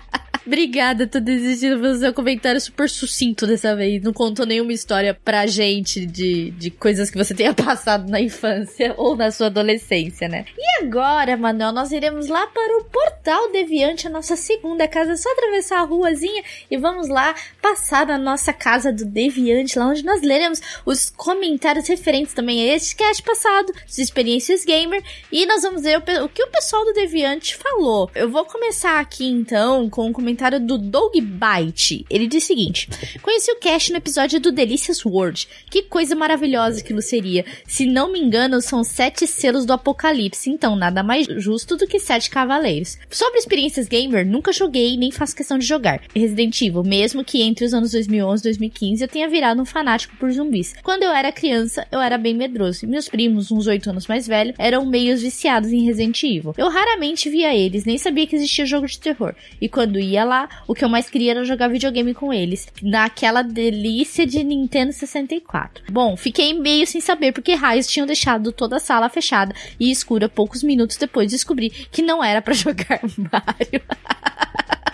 Obrigada, 0.47 1.05
tô 1.05 1.19
desistindo 1.19 1.77
pelo 1.81 1.95
seu 1.95 2.13
comentário 2.13 2.61
super 2.61 2.89
sucinto 2.89 3.45
dessa 3.45 3.75
vez. 3.75 4.01
Não 4.01 4.13
contou 4.13 4.45
nenhuma 4.45 4.71
história 4.71 5.13
pra 5.13 5.45
gente 5.45 6.05
de, 6.05 6.51
de 6.51 6.71
coisas 6.71 7.09
que 7.09 7.17
você 7.17 7.33
tenha 7.35 7.51
passado 7.53 8.09
na 8.09 8.21
infância 8.21 8.93
ou 8.95 9.13
na 9.13 9.29
sua 9.29 9.47
adolescência, 9.47 10.29
né? 10.29 10.45
E 10.57 10.85
agora, 10.85 11.35
Manuel, 11.35 11.73
nós 11.73 11.91
iremos 11.91 12.29
lá 12.29 12.47
para 12.47 12.77
o 12.77 12.85
Portal 12.85 13.51
Deviante, 13.51 14.07
a 14.07 14.09
nossa 14.09 14.37
segunda 14.37 14.87
casa. 14.87 15.11
É 15.11 15.17
só 15.17 15.29
atravessar 15.33 15.79
a 15.81 15.83
ruazinha 15.83 16.41
e 16.71 16.77
vamos 16.77 17.09
lá 17.09 17.35
passar 17.61 18.07
na 18.07 18.17
nossa 18.17 18.53
casa 18.53 18.93
do 18.93 19.03
Deviante, 19.03 19.77
lá 19.77 19.87
onde 19.87 20.05
nós 20.05 20.21
leremos 20.21 20.61
os 20.85 21.09
comentários 21.09 21.89
referentes 21.89 22.33
também 22.33 22.61
a 22.61 22.73
este 22.73 22.95
cast 22.95 23.21
passado, 23.21 23.73
as 23.85 23.97
experiências 23.97 24.63
gamer. 24.63 25.03
E 25.29 25.45
nós 25.45 25.61
vamos 25.61 25.81
ver 25.81 25.97
o, 25.97 26.23
o 26.23 26.29
que 26.29 26.41
o 26.41 26.51
pessoal 26.51 26.85
do 26.85 26.93
Deviante 26.93 27.57
falou. 27.57 28.09
Eu 28.15 28.29
vou 28.29 28.45
começar 28.45 29.01
aqui 29.01 29.27
então 29.27 29.89
com 29.89 30.07
um 30.07 30.13
comentário 30.13 30.36
do 30.59 30.77
Doug 30.77 31.15
Byte. 31.19 32.05
Ele 32.09 32.27
diz 32.27 32.43
o 32.43 32.47
seguinte: 32.47 32.87
Conheci 33.21 33.51
o 33.51 33.59
cast 33.59 33.91
no 33.91 33.97
episódio 33.97 34.39
do 34.39 34.51
Delicious 34.51 35.03
World. 35.03 35.47
Que 35.69 35.83
coisa 35.83 36.15
maravilhosa 36.15 36.79
aquilo 36.79 37.01
seria. 37.01 37.43
Se 37.67 37.85
não 37.85 38.11
me 38.11 38.19
engano, 38.19 38.61
são 38.61 38.83
sete 38.83 39.25
selos 39.25 39.65
do 39.65 39.73
apocalipse, 39.73 40.49
então 40.49 40.75
nada 40.75 41.01
mais 41.01 41.25
justo 41.25 41.75
do 41.75 41.87
que 41.87 41.99
sete 41.99 42.29
cavaleiros. 42.29 42.97
Sobre 43.09 43.39
experiências 43.39 43.87
gamer, 43.87 44.25
nunca 44.25 44.53
joguei 44.53 44.95
nem 44.95 45.11
faço 45.11 45.35
questão 45.35 45.57
de 45.57 45.65
jogar. 45.65 46.01
Resident 46.15 46.61
Evil, 46.61 46.83
mesmo 46.83 47.23
que 47.23 47.41
entre 47.41 47.65
os 47.65 47.73
anos 47.73 47.91
2011 47.91 48.41
e 48.41 48.43
2015 48.43 49.03
eu 49.03 49.07
tenha 49.07 49.27
virado 49.27 49.61
um 49.61 49.65
fanático 49.65 50.15
por 50.17 50.31
zumbis. 50.31 50.75
Quando 50.83 51.03
eu 51.03 51.11
era 51.11 51.31
criança, 51.31 51.87
eu 51.91 51.99
era 51.99 52.17
bem 52.17 52.35
medroso. 52.35 52.85
E 52.85 52.87
meus 52.87 53.09
primos, 53.09 53.51
uns 53.51 53.65
oito 53.67 53.89
anos 53.89 54.07
mais 54.07 54.27
velhos, 54.27 54.55
eram 54.57 54.85
meios 54.85 55.21
viciados 55.21 55.71
em 55.71 55.83
Resident 55.83 56.21
Evil. 56.23 56.53
Eu 56.57 56.69
raramente 56.69 57.29
via 57.29 57.55
eles, 57.55 57.85
nem 57.85 57.97
sabia 57.97 58.27
que 58.27 58.35
existia 58.35 58.65
jogo 58.65 58.87
de 58.87 58.99
terror. 58.99 59.33
E 59.59 59.67
quando 59.67 59.99
ia 59.99 60.23
lá, 60.27 60.47
o 60.67 60.75
que 60.75 60.85
eu 60.85 60.89
mais 60.89 61.09
queria 61.09 61.31
era 61.31 61.43
jogar 61.43 61.67
videogame 61.69 62.13
com 62.13 62.33
eles, 62.33 62.67
naquela 62.81 63.41
delícia 63.41 64.25
de 64.25 64.43
Nintendo 64.43 64.91
64. 64.91 65.85
Bom, 65.91 66.15
fiquei 66.15 66.53
meio 66.53 66.85
sem 66.85 67.01
saber 67.01 67.31
porque 67.31 67.55
raios 67.55 67.87
tinham 67.87 68.05
deixado 68.05 68.51
toda 68.51 68.77
a 68.77 68.79
sala 68.79 69.09
fechada 69.09 69.55
e 69.79 69.89
escura 69.89 70.29
poucos 70.29 70.61
minutos 70.61 70.97
depois 70.97 71.31
descobri 71.31 71.69
que 71.69 72.01
não 72.01 72.23
era 72.23 72.41
pra 72.41 72.53
jogar 72.55 73.01
Mario. 73.17 73.81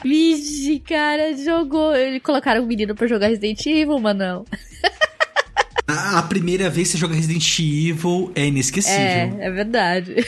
Vixe, 0.03 0.79
cara, 0.79 1.36
jogou. 1.36 1.95
Eles 1.95 2.21
colocaram 2.21 2.61
o 2.61 2.65
menino 2.65 2.93
pra 2.93 3.07
jogar 3.07 3.27
Resident 3.27 3.65
Evil, 3.65 3.99
Manão. 3.99 4.45
A, 5.88 6.19
a 6.19 6.23
primeira 6.23 6.69
vez 6.69 6.88
que 6.88 6.91
você 6.93 6.97
joga 6.97 7.15
Resident 7.15 7.59
Evil 7.59 8.31
é 8.36 8.45
inesquecível. 8.45 8.99
É, 8.99 9.38
é 9.39 9.51
verdade. 9.51 10.15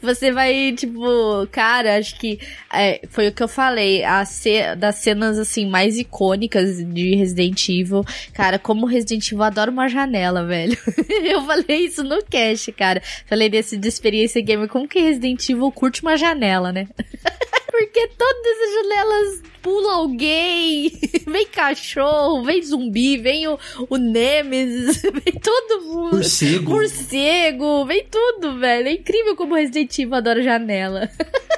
Você 0.00 0.30
vai, 0.30 0.72
tipo, 0.72 1.02
cara, 1.50 1.98
acho 1.98 2.18
que 2.18 2.38
é, 2.72 3.00
foi 3.08 3.28
o 3.28 3.32
que 3.32 3.42
eu 3.42 3.48
falei, 3.48 4.04
a 4.04 4.24
ce 4.24 4.76
das 4.76 4.96
cenas, 4.96 5.38
assim, 5.38 5.66
mais 5.66 5.98
icônicas 5.98 6.78
de 6.78 7.16
Resident 7.16 7.68
Evil. 7.68 8.04
Cara, 8.32 8.58
como 8.58 8.86
Resident 8.86 9.26
Evil 9.26 9.42
adora 9.42 9.70
uma 9.70 9.88
janela, 9.88 10.46
velho. 10.46 10.78
eu 11.24 11.44
falei 11.44 11.86
isso 11.86 12.04
no 12.04 12.22
cast, 12.24 12.70
cara. 12.72 13.02
Falei 13.26 13.48
desse 13.48 13.76
de 13.76 13.88
experiência 13.88 14.40
gamer, 14.40 14.68
como 14.68 14.88
que 14.88 15.00
Resident 15.00 15.48
Evil 15.48 15.70
curte 15.72 16.02
uma 16.02 16.16
janela, 16.16 16.72
né? 16.72 16.86
Porque 17.78 18.08
todas 18.08 18.60
as 18.60 18.74
janelas 18.74 19.42
pula 19.62 19.92
alguém, 19.94 20.90
vem 21.24 21.46
cachorro, 21.46 22.42
vem 22.42 22.60
zumbi, 22.60 23.16
vem 23.16 23.46
o, 23.46 23.56
o 23.88 23.96
Nemesis, 23.96 25.00
vem 25.06 25.40
todo 25.40 25.84
mundo. 25.84 26.16
Morcego. 26.16 26.70
Morcego, 26.72 27.84
vem 27.86 28.04
tudo, 28.10 28.58
velho. 28.58 28.88
É 28.88 28.92
incrível 28.92 29.36
como 29.36 29.54
Resident 29.54 29.96
Evil 29.96 30.16
adora 30.16 30.42
janela. 30.42 31.08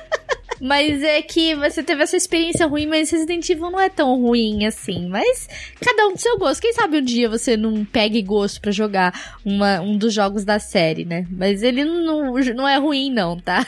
Mas 0.61 1.03
é 1.03 1.23
que 1.23 1.55
você 1.55 1.83
teve 1.83 2.03
essa 2.03 2.19
experiência 2.19 2.67
ruim, 2.67 2.87
mas 2.87 3.11
Resident 3.11 3.49
Evil 3.49 3.71
não 3.71 3.81
é 3.81 3.89
tão 3.89 4.21
ruim 4.21 4.67
assim. 4.67 5.09
Mas 5.09 5.49
cada 5.81 6.07
um 6.07 6.13
do 6.13 6.21
seu 6.21 6.37
gosto. 6.39 6.61
Quem 6.61 6.75
sabe 6.75 6.99
um 6.99 7.03
dia 7.03 7.31
você 7.31 7.57
não 7.57 7.83
pegue 7.83 8.21
gosto 8.21 8.61
pra 8.61 8.71
jogar 8.71 9.39
uma, 9.43 9.81
um 9.81 9.97
dos 9.97 10.13
jogos 10.13 10.45
da 10.45 10.59
série, 10.59 11.07
né? 11.07 11.27
Mas 11.31 11.63
ele 11.63 11.83
não, 11.83 12.35
não 12.35 12.69
é 12.69 12.77
ruim, 12.77 13.11
não, 13.11 13.41
tá? 13.41 13.67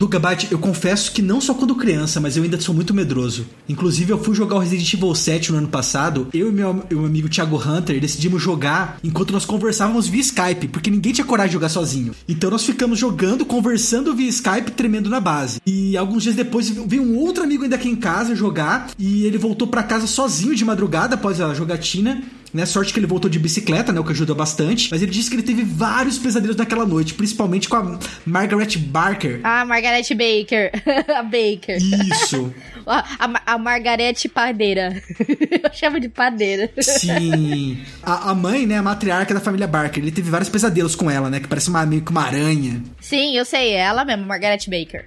Luca 0.00 0.18
Bate, 0.18 0.48
eu 0.50 0.58
confesso 0.58 1.12
que 1.12 1.22
não 1.22 1.40
só 1.40 1.54
quando 1.54 1.74
criança, 1.76 2.20
mas 2.20 2.36
eu 2.36 2.42
ainda 2.42 2.60
sou 2.60 2.74
muito 2.74 2.92
medroso. 2.92 3.46
Inclusive, 3.68 4.12
eu 4.12 4.22
fui 4.22 4.34
jogar 4.34 4.56
o 4.56 4.58
Resident 4.58 4.92
Evil 4.92 5.14
7 5.14 5.52
no 5.52 5.58
ano 5.58 5.68
passado. 5.68 6.28
Eu 6.34 6.48
e 6.48 6.52
meu, 6.52 6.84
meu 6.90 7.04
amigo 7.04 7.28
Thiago 7.28 7.56
Hunter 7.56 8.00
decidimos 8.00 8.42
jogar 8.42 8.98
enquanto 9.04 9.32
nós 9.32 9.44
conversávamos 9.44 10.08
via 10.08 10.20
Skype, 10.20 10.68
porque 10.68 10.90
ninguém 10.90 11.12
tinha 11.12 11.24
coragem 11.24 11.50
de 11.50 11.54
jogar 11.54 11.68
sozinho. 11.68 12.14
Então 12.28 12.50
nós 12.50 12.64
ficamos 12.64 12.98
jogando, 12.98 13.46
conversando 13.46 14.14
via 14.14 14.28
Skype, 14.28 14.72
tremendo 14.72 15.08
na 15.08 15.20
base. 15.20 15.60
E 15.64 15.96
alguns 15.96 16.24
dias 16.24 16.34
depois 16.34 16.68
veio 16.70 17.02
um 17.02 17.16
outro 17.16 17.44
amigo 17.44 17.62
ainda 17.62 17.76
aqui 17.76 17.88
em 17.88 17.96
casa 17.96 18.34
jogar 18.34 18.90
e 18.98 19.24
ele 19.24 19.38
voltou 19.38 19.68
pra 19.68 19.82
casa 19.82 20.06
sozinho 20.06 20.56
de 20.56 20.64
madrugada 20.64 21.14
após 21.14 21.40
a 21.40 21.54
jogatina. 21.54 22.22
Né? 22.54 22.64
Sorte 22.64 22.92
que 22.92 23.00
ele 23.00 23.06
voltou 23.06 23.28
de 23.28 23.36
bicicleta, 23.36 23.92
né? 23.92 23.98
O 23.98 24.04
que 24.04 24.12
ajuda 24.12 24.32
bastante. 24.32 24.88
Mas 24.88 25.02
ele 25.02 25.10
disse 25.10 25.28
que 25.28 25.34
ele 25.34 25.42
teve 25.42 25.64
vários 25.64 26.16
pesadelos 26.18 26.56
naquela 26.56 26.86
noite, 26.86 27.12
principalmente 27.12 27.68
com 27.68 27.74
a 27.74 27.98
Margaret 28.24 28.78
Barker. 28.78 29.40
Ah, 29.42 29.64
Margaret 29.64 30.04
Baker. 30.10 30.70
a 31.16 31.22
Baker. 31.24 31.76
Isso. 31.76 32.54
A, 32.86 32.98
a, 33.18 33.54
a 33.54 33.58
Margarete 33.58 34.28
Padeira. 34.28 35.02
Eu 35.64 35.72
chamo 35.72 35.98
de 35.98 36.10
Padeira. 36.10 36.70
Sim. 36.82 37.82
A, 38.02 38.30
a, 38.30 38.34
mãe, 38.34 38.66
né, 38.66 38.76
a 38.76 38.82
matriarca 38.82 39.32
da 39.32 39.40
família 39.40 39.66
Barker, 39.66 40.02
ele 40.02 40.12
teve 40.12 40.30
vários 40.30 40.50
pesadelos 40.50 40.94
com 40.94 41.10
ela, 41.10 41.30
né? 41.30 41.40
Que 41.40 41.48
parece 41.48 41.70
uma, 41.70 41.86
meio 41.86 42.02
que 42.02 42.10
uma 42.10 42.24
aranha. 42.26 42.82
Sim, 43.00 43.38
eu 43.38 43.46
sei, 43.46 43.70
é 43.70 43.78
ela 43.78 44.04
mesmo, 44.04 44.26
Margaret 44.26 44.58
Baker. 44.68 45.06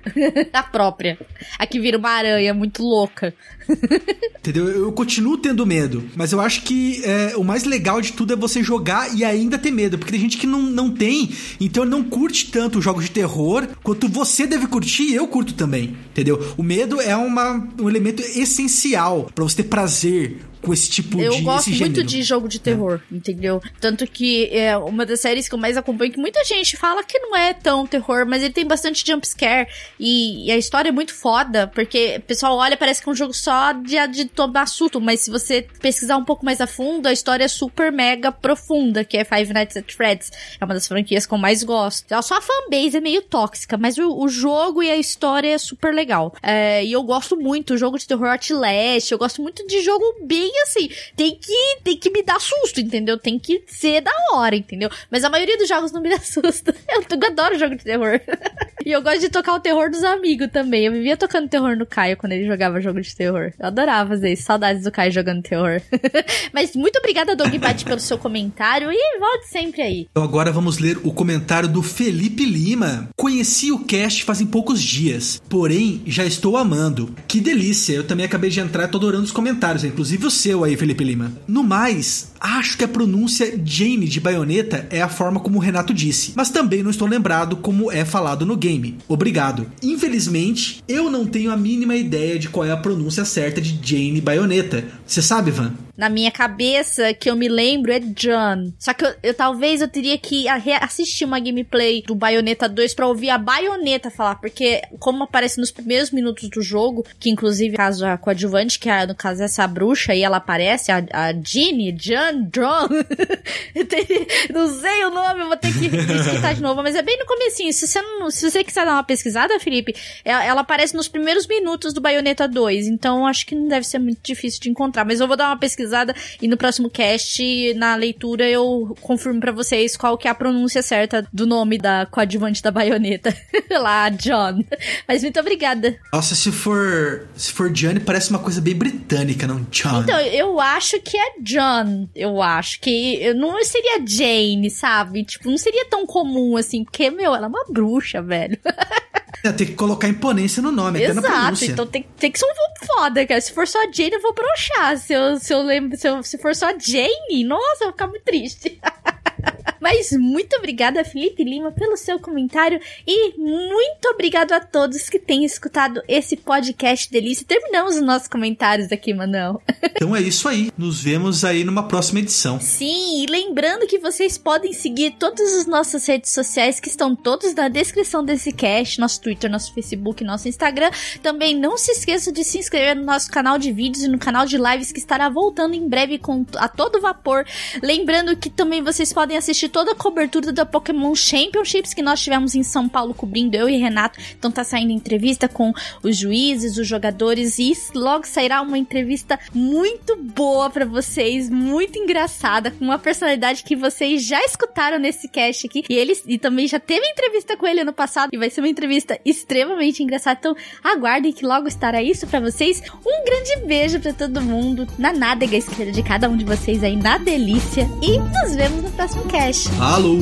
a 0.52 0.64
própria. 0.64 1.20
A 1.60 1.68
que 1.68 1.80
vira 1.80 2.00
uma 2.00 2.10
aranha 2.10 2.52
muito 2.52 2.82
louca. 2.82 3.32
Entendeu? 4.40 4.68
Eu 4.68 4.92
continuo 4.92 5.38
tendo 5.38 5.66
medo, 5.66 6.04
mas 6.16 6.32
eu 6.32 6.40
acho 6.40 6.64
que 6.64 7.02
é, 7.04 7.36
o 7.36 7.44
mais 7.44 7.64
legal 7.64 8.00
de 8.02 8.14
tudo 8.14 8.34
é 8.34 8.36
você 8.36 8.64
jogar 8.64 9.14
e 9.16 9.26
ainda 9.26 9.58
ter 9.58 9.72
medo, 9.72 9.98
porque 9.98 10.12
tem 10.12 10.22
gente 10.22 10.38
que 10.38 10.48
não, 10.48 10.62
não 10.62 10.90
tem, 10.90 11.32
então 11.60 11.84
não 11.84 12.04
curte 12.04 12.50
tanto 12.50 12.80
os 12.80 12.86
jogos 12.86 13.06
de 13.06 13.12
terror 13.12 13.68
quanto 13.84 14.08
você 14.08 14.48
deve 14.48 14.68
curtir 14.68 15.04
e 15.04 15.16
eu 15.16 15.28
curto 15.28 15.54
também, 15.54 15.98
entendeu? 16.12 16.54
O 16.58 16.64
medo 16.64 17.02
é 17.02 17.16
uma, 17.16 17.68
um 17.80 17.90
elemento 17.90 18.22
essencial 18.22 19.30
para 19.36 19.44
você 19.44 19.58
ter 19.58 19.70
prazer 19.70 20.40
com 20.62 20.74
esse 20.74 20.90
tipo 20.90 21.20
eu 21.22 21.34
de 21.34 21.42
gosto 21.42 21.70
esse 21.70 21.80
muito 21.80 21.96
gênero. 21.96 22.08
de 22.08 22.24
jogo 22.24 22.48
de 22.48 22.60
terror, 22.60 23.02
entendeu? 23.12 23.62
Tanto 23.80 24.06
que 24.08 24.50
é 24.52 24.78
uma 24.78 25.06
das 25.06 25.20
séries 25.20 25.48
que 25.48 25.56
eu 25.56 25.60
mais 25.60 25.78
acompanho, 25.78 26.12
que 26.12 26.20
muita 26.20 26.44
gente 26.44 26.76
fala 26.78 27.04
que 27.04 27.18
não 27.20 27.36
é 27.36 27.54
tão 27.54 27.86
terror, 27.86 28.26
mas 28.28 28.44
ele 28.44 28.54
tem 28.54 28.66
bastante 28.66 29.06
jumpscare 29.06 29.68
e, 30.00 30.48
e 30.48 30.52
a 30.52 30.58
história 30.58 30.90
é 30.90 30.92
muito 30.92 31.14
foda, 31.14 31.68
porque 31.68 32.16
o 32.18 32.22
pessoal 32.22 32.58
olha 32.58 32.78
parece 32.78 33.02
que 33.02 33.10
é 33.10 33.12
um 33.12 33.16
jogo 33.16 33.34
só 33.34 33.72
de, 33.72 33.96
de 34.08 34.26
tomar 34.26 34.68
susto, 34.68 35.00
mas 35.00 35.22
se 35.22 35.32
você 35.32 35.66
pesquisar 35.82 36.18
um 36.18 36.26
pouco 36.26 36.46
mais 36.46 36.62
a 36.62 36.68
fundo, 36.68 37.08
a 37.08 37.14
história 37.14 37.44
é 37.44 37.48
super 37.48 37.92
mega 37.92 38.32
profunda, 38.32 39.04
que 39.04 39.18
é 39.18 39.24
Five 39.24 39.54
Nights 39.54 39.78
at 39.78 39.92
Freddy's. 39.94 40.32
É 40.60 40.66
uma 40.66 40.74
das 40.74 40.88
franquias 40.88 41.26
que 41.26 41.34
eu 41.34 41.38
mais 41.38 41.64
gosto. 41.64 42.06
Só 42.22 42.38
a 42.38 42.42
fanbase 42.42 42.98
é 42.98 43.02
meio 43.02 43.22
tóxica, 43.22 43.78
mas 43.78 43.98
o, 43.98 44.18
o 44.18 44.28
jogo 44.28 44.84
e 44.84 44.90
a 44.90 44.98
história 44.98 45.54
é 45.54 45.58
super 45.58 45.94
legal. 45.94 46.34
É, 46.42 46.84
e 46.84 46.92
eu 46.92 47.04
gosto 47.04 47.38
muito, 47.38 47.74
o 47.74 47.78
jogo 47.78 47.98
de 47.98 48.08
terror 48.08 48.30
Outlast, 48.30 49.12
eu 49.12 49.18
gosto 49.18 49.42
muito 49.42 49.66
de 49.68 49.82
jogo 49.82 50.04
bem 50.26 50.47
assim, 50.64 50.90
tem 51.16 51.36
que, 51.36 51.80
tem 51.84 51.98
que 51.98 52.10
me 52.10 52.24
dar 52.24 52.40
susto, 52.40 52.80
entendeu? 52.80 53.18
Tem 53.18 53.40
que 53.40 53.64
ser 53.68 54.02
da 54.02 54.12
hora, 54.34 54.56
entendeu? 54.56 54.90
Mas 55.10 55.24
a 55.24 55.30
maioria 55.30 55.58
dos 55.58 55.68
jogos 55.68 55.92
não 55.92 56.02
me 56.02 56.10
dá 56.10 56.20
susto. 56.22 56.74
Eu, 56.90 57.02
eu 57.02 57.28
adoro 57.28 57.58
jogo 57.58 57.76
de 57.76 57.84
terror. 57.84 58.20
e 58.86 58.92
eu 58.92 59.02
gosto 59.02 59.20
de 59.20 59.30
tocar 59.30 59.54
o 59.54 59.60
terror 59.60 59.90
dos 59.90 60.04
amigos 60.04 60.50
também. 60.52 60.86
Eu 60.86 60.92
vivia 60.92 61.18
tocando 61.18 61.50
terror 61.50 61.76
no 61.76 61.86
Caio 61.86 62.18
quando 62.18 62.34
ele 62.34 62.46
jogava 62.46 62.82
jogo 62.82 63.02
de 63.02 63.16
terror. 63.16 63.52
Eu 63.60 63.68
adorava 63.68 64.10
fazer 64.10 64.34
isso. 64.34 64.44
Saudades 64.44 64.84
do 64.84 64.92
Caio 64.92 65.12
jogando 65.12 65.42
terror. 65.42 65.82
Mas 66.54 66.76
muito 66.76 66.98
obrigada, 67.00 67.36
Dogpat, 67.36 67.84
pelo 67.86 68.00
seu 68.00 68.18
comentário 68.18 68.92
e 68.92 69.20
volte 69.20 69.48
sempre 69.48 69.82
aí. 69.82 70.08
Então 70.10 70.24
agora 70.24 70.52
vamos 70.52 70.78
ler 70.78 70.98
o 71.04 71.12
comentário 71.12 71.70
do 71.70 71.82
Felipe 71.82 72.46
Lima. 72.46 73.10
Conheci 73.16 73.72
o 73.72 73.80
cast 73.80 74.24
fazem 74.24 74.48
poucos 74.48 74.82
dias, 74.82 75.42
porém 75.50 76.02
já 76.06 76.26
estou 76.26 76.58
amando. 76.58 77.14
Que 77.28 77.40
delícia, 77.40 77.94
eu 77.94 78.04
também 78.04 78.26
acabei 78.26 78.50
de 78.50 78.60
entrar 78.60 78.86
e 78.86 78.88
tô 78.88 78.98
adorando 78.98 79.24
os 79.24 79.32
comentários, 79.32 79.84
inclusive 79.84 80.26
o 80.26 80.32
seu 80.38 80.64
aí, 80.64 80.78
Felipe 80.78 81.04
Lima. 81.04 81.34
No 81.48 81.64
mais, 81.64 82.32
acho 82.40 82.78
que 82.78 82.84
a 82.84 82.88
pronúncia 82.88 83.60
Jane 83.66 84.08
de 84.08 84.20
baioneta 84.20 84.88
é 84.90 85.02
a 85.02 85.10
forma 85.10 85.40
como 85.40 85.58
o 85.58 85.62
Renato 85.62 85.94
disse, 85.94 86.34
mas 86.36 86.50
também 86.50 86.84
não 86.84 86.92
estou 86.92 87.08
lembrado 87.08 87.58
como 87.58 87.92
é 87.92 88.06
falado 88.06 88.46
no 88.46 88.56
game. 88.56 88.98
Obrigado. 89.08 89.70
Infelizmente, 89.82 90.84
eu 90.88 91.10
não 91.10 91.26
tenho 91.26 91.52
a 91.52 91.58
mínima 91.58 91.96
ideia 91.96 92.38
de 92.38 92.50
qual 92.50 92.66
é 92.66 92.72
a 92.72 92.78
pronúncia 92.78 93.26
certa 93.26 93.60
de 93.60 93.80
Jane 93.82 94.22
baioneta. 94.22 94.86
Você 95.06 95.22
sabe, 95.22 95.52
Van? 95.52 95.74
Na 95.98 96.10
minha 96.10 96.30
cabeça, 96.30 97.12
que 97.12 97.28
eu 97.28 97.36
me 97.36 97.50
lembro, 97.50 97.92
é 97.92 98.00
John. 98.00 98.72
Só 98.78 98.94
que 98.94 99.04
eu, 99.04 99.16
eu 99.24 99.34
talvez 99.34 99.82
eu 99.82 99.88
teria 99.88 100.16
que 100.16 100.48
assistir 100.48 101.26
uma 101.26 101.40
gameplay 101.40 102.04
do 102.06 102.14
Bayonetta 102.14 102.70
2 102.70 102.94
pra 102.94 103.08
ouvir 103.08 103.32
a 103.32 103.38
baioneta 103.38 104.12
falar, 104.12 104.36
porque 104.36 104.84
como 105.00 105.24
aparece 105.24 105.60
nos 105.60 105.72
primeiros 105.72 106.12
minutos 106.12 106.50
do 106.50 106.62
jogo, 106.62 107.04
que 107.20 107.32
inclusive 107.32 107.76
caso 107.76 108.06
a 108.06 108.16
coadjuvante, 108.16 108.80
que 108.80 108.88
é, 108.88 109.08
no 109.08 109.16
caso 109.16 109.42
essa 109.42 109.68
bruxa, 109.68 110.14
e 110.14 110.24
ela 110.28 110.38
aparece, 110.38 110.92
a, 110.92 111.04
a 111.12 111.34
Jeannie, 111.34 111.92
John, 111.92 112.50
John. 112.52 112.88
não 114.54 114.80
sei 114.80 115.06
o 115.06 115.10
nome, 115.10 115.42
eu 115.42 115.48
vou 115.48 115.58
ter 115.58 115.74
que 115.74 115.86
escutar 115.86 116.54
de 116.54 116.62
novo, 116.62 116.84
mas 116.84 116.96
é 116.96 117.02
bem 117.02 117.18
no 117.18 117.26
comecinho. 117.26 117.74
Se 117.74 117.88
você, 117.88 118.02
não, 118.02 118.30
se 118.30 118.50
você 118.50 118.64
quiser 118.64 118.86
dar 118.86 118.94
uma 118.94 119.04
pesquisada, 119.04 119.60
Felipe, 119.60 119.96
ela, 120.24 120.44
ela 120.44 120.62
aparece 120.62 120.96
nos 120.96 121.08
primeiros 121.08 121.48
minutos 121.48 121.94
do 121.94 122.02
Bayonetta 122.02 122.48
2, 122.48 122.88
então 122.88 123.26
acho 123.26 123.46
que 123.46 123.56
não 123.56 123.68
deve 123.68 123.86
ser 123.86 124.00
muito 124.00 124.20
difícil 124.24 124.60
de 124.62 124.70
encontrar, 124.70 125.06
mas 125.06 125.20
eu 125.20 125.28
vou 125.28 125.38
dar 125.38 125.48
uma 125.48 125.58
pesquisada 125.58 126.16
e 126.42 126.48
no 126.48 126.58
próximo 126.58 126.90
cast, 126.90 127.74
na 127.76 127.96
leitura, 127.96 128.48
eu 128.48 128.96
confirmo 129.02 129.40
para 129.40 129.52
vocês 129.52 129.96
qual 129.96 130.18
que 130.18 130.28
é 130.28 130.32
a 130.32 130.36
pronúncia 130.36 130.82
certa 130.82 131.28
do 131.32 131.46
nome 131.46 131.78
da 131.78 132.06
coadjuvante 132.06 132.62
da 132.62 132.72
baioneta. 132.72 133.36
Lá, 133.72 134.10
John. 134.10 134.64
Mas 135.08 135.22
muito 135.22 135.40
obrigada. 135.40 135.98
Nossa, 136.12 136.36
se 136.36 136.52
for 136.52 137.28
se 137.36 137.52
for 137.52 137.72
Johnny, 137.72 138.00
parece 138.00 138.30
uma 138.30 138.40
coisa 138.40 138.62
bem 138.62 138.76
britânica, 138.76 139.48
não 139.48 139.66
John. 139.72 140.02
Então, 140.02 140.17
eu 140.20 140.60
acho 140.60 141.00
que 141.02 141.18
é 141.18 141.34
John. 141.40 142.08
Eu 142.16 142.42
acho 142.42 142.80
que 142.80 143.34
não 143.34 143.64
seria 143.64 144.06
Jane, 144.06 144.70
sabe? 144.70 145.24
Tipo, 145.24 145.50
não 145.50 145.58
seria 145.58 145.86
tão 145.86 146.06
comum 146.06 146.58
assim, 146.58 146.84
porque, 146.84 147.10
meu, 147.10 147.34
ela 147.36 147.46
é 147.46 147.50
uma 147.50 147.66
bruxa, 147.70 148.22
velho. 148.22 148.58
É, 149.44 149.52
tem 149.52 149.68
que 149.68 149.74
colocar 149.74 150.08
imponência 150.08 150.64
no 150.64 150.72
nome, 150.72 151.00
Exato, 151.00 151.20
até 151.20 151.30
na 151.30 151.42
pronúncia. 151.42 151.72
então 151.72 151.86
tem, 151.86 152.04
tem 152.18 152.32
que 152.32 152.40
ser 152.40 152.46
um 152.46 152.86
foda, 152.88 153.26
cara. 153.26 153.40
Se 153.40 153.54
for 153.54 153.68
só 153.68 153.80
Jane, 153.92 154.14
eu 154.14 154.22
vou 154.22 154.34
broxar. 154.34 154.98
Se 154.98 155.14
eu, 155.14 155.40
se 155.40 155.54
eu 155.54 155.62
lembro, 155.62 155.96
se, 155.96 156.08
eu, 156.08 156.24
se 156.24 156.38
for 156.40 156.56
só 156.56 156.68
Jane, 156.80 157.44
nossa, 157.46 157.84
eu 157.84 157.88
vou 157.88 157.92
ficar 157.92 158.08
muito 158.08 158.24
triste. 158.24 158.80
Mas 159.82 160.12
muito 160.12 160.56
obrigada, 160.58 161.04
Felipe 161.04 161.44
Lima, 161.44 161.72
pelo 161.72 161.98
seu 161.98 162.20
comentário 162.20 162.80
e 163.06 163.38
muito 163.38 164.08
obrigado 164.14 164.52
a 164.54 164.60
todos 164.60 165.10
que 165.10 165.20
têm 165.20 165.46
escutado 165.46 166.02
esse 166.08 166.36
podcast 166.38 167.12
delícia. 167.12 167.46
Terminamos 167.48 167.96
os 167.96 168.02
nossos 168.02 168.28
comentários 168.28 168.92
aqui, 168.92 169.14
Manão. 169.14 169.62
Então 169.98 170.16
é 170.16 170.22
isso 170.22 170.48
aí. 170.48 170.72
Nos 170.78 171.02
vemos 171.02 171.44
aí 171.44 171.64
numa 171.64 171.88
próxima 171.88 172.20
edição. 172.20 172.62
Sim, 172.62 173.24
e 173.24 173.26
lembrando 173.26 173.88
que 173.88 173.98
vocês 173.98 174.38
podem 174.38 174.72
seguir 174.72 175.16
todas 175.18 175.56
as 175.56 175.66
nossas 175.66 176.06
redes 176.06 176.32
sociais 176.32 176.80
que 176.80 176.88
estão 176.88 177.16
todos 177.16 177.56
na 177.56 177.68
descrição 177.68 178.24
desse 178.24 178.52
cast, 178.52 179.00
nosso 179.00 179.20
Twitter, 179.20 179.50
nosso 179.50 179.74
Facebook, 179.74 180.24
nosso 180.24 180.48
Instagram. 180.48 180.92
Também 181.24 181.58
não 181.58 181.80
se 181.80 181.92
esqueça 181.94 182.32
de 182.32 182.44
se 182.44 182.60
inscrever 182.60 182.96
no 182.96 183.06
nosso 183.06 183.32
canal 183.32 183.58
de 183.58 183.72
vídeos 183.72 184.04
e 184.04 184.08
no 184.08 184.20
canal 184.20 184.46
de 184.46 184.58
lives 184.58 184.92
que 184.92 185.00
estará 185.00 185.30
voltando 185.30 185.74
em 185.74 185.90
breve 185.90 186.20
com 186.20 186.46
a 186.58 186.68
todo 186.68 187.02
vapor. 187.02 187.44
Lembrando 187.82 188.38
que 188.38 188.52
também 188.52 188.84
vocês 188.84 189.12
podem 189.12 189.36
assistir 189.36 189.67
toda 189.70 189.92
a 189.92 189.96
cobertura 189.96 190.52
da 190.52 190.66
Pokémon 190.66 191.14
Championships 191.16 191.94
que 191.94 192.02
nós 192.02 192.22
tivemos 192.22 192.56
em 192.56 192.64
São 192.64 192.88
Paulo 192.88 193.14
cobrindo 193.14 193.56
eu 193.56 193.70
e 193.70 193.78
Renato. 193.78 194.20
Então 194.38 194.52
tá 194.52 194.64
saindo 194.64 194.92
entrevista 194.92 195.48
com 195.48 195.74
os 196.04 196.18
juízes, 196.18 196.78
os 196.78 196.88
jogadores 196.88 197.58
e 197.60 197.74
logo 197.94 198.26
sairá 198.26 198.62
uma 198.62 198.78
entrevista 198.78 199.40
muito 199.54 200.16
boa 200.16 200.70
para 200.70 200.86
vocês, 200.86 201.50
muito 201.50 201.98
engraçada, 201.98 202.72
com 202.72 202.86
uma 202.86 203.00
personalidade 203.00 203.64
que 203.64 203.76
vocês 203.76 204.24
já 204.24 204.40
escutaram 204.44 205.00
nesse 205.00 205.28
cast 205.28 205.68
aqui. 205.68 205.84
E 205.90 205.94
eles 205.94 206.24
e 206.26 206.38
também 206.38 206.68
já 206.68 206.80
teve 206.80 207.06
entrevista 207.08 207.58
com 207.58 207.66
ele 207.68 207.82
ano 207.82 207.94
passado 207.94 208.30
e 208.34 208.38
vai 208.38 208.50
ser 208.50 208.62
uma 208.62 208.70
entrevista 208.70 209.20
extremamente 209.26 210.04
engraçada. 210.04 210.40
Então 210.40 210.56
aguardem 210.84 211.34
que 211.34 211.46
logo 211.46 211.68
estará 211.68 212.02
isso 212.02 212.28
para 212.28 212.40
vocês. 212.40 212.82
Um 213.06 213.24
grande 213.26 213.66
beijo 213.66 214.00
para 214.00 214.14
todo 214.14 214.42
mundo 214.42 214.88
na 214.98 215.12
nádega 215.14 215.58
esquerda 215.58 215.92
de 215.92 216.04
cada 216.04 216.30
um 216.30 216.38
de 216.38 216.46
vocês 216.46 216.84
aí 216.84 216.96
na 216.96 217.18
delícia 217.18 217.88
e 218.02 218.18
nos 218.18 218.56
vemos 218.56 218.84
no 218.84 218.92
próximo 218.92 219.26
cast. 219.28 219.57
Alô! 219.80 220.20